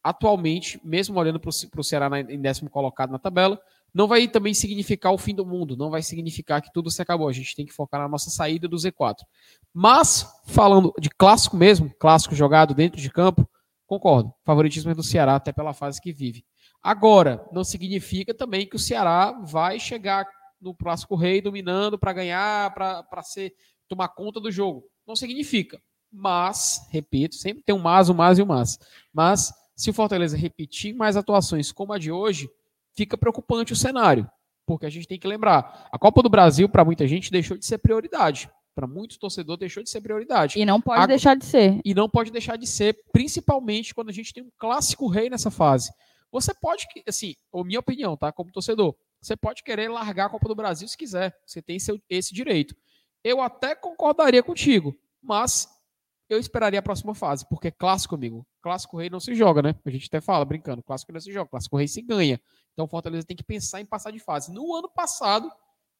atualmente, 0.00 0.80
mesmo 0.84 1.18
olhando 1.18 1.40
para 1.40 1.50
o 1.50 1.84
Ceará 1.84 2.08
na, 2.08 2.20
em 2.20 2.40
décimo 2.40 2.70
colocado 2.70 3.10
na 3.10 3.18
tabela, 3.18 3.60
não 3.94 4.06
vai 4.06 4.28
também 4.28 4.54
significar 4.54 5.12
o 5.12 5.18
fim 5.18 5.34
do 5.34 5.46
mundo, 5.46 5.76
não 5.76 5.90
vai 5.90 6.02
significar 6.02 6.62
que 6.62 6.72
tudo 6.72 6.90
se 6.90 7.00
acabou. 7.00 7.28
A 7.28 7.32
gente 7.32 7.54
tem 7.54 7.66
que 7.66 7.72
focar 7.72 8.00
na 8.00 8.08
nossa 8.08 8.30
saída 8.30 8.68
do 8.68 8.76
Z4. 8.76 9.16
Mas, 9.72 10.26
falando 10.46 10.92
de 11.00 11.08
clássico 11.10 11.56
mesmo, 11.56 11.92
clássico 11.98 12.34
jogado 12.34 12.74
dentro 12.74 13.00
de 13.00 13.10
campo, 13.10 13.48
concordo. 13.86 14.32
Favoritismo 14.44 14.90
é 14.90 14.94
do 14.94 15.02
Ceará, 15.02 15.36
até 15.36 15.52
pela 15.52 15.72
fase 15.72 16.00
que 16.00 16.12
vive. 16.12 16.44
Agora, 16.82 17.44
não 17.52 17.64
significa 17.64 18.32
também 18.32 18.66
que 18.66 18.76
o 18.76 18.78
Ceará 18.78 19.32
vai 19.32 19.80
chegar 19.80 20.26
no 20.60 20.74
Clássico 20.74 21.16
Rei 21.16 21.40
dominando 21.40 21.98
para 21.98 22.12
ganhar, 22.12 22.72
para 22.74 23.22
ser 23.22 23.54
tomar 23.88 24.08
conta 24.08 24.40
do 24.40 24.50
jogo. 24.50 24.84
Não 25.06 25.16
significa. 25.16 25.80
Mas, 26.10 26.86
repito, 26.90 27.34
sempre 27.34 27.62
tem 27.62 27.74
um 27.74 27.78
mas, 27.78 28.08
um 28.08 28.14
mas 28.14 28.38
e 28.38 28.42
um 28.42 28.46
mas. 28.46 28.78
Mas, 29.12 29.52
se 29.76 29.90
o 29.90 29.94
Fortaleza 29.94 30.36
repetir 30.36 30.94
mais 30.94 31.16
atuações 31.16 31.70
como 31.70 31.92
a 31.92 31.98
de 31.98 32.10
hoje, 32.10 32.50
fica 32.98 33.16
preocupante 33.16 33.72
o 33.72 33.76
cenário. 33.76 34.28
Porque 34.66 34.84
a 34.84 34.90
gente 34.90 35.06
tem 35.06 35.18
que 35.18 35.26
lembrar, 35.26 35.88
a 35.90 35.98
Copa 35.98 36.22
do 36.22 36.28
Brasil, 36.28 36.68
para 36.68 36.84
muita 36.84 37.06
gente, 37.06 37.30
deixou 37.30 37.56
de 37.56 37.64
ser 37.64 37.78
prioridade. 37.78 38.50
Para 38.74 38.86
muitos 38.86 39.16
torcedores, 39.16 39.60
deixou 39.60 39.82
de 39.82 39.88
ser 39.88 40.00
prioridade. 40.00 40.58
E 40.58 40.64
não 40.64 40.80
pode 40.80 41.02
a... 41.02 41.06
deixar 41.06 41.36
de 41.36 41.44
ser. 41.44 41.80
E 41.84 41.94
não 41.94 42.08
pode 42.08 42.30
deixar 42.30 42.56
de 42.56 42.66
ser, 42.66 42.98
principalmente 43.12 43.94
quando 43.94 44.10
a 44.10 44.12
gente 44.12 44.32
tem 44.32 44.42
um 44.42 44.50
clássico 44.58 45.06
rei 45.06 45.30
nessa 45.30 45.50
fase. 45.50 45.90
Você 46.30 46.52
pode, 46.52 46.86
assim, 47.06 47.34
ou 47.50 47.64
minha 47.64 47.80
opinião, 47.80 48.16
tá? 48.16 48.30
Como 48.30 48.52
torcedor, 48.52 48.94
você 49.20 49.36
pode 49.36 49.62
querer 49.62 49.88
largar 49.88 50.26
a 50.26 50.30
Copa 50.30 50.48
do 50.48 50.54
Brasil 50.54 50.86
se 50.86 50.96
quiser. 50.96 51.34
Você 51.46 51.62
tem 51.62 51.78
seu, 51.78 51.98
esse 52.10 52.34
direito. 52.34 52.76
Eu 53.24 53.40
até 53.40 53.74
concordaria 53.74 54.42
contigo, 54.42 54.94
mas 55.22 55.68
eu 56.28 56.38
esperaria 56.38 56.78
a 56.78 56.82
próxima 56.82 57.14
fase, 57.14 57.46
porque 57.48 57.70
clássico, 57.70 58.14
amigo, 58.14 58.46
clássico 58.62 58.98
rei 58.98 59.08
não 59.08 59.20
se 59.20 59.34
joga, 59.34 59.62
né? 59.62 59.74
A 59.84 59.90
gente 59.90 60.06
até 60.06 60.20
fala 60.20 60.44
brincando, 60.44 60.82
clássico 60.82 61.12
não 61.12 61.20
se 61.20 61.32
joga, 61.32 61.50
clássico 61.50 61.76
rei 61.76 61.88
se 61.88 62.02
ganha. 62.02 62.40
Então 62.72 62.84
o 62.84 62.88
Fortaleza 62.88 63.26
tem 63.26 63.36
que 63.36 63.44
pensar 63.44 63.80
em 63.80 63.86
passar 63.86 64.10
de 64.10 64.18
fase. 64.18 64.52
No 64.52 64.74
ano 64.74 64.88
passado, 64.88 65.50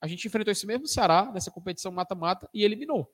a 0.01 0.07
gente 0.07 0.26
enfrentou 0.26 0.53
esse 0.53 0.66
mesmo 0.66 0.87
Ceará 0.87 1.31
nessa 1.33 1.51
competição 1.51 1.91
mata-mata 1.91 2.49
e 2.53 2.62
eliminou. 2.62 3.11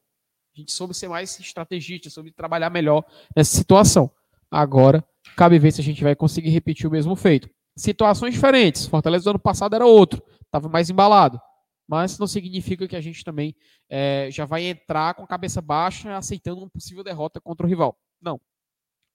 A 0.56 0.60
gente 0.60 0.72
soube 0.72 0.94
ser 0.94 1.08
mais 1.08 1.38
estrategista, 1.38 2.10
soube 2.10 2.30
trabalhar 2.30 2.70
melhor 2.70 3.04
nessa 3.34 3.56
situação. 3.56 4.10
Agora, 4.50 5.04
cabe 5.36 5.58
ver 5.58 5.72
se 5.72 5.80
a 5.80 5.84
gente 5.84 6.02
vai 6.02 6.14
conseguir 6.14 6.50
repetir 6.50 6.86
o 6.86 6.90
mesmo 6.90 7.16
feito 7.16 7.48
situações 7.76 8.34
diferentes. 8.34 8.86
Fortaleza 8.86 9.24
do 9.24 9.30
ano 9.30 9.38
passado 9.38 9.74
era 9.74 9.86
outro, 9.86 10.22
estava 10.44 10.68
mais 10.68 10.90
embalado. 10.90 11.40
Mas 11.86 12.18
não 12.18 12.26
significa 12.26 12.88
que 12.88 12.96
a 12.96 13.00
gente 13.00 13.22
também 13.22 13.54
é, 13.88 14.28
já 14.30 14.44
vai 14.44 14.64
entrar 14.64 15.14
com 15.14 15.22
a 15.22 15.26
cabeça 15.26 15.60
baixa, 15.60 16.16
aceitando 16.16 16.60
uma 16.60 16.70
possível 16.70 17.04
derrota 17.04 17.40
contra 17.40 17.66
o 17.66 17.68
rival. 17.68 17.98
Não. 18.20 18.40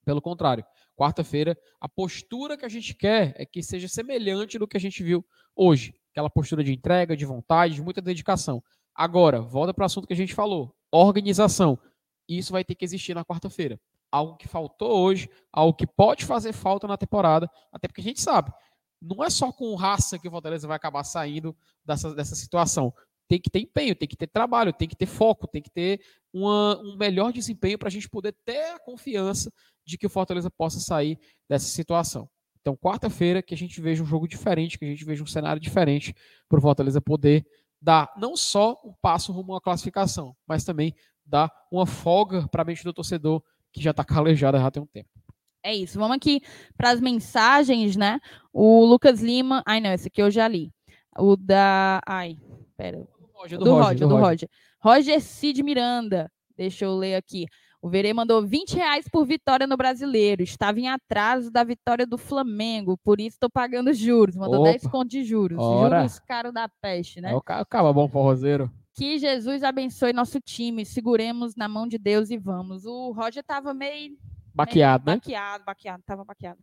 Pelo 0.05 0.21
contrário. 0.21 0.63
Quarta-feira, 0.95 1.57
a 1.79 1.89
postura 1.89 2.57
que 2.57 2.65
a 2.65 2.69
gente 2.69 2.93
quer 2.93 3.33
é 3.37 3.45
que 3.45 3.63
seja 3.63 3.87
semelhante 3.87 4.59
do 4.59 4.67
que 4.67 4.77
a 4.77 4.79
gente 4.79 5.03
viu 5.03 5.25
hoje. 5.55 5.93
Aquela 6.11 6.29
postura 6.29 6.63
de 6.63 6.73
entrega, 6.73 7.15
de 7.15 7.25
vontade, 7.25 7.75
de 7.75 7.81
muita 7.81 8.01
dedicação. 8.01 8.63
Agora, 8.93 9.41
volta 9.41 9.73
para 9.73 9.83
o 9.83 9.85
assunto 9.85 10.07
que 10.07 10.13
a 10.13 10.17
gente 10.17 10.33
falou: 10.33 10.75
organização. 10.91 11.79
Isso 12.27 12.51
vai 12.51 12.63
ter 12.63 12.75
que 12.75 12.85
existir 12.85 13.15
na 13.15 13.25
quarta-feira 13.25 13.79
algo 14.11 14.37
que 14.37 14.47
faltou 14.47 14.91
hoje, 14.99 15.29
algo 15.51 15.73
que 15.73 15.85
pode 15.85 16.25
fazer 16.25 16.53
falta 16.53 16.87
na 16.87 16.97
temporada, 16.97 17.49
até 17.71 17.87
porque 17.87 18.01
a 18.01 18.03
gente 18.03 18.21
sabe, 18.21 18.51
não 19.01 19.23
é 19.23 19.29
só 19.29 19.51
com 19.51 19.73
raça 19.75 20.19
que 20.19 20.27
o 20.27 20.31
Fortaleza 20.31 20.67
vai 20.67 20.75
acabar 20.75 21.03
saindo 21.03 21.55
dessa, 21.85 22.13
dessa 22.13 22.35
situação. 22.35 22.93
Tem 23.27 23.39
que 23.39 23.49
ter 23.49 23.59
empenho, 23.59 23.95
tem 23.95 24.07
que 24.07 24.17
ter 24.17 24.27
trabalho, 24.27 24.73
tem 24.73 24.87
que 24.87 24.95
ter 24.95 25.05
foco, 25.05 25.47
tem 25.47 25.61
que 25.61 25.69
ter 25.69 26.01
uma, 26.33 26.77
um 26.79 26.97
melhor 26.97 27.31
desempenho 27.31 27.77
para 27.77 27.87
a 27.87 27.91
gente 27.91 28.09
poder 28.09 28.35
ter 28.43 28.73
a 28.73 28.79
confiança 28.79 29.51
de 29.85 29.97
que 29.97 30.05
o 30.05 30.09
Fortaleza 30.09 30.49
possa 30.49 30.79
sair 30.79 31.19
dessa 31.47 31.67
situação. 31.67 32.29
Então, 32.61 32.75
quarta-feira, 32.75 33.41
que 33.41 33.53
a 33.53 33.57
gente 33.57 33.79
veja 33.79 34.03
um 34.03 34.05
jogo 34.05 34.27
diferente, 34.27 34.77
que 34.77 34.85
a 34.85 34.87
gente 34.89 35.05
veja 35.05 35.23
um 35.23 35.27
cenário 35.27 35.61
diferente 35.61 36.13
para 36.47 36.59
o 36.59 36.61
Fortaleza 36.61 36.99
poder 36.99 37.45
dar 37.81 38.11
não 38.17 38.35
só 38.35 38.79
um 38.83 38.93
passo 39.01 39.31
rumo 39.31 39.55
à 39.55 39.61
classificação, 39.61 40.35
mas 40.45 40.63
também 40.63 40.93
dar 41.25 41.51
uma 41.71 41.85
folga 41.85 42.47
para 42.47 42.63
a 42.63 42.65
mente 42.65 42.83
do 42.83 42.93
torcedor 42.93 43.41
que 43.71 43.81
já 43.81 43.91
está 43.91 44.03
calejada 44.03 44.59
já 44.59 44.71
tem 44.71 44.83
um 44.83 44.87
tempo. 44.87 45.09
É 45.63 45.75
isso. 45.75 45.99
Vamos 45.99 46.17
aqui 46.17 46.41
para 46.77 46.91
as 46.91 47.01
mensagens, 47.01 47.95
né? 47.95 48.19
O 48.53 48.85
Lucas 48.85 49.21
Lima. 49.21 49.61
Ai, 49.65 49.79
não, 49.79 49.91
esse 49.91 50.07
aqui 50.07 50.21
eu 50.21 50.31
já 50.31 50.47
li. 50.47 50.71
O 51.17 51.35
da. 51.35 52.01
Ai, 52.05 52.37
pera. 52.77 52.97
Do 52.97 53.27
Roger, 53.33 53.59
do, 53.59 54.17
Roger, 54.17 54.49
Roger, 54.81 55.21
Cid 55.21 55.63
Miranda. 55.63 56.29
Deixa 56.57 56.85
eu 56.85 56.95
ler 56.95 57.15
aqui. 57.15 57.45
O 57.81 57.89
Verê 57.89 58.13
mandou 58.13 58.45
20 58.45 58.73
reais 58.73 59.07
por 59.09 59.25
vitória 59.25 59.65
no 59.65 59.77
brasileiro. 59.77 60.43
Estava 60.43 60.79
em 60.79 60.89
atraso 60.89 61.49
da 61.49 61.63
vitória 61.63 62.05
do 62.05 62.17
Flamengo, 62.17 62.97
por 62.97 63.21
isso 63.21 63.35
estou 63.35 63.49
pagando 63.49 63.93
juros. 63.93 64.35
Mandou 64.35 64.61
Opa. 64.61 64.71
10 64.71 64.87
contos 64.87 65.11
de 65.11 65.23
juros. 65.23 65.57
Ora. 65.57 65.99
Juros 65.99 66.19
caro 66.19 66.51
da 66.51 66.67
peste, 66.81 67.21
né? 67.21 67.31
É 67.31 67.35
o 67.35 67.41
cara 67.41 67.93
bom 67.93 68.09
forrozeiro. 68.09 68.69
Que 68.93 69.17
Jesus 69.17 69.63
abençoe 69.63 70.11
nosso 70.11 70.41
time, 70.41 70.85
seguremos 70.85 71.55
na 71.55 71.69
mão 71.69 71.87
de 71.87 71.97
Deus 71.97 72.29
e 72.29 72.37
vamos. 72.37 72.85
O 72.85 73.13
Roger 73.13 73.43
tava 73.45 73.73
meio. 73.73 74.17
Baqueado, 74.53 75.05
né? 75.05 75.15
Baqueado, 75.15 75.63
baqueado, 75.65 76.03
tava 76.05 76.23
baqueado. 76.25 76.59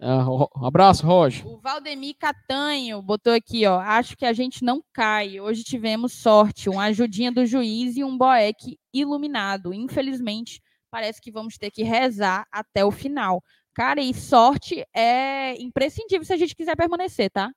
Um 0.00 0.66
abraço, 0.66 1.06
Roger. 1.06 1.46
O 1.46 1.58
Valdemir 1.58 2.16
Catanho 2.18 3.00
botou 3.00 3.32
aqui, 3.32 3.64
ó. 3.64 3.78
Acho 3.80 4.16
que 4.16 4.26
a 4.26 4.32
gente 4.32 4.64
não 4.64 4.82
cai. 4.92 5.40
Hoje 5.40 5.62
tivemos 5.62 6.12
sorte, 6.12 6.68
uma 6.68 6.84
ajudinha 6.84 7.32
do 7.32 7.46
juiz 7.46 7.96
e 7.96 8.04
um 8.04 8.18
boeque 8.18 8.78
iluminado. 8.92 9.72
Infelizmente, 9.72 10.60
parece 10.90 11.20
que 11.20 11.30
vamos 11.30 11.56
ter 11.56 11.70
que 11.70 11.82
rezar 11.82 12.46
até 12.52 12.84
o 12.84 12.90
final. 12.90 13.42
Cara, 13.72 14.00
e 14.00 14.12
sorte 14.12 14.84
é 14.94 15.60
imprescindível 15.62 16.24
se 16.24 16.32
a 16.32 16.36
gente 16.36 16.54
quiser 16.54 16.76
permanecer, 16.76 17.30
tá? 17.30 17.50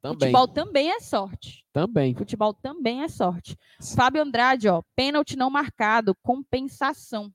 Também. 0.00 0.30
Futebol 0.30 0.48
também 0.48 0.90
é 0.90 1.00
sorte. 1.00 1.64
Também. 1.72 2.14
Futebol 2.14 2.54
também 2.54 3.02
é 3.02 3.08
sorte. 3.08 3.56
Fábio 3.94 4.22
Andrade, 4.22 4.68
ó, 4.68 4.82
pênalti 4.96 5.36
não 5.36 5.50
marcado, 5.50 6.16
compensação. 6.22 7.30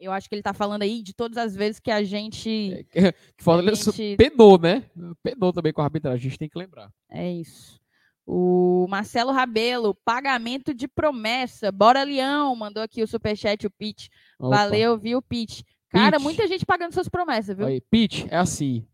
Eu 0.00 0.12
acho 0.12 0.28
que 0.28 0.34
ele 0.34 0.40
está 0.40 0.52
falando 0.52 0.82
aí 0.82 1.02
de 1.02 1.14
todas 1.14 1.36
as 1.38 1.54
vezes 1.54 1.80
que 1.80 1.90
a 1.90 2.02
gente. 2.02 2.86
É, 2.94 3.12
que 3.12 3.42
Fortaleza 3.42 3.90
gente... 3.92 4.16
penou, 4.18 4.58
né? 4.58 4.84
Penou 5.22 5.52
também 5.52 5.72
com 5.72 5.80
a 5.80 5.84
arbitragem, 5.84 6.18
a 6.18 6.30
gente 6.30 6.38
tem 6.38 6.48
que 6.48 6.58
lembrar. 6.58 6.90
É 7.10 7.30
isso. 7.32 7.80
O 8.26 8.86
Marcelo 8.88 9.30
Rabelo, 9.30 9.94
pagamento 9.94 10.74
de 10.74 10.88
promessa. 10.88 11.70
Bora, 11.70 12.02
Leão, 12.02 12.56
mandou 12.56 12.82
aqui 12.82 13.02
o 13.02 13.06
superchat, 13.06 13.66
o 13.66 13.70
Pete. 13.70 14.10
Valeu, 14.38 14.98
viu, 14.98 15.22
Pete? 15.22 15.64
Cara, 15.88 16.18
muita 16.18 16.46
gente 16.48 16.66
pagando 16.66 16.92
suas 16.92 17.08
promessas, 17.08 17.56
viu? 17.56 17.66
Aí, 17.66 17.80
Pete, 17.80 18.26
é 18.28 18.36
assim. 18.36 18.86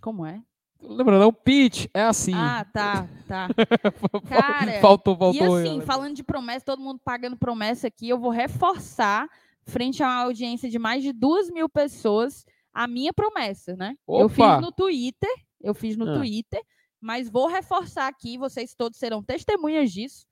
Como 0.00 0.24
é? 0.24 0.40
Lembra 0.80 1.18
não? 1.18 1.32
Pitch 1.32 1.86
é 1.92 2.02
assim. 2.02 2.34
Ah, 2.34 2.64
tá, 2.72 3.08
tá. 3.26 3.48
Cara, 4.28 4.80
faltou, 4.80 5.16
faltou. 5.16 5.60
E 5.60 5.66
assim, 5.66 5.80
falando 5.80 6.14
de 6.14 6.22
promessa, 6.22 6.64
todo 6.64 6.82
mundo 6.82 7.00
pagando 7.04 7.36
promessa 7.36 7.88
aqui, 7.88 8.08
eu 8.08 8.18
vou 8.18 8.30
reforçar, 8.30 9.28
frente 9.64 10.02
a 10.02 10.06
uma 10.06 10.22
audiência 10.24 10.68
de 10.68 10.78
mais 10.78 11.02
de 11.02 11.12
duas 11.12 11.50
mil 11.50 11.68
pessoas, 11.68 12.44
a 12.72 12.86
minha 12.86 13.12
promessa, 13.12 13.74
né? 13.74 13.96
Opa. 14.06 14.22
Eu 14.22 14.28
fiz 14.28 14.60
no 14.60 14.72
Twitter, 14.72 15.34
eu 15.60 15.74
fiz 15.74 15.96
no 15.96 16.10
ah. 16.10 16.14
Twitter, 16.18 16.62
mas 17.00 17.28
vou 17.28 17.48
reforçar 17.48 18.06
aqui, 18.06 18.36
vocês 18.36 18.74
todos 18.74 18.98
serão 18.98 19.22
testemunhas 19.22 19.90
disso. 19.90 20.26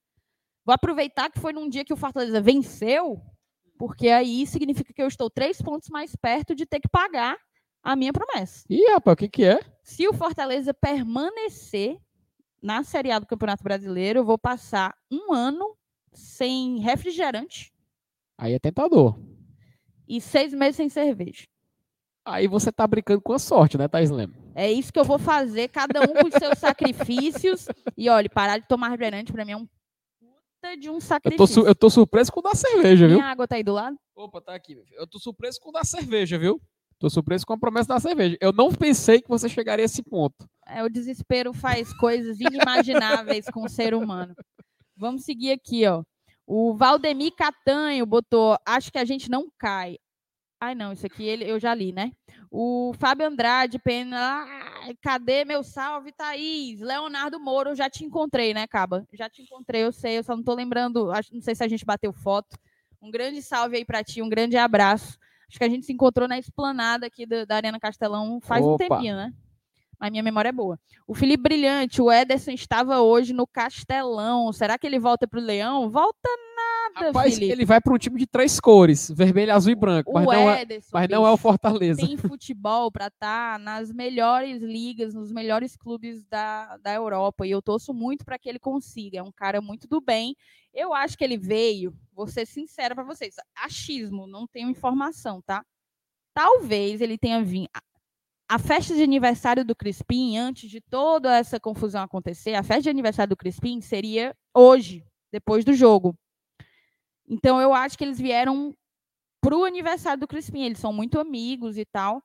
Vou 0.65 0.75
aproveitar 0.75 1.31
que 1.31 1.41
foi 1.41 1.53
num 1.53 1.69
dia 1.69 1.85
que 1.85 1.93
o 1.93 1.97
Fortaleza 1.97 2.41
venceu, 2.41 3.21
porque 3.79 4.09
aí 4.09 4.47
significa 4.47 4.93
que 4.93 5.03
eu 5.03 5.09
estou 5.09 5.29
três 5.29 5.61
pontos 5.61 5.89
mais 5.89 6.15
perto 6.17 6.55
de 6.55 6.65
ter 6.65 6.81
que 6.81 6.89
pagar 6.89 7.37
a 7.85 7.95
minha 7.95 8.13
promessa. 8.13 8.65
Ih, 8.69 8.91
rapaz, 8.93 9.13
o 9.13 9.17
que, 9.17 9.29
que 9.29 9.45
é? 9.45 9.61
Se 9.83 10.09
o 10.09 10.15
Fortaleza 10.15 10.73
permanecer 10.73 11.99
na 12.63 12.83
Série 12.83 13.13
A 13.13 13.19
do 13.19 13.27
Campeonato 13.27 13.63
Brasileiro, 13.63 14.21
eu 14.21 14.25
vou 14.25 14.39
passar 14.39 14.97
um 15.13 15.33
ano 15.35 15.77
sem 16.13 16.79
refrigerante. 16.79 17.73
Aí 18.39 18.55
é 18.55 18.59
tentador. 18.59 19.19
E 20.09 20.21
seis 20.21 20.55
meses 20.55 20.77
sem 20.77 20.89
cerveja. 20.89 21.45
Aí 22.25 22.49
você 22.49 22.73
tá 22.73 22.87
brincando 22.87 23.21
com 23.21 23.35
a 23.35 23.39
sorte, 23.39 23.77
né, 23.77 23.87
Thais 23.87 24.11
Lema? 24.11 24.35
É 24.55 24.73
isso 24.73 24.91
que 24.91 24.99
eu 24.99 25.05
vou 25.05 25.19
fazer, 25.19 25.69
cada 25.69 26.01
um 26.01 26.15
com 26.15 26.27
os 26.29 26.35
seus 26.35 26.59
sacrifícios. 26.59 27.67
E 27.99 28.09
olha, 28.09 28.31
parar 28.31 28.59
de 28.59 28.67
tomar 28.67 28.89
refrigerante 28.89 29.31
para 29.31 29.45
mim 29.45 29.53
é 29.53 29.57
um 29.59 29.67
puta 30.19 30.77
de 30.79 30.89
um 30.89 31.01
sacrifício. 31.01 31.61
Eu 31.61 31.65
tô, 31.65 31.69
eu 31.69 31.75
tô 31.75 31.91
surpreso 31.91 32.33
com 32.33 32.41
o 32.41 32.43
da 32.43 32.55
cerveja, 32.55 33.07
viu? 33.07 33.17
Minha 33.17 33.31
água 33.31 33.47
tá 33.47 33.57
aí 33.57 33.63
do 33.63 33.75
lado? 33.75 33.99
Opa, 34.17 34.41
tá 34.41 34.55
aqui. 34.55 34.75
Eu 34.93 35.07
tô 35.07 35.19
surpreso 35.19 35.61
com 35.61 35.69
o 35.69 35.73
da 35.73 35.85
cerveja, 35.85 36.39
viu? 36.39 36.59
Tô 37.05 37.11
surpreso 37.11 37.45
com 37.47 37.53
a 37.53 37.59
promessa 37.59 37.89
da 37.89 38.01
cerveja. 38.01 38.35
Eu 38.41 38.51
não 38.51 38.73
pensei 38.73 39.21
que 39.21 39.29
você 39.29 39.47
chegaria 39.47 39.85
a 39.85 39.85
esse 39.85 40.03
ponto. 40.03 40.49
É, 40.67 40.83
o 40.83 40.89
desespero 40.89 41.53
faz 41.53 41.93
coisas 41.99 42.41
inimagináveis 42.41 43.45
com 43.53 43.65
o 43.65 43.69
ser 43.69 43.93
humano. 43.93 44.35
Vamos 44.97 45.23
seguir 45.23 45.51
aqui, 45.51 45.87
ó. 45.87 46.03
O 46.47 46.75
Valdemir 46.75 47.35
Catanho 47.37 48.07
botou, 48.07 48.57
acho 48.65 48.91
que 48.91 48.97
a 48.97 49.05
gente 49.05 49.31
não 49.31 49.53
cai. 49.59 49.99
Ai, 50.59 50.75
não, 50.75 50.95
isso 50.95 51.05
aqui 51.05 51.25
ele, 51.25 51.45
eu 51.45 51.61
já 51.61 51.75
li, 51.75 51.93
né? 51.93 52.11
O 52.51 52.95
Fábio 52.99 53.27
Andrade, 53.27 53.79
pena. 53.79 54.47
cadê 55.03 55.45
meu 55.45 55.63
salve, 55.63 56.11
Thaís? 56.11 56.81
Leonardo 56.81 57.39
Moro, 57.39 57.75
já 57.75 57.91
te 57.91 58.03
encontrei, 58.03 58.55
né, 58.55 58.67
Caba? 58.67 59.07
Já 59.13 59.29
te 59.29 59.43
encontrei, 59.43 59.83
eu 59.83 59.93
sei, 59.93 60.17
eu 60.17 60.25
só 60.25 60.35
não 60.35 60.43
tô 60.43 60.55
lembrando, 60.55 61.13
não 61.31 61.43
sei 61.43 61.55
se 61.55 61.63
a 61.63 61.69
gente 61.69 61.85
bateu 61.85 62.15
foto. 62.15 62.57
Um 63.03 63.11
grande 63.11 63.43
salve 63.43 63.77
aí 63.77 63.85
para 63.85 64.03
ti, 64.03 64.23
um 64.23 64.29
grande 64.31 64.57
abraço. 64.57 65.19
Acho 65.55 65.59
que 65.61 65.65
a 65.65 65.69
gente 65.69 65.87
se 65.87 65.93
encontrou 65.93 66.27
na 66.27 66.37
esplanada 66.37 67.07
aqui 67.07 67.25
da, 67.25 67.45
da 67.45 67.55
Arena 67.55 67.79
Castelão 67.79 68.41
faz 68.41 68.65
Opa. 68.65 68.75
um 68.75 68.77
tempinho, 68.77 69.15
né? 69.15 69.33
Mas 70.01 70.11
minha 70.11 70.23
memória 70.23 70.49
é 70.49 70.53
boa. 70.53 70.77
O 71.07 71.15
Felipe 71.15 71.45
Brilhante, 71.45 72.03
o 72.03 72.11
Ederson 72.11 72.51
estava 72.51 73.01
hoje 73.01 73.33
no 73.33 73.47
Castelão. 73.47 74.53
Será 74.53 74.77
que 74.77 74.85
ele 74.85 74.99
volta 74.99 75.29
para 75.29 75.39
o 75.39 75.43
Leão? 75.43 75.89
Volta 75.89 76.29
nada, 76.93 77.07
Rapaz, 77.07 77.35
Felipe. 77.35 77.53
ele 77.53 77.65
vai 77.65 77.81
para 77.81 77.95
um 77.95 77.99
time 77.99 78.19
de 78.19 78.27
três 78.27 78.59
cores, 78.61 79.11
vermelho, 79.11 79.55
azul 79.55 79.73
e 79.73 79.75
branco. 79.75 80.11
O 80.11 80.15
mas, 80.15 80.27
não, 80.27 80.51
é, 80.51 80.67
mas 80.93 81.09
não 81.09 81.27
é 81.27 81.31
o 81.31 81.37
Fortaleza. 81.37 82.01
Tem 82.01 82.17
futebol 82.17 82.91
para 82.91 83.07
estar 83.07 83.55
tá 83.55 83.59
nas 83.59 83.93
melhores 83.93 84.63
ligas, 84.63 85.15
nos 85.15 85.33
melhores 85.33 85.77
clubes 85.77 86.25
da, 86.27 86.77
da 86.79 86.93
Europa. 86.93 87.47
E 87.47 87.51
eu 87.51 87.63
torço 87.63 87.93
muito 87.93 88.25
para 88.25 88.39
que 88.39 88.49
ele 88.49 88.59
consiga. 88.59 89.19
É 89.19 89.23
um 89.23 89.33
cara 89.33 89.61
muito 89.61 89.87
do 89.89 90.01
bem. 90.01 90.37
Eu 90.73 90.93
acho 90.93 91.17
que 91.17 91.25
ele 91.25 91.37
veio, 91.37 91.95
vou 92.13 92.27
ser 92.27 92.47
sincera 92.47 92.95
para 92.95 93.05
vocês, 93.05 93.37
achismo, 93.57 94.27
não 94.27 94.47
tenho 94.47 94.69
informação, 94.69 95.41
tá? 95.41 95.65
Talvez 96.35 97.01
ele 97.01 97.17
tenha 97.17 97.43
vindo. 97.45 97.69
A 98.49 98.59
festa 98.59 98.95
de 98.95 99.03
aniversário 99.03 99.65
do 99.65 99.75
Crispim, 99.75 100.37
antes 100.37 100.69
de 100.69 100.81
toda 100.81 101.37
essa 101.37 101.59
confusão 101.59 102.03
acontecer, 102.03 102.55
a 102.55 102.63
festa 102.63 102.83
de 102.83 102.91
aniversário 102.91 103.31
do 103.31 103.37
Crispim 103.37 103.81
seria 103.81 104.37
hoje, 104.53 105.05
depois 105.33 105.65
do 105.65 105.73
jogo. 105.73 106.15
Então 107.29 107.61
eu 107.61 107.73
acho 107.73 107.97
que 107.97 108.05
eles 108.05 108.19
vieram 108.19 108.75
para 109.41 109.57
o 109.57 109.65
aniversário 109.65 110.21
do 110.21 110.29
Crispim. 110.29 110.63
Eles 110.63 110.79
são 110.79 110.93
muito 110.93 111.19
amigos 111.21 111.77
e 111.79 111.85
tal. 111.85 112.23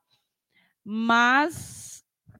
Mas 0.84 1.89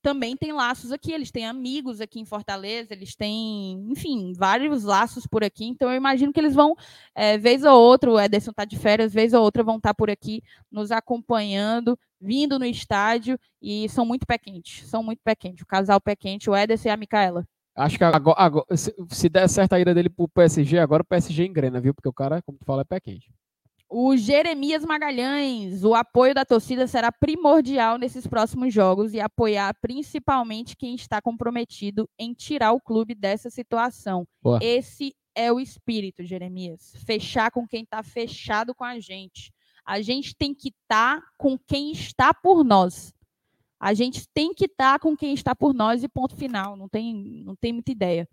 também 0.02 0.36
tem 0.36 0.52
laços 0.54 0.92
aqui, 0.92 1.12
eles 1.12 1.32
têm 1.32 1.46
amigos 1.46 2.00
aqui 2.00 2.20
em 2.20 2.26
Fortaleza, 2.26 2.94
eles 2.94 3.16
têm, 3.16 3.86
enfim, 3.90 4.34
vários 4.34 4.84
laços 4.84 5.28
por 5.28 5.44
aqui, 5.44 5.66
então 5.66 5.90
eu 5.90 5.98
imagino 5.98 6.32
que 6.32 6.40
eles 6.40 6.56
vão, 6.56 6.76
é, 7.14 7.38
vez 7.38 7.64
ou 7.64 7.78
outra, 7.78 8.10
o 8.10 8.20
Ederson 8.20 8.52
está 8.52 8.66
de 8.66 8.78
férias, 8.78 9.14
vez 9.14 9.34
ou 9.34 9.44
outra 9.44 9.64
vão 9.64 9.78
estar 9.78 9.90
tá 9.90 9.94
por 9.94 10.10
aqui 10.10 10.42
nos 10.72 10.92
acompanhando, 10.92 12.00
vindo 12.20 12.58
no 12.58 12.66
estádio, 12.66 13.38
e 13.62 13.90
são 13.90 14.06
muito 14.06 14.26
pé 14.26 14.38
quente, 14.38 14.86
são 14.86 15.04
muito 15.04 15.20
pé 15.24 15.36
quente, 15.36 15.64
o 15.64 15.68
casal 15.68 16.00
pé 16.00 16.16
quente, 16.16 16.50
o 16.50 16.56
Ederson 16.56 16.88
e 16.88 16.92
a 16.92 16.98
Micaela. 16.98 17.46
Acho 17.76 17.98
que 17.98 18.04
agora, 18.04 18.40
agora 18.40 18.66
se, 18.76 18.94
se, 19.10 19.30
der 19.30 19.48
certo 19.48 19.74
a 19.74 19.80
ida 19.80 19.94
dele 19.94 20.10
pro 20.10 20.28
PSG, 20.28 20.80
agora 20.80 21.02
o 21.02 21.06
PSG 21.06 21.46
engrena, 21.46 21.80
viu? 21.80 21.94
Porque 21.94 22.10
o 22.10 22.14
cara, 22.14 22.42
como 22.42 22.58
tu 22.58 22.66
fala, 22.66 22.82
é 22.82 22.86
pé 22.86 23.00
quente. 23.00 23.32
O 23.92 24.16
Jeremias 24.16 24.86
Magalhães, 24.86 25.84
o 25.84 25.96
apoio 25.96 26.36
da 26.36 26.46
torcida 26.46 26.86
será 26.86 27.12
primordial 27.12 27.98
nesses 27.98 28.28
próximos 28.28 28.72
jogos 28.72 29.16
e 29.16 29.20
apoiar 29.20 29.74
principalmente 29.82 30.78
quem 30.78 30.94
está 30.94 31.20
comprometido 31.20 32.08
em 32.18 32.34
tirar 32.34 32.72
o 32.72 32.80
clube 32.80 33.16
dessa 33.16 33.50
situação. 33.50 34.28
Boa. 34.44 34.60
Esse 34.62 35.16
é 35.34 35.52
o 35.52 35.60
espírito, 35.60 36.24
Jeremias. 36.24 36.94
Fechar 37.04 37.50
com 37.50 37.68
quem 37.68 37.82
está 37.82 38.04
fechado 38.04 38.76
com 38.76 38.84
a 38.84 39.00
gente. 39.00 39.52
A 39.84 40.02
gente 40.02 40.36
tem 40.36 40.54
que 40.54 40.70
estar 40.70 41.20
tá 41.20 41.28
com 41.36 41.58
quem 41.58 41.92
está 41.92 42.32
por 42.32 42.64
nós. 42.64 43.12
A 43.80 43.94
gente 43.94 44.28
tem 44.34 44.54
que 44.54 44.66
estar 44.66 44.94
tá 44.94 45.00
com 45.00 45.16
quem 45.16 45.34
está 45.34 45.56
por 45.56 45.74
nós 45.74 46.04
e 46.04 46.10
ponto 46.10 46.36
final. 46.36 46.76
Não 46.76 46.90
tem, 46.90 47.44
não 47.46 47.56
tem 47.56 47.72
muita 47.72 47.92
ideia. 47.92 48.28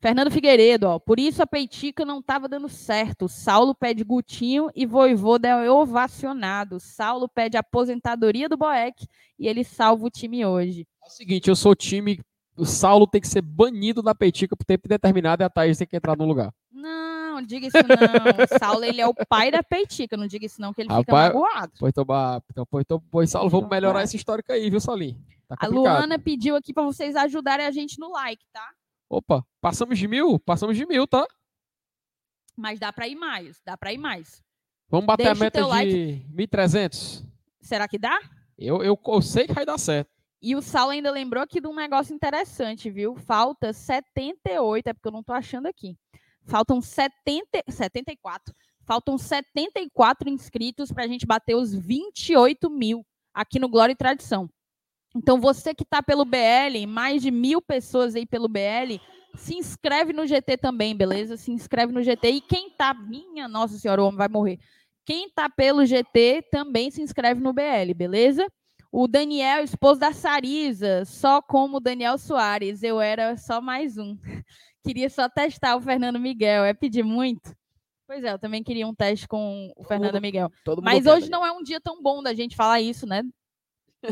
Fernando 0.00 0.30
Figueiredo, 0.30 0.86
ó, 0.86 0.98
por 1.00 1.18
isso 1.18 1.42
a 1.42 1.46
Peitica 1.46 2.04
não 2.04 2.20
estava 2.20 2.48
dando 2.48 2.68
certo. 2.68 3.28
Saulo 3.28 3.74
pede 3.74 4.04
Gutinho 4.04 4.70
e 4.74 4.86
Voivoda 4.86 5.48
é 5.48 5.70
ovacionado. 5.70 6.78
Saulo 6.78 7.28
pede 7.28 7.56
aposentadoria 7.56 8.48
do 8.48 8.56
Boeck 8.56 9.08
e 9.36 9.48
ele 9.48 9.64
salva 9.64 10.06
o 10.06 10.10
time 10.10 10.46
hoje. 10.46 10.86
É 11.04 11.08
o 11.08 11.10
seguinte, 11.10 11.48
eu 11.48 11.56
sou 11.56 11.74
time, 11.74 12.20
o 12.56 12.64
Saulo 12.64 13.08
tem 13.08 13.20
que 13.20 13.26
ser 13.26 13.42
banido 13.42 14.00
da 14.00 14.14
Peitica 14.14 14.56
por 14.56 14.64
tempo 14.64 14.88
determinado 14.88 15.42
e 15.42 15.44
a 15.44 15.50
Thaís 15.50 15.78
tem 15.78 15.86
que 15.86 15.96
entrar 15.96 16.16
no 16.16 16.24
lugar. 16.24 16.52
Não, 16.70 17.07
diga 17.42 17.66
isso 17.66 17.76
não. 17.76 18.44
o 18.44 18.58
Saulo, 18.58 18.84
ele 18.84 19.00
é 19.00 19.06
o 19.06 19.14
pai 19.14 19.50
da 19.50 19.62
Peitica, 19.62 20.16
não 20.16 20.26
diga 20.26 20.46
isso 20.46 20.60
não, 20.60 20.72
que 20.72 20.82
ele 20.82 20.88
Rapaz, 20.88 21.04
fica 21.04 21.12
magoado. 21.12 21.72
Pois, 21.78 21.90
então, 21.90 22.66
pois, 22.70 22.82
então, 22.82 23.02
pois 23.10 23.30
Saulo, 23.30 23.50
vamos 23.50 23.68
melhorar 23.68 24.02
essa 24.02 24.16
histórica 24.16 24.52
aí, 24.52 24.70
viu, 24.70 24.80
Solim? 24.80 25.22
Tá 25.48 25.56
a 25.58 25.66
Luana 25.66 26.18
pediu 26.18 26.56
aqui 26.56 26.74
para 26.74 26.82
vocês 26.84 27.16
ajudarem 27.16 27.64
a 27.64 27.70
gente 27.70 27.98
no 27.98 28.10
like, 28.12 28.44
tá? 28.52 28.70
Opa, 29.08 29.44
passamos 29.60 29.98
de 29.98 30.06
mil? 30.06 30.38
Passamos 30.38 30.76
de 30.76 30.84
mil, 30.84 31.06
tá? 31.06 31.26
Mas 32.54 32.78
dá 32.78 32.92
para 32.92 33.08
ir 33.08 33.14
mais, 33.14 33.60
dá 33.64 33.76
para 33.76 33.92
ir 33.92 33.98
mais. 33.98 34.42
Vamos 34.90 35.06
bater 35.06 35.24
Deixa 35.24 35.40
a 35.40 35.44
meta 35.44 35.62
de 35.62 35.66
like. 35.66 36.26
1.300. 36.34 37.24
Será 37.60 37.88
que 37.88 37.98
dá? 37.98 38.18
Eu, 38.58 38.82
eu, 38.82 38.98
eu 39.06 39.22
sei 39.22 39.46
que 39.46 39.54
vai 39.54 39.64
dar 39.64 39.78
certo. 39.78 40.10
E 40.40 40.54
o 40.54 40.62
Saulo 40.62 40.92
ainda 40.92 41.10
lembrou 41.10 41.42
aqui 41.42 41.60
de 41.60 41.66
um 41.66 41.74
negócio 41.74 42.14
interessante, 42.14 42.90
viu? 42.90 43.16
Falta 43.16 43.72
78, 43.72 44.86
é 44.86 44.92
porque 44.92 45.08
eu 45.08 45.12
não 45.12 45.22
tô 45.22 45.32
achando 45.32 45.66
aqui. 45.66 45.96
Faltam 46.48 46.80
70, 46.80 47.62
74. 47.68 48.54
Faltam 48.84 49.18
74 49.18 50.30
inscritos 50.30 50.90
para 50.90 51.04
a 51.04 51.06
gente 51.06 51.26
bater 51.26 51.54
os 51.54 51.74
28 51.74 52.70
mil 52.70 53.04
aqui 53.34 53.58
no 53.58 53.68
Glória 53.68 53.92
e 53.92 53.96
Tradição. 53.96 54.48
Então, 55.14 55.40
você 55.40 55.74
que 55.74 55.82
está 55.82 56.02
pelo 56.02 56.24
BL, 56.24 56.86
mais 56.86 57.22
de 57.22 57.30
mil 57.30 57.60
pessoas 57.60 58.14
aí 58.14 58.26
pelo 58.26 58.48
BL, 58.48 58.98
se 59.34 59.54
inscreve 59.56 60.12
no 60.12 60.26
GT 60.26 60.56
também, 60.56 60.96
beleza? 60.96 61.36
Se 61.36 61.50
inscreve 61.50 61.92
no 61.92 62.02
GT. 62.02 62.30
E 62.30 62.40
quem 62.40 62.70
tá. 62.70 62.94
Minha 62.94 63.46
Nossa 63.46 63.78
Senhora, 63.78 64.02
o 64.02 64.06
homem 64.06 64.18
vai 64.18 64.28
morrer. 64.28 64.58
Quem 65.04 65.30
tá 65.30 65.48
pelo 65.48 65.84
GT 65.84 66.44
também 66.50 66.90
se 66.90 67.02
inscreve 67.02 67.40
no 67.40 67.52
BL, 67.52 67.94
beleza? 67.94 68.46
O 68.90 69.06
Daniel, 69.06 69.62
esposo 69.62 70.00
da 70.00 70.12
Sarisa, 70.12 71.04
só 71.04 71.42
como 71.42 71.80
Daniel 71.80 72.16
Soares, 72.16 72.82
eu 72.82 73.00
era 73.00 73.36
só 73.36 73.60
mais 73.60 73.98
um. 73.98 74.16
Queria 74.82 75.10
só 75.10 75.28
testar 75.28 75.76
o 75.76 75.80
Fernando 75.80 76.18
Miguel. 76.18 76.64
É 76.64 76.72
pedir 76.72 77.02
muito? 77.02 77.54
Pois 78.06 78.24
é, 78.24 78.32
eu 78.32 78.38
também 78.38 78.62
queria 78.62 78.86
um 78.86 78.94
teste 78.94 79.28
com 79.28 79.70
o 79.76 79.84
Fernando 79.84 80.18
Miguel. 80.18 80.50
Mas 80.82 81.04
hoje 81.04 81.28
não 81.28 81.44
é 81.44 81.52
um 81.52 81.62
dia 81.62 81.78
tão 81.78 82.02
bom 82.02 82.22
da 82.22 82.32
gente 82.32 82.56
falar 82.56 82.80
isso, 82.80 83.06
né? 83.06 83.22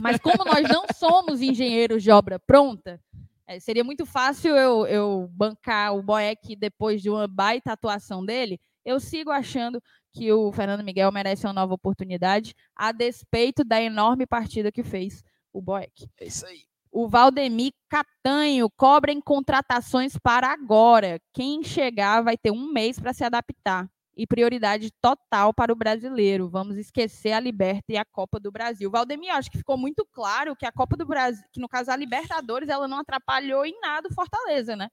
Mas 0.02 0.18
como 0.18 0.44
nós 0.44 0.68
não 0.68 0.84
somos 0.94 1.40
engenheiros 1.40 2.02
de 2.02 2.10
obra 2.10 2.38
pronta, 2.38 3.00
é, 3.46 3.58
seria 3.58 3.82
muito 3.82 4.04
fácil 4.04 4.54
eu, 4.54 4.86
eu 4.86 5.30
bancar 5.32 5.96
o 5.96 6.02
Boeck 6.02 6.54
depois 6.56 7.00
de 7.00 7.08
uma 7.08 7.26
baita 7.26 7.72
atuação 7.72 8.22
dele, 8.22 8.60
Eu 8.86 9.00
sigo 9.00 9.32
achando 9.32 9.82
que 10.12 10.32
o 10.32 10.52
Fernando 10.52 10.84
Miguel 10.84 11.10
merece 11.10 11.44
uma 11.44 11.52
nova 11.52 11.74
oportunidade, 11.74 12.54
a 12.74 12.92
despeito 12.92 13.64
da 13.64 13.82
enorme 13.82 14.28
partida 14.28 14.70
que 14.70 14.84
fez 14.84 15.24
o 15.52 15.60
Boeck. 15.60 16.08
É 16.20 16.26
isso 16.26 16.46
aí. 16.46 16.60
O 16.92 17.08
Valdemir 17.08 17.72
Catanho 17.90 18.70
cobrem 18.70 19.20
contratações 19.20 20.16
para 20.16 20.52
agora. 20.52 21.20
Quem 21.34 21.64
chegar 21.64 22.22
vai 22.22 22.38
ter 22.38 22.52
um 22.52 22.72
mês 22.72 23.00
para 23.00 23.12
se 23.12 23.24
adaptar. 23.24 23.90
E 24.16 24.24
prioridade 24.24 24.90
total 25.02 25.52
para 25.52 25.72
o 25.72 25.76
brasileiro. 25.76 26.48
Vamos 26.48 26.78
esquecer 26.78 27.32
a 27.32 27.40
Liberta 27.40 27.92
e 27.92 27.98
a 27.98 28.04
Copa 28.04 28.40
do 28.40 28.52
Brasil. 28.52 28.90
Valdemir, 28.90 29.34
acho 29.34 29.50
que 29.50 29.58
ficou 29.58 29.76
muito 29.76 30.06
claro 30.10 30.56
que 30.56 30.64
a 30.64 30.72
Copa 30.72 30.96
do 30.96 31.04
Brasil, 31.04 31.44
que 31.52 31.60
no 31.60 31.68
caso 31.68 31.90
a 31.90 31.96
Libertadores, 31.96 32.68
ela 32.68 32.88
não 32.88 33.00
atrapalhou 33.00 33.66
em 33.66 33.78
nada 33.80 34.08
o 34.08 34.14
Fortaleza, 34.14 34.74
né? 34.76 34.88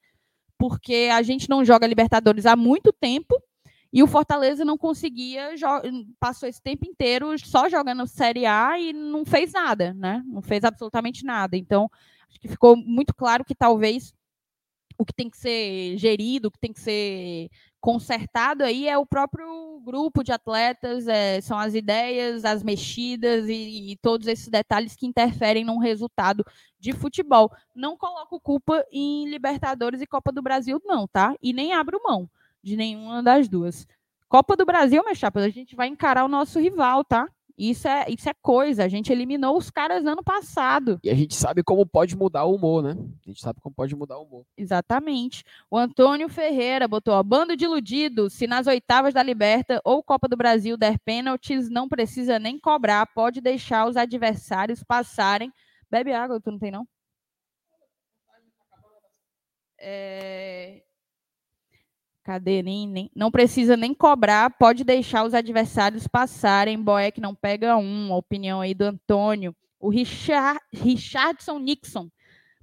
Porque 0.58 1.10
a 1.14 1.22
gente 1.22 1.48
não 1.48 1.64
joga 1.64 1.88
Libertadores 1.88 2.46
há 2.46 2.56
muito 2.56 2.92
tempo 2.92 3.42
e 3.94 4.02
o 4.02 4.08
Fortaleza 4.08 4.66
não 4.66 4.76
conseguia, 4.76 5.52
passou 6.20 6.50
esse 6.50 6.60
tempo 6.60 6.84
inteiro 6.84 7.38
só 7.38 7.70
jogando 7.70 8.08
Série 8.08 8.44
A 8.44 8.80
e 8.80 8.92
não 8.92 9.24
fez 9.24 9.52
nada, 9.52 9.94
né? 9.94 10.24
Não 10.26 10.42
fez 10.42 10.64
absolutamente 10.64 11.24
nada. 11.24 11.56
Então, 11.56 11.88
acho 12.28 12.40
que 12.40 12.48
ficou 12.48 12.76
muito 12.76 13.14
claro 13.14 13.46
que 13.46 13.54
talvez 13.54 14.12
o 14.98 15.06
que 15.06 15.14
tem 15.14 15.30
que 15.30 15.38
ser 15.38 15.96
gerido, 16.00 16.48
o 16.48 16.52
que 16.52 16.58
tem 16.60 16.74
que 16.74 16.80
ser 16.80 17.50
consertado 17.80 18.64
aí 18.64 18.88
é 18.88 18.98
o 18.98 19.06
próprio 19.06 19.80
grupo 19.86 20.24
de 20.24 20.32
atletas, 20.32 21.08
é, 21.08 21.40
são 21.42 21.60
as 21.60 21.76
ideias, 21.76 22.46
as 22.46 22.64
mexidas 22.64 23.48
e, 23.48 23.92
e, 23.92 23.98
todos 23.98 24.26
esses 24.28 24.48
detalhes 24.48 24.96
que 24.96 25.06
interferem 25.06 25.64
num 25.64 25.78
resultado 25.78 26.44
de 26.80 26.94
futebol. 26.94 27.52
Não 27.76 27.96
coloco 27.96 28.40
culpa 28.40 28.84
em 28.92 29.30
Libertadores 29.30 30.02
e 30.02 30.08
Copa 30.08 30.32
do 30.32 30.42
Brasil, 30.42 30.82
não, 30.84 31.08
tá? 31.08 31.36
E 31.44 31.54
nem 31.54 31.74
abro 31.74 32.02
mão 32.04 32.28
de 32.64 32.76
nenhuma 32.76 33.22
das 33.22 33.48
duas. 33.48 33.86
Copa 34.30 34.56
do 34.56 34.66
Brasil, 34.66 35.04
minha 35.04 35.14
chapa, 35.14 35.42
a 35.42 35.50
gente 35.50 35.76
vai 35.76 35.88
encarar 35.88 36.26
o 36.26 36.30
nosso 36.30 36.60
rival, 36.60 37.04
tá? 37.04 37.28
Isso 37.58 37.88
é, 37.88 38.06
isso 38.10 38.28
é 38.28 38.34
coisa. 38.42 38.84
A 38.84 38.88
gente 38.88 39.12
eliminou 39.12 39.56
os 39.56 39.70
caras 39.70 40.06
ano 40.06 40.24
passado. 40.24 41.00
E 41.04 41.10
a 41.10 41.14
gente 41.14 41.36
sabe 41.36 41.62
como 41.62 41.86
pode 41.86 42.16
mudar 42.16 42.46
o 42.46 42.56
humor, 42.56 42.82
né? 42.82 42.92
A 42.92 43.30
gente 43.30 43.42
sabe 43.42 43.62
como 43.62 43.76
pode 43.76 43.96
mudar 43.96 44.18
o 44.18 44.24
humor. 44.24 44.46
Exatamente. 44.58 45.44
O 45.70 45.78
Antônio 45.78 46.28
Ferreira 46.30 46.88
botou: 46.88 47.14
ó, 47.14 47.22
bando 47.22 47.56
de 47.56 47.66
iludidos. 47.66 48.34
Se 48.34 48.48
nas 48.48 48.66
oitavas 48.66 49.14
da 49.14 49.22
Liberta 49.22 49.80
ou 49.84 50.02
Copa 50.02 50.28
do 50.28 50.36
Brasil 50.36 50.76
der 50.76 50.98
pênaltis, 51.00 51.70
não 51.70 51.88
precisa 51.88 52.40
nem 52.40 52.60
cobrar. 52.60 53.06
Pode 53.14 53.40
deixar 53.40 53.88
os 53.88 53.98
adversários 53.98 54.84
passarem. 54.84 55.54
Bebe 55.92 56.12
água, 56.12 56.42
tu 56.42 56.50
não 56.52 56.58
tem, 56.58 56.72
não? 56.72 56.88
É... 59.80 60.82
Cadê? 62.24 62.64
Nem, 62.64 62.88
nem, 62.88 63.12
não 63.14 63.30
precisa 63.30 63.76
nem 63.76 63.94
cobrar, 63.94 64.50
pode 64.52 64.86
deixar 64.86 65.26
os 65.26 65.34
adversários 65.34 66.08
passarem. 66.08 66.82
Boeck 66.82 67.20
não 67.20 67.36
pega 67.36 67.76
um. 67.76 68.14
A 68.14 68.18
opinião 68.18 68.62
aí 68.62 68.74
do 68.74 68.84
Antônio. 68.84 69.54
O 69.78 69.90
Richard, 69.90 70.60
Richardson 70.72 71.60
Nixon. 71.60 72.10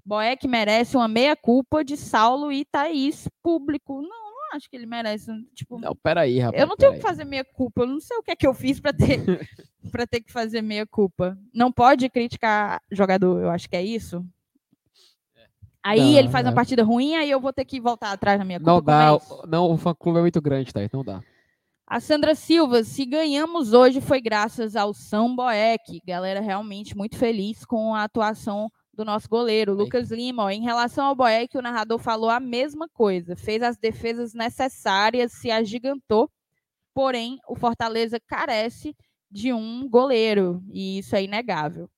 Boeck 0.04 0.48
merece 0.48 0.96
uma 0.96 1.06
meia-culpa 1.06 1.84
de 1.84 1.96
Saulo 1.96 2.50
e 2.50 2.64
Thaís 2.64 3.28
público. 3.42 4.00
Não, 4.00 4.08
não 4.08 4.56
acho 4.56 4.68
que 4.70 4.76
ele 4.76 4.86
merece. 4.86 5.30
Tipo, 5.54 5.78
não, 5.78 5.94
peraí, 5.94 6.38
rapaz. 6.38 6.62
Eu 6.62 6.66
não 6.66 6.76
tenho 6.76 6.94
que 6.94 7.00
fazer 7.00 7.24
meia-culpa. 7.24 7.82
Eu 7.82 7.86
não 7.86 8.00
sei 8.00 8.16
o 8.16 8.22
que 8.22 8.30
é 8.30 8.36
que 8.36 8.46
eu 8.46 8.54
fiz 8.54 8.80
para 8.80 8.94
ter, 8.94 9.20
pra 9.92 10.06
ter 10.06 10.22
que 10.22 10.32
fazer 10.32 10.62
meia-culpa. 10.62 11.38
Não 11.52 11.70
pode 11.70 12.08
criticar 12.08 12.80
jogador, 12.90 13.42
eu 13.42 13.50
acho 13.50 13.68
que 13.68 13.76
é 13.76 13.82
isso. 13.82 14.24
Aí 15.83 16.16
ele 16.16 16.28
faz 16.28 16.47
uma 16.47 16.53
partida 16.53 16.83
ruim, 16.85 17.14
aí 17.14 17.31
eu 17.31 17.41
vou 17.41 17.53
ter 17.53 17.64
que 17.64 17.81
voltar 17.81 18.12
atrás 18.12 18.39
na 18.39 18.45
minha 18.45 18.59
culpa. 18.59 18.72
Não 18.72 18.83
dá, 18.83 19.14
é 19.14 19.47
não, 19.47 19.72
o 19.72 19.78
fã-clube 19.78 20.18
é 20.18 20.22
muito 20.22 20.41
grande, 20.41 20.72
tá? 20.72 20.81
Não 20.93 21.03
dá. 21.03 21.22
A 21.87 21.99
Sandra 21.99 22.35
Silva, 22.35 22.85
se 22.85 23.05
ganhamos 23.05 23.72
hoje 23.72 24.01
foi 24.01 24.20
graças 24.20 24.76
ao 24.76 24.95
São 24.95 25.35
Boeck. 25.35 26.01
Galera, 26.07 26.41
realmente 26.41 26.97
muito 26.97 27.16
feliz 27.16 27.64
com 27.64 27.95
a 27.95 28.05
atuação 28.05 28.70
do 28.95 29.05
nosso 29.05 29.28
goleiro, 29.28 29.74
Lucas 29.74 30.11
Lima. 30.11 30.45
Ó, 30.45 30.51
em 30.51 30.62
relação 30.62 31.07
ao 31.07 31.16
Boeck, 31.16 31.57
o 31.57 31.62
narrador 31.62 31.99
falou 31.99 32.31
a 32.31 32.39
mesma 32.39 32.89
coisa. 32.89 33.35
Fez 33.35 33.62
as 33.62 33.76
defesas 33.76 34.35
necessárias, 34.35 35.33
se 35.33 35.51
agigantou. 35.51 36.31
Porém, 36.95 37.39
o 37.49 37.57
Fortaleza 37.57 38.20
carece 38.20 38.95
de 39.31 39.53
um 39.53 39.89
goleiro, 39.89 40.62
e 40.72 40.99
isso 40.99 41.16
é 41.16 41.24
inegável. 41.24 41.89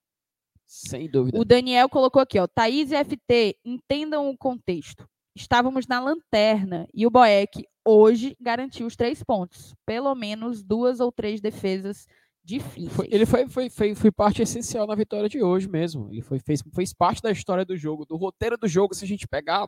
Sem 0.65 1.09
dúvida. 1.09 1.39
O 1.39 1.45
Daniel 1.45 1.89
colocou 1.89 2.21
aqui, 2.21 2.39
ó. 2.39 2.47
Thaís 2.47 2.91
e 2.91 3.03
FT, 3.03 3.57
entendam 3.63 4.29
o 4.29 4.37
contexto. 4.37 5.07
Estávamos 5.35 5.87
na 5.87 5.99
lanterna 5.99 6.87
e 6.93 7.07
o 7.07 7.09
Boeck 7.09 7.65
hoje 7.85 8.35
garantiu 8.39 8.85
os 8.85 8.95
três 8.95 9.23
pontos. 9.23 9.73
Pelo 9.85 10.13
menos 10.15 10.63
duas 10.63 10.99
ou 10.99 11.11
três 11.11 11.41
defesas 11.41 12.07
difíceis. 12.43 12.93
Foi, 12.93 13.07
ele 13.09 13.25
foi, 13.25 13.47
foi, 13.47 13.69
foi, 13.69 13.95
foi, 13.95 14.11
parte 14.11 14.41
essencial 14.41 14.85
na 14.85 14.95
vitória 14.95 15.29
de 15.29 15.41
hoje 15.41 15.67
mesmo. 15.67 16.09
Ele 16.11 16.21
foi, 16.21 16.39
fez, 16.39 16.61
fez 16.73 16.93
parte 16.93 17.21
da 17.21 17.31
história 17.31 17.65
do 17.65 17.75
jogo, 17.75 18.05
do 18.05 18.15
roteiro 18.15 18.57
do 18.57 18.67
jogo. 18.67 18.93
Se 18.93 19.05
a 19.05 19.07
gente 19.07 19.27
pegar, 19.27 19.67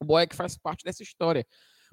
o 0.00 0.04
Boeck 0.04 0.34
faz 0.34 0.56
parte 0.56 0.84
dessa 0.84 1.02
história. 1.02 1.46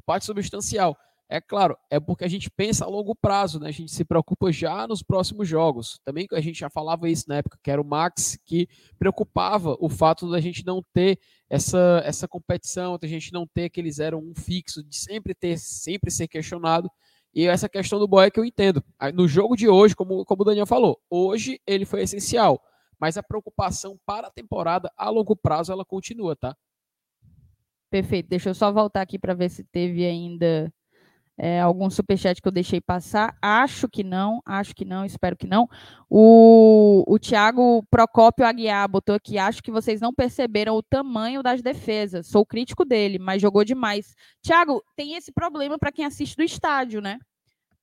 Parte 0.06 0.26
substancial. 0.26 0.98
É 1.28 1.42
claro, 1.42 1.76
é 1.90 2.00
porque 2.00 2.24
a 2.24 2.28
gente 2.28 2.52
pensa 2.52 2.86
a 2.86 2.88
longo 2.88 3.16
prazo, 3.16 3.60
né? 3.60 3.68
A 3.70 3.72
gente 3.72 3.92
se 3.92 4.06
preocupa 4.06 4.52
já 4.52 4.88
nos 4.88 5.02
próximos 5.02 5.48
jogos. 5.48 6.00
Também 6.06 6.28
a 6.32 6.40
gente 6.40 6.60
já 6.60 6.70
falava 6.70 7.10
isso 7.10 7.26
na 7.28 7.38
época, 7.38 7.58
que 7.64 7.72
era 7.72 7.82
o 7.82 7.86
Max 7.86 8.38
que 8.46 8.68
preocupava 9.00 9.76
o 9.80 9.90
fato 9.90 10.30
da 10.30 10.40
gente 10.40 10.64
não 10.64 10.84
ter 10.94 11.20
essa, 11.50 12.02
essa 12.06 12.28
competição, 12.28 13.00
da 13.00 13.08
gente 13.08 13.34
não 13.34 13.48
ter 13.48 13.66
aquele 13.66 13.90
0-1 13.90 14.38
fixo, 14.38 14.84
de 14.84 14.96
sempre 14.96 15.34
ter, 15.34 15.58
sempre 15.58 16.12
ser 16.12 16.28
questionado. 16.28 16.92
E 17.34 17.48
essa 17.48 17.68
questão 17.68 17.98
do 17.98 18.08
Boy 18.08 18.28
é 18.28 18.32
que 18.32 18.40
eu 18.40 18.46
entendo. 18.46 18.84
No 19.14 19.28
jogo 19.28 19.56
de 19.56 19.68
hoje, 19.68 19.96
como, 19.96 20.24
como 20.26 20.44
o 20.44 20.46
Daniel 20.46 20.68
falou, 20.68 21.02
hoje 21.10 21.60
ele 21.66 21.86
foi 21.86 22.04
essencial. 22.04 22.62
Mas 23.00 23.18
a 23.18 23.24
preocupação 23.24 24.00
para 24.06 24.28
a 24.28 24.32
temporada 24.32 24.92
a 24.96 25.10
longo 25.10 25.36
prazo 25.36 25.72
ela 25.72 25.84
continua, 25.84 26.36
tá? 26.36 26.56
Perfeito. 27.90 28.30
Deixa 28.30 28.50
eu 28.50 28.54
só 28.54 28.72
voltar 28.72 29.02
aqui 29.02 29.18
para 29.18 29.34
ver 29.34 29.50
se 29.50 29.64
teve 29.64 30.06
ainda 30.06 30.72
é, 31.38 31.60
algum 31.60 31.90
superchat 31.90 32.42
que 32.42 32.48
eu 32.48 32.52
deixei 32.52 32.80
passar? 32.80 33.38
Acho 33.42 33.90
que 33.90 34.04
não, 34.04 34.42
acho 34.46 34.74
que 34.74 34.86
não, 34.86 35.06
espero 35.06 35.36
que 35.36 35.48
não. 35.48 35.68
O, 36.10 37.04
o 37.08 37.20
Thiago 37.20 37.84
Procópio 37.90 38.46
Aguiar 38.46 38.88
botou 38.88 39.16
aqui: 39.16 39.38
acho 39.38 39.62
que 39.62 39.72
vocês 39.72 40.00
não 40.00 40.14
perceberam 40.14 40.76
o 40.76 40.84
tamanho 40.84 41.44
das 41.44 41.62
defesas. 41.62 42.28
Sou 42.28 42.46
crítico 42.46 42.86
dele, 42.86 43.20
mas 43.20 43.42
jogou 43.42 43.66
demais. 43.66 44.16
Thiago, 44.42 44.82
tem 44.96 45.16
esse 45.16 45.32
problema 45.32 45.78
para 45.78 45.92
quem 45.92 46.06
assiste 46.06 46.38
do 46.38 46.44
estádio, 46.44 47.02
né? 47.02 47.20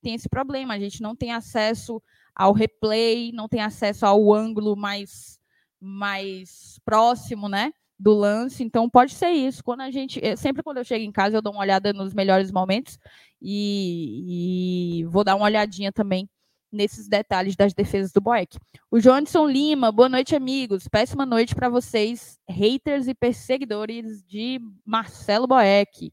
Tem 0.01 0.15
esse 0.15 0.29
problema. 0.29 0.75
A 0.75 0.79
gente 0.79 1.03
não 1.03 1.15
tem 1.15 1.33
acesso 1.33 2.03
ao 2.35 2.53
replay, 2.53 3.33
não 3.33 3.49
tem 3.49 3.61
acesso 3.61 4.07
ao 4.07 4.33
ângulo 4.33 4.75
mais, 4.75 5.39
mais 5.79 6.81
próximo, 6.85 7.49
né? 7.49 7.73
Do 8.03 8.13
lance. 8.13 8.65
Então 8.65 8.91
pode 8.91 9.15
ser 9.15 9.31
isso. 9.31 9.63
Quando 9.63 9.83
a 9.83 9.91
gente, 9.91 10.19
eh, 10.23 10.35
sempre 10.35 10.63
quando 10.63 10.79
eu 10.79 10.85
chego 10.85 11.05
em 11.05 11.13
casa, 11.13 11.37
eu 11.37 11.43
dou 11.43 11.53
uma 11.53 11.61
olhada 11.61 11.93
nos 11.93 12.13
melhores 12.13 12.51
momentos 12.51 12.99
e, 13.41 14.99
e 15.01 15.05
vou 15.05 15.23
dar 15.23 15.37
uma 15.37 15.45
olhadinha 15.45 15.93
também 15.93 16.29
nesses 16.71 17.07
detalhes 17.07 17.55
das 17.55 17.73
defesas 17.73 18.11
do 18.13 18.21
Boeck. 18.21 18.59
O 18.91 18.99
Johnson 18.99 19.47
Lima, 19.47 19.93
boa 19.93 20.09
noite, 20.09 20.35
amigos. 20.35 20.89
Péssima 20.89 21.25
noite 21.25 21.55
para 21.55 21.69
vocês, 21.69 22.41
haters 22.49 23.07
e 23.07 23.15
perseguidores 23.15 24.25
de 24.25 24.59
Marcelo 24.85 25.47
Boeck. 25.47 26.13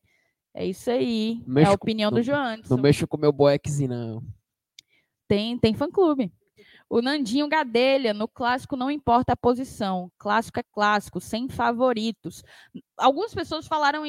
É 0.54 0.66
isso 0.66 0.92
aí. 0.92 1.42
é 1.56 1.64
a 1.64 1.72
opinião 1.72 2.12
com, 2.12 2.18
do 2.18 2.22
João. 2.22 2.58
Não 2.70 2.78
mexo 2.78 3.08
com 3.08 3.18
o 3.18 3.20
meu 3.20 3.32
Boeckzinho, 3.32 3.90
não. 3.90 4.24
Tem, 5.28 5.58
tem 5.58 5.74
fã-clube. 5.74 6.32
O 6.90 7.04
Nandinho 7.04 7.48
Gadelha, 7.48 8.16
no 8.16 8.28
clássico 8.28 8.76
não 8.76 8.90
importa 8.90 9.34
a 9.34 9.38
posição, 9.38 10.12
clássico 10.18 10.60
é 10.60 10.64
clássico, 10.64 11.22
sem 11.22 11.48
favoritos. 11.48 12.44
Algumas 12.98 13.32
pessoas 13.32 13.68
falaram 13.68 14.04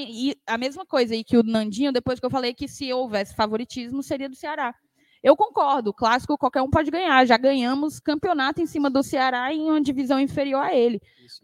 a 0.46 0.56
mesma 0.56 0.86
coisa 0.86 1.12
aí 1.12 1.22
que 1.22 1.36
o 1.36 1.42
Nandinho, 1.42 1.92
depois 1.92 2.18
que 2.18 2.24
eu 2.24 2.30
falei 2.30 2.54
que 2.54 2.66
se 2.66 2.90
houvesse 2.90 3.34
favoritismo, 3.34 4.02
seria 4.02 4.30
do 4.30 4.34
Ceará. 4.34 4.74
Eu 5.22 5.36
concordo, 5.36 5.92
clássico 5.92 6.38
qualquer 6.38 6.62
um 6.62 6.70
pode 6.70 6.90
ganhar. 6.90 7.26
Já 7.26 7.36
ganhamos 7.36 8.00
campeonato 8.00 8.62
em 8.62 8.66
cima 8.66 8.88
do 8.88 9.02
Ceará 9.02 9.52
em 9.52 9.60
uma 9.68 9.80
divisão 9.82 10.18
inferior 10.18 10.62
a 10.62 10.74
ele. 10.74 10.98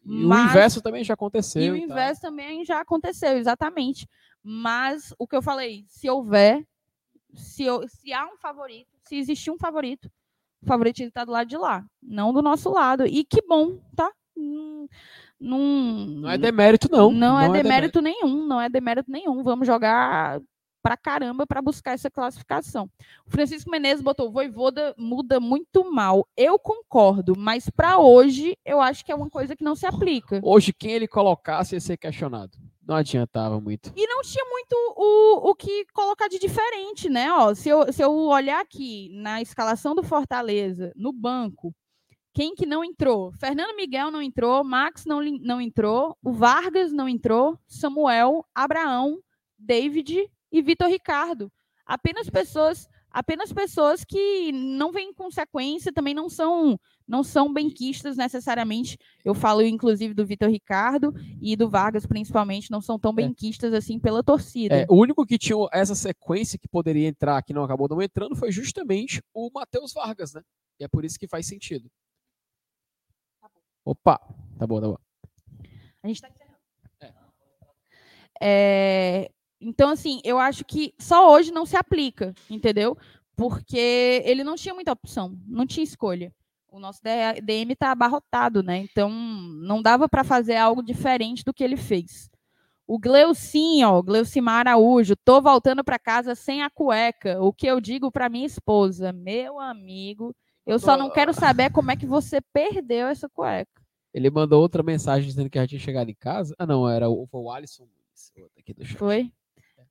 E 0.06 0.24
Mas, 0.24 0.46
o 0.46 0.50
inverso 0.50 0.80
também 0.80 1.04
já 1.04 1.12
aconteceu. 1.12 1.62
E 1.62 1.70
o 1.70 1.86
tá? 1.86 1.92
inverso 1.92 2.22
também 2.22 2.64
já 2.64 2.80
aconteceu, 2.80 3.36
exatamente. 3.36 4.08
Mas 4.42 5.12
o 5.18 5.26
que 5.26 5.36
eu 5.36 5.42
falei, 5.42 5.84
se 5.88 6.08
houver, 6.08 6.66
se, 7.34 7.66
se 7.88 8.14
há 8.14 8.26
um 8.26 8.38
favorito, 8.38 8.88
se 9.02 9.16
existir 9.16 9.50
um 9.50 9.58
favorito, 9.58 10.10
o 10.62 10.66
favoritismo 10.66 11.08
está 11.08 11.24
do 11.24 11.32
lado 11.32 11.48
de 11.48 11.56
lá, 11.56 11.84
não 12.02 12.32
do 12.32 12.42
nosso 12.42 12.70
lado. 12.70 13.06
E 13.06 13.24
que 13.24 13.42
bom, 13.46 13.78
tá? 13.94 14.10
Hum, 14.36 14.86
não, 15.40 15.58
não 15.58 16.30
é 16.30 16.38
demérito, 16.38 16.88
não. 16.90 17.10
Não, 17.10 17.34
não 17.34 17.40
é, 17.40 17.46
demérito, 17.46 17.58
é 17.58 17.62
demérito 17.62 18.00
nenhum, 18.00 18.46
não 18.46 18.60
é 18.60 18.68
demérito 18.68 19.10
nenhum. 19.10 19.42
Vamos 19.42 19.66
jogar 19.66 20.40
pra 20.86 20.96
caramba 20.96 21.44
para 21.44 21.60
buscar 21.60 21.92
essa 21.92 22.08
classificação. 22.08 22.88
O 23.26 23.30
Francisco 23.30 23.68
Menezes 23.68 24.02
botou: 24.02 24.30
Voivoda 24.30 24.94
muda 24.96 25.40
muito 25.40 25.90
mal. 25.92 26.28
Eu 26.36 26.58
concordo, 26.60 27.34
mas 27.36 27.68
para 27.68 27.98
hoje 27.98 28.56
eu 28.64 28.80
acho 28.80 29.04
que 29.04 29.10
é 29.10 29.14
uma 29.14 29.28
coisa 29.28 29.56
que 29.56 29.64
não 29.64 29.74
se 29.74 29.84
aplica. 29.84 30.40
Hoje, 30.44 30.72
quem 30.72 30.92
ele 30.92 31.08
colocasse 31.08 31.74
ia 31.74 31.80
ser 31.80 31.96
questionado. 31.96 32.56
Não 32.86 32.94
adiantava 32.94 33.60
muito. 33.60 33.92
E 33.96 34.06
não 34.06 34.22
tinha 34.22 34.44
muito 34.44 34.74
o, 34.96 35.50
o 35.50 35.54
que 35.54 35.84
colocar 35.92 36.28
de 36.28 36.38
diferente, 36.38 37.08
né? 37.08 37.32
Ó, 37.32 37.52
se, 37.52 37.68
eu, 37.68 37.92
se 37.92 38.02
eu 38.02 38.12
olhar 38.12 38.60
aqui 38.60 39.08
na 39.12 39.42
escalação 39.42 39.94
do 39.94 40.04
Fortaleza, 40.04 40.92
no 40.94 41.12
banco, 41.12 41.74
quem 42.32 42.54
que 42.54 42.64
não 42.64 42.84
entrou? 42.84 43.32
Fernando 43.32 43.74
Miguel 43.74 44.10
não 44.10 44.22
entrou, 44.22 44.62
Max 44.62 45.04
não, 45.04 45.20
não 45.40 45.60
entrou, 45.60 46.16
o 46.22 46.32
Vargas 46.32 46.92
não 46.92 47.08
entrou, 47.08 47.58
Samuel, 47.66 48.44
Abraão, 48.54 49.18
David 49.58 50.30
e 50.52 50.62
Vitor 50.62 50.88
Ricardo. 50.88 51.50
Apenas 51.84 52.30
pessoas 52.30 52.88
apenas 53.16 53.50
pessoas 53.50 54.04
que 54.04 54.52
não 54.52 54.92
vêm 54.92 55.10
com 55.14 55.30
sequência, 55.30 55.90
também 55.90 56.12
não 56.12 56.28
são 56.28 56.78
não 57.06 57.22
são 57.22 57.52
benquistas 57.52 58.16
necessariamente. 58.16 58.98
Eu 59.24 59.34
falo 59.34 59.62
inclusive 59.62 60.14
do 60.14 60.26
Vitor 60.26 60.48
Ricardo 60.48 61.14
e 61.40 61.56
do 61.56 61.68
Vargas 61.68 62.06
principalmente, 62.06 62.70
não 62.70 62.80
são 62.80 62.98
tão 62.98 63.12
é. 63.12 63.14
benquistas 63.14 63.72
assim 63.72 63.98
pela 63.98 64.22
torcida. 64.22 64.74
É, 64.74 64.86
o 64.88 64.96
único 64.96 65.24
que 65.24 65.38
tinha 65.38 65.56
essa 65.72 65.94
sequência 65.94 66.58
que 66.58 66.68
poderia 66.68 67.08
entrar, 67.08 67.42
que 67.42 67.52
não 67.52 67.64
acabou 67.64 67.88
não 67.88 68.02
entrando, 68.02 68.36
foi 68.36 68.50
justamente 68.50 69.22
o 69.32 69.50
Matheus 69.52 69.92
Vargas, 69.92 70.32
né? 70.34 70.42
E 70.78 70.84
é 70.84 70.88
por 70.88 71.04
isso 71.04 71.18
que 71.18 71.28
faz 71.28 71.46
sentido. 71.46 71.88
Tá 73.40 73.48
Opa, 73.84 74.18
tá 74.58 74.66
bom, 74.66 74.80
tá 74.80 74.88
bom. 74.88 74.98
A 76.02 76.08
gente 76.08 76.20
tá 76.20 76.28
encerrando. 76.28 76.56
É. 77.00 77.12
É, 78.40 79.30
então, 79.60 79.90
assim, 79.90 80.20
eu 80.24 80.38
acho 80.38 80.64
que 80.64 80.94
só 80.98 81.32
hoje 81.32 81.50
não 81.50 81.64
se 81.64 81.76
aplica, 81.76 82.34
entendeu? 82.50 82.96
Porque 83.34 84.22
ele 84.24 84.44
não 84.44 84.54
tinha 84.54 84.74
muita 84.74 84.92
opção, 84.92 85.38
não 85.46 85.66
tinha 85.66 85.84
escolha. 85.84 86.32
O 86.76 86.78
nosso 86.78 87.00
DM 87.02 87.72
está 87.72 87.90
abarrotado, 87.90 88.62
né? 88.62 88.76
Então, 88.76 89.08
não 89.08 89.80
dava 89.80 90.06
para 90.10 90.22
fazer 90.22 90.56
algo 90.56 90.82
diferente 90.82 91.42
do 91.42 91.54
que 91.54 91.64
ele 91.64 91.78
fez. 91.78 92.28
O 92.86 92.98
Gleucim, 92.98 93.82
ó, 93.82 94.02
Gleucimar 94.02 94.60
Araújo, 94.60 95.16
tô 95.16 95.40
voltando 95.40 95.82
para 95.82 95.98
casa 95.98 96.34
sem 96.34 96.62
a 96.62 96.68
cueca. 96.68 97.42
O 97.42 97.50
que 97.50 97.66
eu 97.66 97.80
digo 97.80 98.12
para 98.12 98.28
minha 98.28 98.44
esposa, 98.44 99.10
meu 99.10 99.58
amigo, 99.58 100.36
eu 100.66 100.78
só 100.78 100.98
não 100.98 101.08
quero 101.08 101.32
saber 101.32 101.72
como 101.72 101.90
é 101.90 101.96
que 101.96 102.04
você 102.04 102.42
perdeu 102.52 103.06
essa 103.06 103.26
cueca. 103.26 103.82
Ele 104.12 104.28
mandou 104.28 104.60
outra 104.60 104.82
mensagem 104.82 105.26
dizendo 105.26 105.48
que 105.48 105.58
já 105.58 105.66
tinha 105.66 105.80
chegado 105.80 106.10
em 106.10 106.14
casa. 106.14 106.54
Ah, 106.58 106.66
não, 106.66 106.86
era 106.86 107.08
o, 107.08 107.26
foi 107.26 107.40
o 107.40 107.50
Alisson. 107.50 107.88
Foi? 108.98 109.32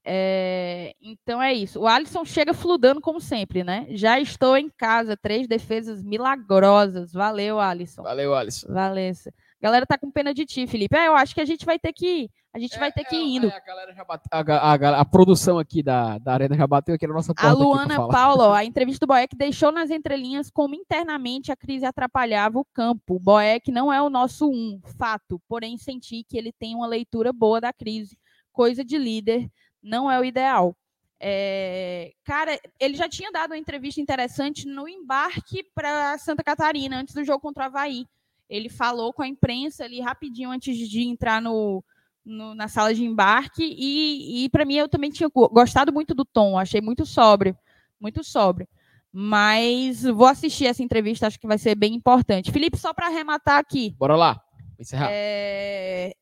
É, 0.08 0.94
então 1.02 1.42
é 1.42 1.52
isso. 1.52 1.80
O 1.80 1.86
Alisson 1.86 2.24
chega 2.24 2.54
fludando 2.54 3.00
como 3.00 3.20
sempre, 3.20 3.64
né? 3.64 3.86
Já 3.90 4.20
estou 4.20 4.56
em 4.56 4.70
casa, 4.70 5.16
três 5.16 5.48
defesas 5.48 6.00
milagrosas. 6.00 7.12
Valeu, 7.12 7.58
Alisson. 7.58 8.04
Valeu, 8.04 8.32
Alisson. 8.32 8.72
Valeu. 8.72 9.12
Galera 9.60 9.84
tá 9.84 9.98
com 9.98 10.08
pena 10.10 10.32
de 10.32 10.46
ti, 10.46 10.64
Felipe. 10.68 10.96
É, 10.96 11.08
eu 11.08 11.16
acho 11.16 11.34
que 11.34 11.40
a 11.40 11.44
gente 11.44 11.66
vai 11.66 11.76
ter 11.76 11.92
que 11.92 12.30
a 12.54 12.58
gente 12.58 12.76
é, 12.76 12.78
vai 12.78 12.90
ter 12.90 13.04
que 13.04 13.16
ir 13.16 13.18
é, 13.18 13.36
indo. 13.36 13.48
É, 13.48 14.00
a, 14.00 14.04
bate, 14.04 14.28
a, 14.30 14.40
a, 14.40 15.00
a, 15.00 15.04
produção 15.04 15.58
aqui 15.58 15.82
da, 15.82 16.16
da 16.18 16.32
Arena 16.32 16.56
já 16.56 16.66
bateu 16.66 16.94
aqui 16.94 17.06
na 17.06 17.12
nossa 17.12 17.34
porta. 17.34 17.50
A 17.50 17.52
Luana 17.52 18.08
Paulo, 18.08 18.48
a 18.54 18.64
entrevista 18.64 19.04
do 19.04 19.08
Boeck 19.08 19.36
deixou 19.36 19.70
nas 19.70 19.90
entrelinhas 19.90 20.50
como 20.50 20.74
internamente 20.74 21.52
a 21.52 21.56
crise 21.56 21.84
atrapalhava 21.84 22.58
o 22.58 22.64
campo. 22.64 23.16
O 23.16 23.20
Boeck 23.20 23.70
não 23.70 23.92
é 23.92 24.00
o 24.00 24.08
nosso 24.08 24.48
um, 24.48 24.80
fato, 24.96 25.38
porém 25.46 25.76
senti 25.76 26.24
que 26.24 26.38
ele 26.38 26.50
tem 26.50 26.74
uma 26.74 26.86
leitura 26.86 27.30
boa 27.30 27.60
da 27.60 27.74
crise, 27.74 28.16
coisa 28.52 28.82
de 28.82 28.96
líder 28.96 29.50
não 29.86 30.10
é 30.10 30.18
o 30.18 30.24
ideal. 30.24 30.76
É, 31.18 32.12
cara, 32.24 32.60
ele 32.78 32.94
já 32.94 33.08
tinha 33.08 33.32
dado 33.32 33.52
uma 33.52 33.58
entrevista 33.58 34.00
interessante 34.00 34.66
no 34.66 34.86
embarque 34.88 35.64
para 35.74 36.18
Santa 36.18 36.42
Catarina, 36.42 36.98
antes 36.98 37.14
do 37.14 37.24
jogo 37.24 37.40
contra 37.40 37.64
o 37.64 37.66
Havaí. 37.66 38.06
Ele 38.50 38.68
falou 38.68 39.12
com 39.12 39.22
a 39.22 39.28
imprensa 39.28 39.84
ali 39.84 40.00
rapidinho 40.00 40.50
antes 40.50 40.76
de 40.76 41.02
entrar 41.02 41.40
no, 41.40 41.82
no 42.24 42.54
na 42.54 42.68
sala 42.68 42.94
de 42.94 43.04
embarque. 43.04 43.64
E, 43.64 44.44
e 44.44 44.48
para 44.50 44.64
mim, 44.64 44.74
eu 44.74 44.88
também 44.88 45.10
tinha 45.10 45.28
gostado 45.32 45.92
muito 45.92 46.14
do 46.14 46.24
tom, 46.24 46.58
achei 46.58 46.80
muito 46.80 47.06
sóbrio, 47.06 47.56
muito 48.00 48.22
sóbrio. 48.22 48.68
Mas 49.10 50.02
vou 50.02 50.26
assistir 50.26 50.66
essa 50.66 50.82
entrevista, 50.82 51.26
acho 51.26 51.40
que 51.40 51.46
vai 51.46 51.56
ser 51.56 51.74
bem 51.74 51.94
importante. 51.94 52.52
Felipe, 52.52 52.76
só 52.76 52.92
para 52.92 53.06
arrematar 53.06 53.58
aqui. 53.58 53.94
Bora 53.98 54.14
lá, 54.14 54.38
encerrar. 54.78 55.08
É, 55.10 56.12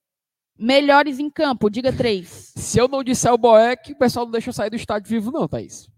Melhores 0.57 1.19
em 1.19 1.29
campo, 1.29 1.69
diga 1.69 1.93
três. 1.93 2.53
Se 2.57 2.79
eu 2.79 2.87
não 2.87 3.03
disser 3.03 3.33
o 3.33 3.39
Boeck, 3.39 3.93
o 3.93 3.99
pessoal 3.99 4.25
não 4.25 4.33
deixa 4.33 4.51
eu 4.51 4.55
sair 4.55 4.71
do 4.71 4.77
estádio 4.77 5.09
vivo, 5.09 5.33
não, 5.33 5.49
Thaís. 5.49 5.89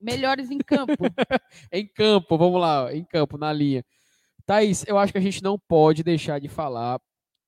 Melhores 0.00 0.50
em 0.50 0.58
campo. 0.58 0.94
em 1.70 1.86
campo, 1.86 2.38
vamos 2.38 2.60
lá, 2.60 2.92
em 2.94 3.04
campo, 3.04 3.36
na 3.36 3.52
linha. 3.52 3.84
Thaís, 4.46 4.84
eu 4.86 4.96
acho 4.96 5.12
que 5.12 5.18
a 5.18 5.22
gente 5.22 5.42
não 5.42 5.58
pode 5.58 6.02
deixar 6.02 6.40
de 6.40 6.48
falar 6.48 6.98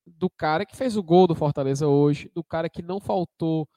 do 0.06 0.28
cara 0.28 0.66
que 0.66 0.76
fez 0.76 0.96
o 0.96 1.02
gol 1.02 1.26
do 1.26 1.34
Fortaleza 1.34 1.86
hoje, 1.86 2.30
do 2.34 2.44
cara 2.44 2.68
que 2.68 2.82
não 2.82 3.00
faltou 3.00 3.68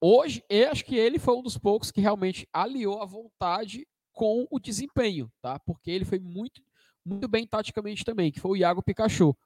hoje, 0.00 0.42
e 0.50 0.64
acho 0.64 0.84
que 0.84 0.96
ele 0.96 1.18
foi 1.18 1.36
um 1.36 1.42
dos 1.42 1.58
poucos 1.58 1.90
que 1.90 2.00
realmente 2.00 2.46
aliou 2.52 3.02
a 3.02 3.06
vontade 3.06 3.86
com 4.12 4.46
o 4.50 4.58
desempenho, 4.60 5.30
tá? 5.42 5.58
Porque 5.60 5.90
ele 5.90 6.04
foi 6.04 6.18
muito, 6.18 6.62
muito 7.04 7.28
bem 7.28 7.46
taticamente 7.46 8.04
também, 8.04 8.30
que 8.30 8.40
foi 8.40 8.52
o 8.52 8.56
Iago 8.56 8.82
Pikachu. 8.82 9.36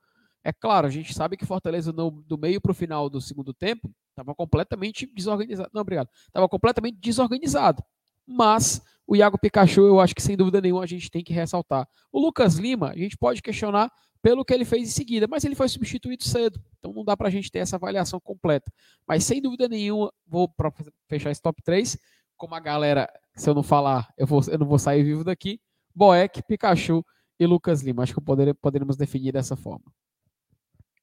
É 0.42 0.52
claro, 0.52 0.86
a 0.86 0.90
gente 0.90 1.12
sabe 1.12 1.36
que 1.36 1.44
Fortaleza, 1.44 1.92
no, 1.92 2.10
do 2.10 2.38
meio 2.38 2.60
para 2.60 2.72
o 2.72 2.74
final 2.74 3.10
do 3.10 3.20
segundo 3.20 3.52
tempo, 3.52 3.90
estava 4.10 4.34
completamente 4.34 5.06
desorganizado. 5.06 5.70
Não, 5.72 5.82
obrigado. 5.82 6.08
Estava 6.26 6.48
completamente 6.48 6.98
desorganizado. 6.98 7.82
Mas 8.26 8.80
o 9.06 9.16
Iago 9.16 9.38
Pikachu, 9.38 9.82
eu 9.82 10.00
acho 10.00 10.14
que 10.14 10.22
sem 10.22 10.36
dúvida 10.36 10.60
nenhuma 10.60 10.84
a 10.84 10.86
gente 10.86 11.10
tem 11.10 11.22
que 11.22 11.32
ressaltar. 11.32 11.86
O 12.12 12.20
Lucas 12.20 12.56
Lima, 12.56 12.90
a 12.90 12.96
gente 12.96 13.16
pode 13.16 13.42
questionar 13.42 13.90
pelo 14.22 14.44
que 14.44 14.52
ele 14.52 14.64
fez 14.64 14.88
em 14.88 14.92
seguida, 14.92 15.26
mas 15.28 15.44
ele 15.44 15.54
foi 15.54 15.68
substituído 15.68 16.24
cedo. 16.24 16.62
Então 16.78 16.92
não 16.92 17.04
dá 17.04 17.16
para 17.16 17.28
a 17.28 17.30
gente 17.30 17.50
ter 17.50 17.58
essa 17.58 17.76
avaliação 17.76 18.20
completa. 18.20 18.72
Mas 19.06 19.24
sem 19.24 19.40
dúvida 19.42 19.68
nenhuma, 19.68 20.12
vou 20.26 20.48
para 20.48 20.72
fechar 21.08 21.30
esse 21.30 21.42
top 21.42 21.62
3, 21.62 21.98
como 22.36 22.54
a 22.54 22.60
galera, 22.60 23.08
se 23.34 23.48
eu 23.48 23.54
não 23.54 23.62
falar, 23.62 24.12
eu, 24.16 24.26
vou, 24.26 24.40
eu 24.48 24.58
não 24.58 24.66
vou 24.66 24.78
sair 24.78 25.02
vivo 25.02 25.24
daqui. 25.24 25.60
Boeck, 25.94 26.42
Pikachu 26.42 27.04
e 27.38 27.46
Lucas 27.46 27.82
Lima. 27.82 28.02
Acho 28.02 28.14
que 28.14 28.20
poder, 28.20 28.54
poderíamos 28.54 28.96
definir 28.96 29.32
dessa 29.32 29.56
forma. 29.56 29.92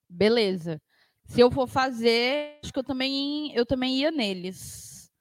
Beleza. 0.10 0.82
Se 1.26 1.42
eu 1.42 1.52
for 1.52 1.68
fazer, 1.68 2.60
acho 2.64 2.72
que 2.72 2.80
eu 2.80 2.84
também, 2.84 3.54
eu 3.54 3.66
também 3.66 3.98
ia 3.98 4.12
neles. 4.12 5.12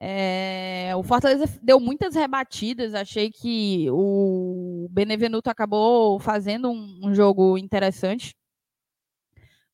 É, 0.00 0.92
o 0.96 1.02
Fortaleza 1.02 1.46
deu 1.62 1.78
muitas 1.78 2.14
rebatidas. 2.14 2.94
Achei 2.94 3.30
que 3.30 3.86
o 3.90 4.88
Benevenuto 4.90 5.50
acabou 5.50 6.18
fazendo 6.18 6.70
um, 6.70 7.00
um 7.04 7.14
jogo 7.14 7.58
interessante. 7.58 8.34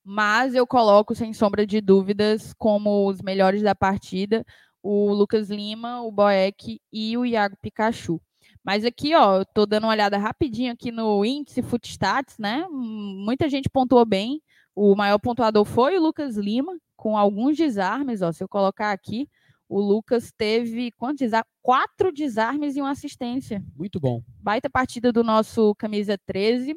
Mas 0.04 0.54
eu 0.54 0.66
coloco, 0.66 1.14
sem 1.14 1.32
sombra 1.32 1.66
de 1.66 1.80
dúvidas, 1.80 2.52
como 2.54 3.08
os 3.08 3.20
melhores 3.20 3.62
da 3.62 3.74
partida, 3.74 4.44
o 4.82 5.12
Lucas 5.12 5.50
Lima, 5.50 6.02
o 6.02 6.12
Boeck 6.12 6.80
e 6.92 7.16
o 7.16 7.24
Iago 7.26 7.56
Pikachu. 7.60 8.20
Mas 8.66 8.84
aqui, 8.84 9.14
ó, 9.14 9.38
eu 9.38 9.46
tô 9.46 9.64
dando 9.64 9.84
uma 9.84 9.92
olhada 9.92 10.18
rapidinho 10.18 10.72
aqui 10.72 10.90
no 10.90 11.24
índice 11.24 11.62
Footstats, 11.62 12.36
né? 12.36 12.66
Muita 12.68 13.48
gente 13.48 13.70
pontuou 13.70 14.04
bem. 14.04 14.42
O 14.74 14.96
maior 14.96 15.20
pontuador 15.20 15.64
foi 15.64 15.96
o 15.96 16.02
Lucas 16.02 16.36
Lima, 16.36 16.76
com 16.96 17.16
alguns 17.16 17.56
desarmes, 17.56 18.22
ó. 18.22 18.32
Se 18.32 18.42
eu 18.42 18.48
colocar 18.48 18.90
aqui, 18.90 19.28
o 19.68 19.80
Lucas 19.80 20.32
teve 20.36 20.90
quantos 20.98 21.18
desarmes? 21.18 21.48
Quatro 21.62 22.12
desarmes 22.12 22.74
e 22.74 22.80
uma 22.80 22.90
assistência. 22.90 23.64
Muito 23.76 24.00
bom. 24.00 24.20
Baita 24.42 24.68
partida 24.68 25.12
do 25.12 25.22
nosso 25.22 25.72
camisa 25.76 26.18
13. 26.26 26.76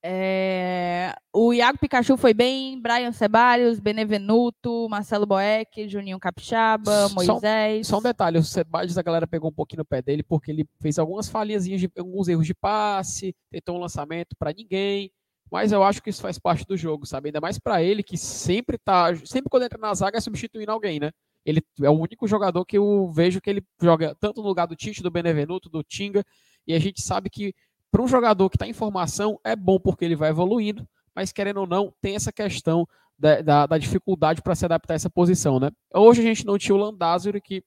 É, 0.00 1.12
o 1.32 1.52
Iago 1.52 1.78
Pikachu 1.78 2.16
foi 2.16 2.32
bem, 2.32 2.80
Brian 2.80 3.10
Ceballos, 3.10 3.80
Benevenuto, 3.80 4.88
Marcelo 4.88 5.26
Boeck, 5.26 5.88
Juninho 5.88 6.20
Capixaba, 6.20 7.08
Moisés. 7.08 7.86
Só, 7.86 7.94
só 7.94 7.98
um 7.98 8.02
detalhe, 8.02 8.38
o 8.38 8.44
Ceballos 8.44 8.96
a 8.96 9.02
galera 9.02 9.26
pegou 9.26 9.50
um 9.50 9.54
pouquinho 9.54 9.80
no 9.80 9.84
pé 9.84 10.00
dele 10.00 10.22
porque 10.22 10.52
ele 10.52 10.68
fez 10.80 10.98
algumas 10.98 11.28
falhinhas, 11.28 11.64
de, 11.64 11.90
alguns 11.98 12.28
erros 12.28 12.46
de 12.46 12.54
passe, 12.54 13.34
tentou 13.50 13.76
um 13.76 13.80
lançamento 13.80 14.36
para 14.38 14.52
ninguém, 14.52 15.10
mas 15.50 15.72
eu 15.72 15.82
acho 15.82 16.00
que 16.00 16.10
isso 16.10 16.22
faz 16.22 16.38
parte 16.38 16.64
do 16.64 16.76
jogo, 16.76 17.04
sabe? 17.04 17.28
Ainda 17.28 17.40
mais 17.40 17.58
para 17.58 17.82
ele 17.82 18.02
que 18.02 18.16
sempre 18.16 18.78
tá, 18.78 19.14
sempre 19.24 19.50
quando 19.50 19.64
entra 19.64 19.78
na 19.78 19.92
zaga 19.94 20.18
é 20.18 20.20
substituindo 20.20 20.70
alguém, 20.70 21.00
né? 21.00 21.10
Ele 21.44 21.62
é 21.82 21.88
o 21.88 21.98
único 21.98 22.28
jogador 22.28 22.64
que 22.64 22.78
eu 22.78 23.10
vejo 23.12 23.40
que 23.40 23.48
ele 23.48 23.64
joga 23.80 24.14
tanto 24.20 24.42
no 24.42 24.48
lugar 24.48 24.66
do 24.66 24.76
Tite, 24.76 25.02
do 25.02 25.10
Benevenuto, 25.10 25.68
do 25.68 25.82
Tinga, 25.82 26.24
e 26.66 26.74
a 26.74 26.78
gente 26.78 27.00
sabe 27.00 27.30
que 27.30 27.54
para 27.90 28.02
um 28.02 28.08
jogador 28.08 28.48
que 28.50 28.56
está 28.56 28.66
em 28.66 28.72
formação, 28.72 29.40
é 29.44 29.56
bom 29.56 29.78
porque 29.78 30.04
ele 30.04 30.16
vai 30.16 30.30
evoluindo, 30.30 30.86
mas 31.14 31.32
querendo 31.32 31.60
ou 31.60 31.66
não, 31.66 31.92
tem 32.00 32.14
essa 32.14 32.32
questão 32.32 32.86
da, 33.18 33.40
da, 33.40 33.66
da 33.66 33.78
dificuldade 33.78 34.42
para 34.42 34.54
se 34.54 34.64
adaptar 34.64 34.94
a 34.94 34.96
essa 34.96 35.10
posição, 35.10 35.58
né? 35.58 35.70
Hoje 35.92 36.20
a 36.20 36.24
gente 36.24 36.46
não 36.46 36.58
tinha 36.58 36.74
o 36.74 36.78
Landázuri, 36.78 37.40
que 37.40 37.64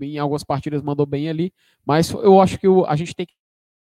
em 0.00 0.18
algumas 0.18 0.44
partidas 0.44 0.82
mandou 0.82 1.06
bem 1.06 1.28
ali, 1.28 1.52
mas 1.84 2.10
eu 2.10 2.40
acho 2.40 2.58
que 2.58 2.68
o, 2.68 2.84
a 2.84 2.96
gente 2.96 3.14
tem 3.14 3.26
que 3.26 3.34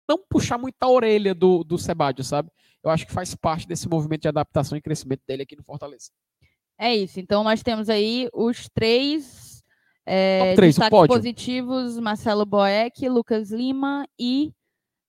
não 0.09 0.17
puxar 0.17 0.57
muita 0.57 0.87
orelha 0.87 1.33
do, 1.33 1.63
do 1.63 1.77
Sebadio, 1.77 2.23
sabe? 2.23 2.49
Eu 2.83 2.89
acho 2.89 3.05
que 3.05 3.13
faz 3.13 3.33
parte 3.35 3.67
desse 3.67 3.87
movimento 3.87 4.23
de 4.23 4.27
adaptação 4.27 4.77
e 4.77 4.81
crescimento 4.81 5.21
dele 5.27 5.43
aqui 5.43 5.55
no 5.55 5.63
Fortaleza. 5.63 6.09
É 6.77 6.93
isso. 6.93 7.19
Então 7.19 7.43
nós 7.43 7.61
temos 7.61 7.89
aí 7.89 8.27
os 8.33 8.67
três, 8.73 9.63
é, 10.05 10.55
três 10.55 10.75
destaques 10.75 11.07
positivos: 11.07 11.99
Marcelo 11.99 12.45
Boeck, 12.45 13.07
Lucas 13.07 13.51
Lima 13.51 14.05
e 14.19 14.51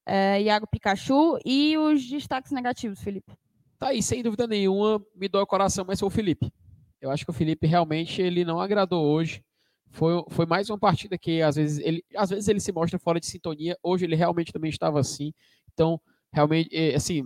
é, 0.06 0.42
Iago 0.42 0.66
Pikachu 0.66 1.38
e 1.44 1.76
os 1.78 2.08
destaques 2.08 2.52
negativos, 2.52 3.00
Felipe. 3.00 3.32
Tá 3.78 3.88
aí, 3.88 4.02
sem 4.02 4.22
dúvida 4.22 4.46
nenhuma, 4.46 5.04
me 5.14 5.28
dói 5.28 5.42
o 5.42 5.46
coração, 5.46 5.84
mas 5.86 5.98
foi 5.98 6.06
o 6.06 6.10
Felipe. 6.10 6.52
Eu 7.00 7.10
acho 7.10 7.24
que 7.24 7.30
o 7.30 7.34
Felipe 7.34 7.66
realmente 7.66 8.22
ele 8.22 8.44
não 8.44 8.60
agradou 8.60 9.04
hoje. 9.04 9.44
Foi, 9.90 10.24
foi 10.30 10.46
mais 10.46 10.70
uma 10.70 10.78
partida 10.78 11.16
que 11.18 11.40
às 11.42 11.56
vezes 11.56 11.78
ele 11.78 12.02
às 12.16 12.30
vezes 12.30 12.48
ele 12.48 12.58
se 12.60 12.72
mostra 12.72 12.98
fora 12.98 13.20
de 13.20 13.26
sintonia. 13.26 13.76
Hoje 13.82 14.04
ele 14.04 14.16
realmente 14.16 14.52
também 14.52 14.70
estava 14.70 14.98
assim. 14.98 15.32
Então, 15.72 16.00
realmente, 16.32 16.68
é, 16.72 16.94
assim, 16.94 17.22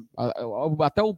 até 0.81 1.03
o 1.03 1.17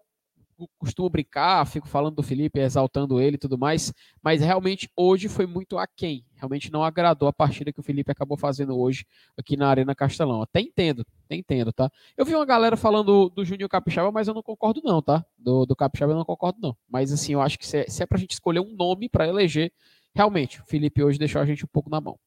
costumo 0.78 1.08
brincar, 1.08 1.66
fico 1.66 1.88
falando 1.88 2.16
do 2.16 2.22
Felipe, 2.22 2.58
exaltando 2.58 3.20
ele 3.20 3.36
e 3.36 3.38
tudo 3.38 3.58
mais, 3.58 3.92
mas 4.22 4.40
realmente 4.40 4.90
hoje 4.96 5.28
foi 5.28 5.46
muito 5.46 5.78
aquém. 5.78 6.24
Realmente 6.34 6.72
não 6.72 6.82
agradou 6.82 7.28
a 7.28 7.32
partida 7.32 7.72
que 7.72 7.80
o 7.80 7.82
Felipe 7.82 8.10
acabou 8.10 8.36
fazendo 8.36 8.78
hoje 8.78 9.04
aqui 9.36 9.56
na 9.56 9.68
Arena 9.68 9.94
Castelão. 9.94 10.42
Até 10.42 10.60
entendo, 10.60 11.04
até 11.24 11.36
entendo, 11.36 11.72
tá? 11.72 11.90
Eu 12.16 12.24
vi 12.24 12.34
uma 12.34 12.46
galera 12.46 12.76
falando 12.76 13.28
do, 13.28 13.44
Júnior 13.44 13.68
Capixaba, 13.68 14.10
mas 14.10 14.28
eu 14.28 14.34
não 14.34 14.42
concordo 14.42 14.80
não, 14.82 15.02
tá? 15.02 15.24
Do, 15.38 15.66
do 15.66 15.76
Capixaba 15.76 16.12
eu 16.12 16.16
não 16.16 16.24
concordo 16.24 16.58
não. 16.60 16.76
Mas 16.88 17.12
assim, 17.12 17.34
eu 17.34 17.40
acho 17.40 17.58
que 17.58 17.66
se 17.66 17.78
é, 17.78 17.84
se 17.88 18.02
é 18.02 18.06
pra 18.06 18.18
gente 18.18 18.32
escolher 18.32 18.60
um 18.60 18.74
nome 18.74 19.08
para 19.08 19.28
eleger, 19.28 19.72
realmente, 20.14 20.60
o 20.60 20.64
Felipe 20.64 21.02
hoje 21.02 21.18
deixou 21.18 21.40
a 21.40 21.46
gente 21.46 21.64
um 21.64 21.68
pouco 21.72 21.90
na 21.90 22.00
mão. 22.00 22.18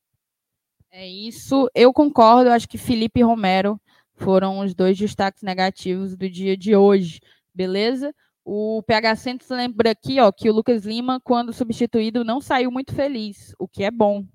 É 0.92 1.08
isso, 1.08 1.68
eu 1.74 1.92
concordo, 1.92 2.50
eu 2.50 2.54
acho 2.54 2.70
que 2.70 2.78
Felipe 2.78 3.20
e 3.20 3.24
Romero 3.24 3.82
foram 4.16 4.60
os 4.60 4.76
dois 4.76 4.98
destaques 4.98 5.42
negativos 5.42 6.16
do 6.16 6.30
dia 6.30 6.56
de 6.56 6.76
hoje 6.76 7.20
beleza? 7.54 8.14
O 8.46 8.84
PH 8.84 9.16
Santos 9.16 9.50
lembra 9.50 9.92
aqui, 9.92 10.20
ó, 10.20 10.32
que 10.32 10.50
o 10.50 10.54
Lucas 10.54 10.86
Lima, 10.86 11.20
quando 11.24 11.54
substituído, 11.54 12.24
não 12.26 12.42
saiu 12.42 12.70
muito 12.70 12.94
feliz, 12.94 13.54
o 13.58 13.68
que 13.68 13.84
é 13.84 13.92
bom. 13.92 14.26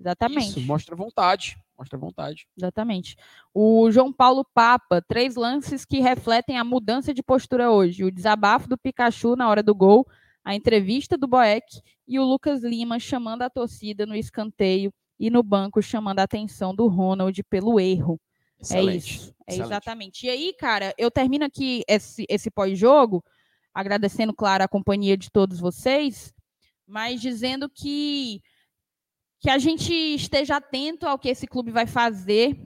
Exatamente. 0.00 0.58
Isso, 0.58 0.60
mostra 0.62 0.96
vontade. 0.96 1.56
Mostra 1.78 1.98
vontade. 1.98 2.46
Exatamente. 2.56 3.16
O 3.52 3.90
João 3.90 4.12
Paulo 4.12 4.44
Papa, 4.54 5.02
três 5.02 5.34
lances 5.34 5.84
que 5.84 6.00
refletem 6.00 6.56
a 6.56 6.64
mudança 6.64 7.12
de 7.12 7.22
postura 7.22 7.70
hoje. 7.70 8.04
O 8.04 8.12
desabafo 8.12 8.68
do 8.68 8.78
Pikachu 8.78 9.34
na 9.34 9.48
hora 9.48 9.62
do 9.62 9.74
gol, 9.74 10.06
a 10.44 10.54
entrevista 10.54 11.16
do 11.16 11.26
Boeck 11.26 11.80
e 12.06 12.18
o 12.18 12.24
Lucas 12.24 12.62
Lima 12.62 12.98
chamando 12.98 13.42
a 13.42 13.50
torcida 13.50 14.06
no 14.06 14.14
escanteio 14.14 14.92
e 15.18 15.30
no 15.30 15.42
banco 15.42 15.82
chamando 15.82 16.20
a 16.20 16.24
atenção 16.24 16.74
do 16.74 16.86
Ronald 16.86 17.42
pelo 17.44 17.80
erro. 17.80 18.20
É 18.72 18.78
Excelente. 18.78 18.92
É 18.92 18.96
isso. 18.96 19.34
É 19.46 19.52
Excelente. 19.52 19.70
exatamente. 19.70 20.26
E 20.26 20.30
aí, 20.30 20.54
cara, 20.58 20.94
eu 20.96 21.10
termino 21.10 21.44
aqui 21.44 21.82
esse, 21.86 22.24
esse 22.28 22.50
pós-jogo, 22.50 23.22
agradecendo, 23.74 24.32
claro, 24.32 24.64
a 24.64 24.68
companhia 24.68 25.16
de 25.16 25.30
todos 25.30 25.58
vocês, 25.58 26.32
mas 26.86 27.20
dizendo 27.20 27.68
que, 27.68 28.40
que 29.40 29.50
a 29.50 29.58
gente 29.58 29.92
esteja 29.92 30.56
atento 30.56 31.06
ao 31.06 31.18
que 31.18 31.28
esse 31.28 31.46
clube 31.46 31.70
vai 31.70 31.86
fazer 31.86 32.56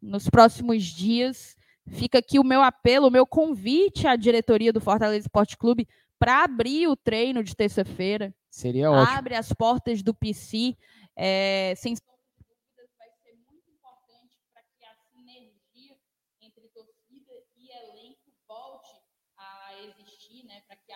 nos 0.00 0.28
próximos 0.28 0.82
dias. 0.82 1.56
Fica 1.88 2.18
aqui 2.18 2.38
o 2.38 2.44
meu 2.44 2.62
apelo, 2.62 3.06
o 3.06 3.10
meu 3.10 3.26
convite 3.26 4.06
à 4.06 4.16
diretoria 4.16 4.72
do 4.72 4.80
Fortaleza 4.80 5.26
Esporte 5.26 5.56
Clube 5.56 5.86
para 6.18 6.42
abrir 6.42 6.88
o 6.88 6.96
treino 6.96 7.44
de 7.44 7.54
terça-feira. 7.54 8.34
Seria 8.50 8.90
ótimo. 8.90 9.18
Abre 9.18 9.34
as 9.34 9.52
portas 9.52 10.02
do 10.02 10.14
PC, 10.14 10.76
é, 11.14 11.74
sem 11.76 11.94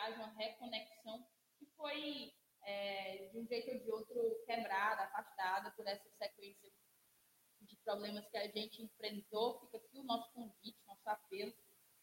haja 0.00 0.16
uma 0.16 0.32
reconexão 0.36 1.24
que 1.58 1.66
foi, 1.80 2.32
é, 2.66 3.28
de 3.32 3.38
um 3.38 3.46
jeito 3.46 3.72
ou 3.72 3.78
de 3.78 3.90
outro, 3.90 4.44
quebrada, 4.46 5.02
afastada 5.04 5.70
por 5.72 5.86
essa 5.86 6.08
sequência 6.18 6.70
de 7.62 7.76
problemas 7.84 8.28
que 8.28 8.36
a 8.36 8.46
gente 8.48 8.82
enfrentou. 8.82 9.60
Fica 9.60 9.78
aqui 9.78 9.98
o 9.98 10.04
nosso 10.04 10.30
convite, 10.32 10.78
nosso 10.86 11.08
apelo. 11.08 11.52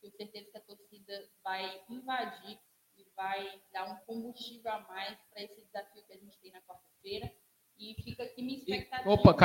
Tenho 0.01 0.13
certeza 0.15 0.51
que 0.51 0.57
a 0.57 0.61
torcida 0.61 1.29
vai 1.43 1.83
invadir 1.89 2.59
e 2.97 3.05
vai 3.15 3.61
dar 3.71 3.89
um 3.91 3.95
combustível 4.05 4.71
a 4.71 4.79
mais 4.81 5.17
para 5.31 5.43
esse 5.43 5.61
desafio 5.61 6.03
que 6.05 6.13
a 6.13 6.17
gente 6.17 6.37
tem 6.39 6.51
na 6.51 6.61
quarta-feira. 6.61 7.31
E 7.79 7.93
fica 8.03 8.23
aqui 8.23 8.41
minha 8.41 8.57
expectativa. 8.57 9.11
Opa, 9.11 9.35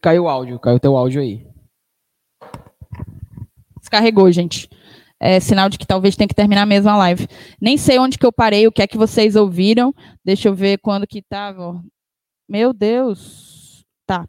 caiu 0.00 0.24
o 0.24 0.28
áudio, 0.28 0.60
caiu 0.60 0.76
o 0.76 0.80
teu 0.80 0.96
áudio 0.96 1.22
aí. 1.22 1.46
Descarregou, 3.80 4.30
gente 4.30 4.68
é, 5.24 5.40
sinal 5.40 5.70
de 5.70 5.78
que 5.78 5.86
talvez 5.86 6.14
tenha 6.14 6.28
que 6.28 6.34
terminar 6.34 6.66
mesmo 6.66 6.90
a 6.90 6.98
live. 6.98 7.26
Nem 7.58 7.78
sei 7.78 7.98
onde 7.98 8.18
que 8.18 8.26
eu 8.26 8.32
parei, 8.32 8.66
o 8.66 8.72
que 8.72 8.82
é 8.82 8.86
que 8.86 8.98
vocês 8.98 9.36
ouviram. 9.36 9.94
Deixa 10.22 10.48
eu 10.48 10.54
ver 10.54 10.78
quando 10.78 11.06
que 11.06 11.20
estava. 11.20 11.82
Meu 12.46 12.74
Deus. 12.74 13.82
Tá. 14.06 14.28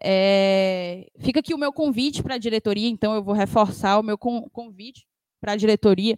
É, 0.00 1.08
fica 1.18 1.40
aqui 1.40 1.52
o 1.52 1.58
meu 1.58 1.72
convite 1.72 2.22
para 2.22 2.36
a 2.36 2.38
diretoria, 2.38 2.88
então 2.88 3.12
eu 3.12 3.24
vou 3.24 3.34
reforçar 3.34 3.98
o 3.98 4.04
meu 4.04 4.16
convite 4.16 5.04
para 5.40 5.52
a 5.52 5.56
diretoria 5.56 6.16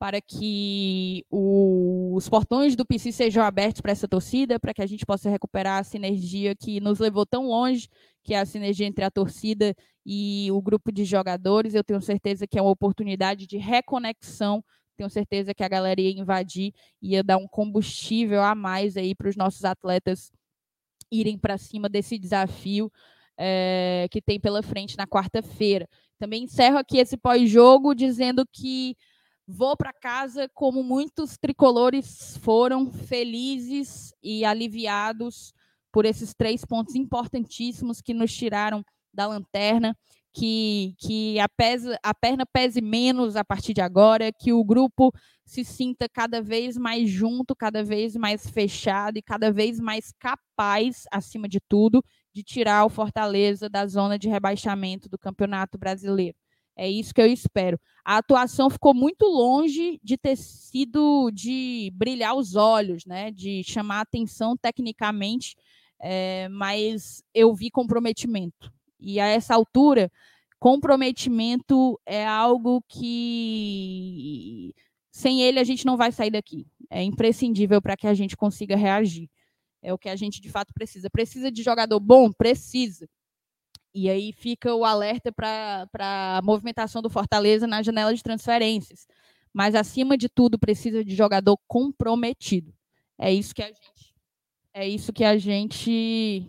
para 0.00 0.20
que 0.20 1.24
o, 1.30 2.14
os 2.16 2.28
portões 2.28 2.74
do 2.74 2.84
PC 2.84 3.12
sejam 3.12 3.44
abertos 3.44 3.82
para 3.82 3.92
essa 3.92 4.08
torcida, 4.08 4.58
para 4.58 4.74
que 4.74 4.82
a 4.82 4.86
gente 4.86 5.06
possa 5.06 5.30
recuperar 5.30 5.78
a 5.78 5.84
sinergia 5.84 6.56
que 6.56 6.80
nos 6.80 6.98
levou 6.98 7.24
tão 7.24 7.46
longe, 7.46 7.86
que 8.22 8.34
é 8.34 8.40
a 8.40 8.46
sinergia 8.46 8.86
entre 8.86 9.04
a 9.04 9.10
torcida 9.10 9.74
e 10.04 10.48
o 10.52 10.60
grupo 10.60 10.92
de 10.92 11.04
jogadores. 11.04 11.74
Eu 11.74 11.84
tenho 11.84 12.00
certeza 12.00 12.46
que 12.46 12.58
é 12.58 12.62
uma 12.62 12.70
oportunidade 12.70 13.46
de 13.46 13.56
reconexão. 13.56 14.64
Tenho 14.96 15.08
certeza 15.08 15.54
que 15.54 15.64
a 15.64 15.68
galera 15.68 16.00
ia 16.00 16.10
invadir, 16.10 16.72
ia 17.00 17.22
dar 17.22 17.38
um 17.38 17.48
combustível 17.48 18.42
a 18.42 18.54
mais 18.54 18.96
aí 18.96 19.14
para 19.14 19.28
os 19.28 19.36
nossos 19.36 19.64
atletas 19.64 20.30
irem 21.10 21.36
para 21.38 21.58
cima 21.58 21.88
desse 21.88 22.18
desafio 22.18 22.92
é, 23.36 24.06
que 24.10 24.20
tem 24.20 24.38
pela 24.38 24.62
frente 24.62 24.96
na 24.96 25.06
quarta-feira. 25.06 25.88
Também 26.18 26.44
encerro 26.44 26.76
aqui 26.78 26.98
esse 26.98 27.16
pós-jogo 27.16 27.94
dizendo 27.94 28.46
que 28.52 28.94
Vou 29.52 29.76
para 29.76 29.92
casa 29.92 30.48
como 30.54 30.80
muitos 30.80 31.36
tricolores 31.36 32.36
foram 32.36 32.88
felizes 32.88 34.14
e 34.22 34.44
aliviados 34.44 35.52
por 35.92 36.04
esses 36.04 36.34
três 36.34 36.64
pontos 36.64 36.94
importantíssimos 36.94 38.00
que 38.00 38.14
nos 38.14 38.32
tiraram 38.32 38.84
da 39.12 39.26
lanterna, 39.26 39.96
que, 40.32 40.94
que 40.98 41.40
a, 41.40 41.48
pesa, 41.48 41.98
a 42.02 42.14
perna 42.14 42.44
pese 42.46 42.80
menos 42.80 43.36
a 43.36 43.44
partir 43.44 43.74
de 43.74 43.80
agora, 43.80 44.32
que 44.32 44.52
o 44.52 44.64
grupo 44.64 45.12
se 45.44 45.64
sinta 45.64 46.08
cada 46.08 46.40
vez 46.40 46.76
mais 46.76 47.10
junto, 47.10 47.56
cada 47.56 47.82
vez 47.82 48.14
mais 48.14 48.48
fechado 48.48 49.18
e 49.18 49.22
cada 49.22 49.50
vez 49.52 49.80
mais 49.80 50.12
capaz, 50.18 51.04
acima 51.10 51.48
de 51.48 51.58
tudo, 51.68 52.04
de 52.32 52.42
tirar 52.42 52.84
o 52.84 52.88
Fortaleza 52.88 53.68
da 53.68 53.86
zona 53.86 54.18
de 54.18 54.28
rebaixamento 54.28 55.08
do 55.08 55.18
Campeonato 55.18 55.76
Brasileiro. 55.76 56.36
É 56.76 56.88
isso 56.88 57.12
que 57.12 57.20
eu 57.20 57.26
espero. 57.26 57.78
A 58.04 58.18
atuação 58.18 58.70
ficou 58.70 58.94
muito 58.94 59.26
longe 59.26 60.00
de 60.02 60.16
ter 60.16 60.36
sido 60.36 61.30
de 61.30 61.92
brilhar 61.94 62.34
os 62.34 62.54
olhos, 62.54 63.04
né? 63.04 63.30
De 63.30 63.62
chamar 63.64 64.00
atenção 64.00 64.56
tecnicamente, 64.56 65.56
é, 66.00 66.48
mas 66.48 67.22
eu 67.34 67.54
vi 67.54 67.70
comprometimento. 67.70 68.72
E 68.98 69.20
a 69.20 69.26
essa 69.26 69.54
altura, 69.54 70.10
comprometimento 70.58 72.00
é 72.06 72.26
algo 72.26 72.82
que 72.88 74.74
sem 75.10 75.42
ele 75.42 75.58
a 75.58 75.64
gente 75.64 75.84
não 75.86 75.96
vai 75.96 76.12
sair 76.12 76.30
daqui. 76.30 76.66
É 76.88 77.02
imprescindível 77.02 77.80
para 77.80 77.96
que 77.96 78.06
a 78.06 78.14
gente 78.14 78.36
consiga 78.36 78.76
reagir. 78.76 79.28
É 79.82 79.92
o 79.92 79.98
que 79.98 80.08
a 80.08 80.16
gente 80.16 80.40
de 80.40 80.48
fato 80.48 80.72
precisa. 80.74 81.08
Precisa 81.10 81.50
de 81.50 81.62
jogador 81.62 82.00
bom? 82.00 82.32
Precisa. 82.32 83.08
E 83.94 84.08
aí 84.08 84.32
fica 84.32 84.74
o 84.74 84.84
alerta 84.84 85.32
para 85.32 85.88
a 86.38 86.40
movimentação 86.42 87.02
do 87.02 87.10
Fortaleza 87.10 87.66
na 87.66 87.82
janela 87.82 88.14
de 88.14 88.22
transferências. 88.22 89.06
Mas, 89.52 89.74
acima 89.74 90.16
de 90.16 90.28
tudo, 90.28 90.58
precisa 90.58 91.04
de 91.04 91.14
jogador 91.14 91.58
comprometido. 91.66 92.72
É 93.18 93.32
isso 93.32 93.54
que 93.54 93.62
a 93.62 93.66
gente. 93.66 94.09
É 94.72 94.88
isso 94.88 95.12
que 95.12 95.24
a 95.24 95.36
gente. 95.36 96.46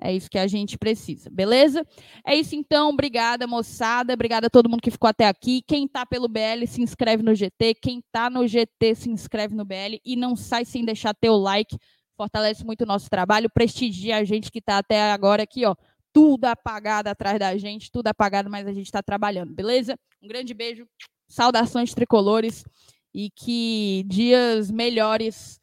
É 0.00 0.12
isso 0.12 0.28
que 0.28 0.38
a 0.38 0.46
gente 0.46 0.76
precisa, 0.76 1.30
beleza? 1.30 1.86
É 2.26 2.34
isso 2.34 2.54
então, 2.56 2.90
obrigada, 2.90 3.46
moçada. 3.46 4.12
Obrigada 4.12 4.48
a 4.48 4.50
todo 4.50 4.68
mundo 4.68 4.82
que 4.82 4.90
ficou 4.90 5.08
até 5.08 5.26
aqui. 5.26 5.62
Quem 5.66 5.86
tá 5.86 6.04
pelo 6.04 6.28
BL, 6.28 6.66
se 6.66 6.82
inscreve 6.82 7.22
no 7.22 7.34
GT. 7.34 7.74
Quem 7.74 8.02
tá 8.12 8.28
no 8.28 8.46
GT, 8.46 8.94
se 8.96 9.08
inscreve 9.08 9.54
no 9.54 9.64
BL. 9.64 10.00
E 10.04 10.16
não 10.16 10.34
sai 10.34 10.64
sem 10.64 10.84
deixar 10.84 11.14
teu 11.14 11.36
like 11.36 11.78
fortalece 12.16 12.64
muito 12.64 12.82
o 12.82 12.86
nosso 12.86 13.08
trabalho, 13.10 13.50
prestigia 13.50 14.16
a 14.16 14.24
gente 14.24 14.50
que 14.50 14.58
está 14.58 14.78
até 14.78 15.12
agora 15.12 15.42
aqui, 15.42 15.64
ó, 15.64 15.74
tudo 16.12 16.44
apagado 16.44 17.08
atrás 17.08 17.38
da 17.38 17.56
gente, 17.56 17.90
tudo 17.90 18.06
apagado, 18.08 18.48
mas 18.50 18.66
a 18.66 18.72
gente 18.72 18.86
está 18.86 19.02
trabalhando, 19.02 19.52
beleza? 19.52 19.98
Um 20.22 20.28
grande 20.28 20.54
beijo, 20.54 20.86
saudações 21.28 21.92
tricolores 21.92 22.64
e 23.12 23.30
que 23.30 24.04
dias 24.06 24.70
melhores 24.70 25.60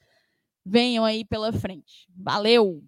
venham 0.65 1.05
aí 1.05 1.25
pela 1.25 1.51
frente. 1.53 2.07
Valeu! 2.15 2.83